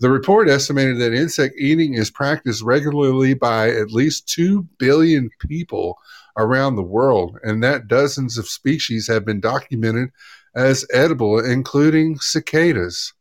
The 0.00 0.10
report 0.10 0.48
estimated 0.48 0.98
that 0.98 1.12
insect 1.12 1.56
eating 1.58 1.94
is 1.94 2.10
practiced 2.10 2.62
regularly 2.62 3.34
by 3.34 3.70
at 3.70 3.90
least 3.90 4.28
2 4.28 4.66
billion 4.78 5.28
people 5.40 5.98
around 6.36 6.76
the 6.76 6.82
world, 6.82 7.36
and 7.42 7.62
that 7.64 7.88
dozens 7.88 8.38
of 8.38 8.48
species 8.48 9.08
have 9.08 9.24
been 9.24 9.40
documented 9.40 10.10
as 10.58 10.84
edible, 10.92 11.38
including 11.38 12.18
cicadas. 12.18 13.12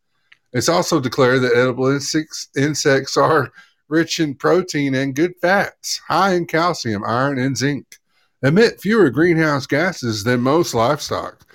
It's 0.54 0.68
also 0.68 1.00
declared 1.00 1.44
that 1.44 1.56
edible 1.56 1.88
insects, 1.88 3.16
are 3.16 3.52
rich 3.90 4.20
in 4.20 4.34
protein 4.34 4.96
and 4.96 5.16
good 5.16 5.34
fats, 5.40 6.02
high 6.08 6.34
in 6.34 6.48
calcium, 6.48 7.04
iron, 7.06 7.38
and 7.38 7.56
zinc, 7.56 7.98
emit 8.42 8.82
fewer 8.82 9.12
greenhouse 9.12 9.68
gases 9.68 10.24
than 10.24 10.42
most 10.42 10.74
livestock, 10.74 11.46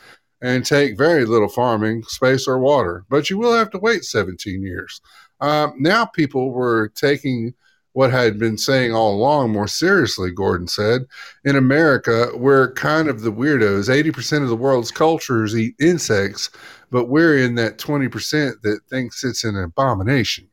and 0.40 0.64
take 0.64 0.96
very 0.96 1.24
little 1.24 1.48
farming 1.48 2.04
space 2.04 2.46
or 2.46 2.60
water. 2.60 3.04
But 3.10 3.28
you 3.28 3.36
will 3.36 3.52
have 3.52 3.70
to 3.70 3.78
wait 3.80 4.04
17 4.04 4.62
years. 4.62 5.00
Um, 5.40 5.74
now 5.78 6.04
people 6.04 6.52
were 6.52 6.92
taking 6.94 7.54
what 7.93 8.14
I 8.14 8.23
had 8.23 8.39
been 8.39 8.56
saying 8.56 8.93
all 8.93 9.14
along 9.14 9.51
more 9.51 9.69
seriously, 9.69 10.31
Gordon 10.31 10.66
said. 10.66 11.02
In 11.44 11.56
America, 11.56 12.31
we're 12.35 12.73
kind 12.73 13.09
of 13.09 13.20
the 13.20 13.32
weirdos. 13.32 13.89
80% 13.89 14.43
of 14.43 14.48
the 14.48 14.56
world's 14.56 14.90
cultures 14.90 15.56
eat 15.56 15.74
insects, 15.78 16.51
but 16.90 17.06
we're 17.06 17.39
in 17.39 17.55
that 17.56 17.78
20% 17.78 18.62
that 18.62 18.81
thinks 18.89 19.24
it's 19.24 19.44
an 19.44 19.56
abomination. 19.56 20.48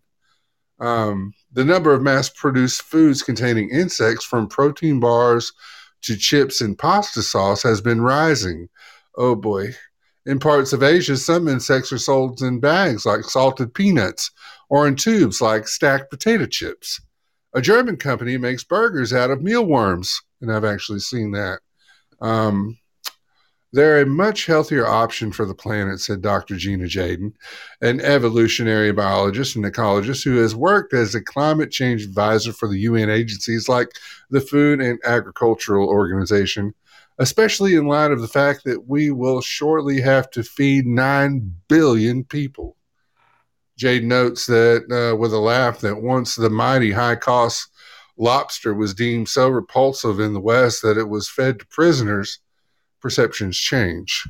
Um, 0.80 1.34
the 1.52 1.66
number 1.66 1.94
of 1.94 2.02
mass 2.02 2.30
produced 2.30 2.84
foods 2.84 3.22
containing 3.22 3.70
insects, 3.70 4.26
from 4.26 4.48
protein 4.48 5.00
bars 5.00 5.52
to 6.04 6.16
chips 6.16 6.62
and 6.62 6.78
pasta 6.78 7.22
sauce, 7.22 7.64
has 7.64 7.82
been 7.82 8.02
rising. 8.02 8.70
Oh 9.18 9.36
boy. 9.36 9.76
In 10.26 10.40
parts 10.40 10.74
of 10.74 10.84
Asia, 10.84 11.18
some 11.18 11.48
insects 11.48 11.92
are 11.92 11.98
sold 11.98 12.42
in 12.42 12.60
bags 12.60 13.06
like 13.06 13.24
salted 13.24 13.74
peanuts 13.74 14.32
or 14.70 14.88
in 14.88 14.96
tubes 14.96 15.42
like 15.42 15.68
stacked 15.68 16.10
potato 16.10 16.46
chips. 16.46 17.02
A 17.54 17.62
German 17.62 17.98
company 17.98 18.38
makes 18.38 18.64
burgers 18.64 19.12
out 19.12 19.32
of 19.32 19.42
mealworms, 19.42 20.22
and 20.42 20.52
I've 20.52 20.66
actually 20.66 21.00
seen 21.00 21.32
that. 21.32 21.60
Um, 22.22 22.78
they're 23.72 24.02
a 24.02 24.06
much 24.06 24.46
healthier 24.48 24.88
option 24.88 25.32
for 25.32 25.46
the 25.46 25.54
planet, 25.54 26.00
said 26.00 26.22
Dr. 26.22 26.56
Gina 26.56 26.86
Jaden, 26.86 27.34
an 27.82 28.02
evolutionary 28.02 28.92
biologist 28.92 29.56
and 29.56 29.66
ecologist 29.66 30.24
who 30.24 30.38
has 30.38 30.56
worked 30.56 30.94
as 30.94 31.14
a 31.14 31.22
climate 31.22 31.72
change 31.72 32.04
advisor 32.04 32.52
for 32.52 32.68
the 32.68 32.80
UN 32.80 33.10
agencies 33.10 33.70
like 33.70 33.90
the 34.32 34.42
Food 34.42 34.82
and 34.82 35.00
Agricultural 35.04 35.88
Organization, 35.88 36.74
especially 37.20 37.76
in 37.76 37.88
light 37.88 38.12
of 38.12 38.22
the 38.22 38.28
fact 38.28 38.64
that 38.64 38.88
we 38.88 39.12
will 39.12 39.42
shortly 39.42 40.02
have 40.02 40.32
to 40.32 40.44
feed 40.44 40.88
9 40.88 41.56
billion 41.68 42.24
people. 42.24 42.76
Jade 43.80 44.04
notes 44.04 44.46
that 44.48 44.84
uh, 44.92 45.16
with 45.16 45.34
a 45.34 45.40
laugh 45.40 45.80
that 45.80 46.02
once 46.02 46.36
the 46.36 46.50
mighty 46.50 46.92
high 46.92 47.16
cost 47.16 47.70
lobster 48.18 48.74
was 48.74 48.94
deemed 48.94 49.30
so 49.30 49.48
repulsive 49.48 50.20
in 50.20 50.34
the 50.34 50.42
West 50.42 50.82
that 50.82 50.98
it 50.98 51.08
was 51.08 51.30
fed 51.30 51.60
to 51.60 51.66
prisoners 51.68 52.40
perceptions 53.00 53.58
change. 53.58 54.28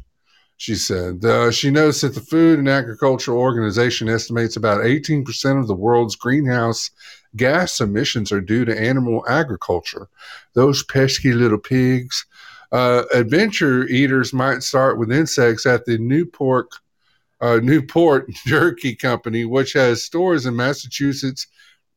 She 0.58 0.76
said. 0.76 1.26
Uh, 1.26 1.52
she 1.52 1.72
notes 1.72 2.02
that 2.02 2.14
the 2.14 2.22
Food 2.22 2.60
and 2.60 2.70
Agriculture 2.70 3.34
Organization 3.34 4.08
estimates 4.10 4.56
about 4.56 4.82
18% 4.82 5.60
of 5.60 5.68
the 5.68 5.74
world's 5.74 6.16
greenhouse 6.16 6.92
gas 7.36 7.80
emissions 7.80 8.32
are 8.32 8.42
due 8.42 8.66
to 8.66 8.80
animal 8.80 9.24
agriculture. 9.28 10.10
Those 10.54 10.84
pesky 10.84 11.32
little 11.32 11.58
pigs. 11.58 12.26
Uh, 12.72 13.04
adventure 13.14 13.88
eaters 13.88 14.32
might 14.32 14.62
start 14.62 15.00
with 15.00 15.12
insects 15.12 15.66
at 15.66 15.86
the 15.86 15.98
Newport, 15.98 16.68
uh, 17.42 17.60
Newport 17.62 18.30
Jerky 18.46 18.96
Company, 18.96 19.46
which 19.46 19.74
has 19.74 20.04
stores 20.04 20.46
in 20.46 20.56
Massachusetts 20.56 21.48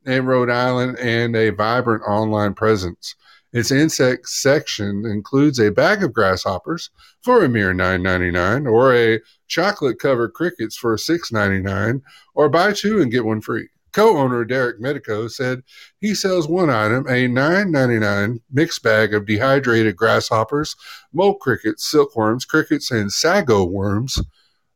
and 0.04 0.26
Rhode 0.26 0.50
Island 0.50 0.98
and 0.98 1.36
a 1.36 1.50
vibrant 1.50 2.02
online 2.06 2.54
presence. 2.54 3.14
Its 3.52 3.70
insect 3.70 4.28
section 4.28 5.04
includes 5.04 5.58
a 5.58 5.70
bag 5.70 6.02
of 6.02 6.14
grasshoppers 6.14 6.90
for 7.22 7.44
a 7.44 7.48
mere 7.48 7.74
$9.99 7.74 8.70
or 8.70 8.94
a 8.94 9.20
chocolate 9.46 9.98
covered 9.98 10.32
crickets 10.32 10.74
for 10.76 10.96
$6.99 10.96 12.00
or 12.34 12.48
buy 12.48 12.72
two 12.72 13.02
and 13.02 13.12
get 13.12 13.26
one 13.26 13.42
free. 13.42 13.68
Co-owner 13.92 14.46
Derek 14.46 14.80
Medico 14.80 15.28
said 15.28 15.62
he 16.00 16.14
sells 16.14 16.48
one 16.48 16.70
item, 16.70 17.06
a 17.06 17.28
$9.99 17.28 18.40
mixed 18.50 18.82
bag 18.82 19.12
of 19.12 19.26
dehydrated 19.26 19.96
grasshoppers, 19.96 20.74
mole 21.12 21.34
crickets, 21.34 21.90
silkworms, 21.90 22.46
crickets, 22.46 22.90
and 22.90 23.12
sago 23.12 23.64
worms 23.64 24.18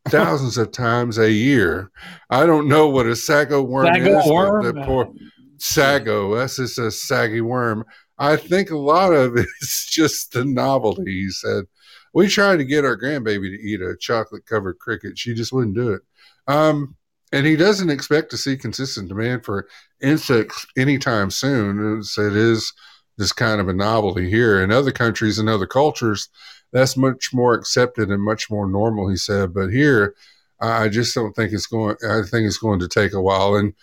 thousands 0.09 0.57
of 0.57 0.71
times 0.71 1.17
a 1.17 1.31
year. 1.31 1.91
I 2.29 2.45
don't 2.45 2.67
know 2.67 2.87
what 2.87 3.05
a 3.05 3.15
sago 3.15 3.61
worm 3.61 3.87
Sago 3.87 4.19
is. 4.19 4.31
worm? 4.31 4.65
The 4.65 4.73
poor 4.83 5.13
sago, 5.57 6.35
that's 6.35 6.57
just 6.57 6.77
a 6.79 6.91
saggy 6.91 7.41
worm. 7.41 7.85
I 8.19 8.35
think 8.35 8.71
a 8.71 8.77
lot 8.77 9.13
of 9.13 9.35
it's 9.37 9.89
just 9.91 10.31
the 10.31 10.45
novelty. 10.45 11.23
He 11.23 11.29
said, 11.29 11.65
We 12.13 12.27
tried 12.27 12.57
to 12.57 12.65
get 12.65 12.85
our 12.85 12.97
grandbaby 12.97 13.55
to 13.55 13.61
eat 13.61 13.81
a 13.81 13.95
chocolate 13.99 14.45
covered 14.45 14.79
cricket. 14.79 15.17
She 15.17 15.33
just 15.33 15.53
wouldn't 15.53 15.75
do 15.75 15.91
it. 15.91 16.01
Um, 16.47 16.95
and 17.31 17.45
he 17.45 17.55
doesn't 17.55 17.89
expect 17.89 18.31
to 18.31 18.37
see 18.37 18.55
consistent 18.57 19.09
demand 19.09 19.43
for 19.43 19.67
insects 20.01 20.65
anytime 20.77 21.29
soon. 21.29 21.99
It's, 21.99 22.17
it 22.17 22.35
is 22.35 22.71
this 23.17 23.33
kind 23.33 23.59
of 23.59 23.67
a 23.67 23.73
novelty 23.73 24.29
here. 24.29 24.61
In 24.63 24.71
other 24.71 24.91
countries 24.91 25.37
and 25.37 25.49
other 25.49 25.67
cultures, 25.67 26.29
that's 26.71 26.97
much 26.97 27.33
more 27.33 27.53
accepted 27.53 28.09
and 28.09 28.21
much 28.21 28.49
more 28.49 28.67
normal, 28.67 29.09
he 29.09 29.17
said. 29.17 29.53
But 29.53 29.69
here, 29.69 30.15
I 30.59 30.89
just 30.89 31.13
don't 31.15 31.35
think 31.35 31.53
it's 31.53 31.67
going. 31.67 31.95
I 32.07 32.21
think 32.21 32.45
it's 32.45 32.57
going 32.57 32.79
to 32.79 32.87
take 32.87 33.13
a 33.13 33.21
while. 33.21 33.55
And 33.55 33.73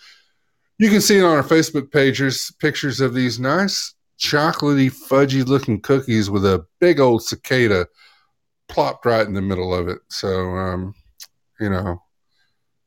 you 0.77 0.89
can 0.89 1.01
see 1.01 1.17
it 1.17 1.23
on 1.23 1.35
our 1.37 1.43
Facebook 1.43 1.91
pages 1.91 2.51
pictures 2.59 2.99
of 3.01 3.13
these 3.13 3.39
nice 3.39 3.93
chocolatey, 4.19 4.91
fudgy 4.91 5.45
looking 5.45 5.81
cookies 5.81 6.29
with 6.29 6.45
a 6.45 6.65
big 6.79 6.99
old 6.99 7.23
cicada 7.23 7.87
plopped 8.67 9.05
right 9.05 9.27
in 9.27 9.33
the 9.33 9.41
middle 9.41 9.73
of 9.73 9.87
it. 9.87 9.99
So, 10.09 10.49
um, 10.51 10.93
you 11.59 11.69
know, 11.69 12.01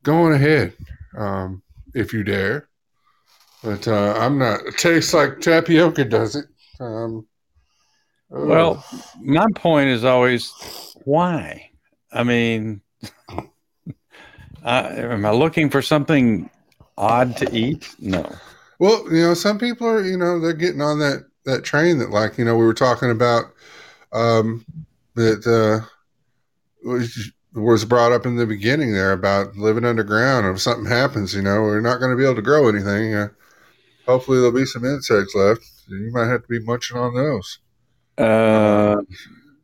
go 0.03 0.15
on 0.15 0.33
ahead 0.33 0.75
um, 1.17 1.63
if 1.95 2.13
you 2.13 2.25
dare. 2.25 2.69
But 3.63 3.89
uh, 3.89 4.15
I'm 4.17 4.39
not. 4.39 4.61
It 4.67 4.79
tastes 4.79 5.13
like 5.13 5.41
tapioca, 5.41 6.05
does 6.05 6.37
it? 6.37 6.47
Um. 6.79 7.27
Well, 8.31 8.85
my 9.21 9.47
point 9.55 9.89
is 9.89 10.05
always 10.05 10.53
why? 11.05 11.71
I 12.13 12.25
mean, 12.25 12.83
I, 14.65 14.81
am 14.89 15.25
I 15.25 15.31
looking 15.31 15.71
for 15.71 15.83
something 15.83 16.51
odd 16.97 17.37
to 17.39 17.57
eat? 17.57 17.95
No. 17.99 18.31
Well, 18.79 19.05
you 19.13 19.23
know, 19.23 19.35
some 19.35 19.59
people 19.59 19.87
are, 19.87 20.05
you 20.05 20.17
know, 20.17 20.41
they're 20.41 20.53
getting 20.53 20.83
on 20.83 20.99
that 20.99 21.25
that 21.45 21.65
train 21.65 21.99
that, 21.99 22.11
like, 22.11 22.37
you 22.37 22.45
know, 22.45 22.57
we 22.57 22.67
were 22.67 22.75
talking 22.75 23.11
about 23.11 23.45
um, 24.13 24.65
that 25.15 25.47
uh, 25.47 25.87
was 26.85 27.33
was 27.55 27.85
brought 27.85 28.13
up 28.13 28.27
in 28.27 28.37
the 28.37 28.47
beginning 28.47 28.93
there 28.93 29.13
about 29.13 29.57
living 29.57 29.85
underground. 29.85 30.47
If 30.47 30.61
something 30.61 30.87
happens, 30.87 31.35
you 31.35 31.43
know, 31.43 31.63
we're 31.63 31.81
not 31.81 31.99
going 31.99 32.11
to 32.11 32.17
be 32.17 32.25
able 32.25 32.37
to 32.37 32.43
grow 32.43 32.69
anything. 32.69 33.15
Uh, 33.15 33.29
hopefully, 34.07 34.39
there'll 34.39 34.53
be 34.53 34.67
some 34.67 34.85
insects 34.85 35.35
left. 35.35 35.63
You 35.89 36.11
might 36.13 36.29
have 36.29 36.43
to 36.43 36.49
be 36.49 36.61
munching 36.61 36.99
on 36.99 37.15
those. 37.15 37.59
Uh, 38.19 39.03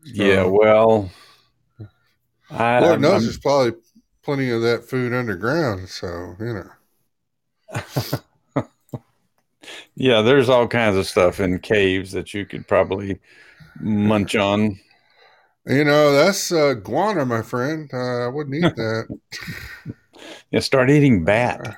yeah. 0.05 0.45
Well, 0.45 1.11
I, 2.51 2.81
Lord 2.81 3.01
knows 3.01 3.13
I'm- 3.13 3.23
there's 3.23 3.39
probably 3.39 3.73
plenty 4.23 4.51
of 4.51 4.63
that 4.63 4.85
food 4.89 5.13
underground. 5.13 5.89
So 5.89 6.37
you 6.39 6.55
know. 6.55 6.71
yeah. 9.95 10.23
There's 10.23 10.49
all 10.49 10.69
kinds 10.69 10.97
of 10.97 11.07
stuff 11.07 11.41
in 11.41 11.59
caves 11.61 12.13
that 12.13 12.35
you 12.35 12.45
could 12.47 12.67
probably 12.69 13.21
munch 13.81 14.37
on. 14.37 14.79
You 15.67 15.85
know, 15.85 16.13
that's 16.13 16.53
uh, 16.53 16.75
guano, 16.75 17.25
my 17.25 17.43
friend. 17.43 17.91
Uh, 17.93 18.27
I 18.27 18.29
wouldn't 18.29 18.55
eat 18.57 18.77
that. 18.77 19.09
Yeah. 20.51 20.61
Start 20.61 20.91
eating 20.91 21.25
bat. 21.25 21.77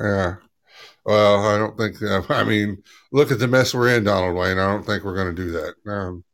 yeah. 0.00 0.36
Well, 1.04 1.44
I 1.46 1.58
don't 1.58 1.76
think. 1.76 1.96
I 2.30 2.44
mean, 2.44 2.82
look 3.10 3.30
at 3.30 3.38
the 3.38 3.48
mess 3.48 3.74
we're 3.74 3.96
in, 3.96 4.04
Donald 4.04 4.36
Wayne. 4.36 4.58
I 4.58 4.66
don't 4.68 4.84
think 4.84 5.04
we're 5.04 5.16
going 5.16 5.34
to 5.34 5.42
do 5.42 5.50
that. 5.52 5.74
Um, 5.90 6.24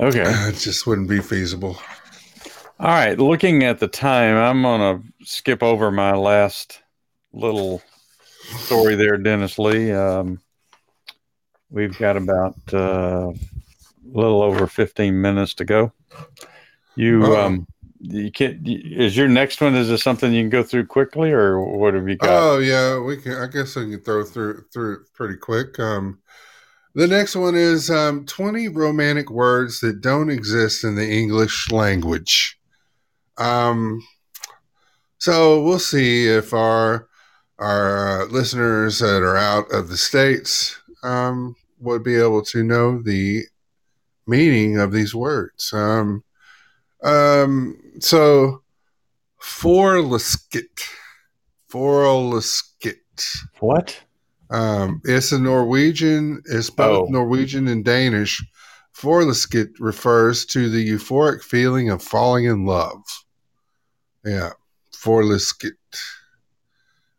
Okay. 0.00 0.22
it 0.26 0.56
just 0.56 0.86
wouldn't 0.86 1.08
be 1.08 1.20
feasible. 1.20 1.76
All 2.78 2.88
right, 2.88 3.18
looking 3.18 3.62
at 3.64 3.78
the 3.78 3.88
time, 3.88 4.36
I'm 4.36 4.62
gonna 4.62 5.02
skip 5.22 5.62
over 5.62 5.90
my 5.90 6.12
last 6.14 6.80
little 7.34 7.82
story 8.60 8.94
there, 8.94 9.18
Dennis 9.18 9.58
Lee. 9.58 9.92
Um, 9.92 10.40
we've 11.68 11.96
got 11.98 12.16
about 12.16 12.54
uh, 12.72 13.28
a 13.28 13.34
little 14.10 14.40
over 14.42 14.66
15 14.66 15.20
minutes 15.20 15.52
to 15.54 15.66
go. 15.66 15.92
You 16.96 17.22
Uh-oh. 17.24 17.46
um, 17.46 17.66
you 18.00 18.32
can 18.32 18.62
is 18.66 19.16
your 19.16 19.28
next 19.28 19.60
one 19.60 19.74
is 19.74 19.88
this 19.88 20.02
something 20.02 20.32
you 20.32 20.42
can 20.42 20.50
go 20.50 20.62
through 20.62 20.86
quickly 20.86 21.30
or 21.30 21.60
what 21.60 21.92
have 21.92 22.08
you 22.08 22.16
got 22.16 22.30
Oh 22.30 22.58
yeah, 22.58 22.98
we 22.98 23.18
can. 23.18 23.32
I 23.34 23.46
guess 23.46 23.76
I 23.76 23.82
can 23.82 24.00
throw 24.00 24.24
through 24.24 24.64
through 24.72 25.04
pretty 25.14 25.36
quick. 25.36 25.78
Um, 25.78 26.20
the 26.94 27.06
next 27.06 27.36
one 27.36 27.54
is 27.54 27.90
um, 27.90 28.24
twenty 28.26 28.68
romantic 28.68 29.30
words 29.30 29.80
that 29.80 30.00
don't 30.00 30.30
exist 30.30 30.82
in 30.82 30.96
the 30.96 31.08
English 31.08 31.70
language. 31.70 32.58
Um, 33.36 34.02
so 35.18 35.62
we'll 35.62 35.78
see 35.78 36.26
if 36.26 36.54
our 36.54 37.08
our 37.58 38.22
uh, 38.22 38.24
listeners 38.26 38.98
that 39.00 39.22
are 39.22 39.36
out 39.36 39.70
of 39.70 39.88
the 39.88 39.96
states 39.96 40.80
um, 41.02 41.54
would 41.78 42.02
be 42.02 42.16
able 42.16 42.42
to 42.42 42.64
know 42.64 43.02
the 43.02 43.44
meaning 44.26 44.78
of 44.78 44.92
these 44.92 45.14
words. 45.14 45.72
Um, 45.72 46.24
um, 47.02 47.79
so 47.98 48.62
forelsket, 49.42 50.80
forelsket. 51.70 52.96
what 53.58 53.98
Um, 54.50 55.00
it's 55.04 55.30
a 55.32 55.38
Norwegian. 55.38 56.42
It's 56.46 56.70
both 56.70 57.08
Oh. 57.08 57.12
Norwegian 57.12 57.68
and 57.68 57.84
Danish. 57.84 58.44
Forelsket 58.96 59.68
refers 59.78 60.44
to 60.46 60.68
the 60.68 60.86
euphoric 60.86 61.42
feeling 61.42 61.88
of 61.90 62.02
falling 62.02 62.46
in 62.46 62.66
love. 62.66 63.02
Yeah, 64.24 64.50
forelsket. 64.92 65.72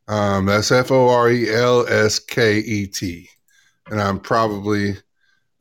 Um, 0.08 0.46
that's 0.46 0.72
F 0.72 0.92
O 0.92 1.08
R 1.08 1.32
E 1.32 1.50
L 1.50 1.88
S 1.88 2.20
K 2.20 2.58
E 2.60 2.86
T, 2.88 3.30
and 3.90 4.02
I'm 4.02 4.20
probably 4.20 4.98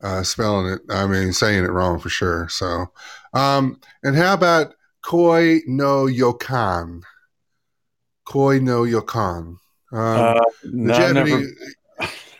uh, 0.01 0.23
spelling 0.23 0.73
it. 0.73 0.81
I 0.89 1.07
mean, 1.07 1.31
saying 1.31 1.63
it 1.63 1.71
wrong 1.71 1.99
for 1.99 2.09
sure. 2.09 2.49
So, 2.49 2.87
um, 3.33 3.79
and 4.03 4.15
how 4.15 4.33
about 4.33 4.73
koi 5.01 5.61
no 5.67 6.05
yokan? 6.05 7.01
Koi 8.25 8.59
no 8.59 8.83
yokan. 8.83 9.37
Um, 9.47 9.57
uh, 9.93 10.33
the 10.63 10.69
no, 10.71 10.93
I've 10.93 11.13
never 11.13 11.27
Japanese, 11.29 11.55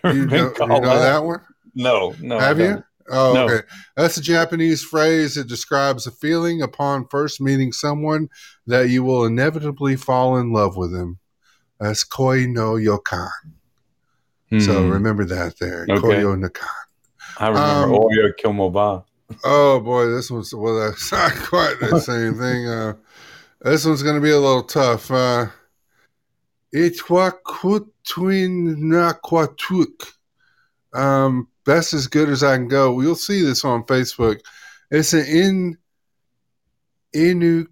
you 0.06 0.26
know, 0.28 0.54
you 0.60 0.68
know 0.68 1.00
that 1.02 1.24
one? 1.24 1.42
no 1.76 2.16
no 2.20 2.40
Have 2.40 2.60
you? 2.60 2.84
Oh, 3.10 3.34
No. 3.34 3.46
okay. 3.46 3.68
That's 3.98 4.16
a 4.18 4.22
Japanese 4.22 4.84
phrase 4.84 5.36
that 5.36 5.48
describes 5.48 6.08
a 6.08 6.12
feeling 6.12 6.62
upon 6.62 7.08
first 7.10 7.42
meeting 7.42 7.74
someone 7.74 8.30
that 8.68 8.90
you 8.90 9.04
will 9.04 9.26
inevitably 9.26 9.98
fall 9.98 10.38
in 10.38 10.54
love 10.54 10.78
with 10.78 10.94
them. 10.94 11.20
That's 11.80 12.04
koi 12.06 12.46
no 12.46 12.74
yokan. 12.76 13.30
So 14.60 14.84
Hmm. 14.84 14.92
remember 14.92 15.26
that 15.26 15.60
there. 15.60 15.86
Okay. 15.90 16.00
Koi 16.00 16.22
no 16.22 16.36
yokan. 16.48 16.68
i 17.38 17.48
remember 17.48 17.96
um, 17.96 18.00
oyo 18.00 18.32
kilmoba 18.40 19.04
Oh 19.44 19.80
boy, 19.80 20.08
this 20.08 20.32
one's 20.32 20.54
well. 20.54 20.80
That's 20.80 21.12
not 21.12 21.34
quite 21.36 21.80
the 21.80 22.00
same 22.02 22.36
thing. 22.36 22.68
Uh, 22.68 22.94
this 23.62 23.86
one's 23.86 24.04
going 24.04 24.16
to 24.16 24.22
be 24.22 24.32
a 24.32 24.40
little 24.40 24.64
tough. 24.64 25.10
Uh. 25.12 25.48
Um, 30.94 31.48
that's 31.66 31.94
as 31.94 32.08
good 32.08 32.30
as 32.30 32.44
I 32.44 32.56
can 32.56 32.68
go. 32.68 33.00
You'll 33.02 33.16
see 33.16 33.44
this 33.44 33.66
on 33.66 33.84
Facebook. 33.84 34.40
It's 34.90 35.14
an 35.14 35.26
in 35.26 35.78
Inu 37.16 37.68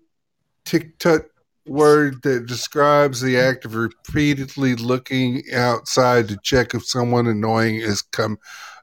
Tiktut 0.65 1.26
word 1.65 2.22
that 2.23 2.45
describes 2.45 3.22
the 3.22 3.38
act 3.38 3.65
of 3.65 3.76
repeatedly 3.76 4.76
looking 4.76 5.44
outside 5.53 6.27
to 6.27 6.38
check 6.44 6.73
if 6.73 6.86
someone 6.86 7.27
annoying 7.27 7.76
is 7.76 8.02
come, 8.02 8.38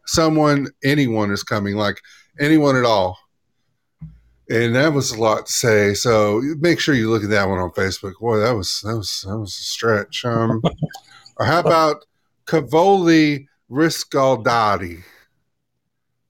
someone 0.07 0.69
anyone 0.85 1.31
is 1.31 1.43
coming, 1.43 1.77
like 1.77 2.01
anyone 2.41 2.77
at 2.77 2.85
all. 2.85 3.19
And 4.49 4.77
that 4.77 4.93
was 4.93 5.11
a 5.11 5.21
lot 5.21 5.47
to 5.47 5.53
say. 5.53 5.95
So 5.95 6.41
make 6.61 6.79
sure 6.79 6.95
you 6.95 7.11
look 7.11 7.25
at 7.25 7.31
that 7.31 7.49
one 7.49 7.59
on 7.59 7.71
Facebook. 7.71 8.15
Boy, 8.21 8.39
that 8.39 8.55
was 8.55 8.81
that 8.85 8.97
was 8.97 9.25
that 9.27 9.37
was 9.37 9.51
a 9.51 9.63
stretch. 9.63 10.25
Um, 10.25 10.63
or 11.37 11.47
how 11.47 11.61
about 11.61 12.05
Cavoli 12.47 13.47
Riscaldati? 13.71 15.03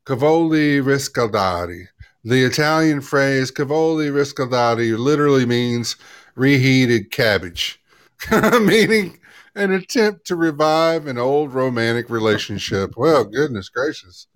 Cavoli 0.06 0.80
Riscaldati. 0.82 1.88
The 2.24 2.42
Italian 2.42 3.02
phrase 3.02 3.52
Cavoli 3.52 4.10
Riscaldati 4.10 4.98
literally 4.98 5.44
means 5.44 5.96
reheated 6.36 7.10
cabbage, 7.10 7.80
meaning 8.30 9.18
an 9.54 9.72
attempt 9.72 10.26
to 10.26 10.36
revive 10.36 11.06
an 11.06 11.18
old 11.18 11.52
romantic 11.52 12.10
relationship. 12.10 12.94
Well, 12.96 13.24
goodness 13.24 13.68
gracious. 13.68 14.26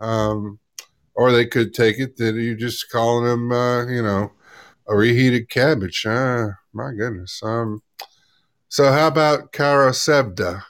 Um, 0.00 0.58
or 1.18 1.32
they 1.32 1.44
could 1.44 1.74
take 1.74 1.98
it 1.98 2.16
that 2.16 2.36
you're 2.36 2.54
just 2.54 2.90
calling 2.90 3.24
them, 3.24 3.50
uh, 3.50 3.84
you 3.88 4.00
know, 4.00 4.30
a 4.86 4.96
reheated 4.96 5.50
cabbage. 5.50 6.06
Uh, 6.06 6.50
my 6.72 6.92
goodness. 6.92 7.40
Um, 7.42 7.82
so 8.68 8.92
how 8.92 9.08
about 9.08 9.50
karasevda? 9.50 10.62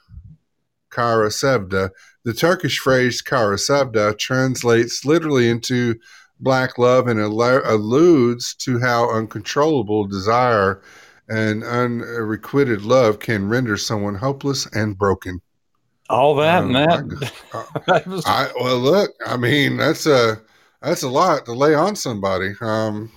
Karasevda. 0.91 1.91
The 2.25 2.33
Turkish 2.33 2.79
phrase 2.79 3.23
karasevda 3.23 4.19
translates 4.19 5.05
literally 5.05 5.51
into 5.51 5.97
black 6.41 6.79
love 6.79 7.09
and 7.09 7.21
alludes 7.21 8.55
to 8.55 8.81
how 8.81 9.11
uncontrollable 9.11 10.07
desire 10.07 10.81
and 11.29 11.63
unrequited 11.63 12.81
love 12.81 13.19
can 13.19 13.51
render 13.51 13.77
someone 13.77 14.15
hopeless 14.15 14.67
and 14.73 14.97
broken. 14.97 15.43
All 16.09 16.35
that 16.37 16.63
Oh, 16.63 16.67
and 16.67 16.75
that, 16.75 17.09
God. 17.09 17.33
Uh, 17.53 17.81
that 17.87 18.23
I 18.27 18.51
well, 18.61 18.79
look. 18.79 19.11
I 19.27 19.37
mean, 19.37 19.77
that's 19.77 20.07
a 20.07 20.41
that's 20.81 21.03
a 21.03 21.09
lot 21.09 21.45
to 21.47 21.53
lay 21.53 21.75
on 21.75 21.97
somebody. 21.97 22.53
Um, 22.61 23.11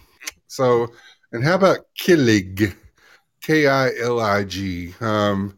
so, 0.47 0.87
and 1.31 1.43
how 1.43 1.55
about 1.55 1.79
Kilig? 1.99 2.75
K 3.41 3.67
I 3.67 3.91
L 3.99 4.19
I 4.19 4.43
G. 4.43 4.93
Um, 5.01 5.57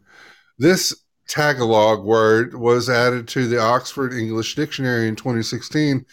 this 0.58 0.94
Tagalog 1.28 2.04
word 2.04 2.54
was 2.54 2.88
added 2.88 3.28
to 3.28 3.46
the 3.46 3.60
Oxford 3.60 4.12
English 4.12 4.54
Dictionary 4.54 5.08
in 5.08 5.16
2016. 5.16 6.04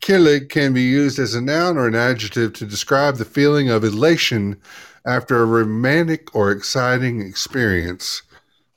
Kilig 0.00 0.48
can 0.50 0.72
be 0.72 0.82
used 0.82 1.18
as 1.18 1.34
a 1.34 1.40
noun 1.40 1.76
or 1.76 1.86
an 1.86 1.94
adjective 1.94 2.52
to 2.54 2.66
describe 2.66 3.16
the 3.16 3.24
feeling 3.24 3.70
of 3.70 3.82
elation 3.82 4.60
after 5.06 5.42
a 5.42 5.46
romantic 5.46 6.34
or 6.34 6.50
exciting 6.50 7.20
experience. 7.22 8.22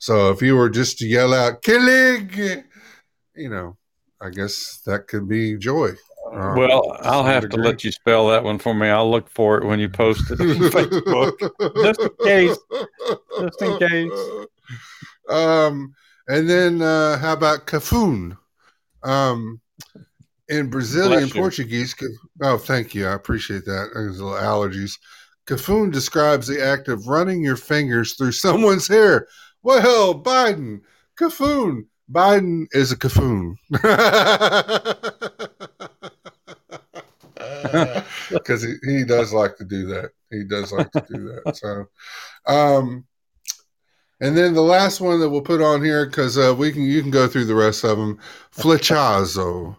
So 0.00 0.30
if 0.30 0.42
you 0.42 0.56
were 0.56 0.70
just 0.70 0.98
to 0.98 1.06
yell 1.06 1.32
out 1.32 1.62
"Kilig," 1.62 2.64
you 3.36 3.48
know, 3.48 3.76
I 4.20 4.30
guess 4.30 4.80
that 4.86 5.06
could 5.06 5.28
be 5.28 5.56
joy. 5.56 5.90
Um, 6.32 6.54
well 6.54 6.96
i'll 7.00 7.24
have 7.24 7.48
to 7.48 7.56
let 7.56 7.82
you 7.82 7.90
spell 7.90 8.28
that 8.28 8.44
one 8.44 8.58
for 8.58 8.72
me 8.72 8.88
i'll 8.88 9.10
look 9.10 9.28
for 9.30 9.56
it 9.58 9.64
when 9.64 9.80
you 9.80 9.88
post 9.88 10.30
it 10.30 10.40
on 10.40 10.46
facebook 10.70 11.50
Just 11.82 12.00
in 12.00 12.10
case. 12.22 12.58
Just 13.40 13.62
in 13.62 13.78
case. 13.78 14.46
Um, 15.28 15.94
and 16.28 16.48
then 16.48 16.82
uh, 16.82 17.18
how 17.18 17.32
about 17.32 17.66
cafoon? 17.66 18.36
Um, 19.02 19.60
in 20.48 20.68
Brazilian 20.68 21.30
Portuguese, 21.30 21.94
oh, 22.42 22.58
thank 22.58 22.94
you, 22.94 23.06
I 23.06 23.14
appreciate 23.14 23.64
that. 23.64 23.90
There's 23.94 24.20
little 24.20 24.38
allergies. 24.38 24.92
Cafoon 25.46 25.90
describes 25.90 26.46
the 26.46 26.64
act 26.64 26.88
of 26.88 27.06
running 27.06 27.42
your 27.42 27.56
fingers 27.56 28.14
through 28.14 28.32
someone's 28.46 28.88
hair. 28.88 29.26
Well, 29.62 30.14
Biden, 30.14 30.82
cafoon. 31.16 31.86
Biden 32.10 32.66
is 32.72 32.92
a 32.92 32.96
cafoon. 32.96 33.56
Because 38.30 38.62
he, 38.64 38.74
he 38.82 39.04
does 39.04 39.32
like 39.32 39.56
to 39.56 39.64
do 39.64 39.86
that. 39.86 40.10
He 40.30 40.44
does 40.44 40.72
like 40.72 40.90
to 40.92 41.04
do 41.08 41.40
that. 41.44 41.56
So, 41.56 41.86
um, 42.46 43.04
and 44.20 44.36
then 44.36 44.54
the 44.54 44.60
last 44.60 45.00
one 45.00 45.20
that 45.20 45.30
we'll 45.30 45.40
put 45.40 45.62
on 45.62 45.82
here 45.82 46.06
because 46.06 46.36
uh, 46.36 46.54
we 46.56 46.72
can 46.72 46.82
you 46.82 47.00
can 47.00 47.10
go 47.10 47.26
through 47.26 47.46
the 47.46 47.54
rest 47.54 47.84
of 47.84 47.96
them. 47.98 48.18
Flechazo. 48.54 49.76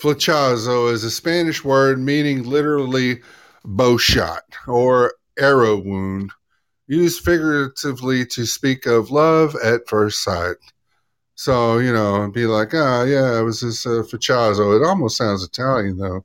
Flechazo 0.00 0.92
is 0.92 1.04
a 1.04 1.10
Spanish 1.10 1.64
word 1.64 1.98
meaning 1.98 2.44
literally 2.44 3.20
bow 3.64 3.96
shot 3.96 4.44
or 4.66 5.14
arrow 5.38 5.76
wound, 5.76 6.32
used 6.88 7.22
figuratively 7.22 8.26
to 8.26 8.46
speak 8.46 8.86
of 8.86 9.10
love 9.10 9.54
at 9.62 9.88
first 9.88 10.24
sight. 10.24 10.56
So 11.34 11.78
you 11.78 11.92
know, 11.92 12.28
be 12.30 12.46
like, 12.46 12.74
ah, 12.74 13.04
yeah, 13.04 13.38
it 13.38 13.42
was 13.42 13.60
this 13.60 13.86
uh. 13.86 14.02
It 14.72 14.84
almost 14.84 15.16
sounds 15.16 15.44
Italian 15.44 15.96
though, 15.96 16.24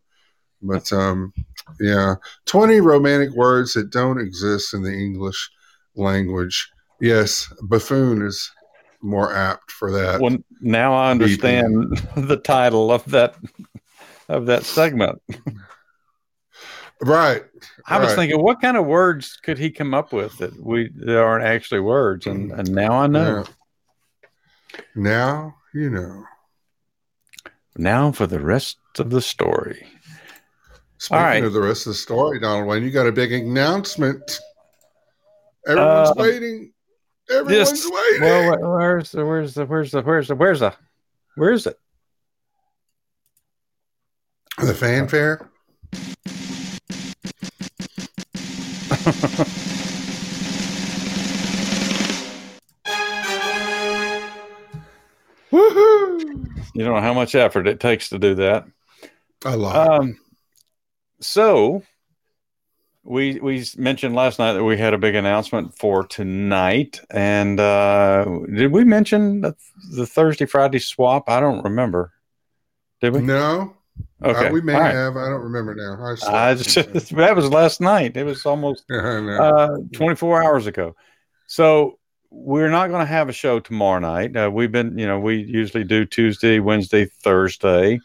but 0.61 0.91
um, 0.91 1.31
yeah, 1.79 2.15
twenty 2.45 2.81
romantic 2.81 3.31
words 3.35 3.73
that 3.73 3.91
don't 3.91 4.19
exist 4.19 4.73
in 4.73 4.81
the 4.81 4.93
English 4.93 5.51
language. 5.95 6.71
Yes, 6.99 7.51
buffoon 7.61 8.25
is 8.25 8.51
more 9.03 9.33
apt 9.35 9.69
for 9.69 9.91
that. 9.91 10.21
well 10.21 10.37
now 10.61 10.93
i 10.93 11.11
understand 11.11 12.01
the 12.15 12.37
title 12.37 12.89
of 12.89 13.03
that 13.11 13.35
of 14.29 14.45
that 14.45 14.63
segment 14.63 15.21
right. 17.03 17.43
i 17.87 17.97
was 17.99 18.09
right. 18.09 18.15
thinking 18.15 18.41
what 18.41 18.61
kind 18.61 18.77
of 18.77 18.85
words 18.85 19.37
could 19.43 19.57
he 19.57 19.69
come 19.69 19.93
up 19.93 20.11
with 20.13 20.37
that 20.37 20.57
we 20.63 20.89
that 20.95 21.17
aren't 21.19 21.45
actually 21.45 21.79
words 21.81 22.25
and 22.27 22.51
and 22.51 22.69
now 22.71 22.93
i 22.93 23.07
know 23.07 23.43
Yeah. 24.75 24.81
Now 24.95 25.55
you 25.73 25.89
know. 25.89 26.23
now 27.77 28.11
for 28.11 28.25
the 28.27 28.39
rest 28.39 28.77
of 28.99 29.09
the 29.09 29.21
story 29.21 29.85
Speaking 30.97 31.17
right. 31.23 31.43
of 31.43 31.51
the 31.51 31.59
rest 31.59 31.85
of 31.85 31.91
the 31.91 31.97
story, 31.99 32.39
Donald 32.39 32.65
Wayne, 32.65 32.81
you 32.81 32.89
got 32.89 33.07
a 33.07 33.11
big 33.11 33.33
announcement. 33.33 34.39
Everyone's 35.67 36.11
Um, 36.11 36.15
waiting. 36.17 36.71
Everyone's 37.29 37.71
Just, 37.71 37.93
waiting. 37.93 38.21
well, 38.21 38.55
wh- 38.57 38.61
where's 38.79 39.11
the 39.11 39.25
where's 39.25 39.53
the 39.53 39.65
where's 39.65 39.91
the 39.91 40.01
where's 40.01 40.29
the 40.29 40.35
where's 40.35 40.59
the 40.61 40.73
where's 41.35 41.67
it? 41.67 41.77
the 44.59 44.73
fanfare. 44.73 45.49
You 56.83 56.89
don't 56.89 56.95
know 56.97 57.07
how 57.07 57.13
much 57.13 57.33
effort 57.33 57.65
it 57.65 57.79
takes 57.79 58.09
to 58.09 58.19
do 58.19 58.35
that. 58.35 58.65
A 59.45 59.55
lot. 59.55 60.01
Um, 60.01 60.17
so 61.21 61.81
we 63.03 63.39
we 63.39 63.63
mentioned 63.77 64.15
last 64.15 64.37
night 64.37 64.51
that 64.53 64.65
we 64.65 64.77
had 64.77 64.93
a 64.93 64.97
big 64.97 65.15
announcement 65.15 65.77
for 65.77 66.05
tonight, 66.05 66.99
and 67.09 67.57
uh, 67.57 68.25
did 68.53 68.73
we 68.73 68.83
mention 68.83 69.39
the, 69.39 69.55
the 69.95 70.05
Thursday 70.05 70.45
Friday 70.45 70.79
swap? 70.79 71.29
I 71.29 71.39
don't 71.39 71.63
remember. 71.63 72.11
Did 72.99 73.13
we? 73.13 73.21
no, 73.21 73.77
Okay, 74.21 74.47
Uh, 74.47 74.51
we 74.51 74.59
may 74.59 74.73
right. 74.73 74.93
have. 74.93 75.15
I 75.15 75.29
don't 75.29 75.43
remember 75.43 75.73
now. 75.75 76.03
I 76.03 76.49
I 76.51 76.53
just, 76.55 77.09
that 77.15 77.35
was 77.35 77.49
last 77.49 77.79
night. 77.79 78.17
It 78.17 78.25
was 78.25 78.45
almost. 78.45 78.83
I 78.91 78.95
uh, 78.95 79.77
24 79.93 80.43
hours 80.43 80.67
ago. 80.67 80.97
So 81.47 81.97
we're 82.33 82.69
not 82.69 82.89
going 82.89 82.99
to 82.99 83.05
have 83.05 83.29
a 83.29 83.33
show 83.33 83.59
tomorrow 83.59 83.99
night. 83.99 84.35
Uh, 84.35 84.49
we've 84.51 84.71
been, 84.71 84.97
you 84.97 85.05
know, 85.05 85.19
we 85.19 85.37
usually 85.37 85.83
do 85.83 86.03
Tuesday, 86.03 86.59
Wednesday, 86.59 87.05
Thursday. 87.05 87.99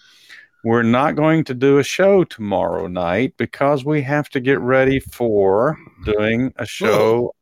We're 0.65 0.83
not 0.83 1.17
going 1.17 1.45
to 1.45 1.55
do 1.55 1.79
a 1.79 1.83
show 1.83 2.25
tomorrow 2.25 2.89
night 2.89 3.35
because 3.39 3.85
we 3.85 4.03
have 4.03 4.29
to 4.31 4.41
get 4.41 4.61
ready 4.61 5.01
for 5.01 5.79
doing 6.05 6.53
a 6.57 6.67
show 6.67 7.35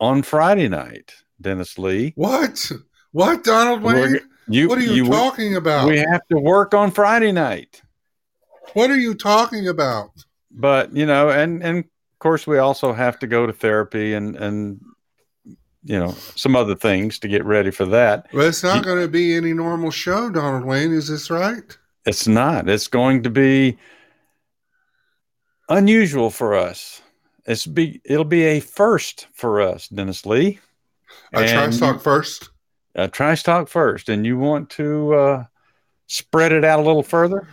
on 0.00 0.22
Friday 0.22 0.68
night. 0.68 1.14
Dennis 1.40 1.78
Lee, 1.78 2.12
what? 2.16 2.72
What, 3.12 3.44
Donald 3.44 3.82
We're- 3.82 4.20
you, 4.48 4.68
what 4.68 4.78
are 4.78 4.82
you, 4.82 5.06
talking 5.06 5.56
about? 5.56 5.88
We 5.88 5.98
have 5.98 6.26
to 6.30 6.38
work 6.38 6.72
on 6.74 6.90
Friday 6.90 7.32
night. 7.32 7.82
what 8.74 8.90
are 8.90 8.98
you 8.98 9.14
talking 9.14 9.68
about? 9.68 10.10
but 10.56 10.94
you 10.96 11.04
know 11.04 11.28
and 11.28 11.62
and 11.62 11.78
of 11.78 12.18
course 12.18 12.46
we 12.46 12.58
also 12.58 12.92
have 12.92 13.18
to 13.18 13.26
go 13.26 13.46
to 13.46 13.52
therapy 13.52 14.14
and 14.14 14.34
and 14.36 14.80
you 15.86 15.98
know 15.98 16.12
some 16.36 16.56
other 16.56 16.74
things 16.76 17.18
to 17.20 17.28
get 17.28 17.44
ready 17.44 17.70
for 17.70 17.86
that 17.86 18.26
Well, 18.32 18.46
it's 18.48 18.62
not 18.62 18.84
going 18.84 19.00
to 19.00 19.08
be 19.08 19.34
any 19.34 19.52
normal 19.52 19.90
show, 19.90 20.30
Donald 20.30 20.64
Wayne. 20.64 20.92
Is 20.92 21.08
this 21.08 21.30
right? 21.30 21.76
it's 22.04 22.28
not 22.28 22.68
it's 22.68 22.88
going 22.88 23.22
to 23.24 23.30
be 23.30 23.78
unusual 25.68 26.30
for 26.30 26.54
us 26.54 27.02
it's 27.44 27.66
be 27.66 28.00
it'll 28.04 28.24
be 28.24 28.42
a 28.44 28.60
first 28.60 29.26
for 29.32 29.60
us 29.60 29.88
dennis 29.88 30.24
lee 30.26 30.58
I 31.34 31.46
try 31.46 31.64
And 31.64 31.72
to 31.72 31.78
talk 31.78 32.00
first. 32.02 32.50
trash 33.12 33.42
talk 33.42 33.68
first 33.68 34.08
and 34.08 34.24
you 34.26 34.38
want 34.38 34.70
to 34.70 35.14
uh 35.14 35.44
spread 36.06 36.52
it 36.52 36.64
out 36.64 36.80
a 36.80 36.82
little 36.82 37.02
further 37.02 37.48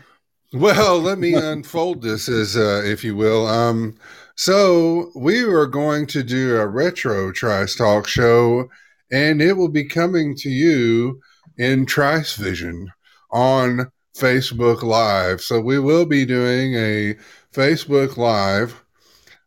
Well, 0.53 0.99
let 0.99 1.17
me 1.17 1.33
unfold 1.53 2.01
this, 2.03 2.29
as 2.29 2.55
uh, 2.55 2.81
if 2.85 3.03
you 3.03 3.15
will. 3.15 3.47
Um, 3.47 3.95
so 4.35 5.11
we 5.15 5.43
are 5.43 5.67
going 5.67 6.07
to 6.07 6.23
do 6.23 6.57
a 6.57 6.67
retro 6.67 7.31
Trice 7.31 7.75
Talk 7.75 8.07
show, 8.07 8.69
and 9.11 9.41
it 9.41 9.53
will 9.53 9.69
be 9.69 9.83
coming 9.83 10.35
to 10.37 10.49
you 10.49 11.19
in 11.57 11.85
Trice 11.85 12.35
Vision 12.35 12.91
on 13.31 13.91
Facebook 14.17 14.81
Live. 14.81 15.41
So 15.41 15.59
we 15.59 15.79
will 15.79 16.05
be 16.05 16.25
doing 16.25 16.73
a 16.75 17.15
Facebook 17.53 18.17
Live 18.17 18.83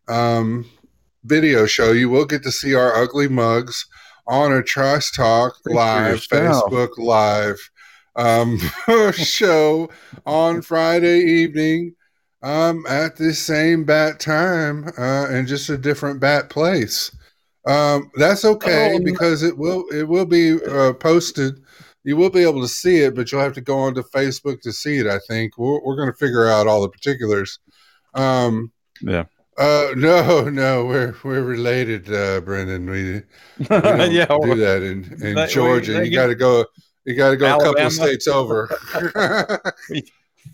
um, 0.09 0.65
video 1.25 1.67
show. 1.67 1.93
You 1.93 2.09
will 2.09 2.27
get 2.27 2.43
to 2.45 2.53
see 2.53 2.75
our 2.75 2.95
ugly 2.95 3.29
mugs 3.29 3.87
on 4.29 4.53
a 4.53 4.63
Trice 4.63 5.11
Talk 5.11 5.57
Live. 5.67 6.21
Facebook 6.21 6.97
Live 6.97 7.59
um, 8.15 8.59
show 9.13 9.91
on 10.25 10.63
Friday 10.63 11.21
evening 11.21 11.95
um, 12.47 12.85
at 12.89 13.17
the 13.17 13.35
same 13.35 13.85
bat 13.85 14.21
time 14.21 14.89
uh, 14.99 15.27
and 15.31 15.49
just 15.49 15.69
a 15.69 15.77
different 15.77 16.21
bat 16.21 16.49
place. 16.49 17.11
Um, 17.67 18.11
that's 18.15 18.45
okay 18.45 18.95
Oh, 18.95 19.05
because 19.05 19.43
it 19.43 19.59
will 19.59 19.85
it 19.93 20.05
will 20.09 20.27
be 20.27 20.63
uh, 20.65 20.93
posted. 20.95 21.55
You 22.05 22.17
will 22.17 22.31
be 22.31 22.43
able 22.45 22.61
to 22.63 22.69
see 22.69 22.99
it, 22.99 23.17
but 23.17 23.33
you'll 23.33 23.41
have 23.41 23.55
to 23.55 23.61
go 23.61 23.79
onto 23.79 24.03
Facebook 24.05 24.61
to 24.61 24.73
see 24.73 24.99
it. 24.99 25.07
I 25.09 25.19
think 25.27 25.59
we're, 25.59 25.81
we're 25.83 25.97
going 25.97 26.13
to 26.13 26.17
figure 26.17 26.47
out 26.49 26.69
all 26.69 26.81
the 26.83 26.89
particulars. 26.89 27.59
Um, 28.15 28.71
yeah 29.03 29.25
uh, 29.59 29.89
no, 29.97 30.49
no, 30.49 30.85
we're 30.85 31.15
we're 31.25 31.43
related, 31.43 32.13
uh, 32.13 32.41
Brendon. 32.43 32.89
We, 32.89 33.23
we 33.59 33.67
don't 33.69 34.13
yeah 34.13 34.27
do 34.27 34.55
that 34.55 34.83
in, 34.83 35.05
in 35.21 35.35
They- 35.35 35.35
we- 35.35 35.47
Georgia. 35.49 35.93
they 35.95 36.05
you 36.07 36.15
got 36.15 36.27
to 36.29 36.35
go. 36.35 36.65
You 37.05 37.15
got 37.17 37.31
to 37.31 37.37
go 37.37 37.57
a 37.57 37.63
couple 37.63 37.87
of 37.87 37.93
states 37.93 38.27
over. 38.29 38.69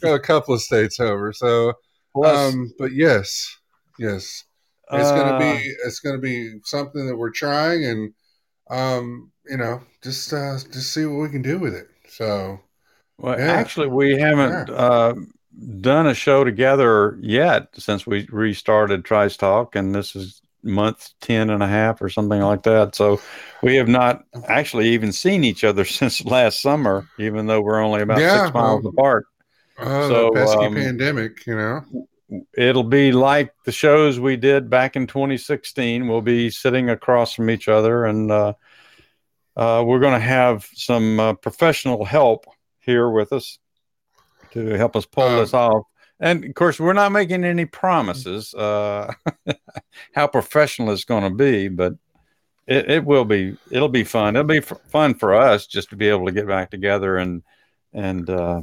go 0.01 0.15
a 0.15 0.21
couple 0.21 0.55
of 0.55 0.63
states 0.63 1.01
over. 1.01 1.33
So, 1.33 1.75
Plus, 2.15 2.57
um, 2.57 2.73
but 2.79 2.93
yes, 2.93 3.57
yes, 3.99 4.45
it's 4.95 5.13
gonna 5.13 5.35
uh, 5.35 5.35
be 5.35 5.75
it's 5.87 6.01
gonna 6.01 6.19
be 6.19 6.59
something 6.65 7.07
that 7.07 7.17
we're 7.17 7.31
trying, 7.33 7.85
and 7.85 8.15
um, 8.71 9.33
you 9.47 9.57
know, 9.59 9.83
just 10.03 10.33
uh, 10.33 10.59
just 10.73 10.93
see 10.95 11.07
what 11.07 11.23
we 11.23 11.31
can 11.31 11.43
do 11.43 11.59
with 11.61 11.75
it. 11.75 11.89
So, 12.09 12.61
Well, 13.19 13.39
Yeah. 13.39 13.47
actually, 13.47 13.89
we 13.89 14.19
haven't 14.19 14.69
uh, 14.69 15.15
done 15.81 16.07
a 16.07 16.15
show 16.15 16.45
together 16.45 17.19
yet 17.21 17.69
since 17.75 18.07
we 18.07 18.27
restarted 18.31 19.05
Trice 19.05 19.37
Talk, 19.37 19.77
and 19.77 19.95
this 19.95 20.17
is 20.17 20.41
month 20.65 21.11
10 21.21 21.51
and 21.51 21.63
a 21.63 21.67
half 21.69 22.01
or 22.03 22.09
something 22.09 22.41
like 22.41 22.63
that. 22.65 22.95
So 22.95 23.21
we 23.63 23.77
have 23.77 23.89
not 23.89 24.25
actually 24.49 24.89
even 24.91 25.13
seen 25.13 25.45
each 25.45 25.65
other 25.65 25.85
since 25.85 26.25
last 26.25 26.61
summer, 26.61 27.09
even 27.19 27.47
though 27.47 27.61
we're 27.61 27.83
only 27.83 28.03
about 28.03 28.25
Yeah, 28.25 28.27
six 28.29 28.53
miles 28.55 28.85
well, 28.85 28.87
apart. 28.87 29.27
Uh, 29.79 30.09
So, 30.09 30.25
the 30.27 30.33
pesky 30.33 30.65
um, 30.65 30.75
pandemic, 30.75 31.47
you 31.47 31.57
know. 31.57 31.83
It'll 32.57 32.83
be 32.85 33.13
like 33.13 33.53
the 33.65 33.73
shows 33.73 34.19
we 34.19 34.37
did 34.37 34.71
back 34.71 34.97
in 34.97 35.07
2016. 35.07 36.09
We'll 36.09 36.23
be 36.23 36.49
sitting 36.51 36.89
across 36.89 37.35
from 37.35 37.51
each 37.51 37.69
other, 37.69 38.07
and 38.07 38.31
uh, 38.31 38.55
uh, 39.57 39.85
we're 39.87 40.01
going 40.01 40.15
to 40.15 40.27
have 40.27 40.67
some 40.75 41.21
uh, 41.21 41.35
professional 41.35 42.05
help 42.05 42.47
here 42.81 43.11
with 43.11 43.33
us 43.33 43.59
to 44.53 44.71
help 44.71 44.97
us 44.97 45.05
pull 45.05 45.25
Um, 45.25 45.37
this 45.37 45.53
off. 45.53 45.85
And 46.21 46.45
of 46.45 46.55
course, 46.55 46.79
we're 46.79 46.93
not 46.93 47.13
making 47.13 47.45
any 47.45 47.65
promises 47.67 48.55
uh, 48.55 49.13
how 50.15 50.27
professional 50.27 50.93
it's 50.93 51.05
going 51.05 51.25
to 51.25 51.37
be, 51.37 51.69
but 51.69 51.95
it, 52.67 52.91
it 52.91 53.05
will 53.05 53.25
be. 53.25 53.57
It'll 53.71 53.89
be 53.89 54.05
fun. 54.05 54.37
It'll 54.37 54.47
be 54.47 54.59
f- 54.59 54.81
fun 54.89 55.15
for 55.15 55.35
us 55.35 55.67
just 55.67 55.91
to 55.91 55.97
be 55.97 56.09
able 56.09 56.27
to 56.27 56.33
get 56.33 56.47
back 56.47 56.71
together 56.71 57.17
and 57.17 57.43
and 57.93 58.31
uh, 58.31 58.63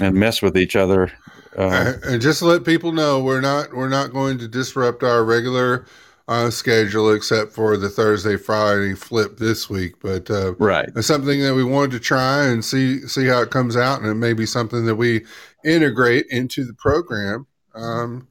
and 0.00 0.14
mess 0.14 0.42
with 0.42 0.56
each 0.56 0.76
other. 0.76 1.12
Uh, 1.56 1.94
and 2.04 2.22
just 2.22 2.38
to 2.38 2.46
let 2.46 2.64
people 2.64 2.92
know, 2.92 3.22
we're 3.22 3.40
not 3.40 3.74
we're 3.74 3.88
not 3.88 4.12
going 4.12 4.38
to 4.38 4.48
disrupt 4.48 5.02
our 5.02 5.22
regular 5.22 5.86
uh, 6.28 6.50
schedule 6.50 7.12
except 7.12 7.52
for 7.52 7.76
the 7.76 7.88
Thursday 7.88 8.36
Friday 8.36 8.94
flip 8.94 9.36
this 9.36 9.68
week. 9.68 9.94
But 10.00 10.30
uh, 10.30 10.54
right. 10.54 10.88
it's 10.96 11.06
something 11.06 11.40
that 11.42 11.54
we 11.54 11.64
wanted 11.64 11.92
to 11.92 12.00
try 12.00 12.46
and 12.46 12.64
see 12.64 13.06
see 13.06 13.26
how 13.26 13.42
it 13.42 13.50
comes 13.50 13.76
out, 13.76 14.00
and 14.00 14.10
it 14.10 14.14
may 14.14 14.32
be 14.32 14.46
something 14.46 14.86
that 14.86 14.96
we 14.96 15.24
integrate 15.64 16.26
into 16.30 16.64
the 16.64 16.74
program. 16.74 17.46
Um, 17.74 18.28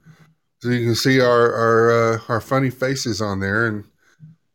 so 0.59 0.69
you 0.69 0.85
can 0.85 0.95
see 0.95 1.21
our 1.21 1.53
our 1.53 2.13
uh, 2.13 2.19
our 2.29 2.41
funny 2.41 2.69
faces 2.69 3.21
on 3.21 3.39
there, 3.39 3.67
and 3.67 3.83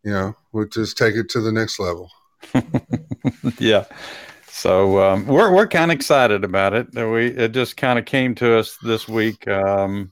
you 0.03 0.13
know 0.13 0.35
we'll 0.53 0.67
just 0.67 0.99
take 0.99 1.15
it 1.15 1.29
to 1.31 1.41
the 1.41 1.53
next 1.53 1.79
level. 1.79 2.11
yeah. 3.59 3.85
So 4.57 5.03
um, 5.03 5.27
we're 5.27 5.53
we're 5.53 5.67
kind 5.67 5.91
of 5.91 5.97
excited 5.97 6.43
about 6.43 6.73
it. 6.73 6.95
We 6.95 7.27
it 7.27 7.53
just 7.53 7.77
kind 7.77 7.99
of 7.99 8.07
came 8.07 8.35
to 8.37 8.57
us 8.57 8.79
this 8.79 9.07
week. 9.07 9.47
Um, 9.47 10.11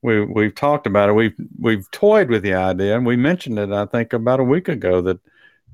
we 0.00 0.24
we've 0.24 0.54
talked 0.54 0.86
about 0.86 1.10
it. 1.10 1.12
We've 1.12 1.34
we've 1.60 1.88
toyed 1.90 2.30
with 2.30 2.42
the 2.42 2.54
idea, 2.54 2.96
and 2.96 3.04
we 3.04 3.16
mentioned 3.16 3.58
it. 3.58 3.70
I 3.70 3.84
think 3.84 4.14
about 4.14 4.40
a 4.40 4.44
week 4.44 4.68
ago 4.68 5.02
that 5.02 5.20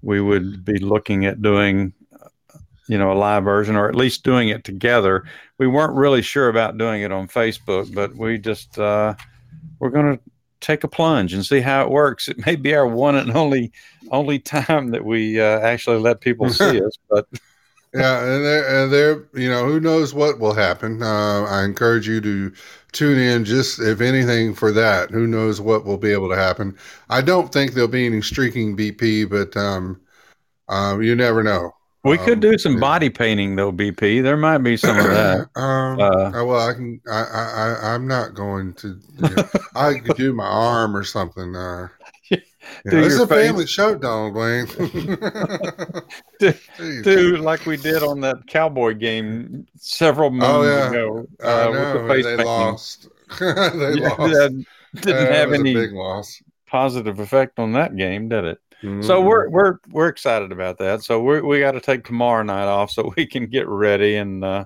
we 0.03 0.20
would 0.20 0.65
be 0.65 0.79
looking 0.79 1.27
at 1.27 1.43
doing, 1.43 1.93
you 2.89 2.99
know, 2.99 3.12
a 3.12 3.15
live 3.15 3.45
version 3.45 3.77
or 3.77 3.89
at 3.89 3.95
least 3.95 4.24
doing 4.24 4.49
it 4.49 4.65
together. 4.65 5.23
We 5.59 5.69
weren't 5.69 5.95
really 5.95 6.23
sure 6.23 6.49
about 6.49 6.79
doing 6.79 7.03
it 7.03 7.12
on 7.12 7.29
Facebook, 7.29 7.95
but 7.95 8.16
we 8.16 8.37
just 8.37 8.81
uh, 8.81 9.15
we're 9.79 9.91
going 9.91 10.19
to 10.19 10.23
take 10.59 10.83
a 10.83 10.89
plunge 10.89 11.35
and 11.35 11.47
see 11.47 11.61
how 11.61 11.83
it 11.83 11.91
works. 11.91 12.27
It 12.27 12.45
may 12.45 12.57
be 12.57 12.74
our 12.74 12.89
one 12.89 13.15
and 13.15 13.31
only 13.31 13.70
only 14.11 14.41
time 14.41 14.89
that 14.89 15.05
we 15.05 15.41
uh, 15.41 15.61
actually 15.61 15.99
let 15.99 16.20
people 16.20 16.51
see 16.51 16.85
us, 16.85 16.99
but 17.09 17.29
Yeah, 17.94 18.24
and 18.24 18.44
there, 18.44 18.82
and 18.85 18.93
there, 18.93 19.28
you 19.35 19.51
know, 19.51 19.66
who 19.66 19.78
knows 19.78 20.14
what 20.14 20.39
will 20.39 20.55
happen. 20.55 21.02
Uh, 21.02 21.44
I 21.44 21.62
encourage 21.64 22.09
you 22.09 22.23
to 22.23 22.52
tune 22.93 23.19
in, 23.19 23.44
just 23.44 23.81
if 23.81 24.01
anything, 24.01 24.55
for 24.55 24.73
that. 24.73 25.10
Who 25.10 25.27
knows 25.27 25.60
what 25.60 25.85
will 25.85 25.98
be 25.98 26.10
able 26.12 26.31
to 26.31 26.36
happen? 26.36 26.77
I 27.10 27.20
don't 27.20 27.52
think 27.52 27.73
there'll 27.74 27.89
be 27.89 28.06
any 28.06 28.23
streaking 28.23 28.77
BP, 28.77 29.28
but 29.28 29.55
um, 29.59 30.01
um, 30.69 31.02
you 31.02 31.14
never 31.14 31.43
know. 31.43 31.73
We 32.05 32.19
could 32.19 32.39
Um, 32.39 32.40
do 32.40 32.59
some 32.59 32.77
yeah. 32.77 32.81
body 32.81 33.10
painting 33.10 33.56
though, 33.56 33.73
BP. 33.73 34.20
There 34.23 34.36
might 34.36 34.59
be 34.59 34.77
some 34.77 34.98
of 34.98 35.10
that. 35.10 35.47
um, 35.56 35.98
Uh, 35.98 36.32
uh, 36.35 36.44
well, 36.44 36.69
I 36.69 36.74
can. 36.74 37.01
I, 37.09 37.23
I, 37.24 37.44
I 37.93 37.94
I'm 37.94 38.06
not 38.06 38.35
going 38.35 38.74
to. 38.74 38.98
You 39.19 39.28
know, 39.28 39.48
I 39.74 39.98
could 39.98 40.16
do 40.16 40.32
my 40.32 40.47
arm 40.47 40.97
or 40.97 41.05
something. 41.05 41.55
Uh, 41.55 41.89
know, 42.84 42.98
it's 42.98 43.14
your 43.16 43.24
a 43.24 43.26
family 43.26 43.62
face. 43.64 43.70
show, 43.70 43.94
Donald 43.97 44.34
Wayne. 44.34 44.66
Do- 46.39 46.55
Do 47.02 47.36
like 47.39 47.66
we 47.66 47.76
did 47.76 48.02
on 48.02 48.20
that 48.20 48.47
cowboy 48.47 48.94
game 48.94 49.66
several 49.76 50.30
moons 50.30 50.44
Oh, 50.47 50.62
yeah. 50.64 50.89
ago. 50.90 51.26
I 51.43 51.47
uh, 51.47 51.70
with 51.70 52.02
the 52.02 52.09
face 52.09 52.24
they 52.24 52.44
lost. 52.44 53.09
they 53.40 53.47
Yeah, 54.01 54.09
lost. 54.18 54.32
didn't 54.32 54.66
That 55.05 55.32
have 55.32 55.52
any 55.52 55.74
big 55.74 55.93
loss. 55.93 56.43
positive 56.66 57.18
effect 57.20 57.59
on 57.59 57.72
that 57.72 57.97
game, 57.97 58.28
did 58.28 58.44
it? 58.44 58.59
So 58.82 58.89
Mhm. 58.89 59.24
we're 59.26 59.48
we're 59.48 59.78
we're 59.90 60.09
excited 60.09 60.51
about 60.51 60.78
that. 60.78 61.02
So 61.05 61.20
we 61.22 61.40
we 61.40 61.60
got 61.60 61.72
to 61.72 61.80
take 61.80 62.05
tomorrow 62.05 62.43
night 62.43 62.66
off 62.66 62.90
so 62.90 63.12
we 63.16 63.26
can 63.26 63.47
get 63.47 63.68
ready 63.68 64.16
and 64.16 64.44
uh 64.44 64.64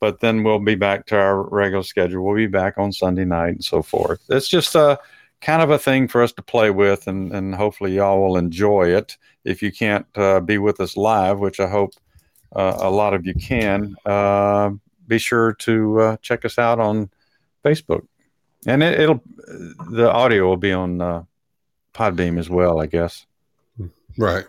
but 0.00 0.20
then 0.20 0.44
we'll 0.44 0.60
be 0.60 0.76
back 0.76 1.06
to 1.06 1.16
our 1.16 1.42
regular 1.42 1.82
schedule. 1.82 2.24
We'll 2.24 2.36
be 2.36 2.46
back 2.46 2.74
on 2.78 2.92
Sunday 2.92 3.24
night 3.24 3.48
and 3.54 3.64
so 3.64 3.82
forth. 3.82 4.20
It's 4.28 4.46
just 4.46 4.76
a 4.76 5.00
kind 5.40 5.62
of 5.62 5.70
a 5.70 5.78
thing 5.78 6.08
for 6.08 6.22
us 6.22 6.32
to 6.32 6.42
play 6.42 6.70
with 6.70 7.06
and 7.06 7.32
and 7.32 7.54
hopefully 7.54 7.94
y'all 7.94 8.20
will 8.20 8.36
enjoy 8.36 8.88
it. 8.88 9.16
If 9.44 9.62
you 9.62 9.72
can't 9.72 10.06
uh, 10.16 10.40
be 10.40 10.58
with 10.58 10.80
us 10.80 10.96
live, 10.96 11.38
which 11.38 11.60
I 11.60 11.68
hope 11.68 11.92
uh, 12.54 12.76
a 12.80 12.90
lot 12.90 13.14
of 13.14 13.26
you 13.26 13.34
can, 13.34 13.94
uh, 14.04 14.70
be 15.06 15.18
sure 15.18 15.54
to 15.54 16.00
uh, 16.00 16.16
check 16.22 16.44
us 16.44 16.58
out 16.58 16.80
on 16.80 17.10
Facebook. 17.64 18.06
And 18.66 18.82
it, 18.82 19.00
it'll 19.00 19.22
the 19.90 20.10
audio 20.10 20.46
will 20.46 20.56
be 20.56 20.72
on 20.72 21.00
uh, 21.00 21.24
Podbean 21.94 22.38
as 22.38 22.50
well, 22.50 22.80
I 22.80 22.86
guess. 22.86 23.26
right. 24.18 24.44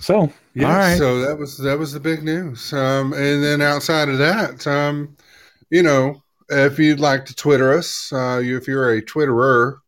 So, 0.00 0.32
Yeah, 0.54 0.70
all 0.70 0.76
right. 0.76 0.98
so 0.98 1.20
that 1.20 1.38
was 1.38 1.58
that 1.58 1.78
was 1.78 1.92
the 1.92 2.00
big 2.00 2.22
news. 2.22 2.72
Um, 2.72 3.12
and 3.12 3.42
then 3.42 3.60
outside 3.60 4.08
of 4.08 4.18
that, 4.18 4.66
um, 4.66 5.16
you 5.70 5.82
know, 5.82 6.22
if 6.50 6.78
you'd 6.78 7.00
like 7.00 7.24
to 7.26 7.34
Twitter 7.34 7.72
us, 7.72 8.12
uh, 8.12 8.38
you, 8.38 8.56
if 8.56 8.66
you're 8.66 8.92
a 8.92 9.02
Twitterer, 9.02 9.78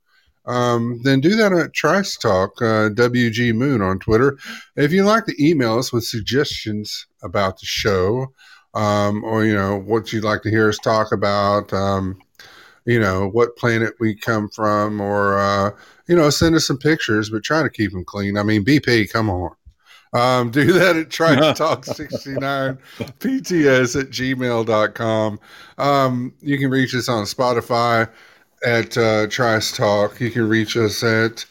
um, 0.47 1.01
then 1.03 1.21
do 1.21 1.37
that 1.37 1.53
at 1.53 1.75
Trice 1.75 2.17
Talk, 2.17 2.61
uh, 2.61 2.91
WG 2.91 3.55
Moon 3.55 3.83
on 3.83 3.99
Twitter. 3.99 4.39
If 4.77 4.93
you'd 4.93 5.05
like 5.05 5.27
to 5.27 5.45
email 5.45 5.79
us 5.79 5.93
with 5.93 6.05
suggestions 6.05 7.07
about 7.23 7.61
the 7.61 7.67
show, 7.67 8.33
um, 8.75 9.25
or 9.25 9.45
you 9.45 9.55
know 9.55 9.79
what 9.79 10.13
you'd 10.13 10.25
like 10.25 10.43
to 10.43 10.51
hear 10.51 10.69
us 10.69 10.79
talk 10.79 11.13
about, 11.13 11.73
um, 11.73 12.21
you 12.85 12.99
know 12.99 13.29
what 13.29 13.57
planet 13.57 13.95
we 14.01 14.15
come 14.15 14.49
from, 14.49 15.01
or 15.01 15.39
uh, 15.39 15.71
you 16.09 16.17
know 16.17 16.31
send 16.31 16.55
us 16.55 16.67
some 16.67 16.79
pictures, 16.79 17.31
but 17.31 17.45
try 17.45 17.63
to 17.63 17.71
keep 17.71 17.93
them 17.93 18.05
clean. 18.05 18.37
I 18.37 18.43
mean, 18.43 18.65
BP, 18.65 19.11
come 19.13 19.29
on. 19.29 19.55
Um, 20.13 20.51
do 20.51 20.73
that 20.73 20.97
at 20.97 21.11
try 21.11 21.37
to 21.37 21.55
talk 21.55 21.85
69 21.85 22.79
pts 22.99 24.01
at 24.01 24.11
gmail.com. 24.11 25.41
Um, 25.79 26.35
you 26.41 26.59
can 26.59 26.71
reach 26.71 26.95
us 26.95 27.09
on 27.09 27.25
Spotify 27.25 28.09
at 28.65 28.97
uh, 28.99 29.27
Trice 29.29 29.73
Talk. 29.77 30.21
You 30.21 30.31
can 30.31 30.49
reach 30.49 30.77
us 30.77 31.03
at 31.03 31.45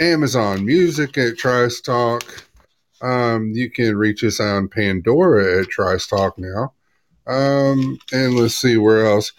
Amazon 0.00 0.64
Music 0.64 1.16
at 1.18 1.38
Trice 1.38 1.80
Talk. 1.80 2.46
Um, 3.00 3.50
you 3.52 3.70
can 3.70 3.96
reach 3.96 4.22
us 4.22 4.38
on 4.40 4.68
Pandora 4.68 5.60
at 5.60 5.68
Trice 5.68 6.06
Talk 6.06 6.38
now. 6.38 6.72
Um, 7.26 7.98
and 8.12 8.34
let's 8.34 8.54
see 8.54 8.76
where 8.76 9.06
else. 9.06 9.32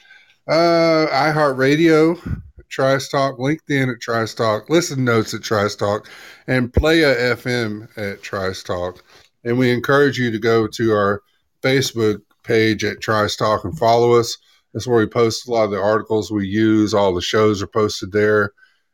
Uh, 0.48 1.08
iHeartRadio, 1.08 2.42
Talk, 2.76 3.38
LinkedIn 3.38 3.94
at 3.94 4.36
Talk, 4.36 4.70
Listen 4.70 5.06
Notes 5.06 5.34
at 5.34 5.44
Talk, 5.44 6.10
and 6.48 6.74
Player 6.74 7.36
FM 7.36 7.88
at 7.98 8.24
Talk. 8.64 9.04
And 9.44 9.58
we 9.58 9.72
encourage 9.72 10.18
you 10.18 10.32
to 10.32 10.40
go 10.40 10.68
to 10.68 10.92
our 10.92 11.22
Facebook 11.62 12.22
page 12.44 12.84
at 12.84 13.02
Talk 13.02 13.64
and 13.64 13.78
follow 13.78 14.14
us. 14.14 14.38
That's 14.74 14.88
where 14.88 15.00
we 15.00 15.08
post 15.08 15.48
a 15.48 15.52
lot 15.52 15.66
of 15.66 15.72
the 15.72 15.82
articles 15.82 16.32
we 16.32 16.48
use. 16.48 16.94
All 16.94 17.14
the 17.14 17.22
shows 17.22 17.62
are 17.62 17.68
posted 17.68 18.12
there. 18.12 18.54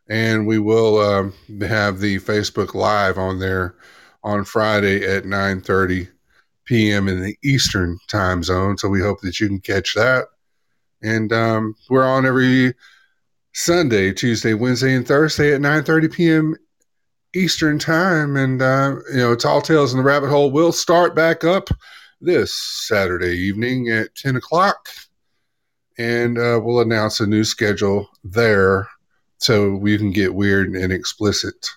And 0.09 0.47
we 0.47 0.59
will 0.59 0.99
um, 0.99 1.33
have 1.61 1.99
the 1.99 2.17
Facebook 2.17 2.73
Live 2.73 3.17
on 3.17 3.39
there 3.39 3.75
on 4.23 4.43
Friday 4.43 5.05
at 5.05 5.23
9.30 5.23 6.09
p.m. 6.65 7.07
in 7.07 7.21
the 7.21 7.37
Eastern 7.43 7.97
time 8.07 8.43
zone. 8.43 8.77
So 8.77 8.89
we 8.89 9.01
hope 9.01 9.21
that 9.21 9.39
you 9.39 9.47
can 9.47 9.59
catch 9.59 9.93
that. 9.95 10.25
And 11.01 11.31
um, 11.31 11.75
we're 11.89 12.03
on 12.03 12.25
every 12.25 12.73
Sunday, 13.53 14.13
Tuesday, 14.13 14.53
Wednesday, 14.53 14.95
and 14.95 15.07
Thursday 15.07 15.53
at 15.53 15.61
9.30 15.61 16.13
p.m. 16.13 16.55
Eastern 17.35 17.79
time. 17.79 18.35
And, 18.35 18.61
uh, 18.61 18.95
you 19.11 19.17
know, 19.17 19.35
Tall 19.35 19.61
Tales 19.61 19.93
in 19.93 19.97
the 19.97 20.03
Rabbit 20.03 20.29
Hole 20.29 20.51
will 20.51 20.71
start 20.71 21.15
back 21.15 21.43
up 21.43 21.69
this 22.21 22.53
Saturday 22.87 23.35
evening 23.35 23.89
at 23.89 24.15
10 24.15 24.35
o'clock. 24.35 24.89
And 25.97 26.37
uh, 26.37 26.59
we'll 26.63 26.79
announce 26.79 27.19
a 27.19 27.27
new 27.27 27.43
schedule 27.43 28.09
there 28.23 28.87
so 29.37 29.75
we 29.75 29.97
can 29.97 30.11
get 30.11 30.33
weird 30.35 30.69
and 30.69 30.93
explicit 30.93 31.69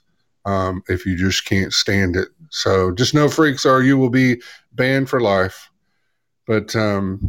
um, 0.45 0.83
if 0.89 1.07
you 1.07 1.17
just 1.17 1.45
can't 1.45 1.73
stand 1.73 2.17
it. 2.17 2.29
So 2.51 2.93
just 2.93 3.15
know, 3.15 3.29
freaks, 3.29 3.65
or 3.65 3.83
you 3.83 3.97
will 3.97 4.11
be 4.11 4.41
banned 4.73 5.09
for 5.09 5.21
life. 5.21 5.71
But 6.47 6.75
um, 6.77 7.21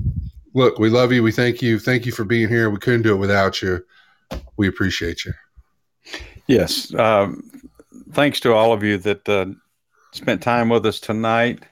look, 0.53 0.79
we 0.79 0.89
love 0.89 1.11
you. 1.11 1.23
We 1.23 1.31
thank 1.31 1.61
you. 1.61 1.79
Thank 1.79 2.05
you 2.05 2.11
for 2.11 2.25
being 2.25 2.49
here. 2.49 2.69
We 2.69 2.79
couldn't 2.79 3.03
do 3.03 3.13
it 3.13 3.19
without 3.19 3.61
you. 3.61 3.83
We 4.57 4.67
appreciate 4.67 5.25
you. 5.25 5.33
Yes. 6.47 6.93
Um, 6.93 7.49
thanks 8.11 8.39
to 8.41 8.53
all 8.53 8.73
of 8.73 8.83
you 8.83 8.97
that 8.99 9.27
uh, 9.27 9.45
spent 10.11 10.41
time 10.41 10.69
with 10.69 10.85
us 10.85 10.99
tonight. 10.99 11.63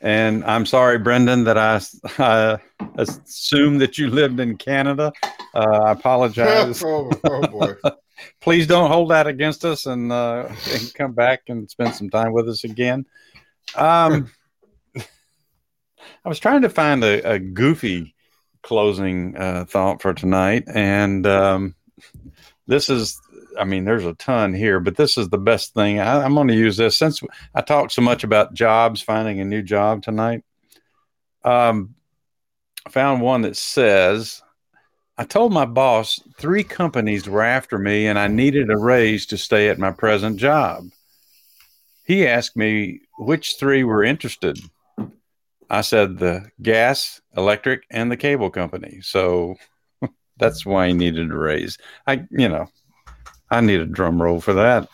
And 0.00 0.44
I'm 0.44 0.66
sorry, 0.66 0.98
Brendon, 0.98 1.44
that 1.44 1.58
I, 1.58 1.80
I 2.18 2.58
assumed 2.96 3.80
that 3.80 3.98
you 3.98 4.10
lived 4.10 4.40
in 4.40 4.56
Canada. 4.56 5.12
Uh, 5.54 5.82
I 5.86 5.92
apologize. 5.92 6.82
oh, 6.86 7.10
oh, 7.24 7.46
boy. 7.46 7.74
Please 8.40 8.66
don't 8.66 8.90
hold 8.90 9.10
that 9.10 9.26
against 9.26 9.64
us 9.64 9.86
and, 9.86 10.10
uh, 10.10 10.48
and 10.70 10.94
come 10.94 11.12
back 11.12 11.42
and 11.48 11.70
spend 11.70 11.94
some 11.94 12.08
time 12.08 12.32
with 12.32 12.48
us 12.48 12.64
again. 12.64 13.04
Um, 13.74 14.30
I 16.24 16.28
was 16.28 16.38
trying 16.38 16.62
to 16.62 16.70
find 16.70 17.04
a, 17.04 17.34
a 17.34 17.38
goofy 17.38 18.14
closing 18.62 19.36
uh, 19.36 19.64
thought 19.68 20.02
for 20.02 20.12
tonight, 20.12 20.64
and 20.66 21.26
um, 21.26 21.74
this 22.66 22.88
is 22.90 23.20
I 23.58 23.64
mean, 23.64 23.84
there's 23.84 24.04
a 24.04 24.14
ton 24.14 24.52
here, 24.54 24.80
but 24.80 24.96
this 24.96 25.16
is 25.16 25.28
the 25.28 25.38
best 25.38 25.74
thing. 25.74 25.98
I, 25.98 26.22
I'm 26.22 26.34
going 26.34 26.48
to 26.48 26.54
use 26.54 26.76
this 26.76 26.96
since 26.96 27.20
I 27.54 27.62
talked 27.62 27.92
so 27.92 28.02
much 28.02 28.24
about 28.24 28.54
jobs, 28.54 29.00
finding 29.00 29.40
a 29.40 29.44
new 29.44 29.62
job 29.62 30.02
tonight. 30.02 30.44
Um, 31.44 31.94
I 32.86 32.90
found 32.90 33.22
one 33.22 33.42
that 33.42 33.56
says, 33.56 34.42
I 35.18 35.24
told 35.24 35.52
my 35.52 35.64
boss 35.64 36.20
three 36.38 36.64
companies 36.64 37.28
were 37.28 37.42
after 37.42 37.78
me 37.78 38.06
and 38.06 38.18
I 38.18 38.28
needed 38.28 38.70
a 38.70 38.76
raise 38.76 39.26
to 39.26 39.38
stay 39.38 39.68
at 39.68 39.78
my 39.78 39.90
present 39.90 40.38
job. 40.38 40.84
He 42.04 42.26
asked 42.26 42.56
me 42.56 43.00
which 43.18 43.56
three 43.58 43.82
were 43.82 44.04
interested. 44.04 44.58
I 45.68 45.80
said 45.80 46.18
the 46.18 46.50
gas, 46.62 47.20
electric, 47.36 47.84
and 47.90 48.10
the 48.12 48.16
cable 48.16 48.50
company. 48.50 49.00
So 49.02 49.56
that's 50.38 50.64
why 50.66 50.88
he 50.88 50.92
needed 50.92 51.30
a 51.30 51.36
raise. 51.36 51.78
I, 52.06 52.24
you 52.30 52.48
know, 52.48 52.66
I 53.50 53.60
need 53.60 53.80
a 53.80 53.86
drum 53.86 54.20
roll 54.22 54.40
for 54.40 54.54
that. 54.54 54.88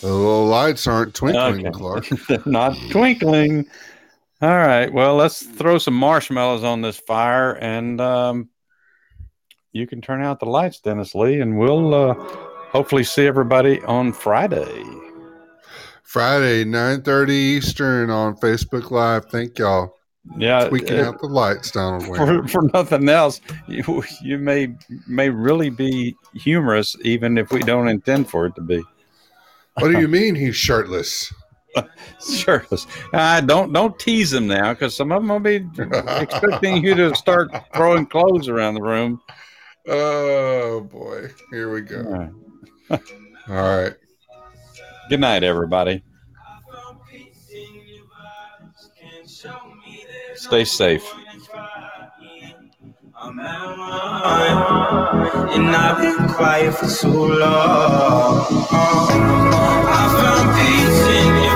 The 0.00 0.12
little 0.12 0.46
lights 0.46 0.86
aren't 0.86 1.14
twinkling, 1.14 1.66
Okay. 1.66 1.76
Clark. 1.76 2.08
They're 2.28 2.42
not 2.46 2.76
twinkling. 2.90 3.66
All 4.40 4.50
right. 4.56 4.92
Well, 4.92 5.16
let's 5.16 5.42
throw 5.42 5.78
some 5.78 5.94
marshmallows 5.94 6.62
on 6.62 6.82
this 6.82 6.98
fire 6.98 7.52
and 7.54 8.00
um, 8.00 8.48
you 9.72 9.86
can 9.86 10.00
turn 10.00 10.22
out 10.22 10.38
the 10.40 10.46
lights, 10.46 10.80
Dennis 10.80 11.14
Lee, 11.14 11.40
and 11.40 11.58
we'll 11.58 11.92
uh, 11.94 12.14
hopefully 12.14 13.04
see 13.04 13.26
everybody 13.26 13.82
on 13.82 14.12
Friday. 14.12 14.84
Friday, 16.06 16.64
9.30 16.64 17.30
Eastern 17.30 18.10
on 18.10 18.36
Facebook 18.36 18.92
Live. 18.92 19.26
Thank 19.26 19.58
y'all. 19.58 19.96
Yeah. 20.38 20.68
Tweaking 20.68 21.00
uh, 21.00 21.08
out 21.08 21.20
the 21.20 21.26
lights, 21.26 21.72
Donald 21.72 22.06
Wayne. 22.06 22.16
for, 22.46 22.48
for 22.48 22.62
nothing 22.72 23.08
else, 23.08 23.40
you, 23.66 24.04
you 24.22 24.38
may 24.38 24.74
may 25.08 25.30
really 25.30 25.68
be 25.68 26.16
humorous, 26.34 26.96
even 27.02 27.36
if 27.36 27.50
we 27.50 27.60
don't 27.60 27.88
intend 27.88 28.30
for 28.30 28.46
it 28.46 28.54
to 28.54 28.60
be. 28.60 28.82
What 29.74 29.90
do 29.92 30.00
you 30.00 30.08
mean 30.18 30.34
he's 30.34 30.56
shirtless? 30.56 31.32
Sure. 32.26 32.64
Uh, 33.12 33.42
don't 33.42 33.70
don't 33.70 33.98
tease 33.98 34.30
them 34.30 34.46
now, 34.46 34.72
because 34.72 34.96
some 34.96 35.12
of 35.12 35.20
them 35.20 35.28
will 35.28 35.40
be 35.40 35.68
expecting 36.22 36.82
you 36.82 36.94
to 36.94 37.14
start 37.14 37.50
throwing 37.74 38.06
clothes 38.06 38.48
around 38.48 38.76
the 38.76 38.82
room. 38.82 39.20
Oh, 39.86 40.80
boy. 40.80 41.28
Here 41.50 41.70
we 41.70 41.82
go. 41.82 41.98
All 41.98 42.98
right. 42.98 43.00
All 43.50 43.82
right. 43.82 43.94
Good 45.08 45.20
night, 45.20 45.44
everybody. 45.44 46.02
Stay 50.34 50.64
safe. 50.64 51.04
And 53.22 53.40
I've 55.70 55.98
been 55.98 56.28
quiet 56.28 56.74
for 56.74 56.86
long. 57.38 58.46
I 59.88 60.08
found 60.18 60.48
peace 60.58 61.02
in 61.18 61.55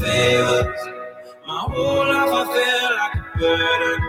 favors. 0.00 0.80
My 1.46 1.60
whole 1.72 2.06
life 2.08 2.32
I 2.32 2.44
felt 2.54 2.92
like 3.00 3.16
a 3.16 3.38
burden. 3.38 4.00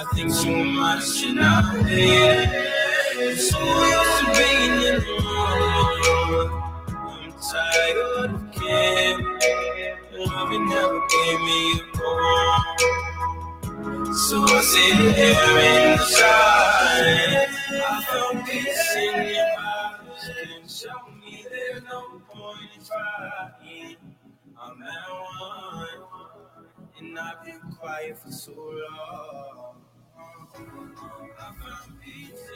I 0.00 0.04
think 0.14 0.30
too 0.36 0.64
much 0.64 1.24
and 1.24 1.40
I 1.40 1.44
hate 1.84 2.50
it. 3.20 3.38
So 3.38 3.58
used 3.96 4.18
to 4.20 4.26
being 4.36 4.76
in 4.88 4.96
the 5.00 5.16
morning. 5.24 6.50
I'm 6.88 7.32
tired 7.50 8.30
of 8.30 8.52
caring. 8.52 9.20
Love 10.26 10.50
never 10.50 11.00
gave 11.14 11.40
me 11.48 11.60
a 11.72 11.98
home. 11.98 12.78
So 14.14 14.36
I 14.44 14.60
sit 14.62 14.96
here 15.16 15.58
in 15.70 15.98
the 15.98 16.04
shine. 16.04 17.48
I 17.80 18.04
found 18.10 18.46
peace 18.46 18.96
in 18.96 19.14
your 19.34 19.52
eyes. 19.58 20.24
Can 20.42 20.68
show 20.68 21.00
me 21.20 21.44
there's 21.50 21.82
no 21.84 22.00
point 22.28 22.70
in 22.76 22.84
trying. 22.84 23.57
I've 27.20 27.44
been 27.44 27.60
quiet 27.78 28.18
for 28.18 28.30
so 28.30 28.52
long. 28.52 29.76
I 30.54 31.52
found 31.60 32.00
peace 32.00 32.50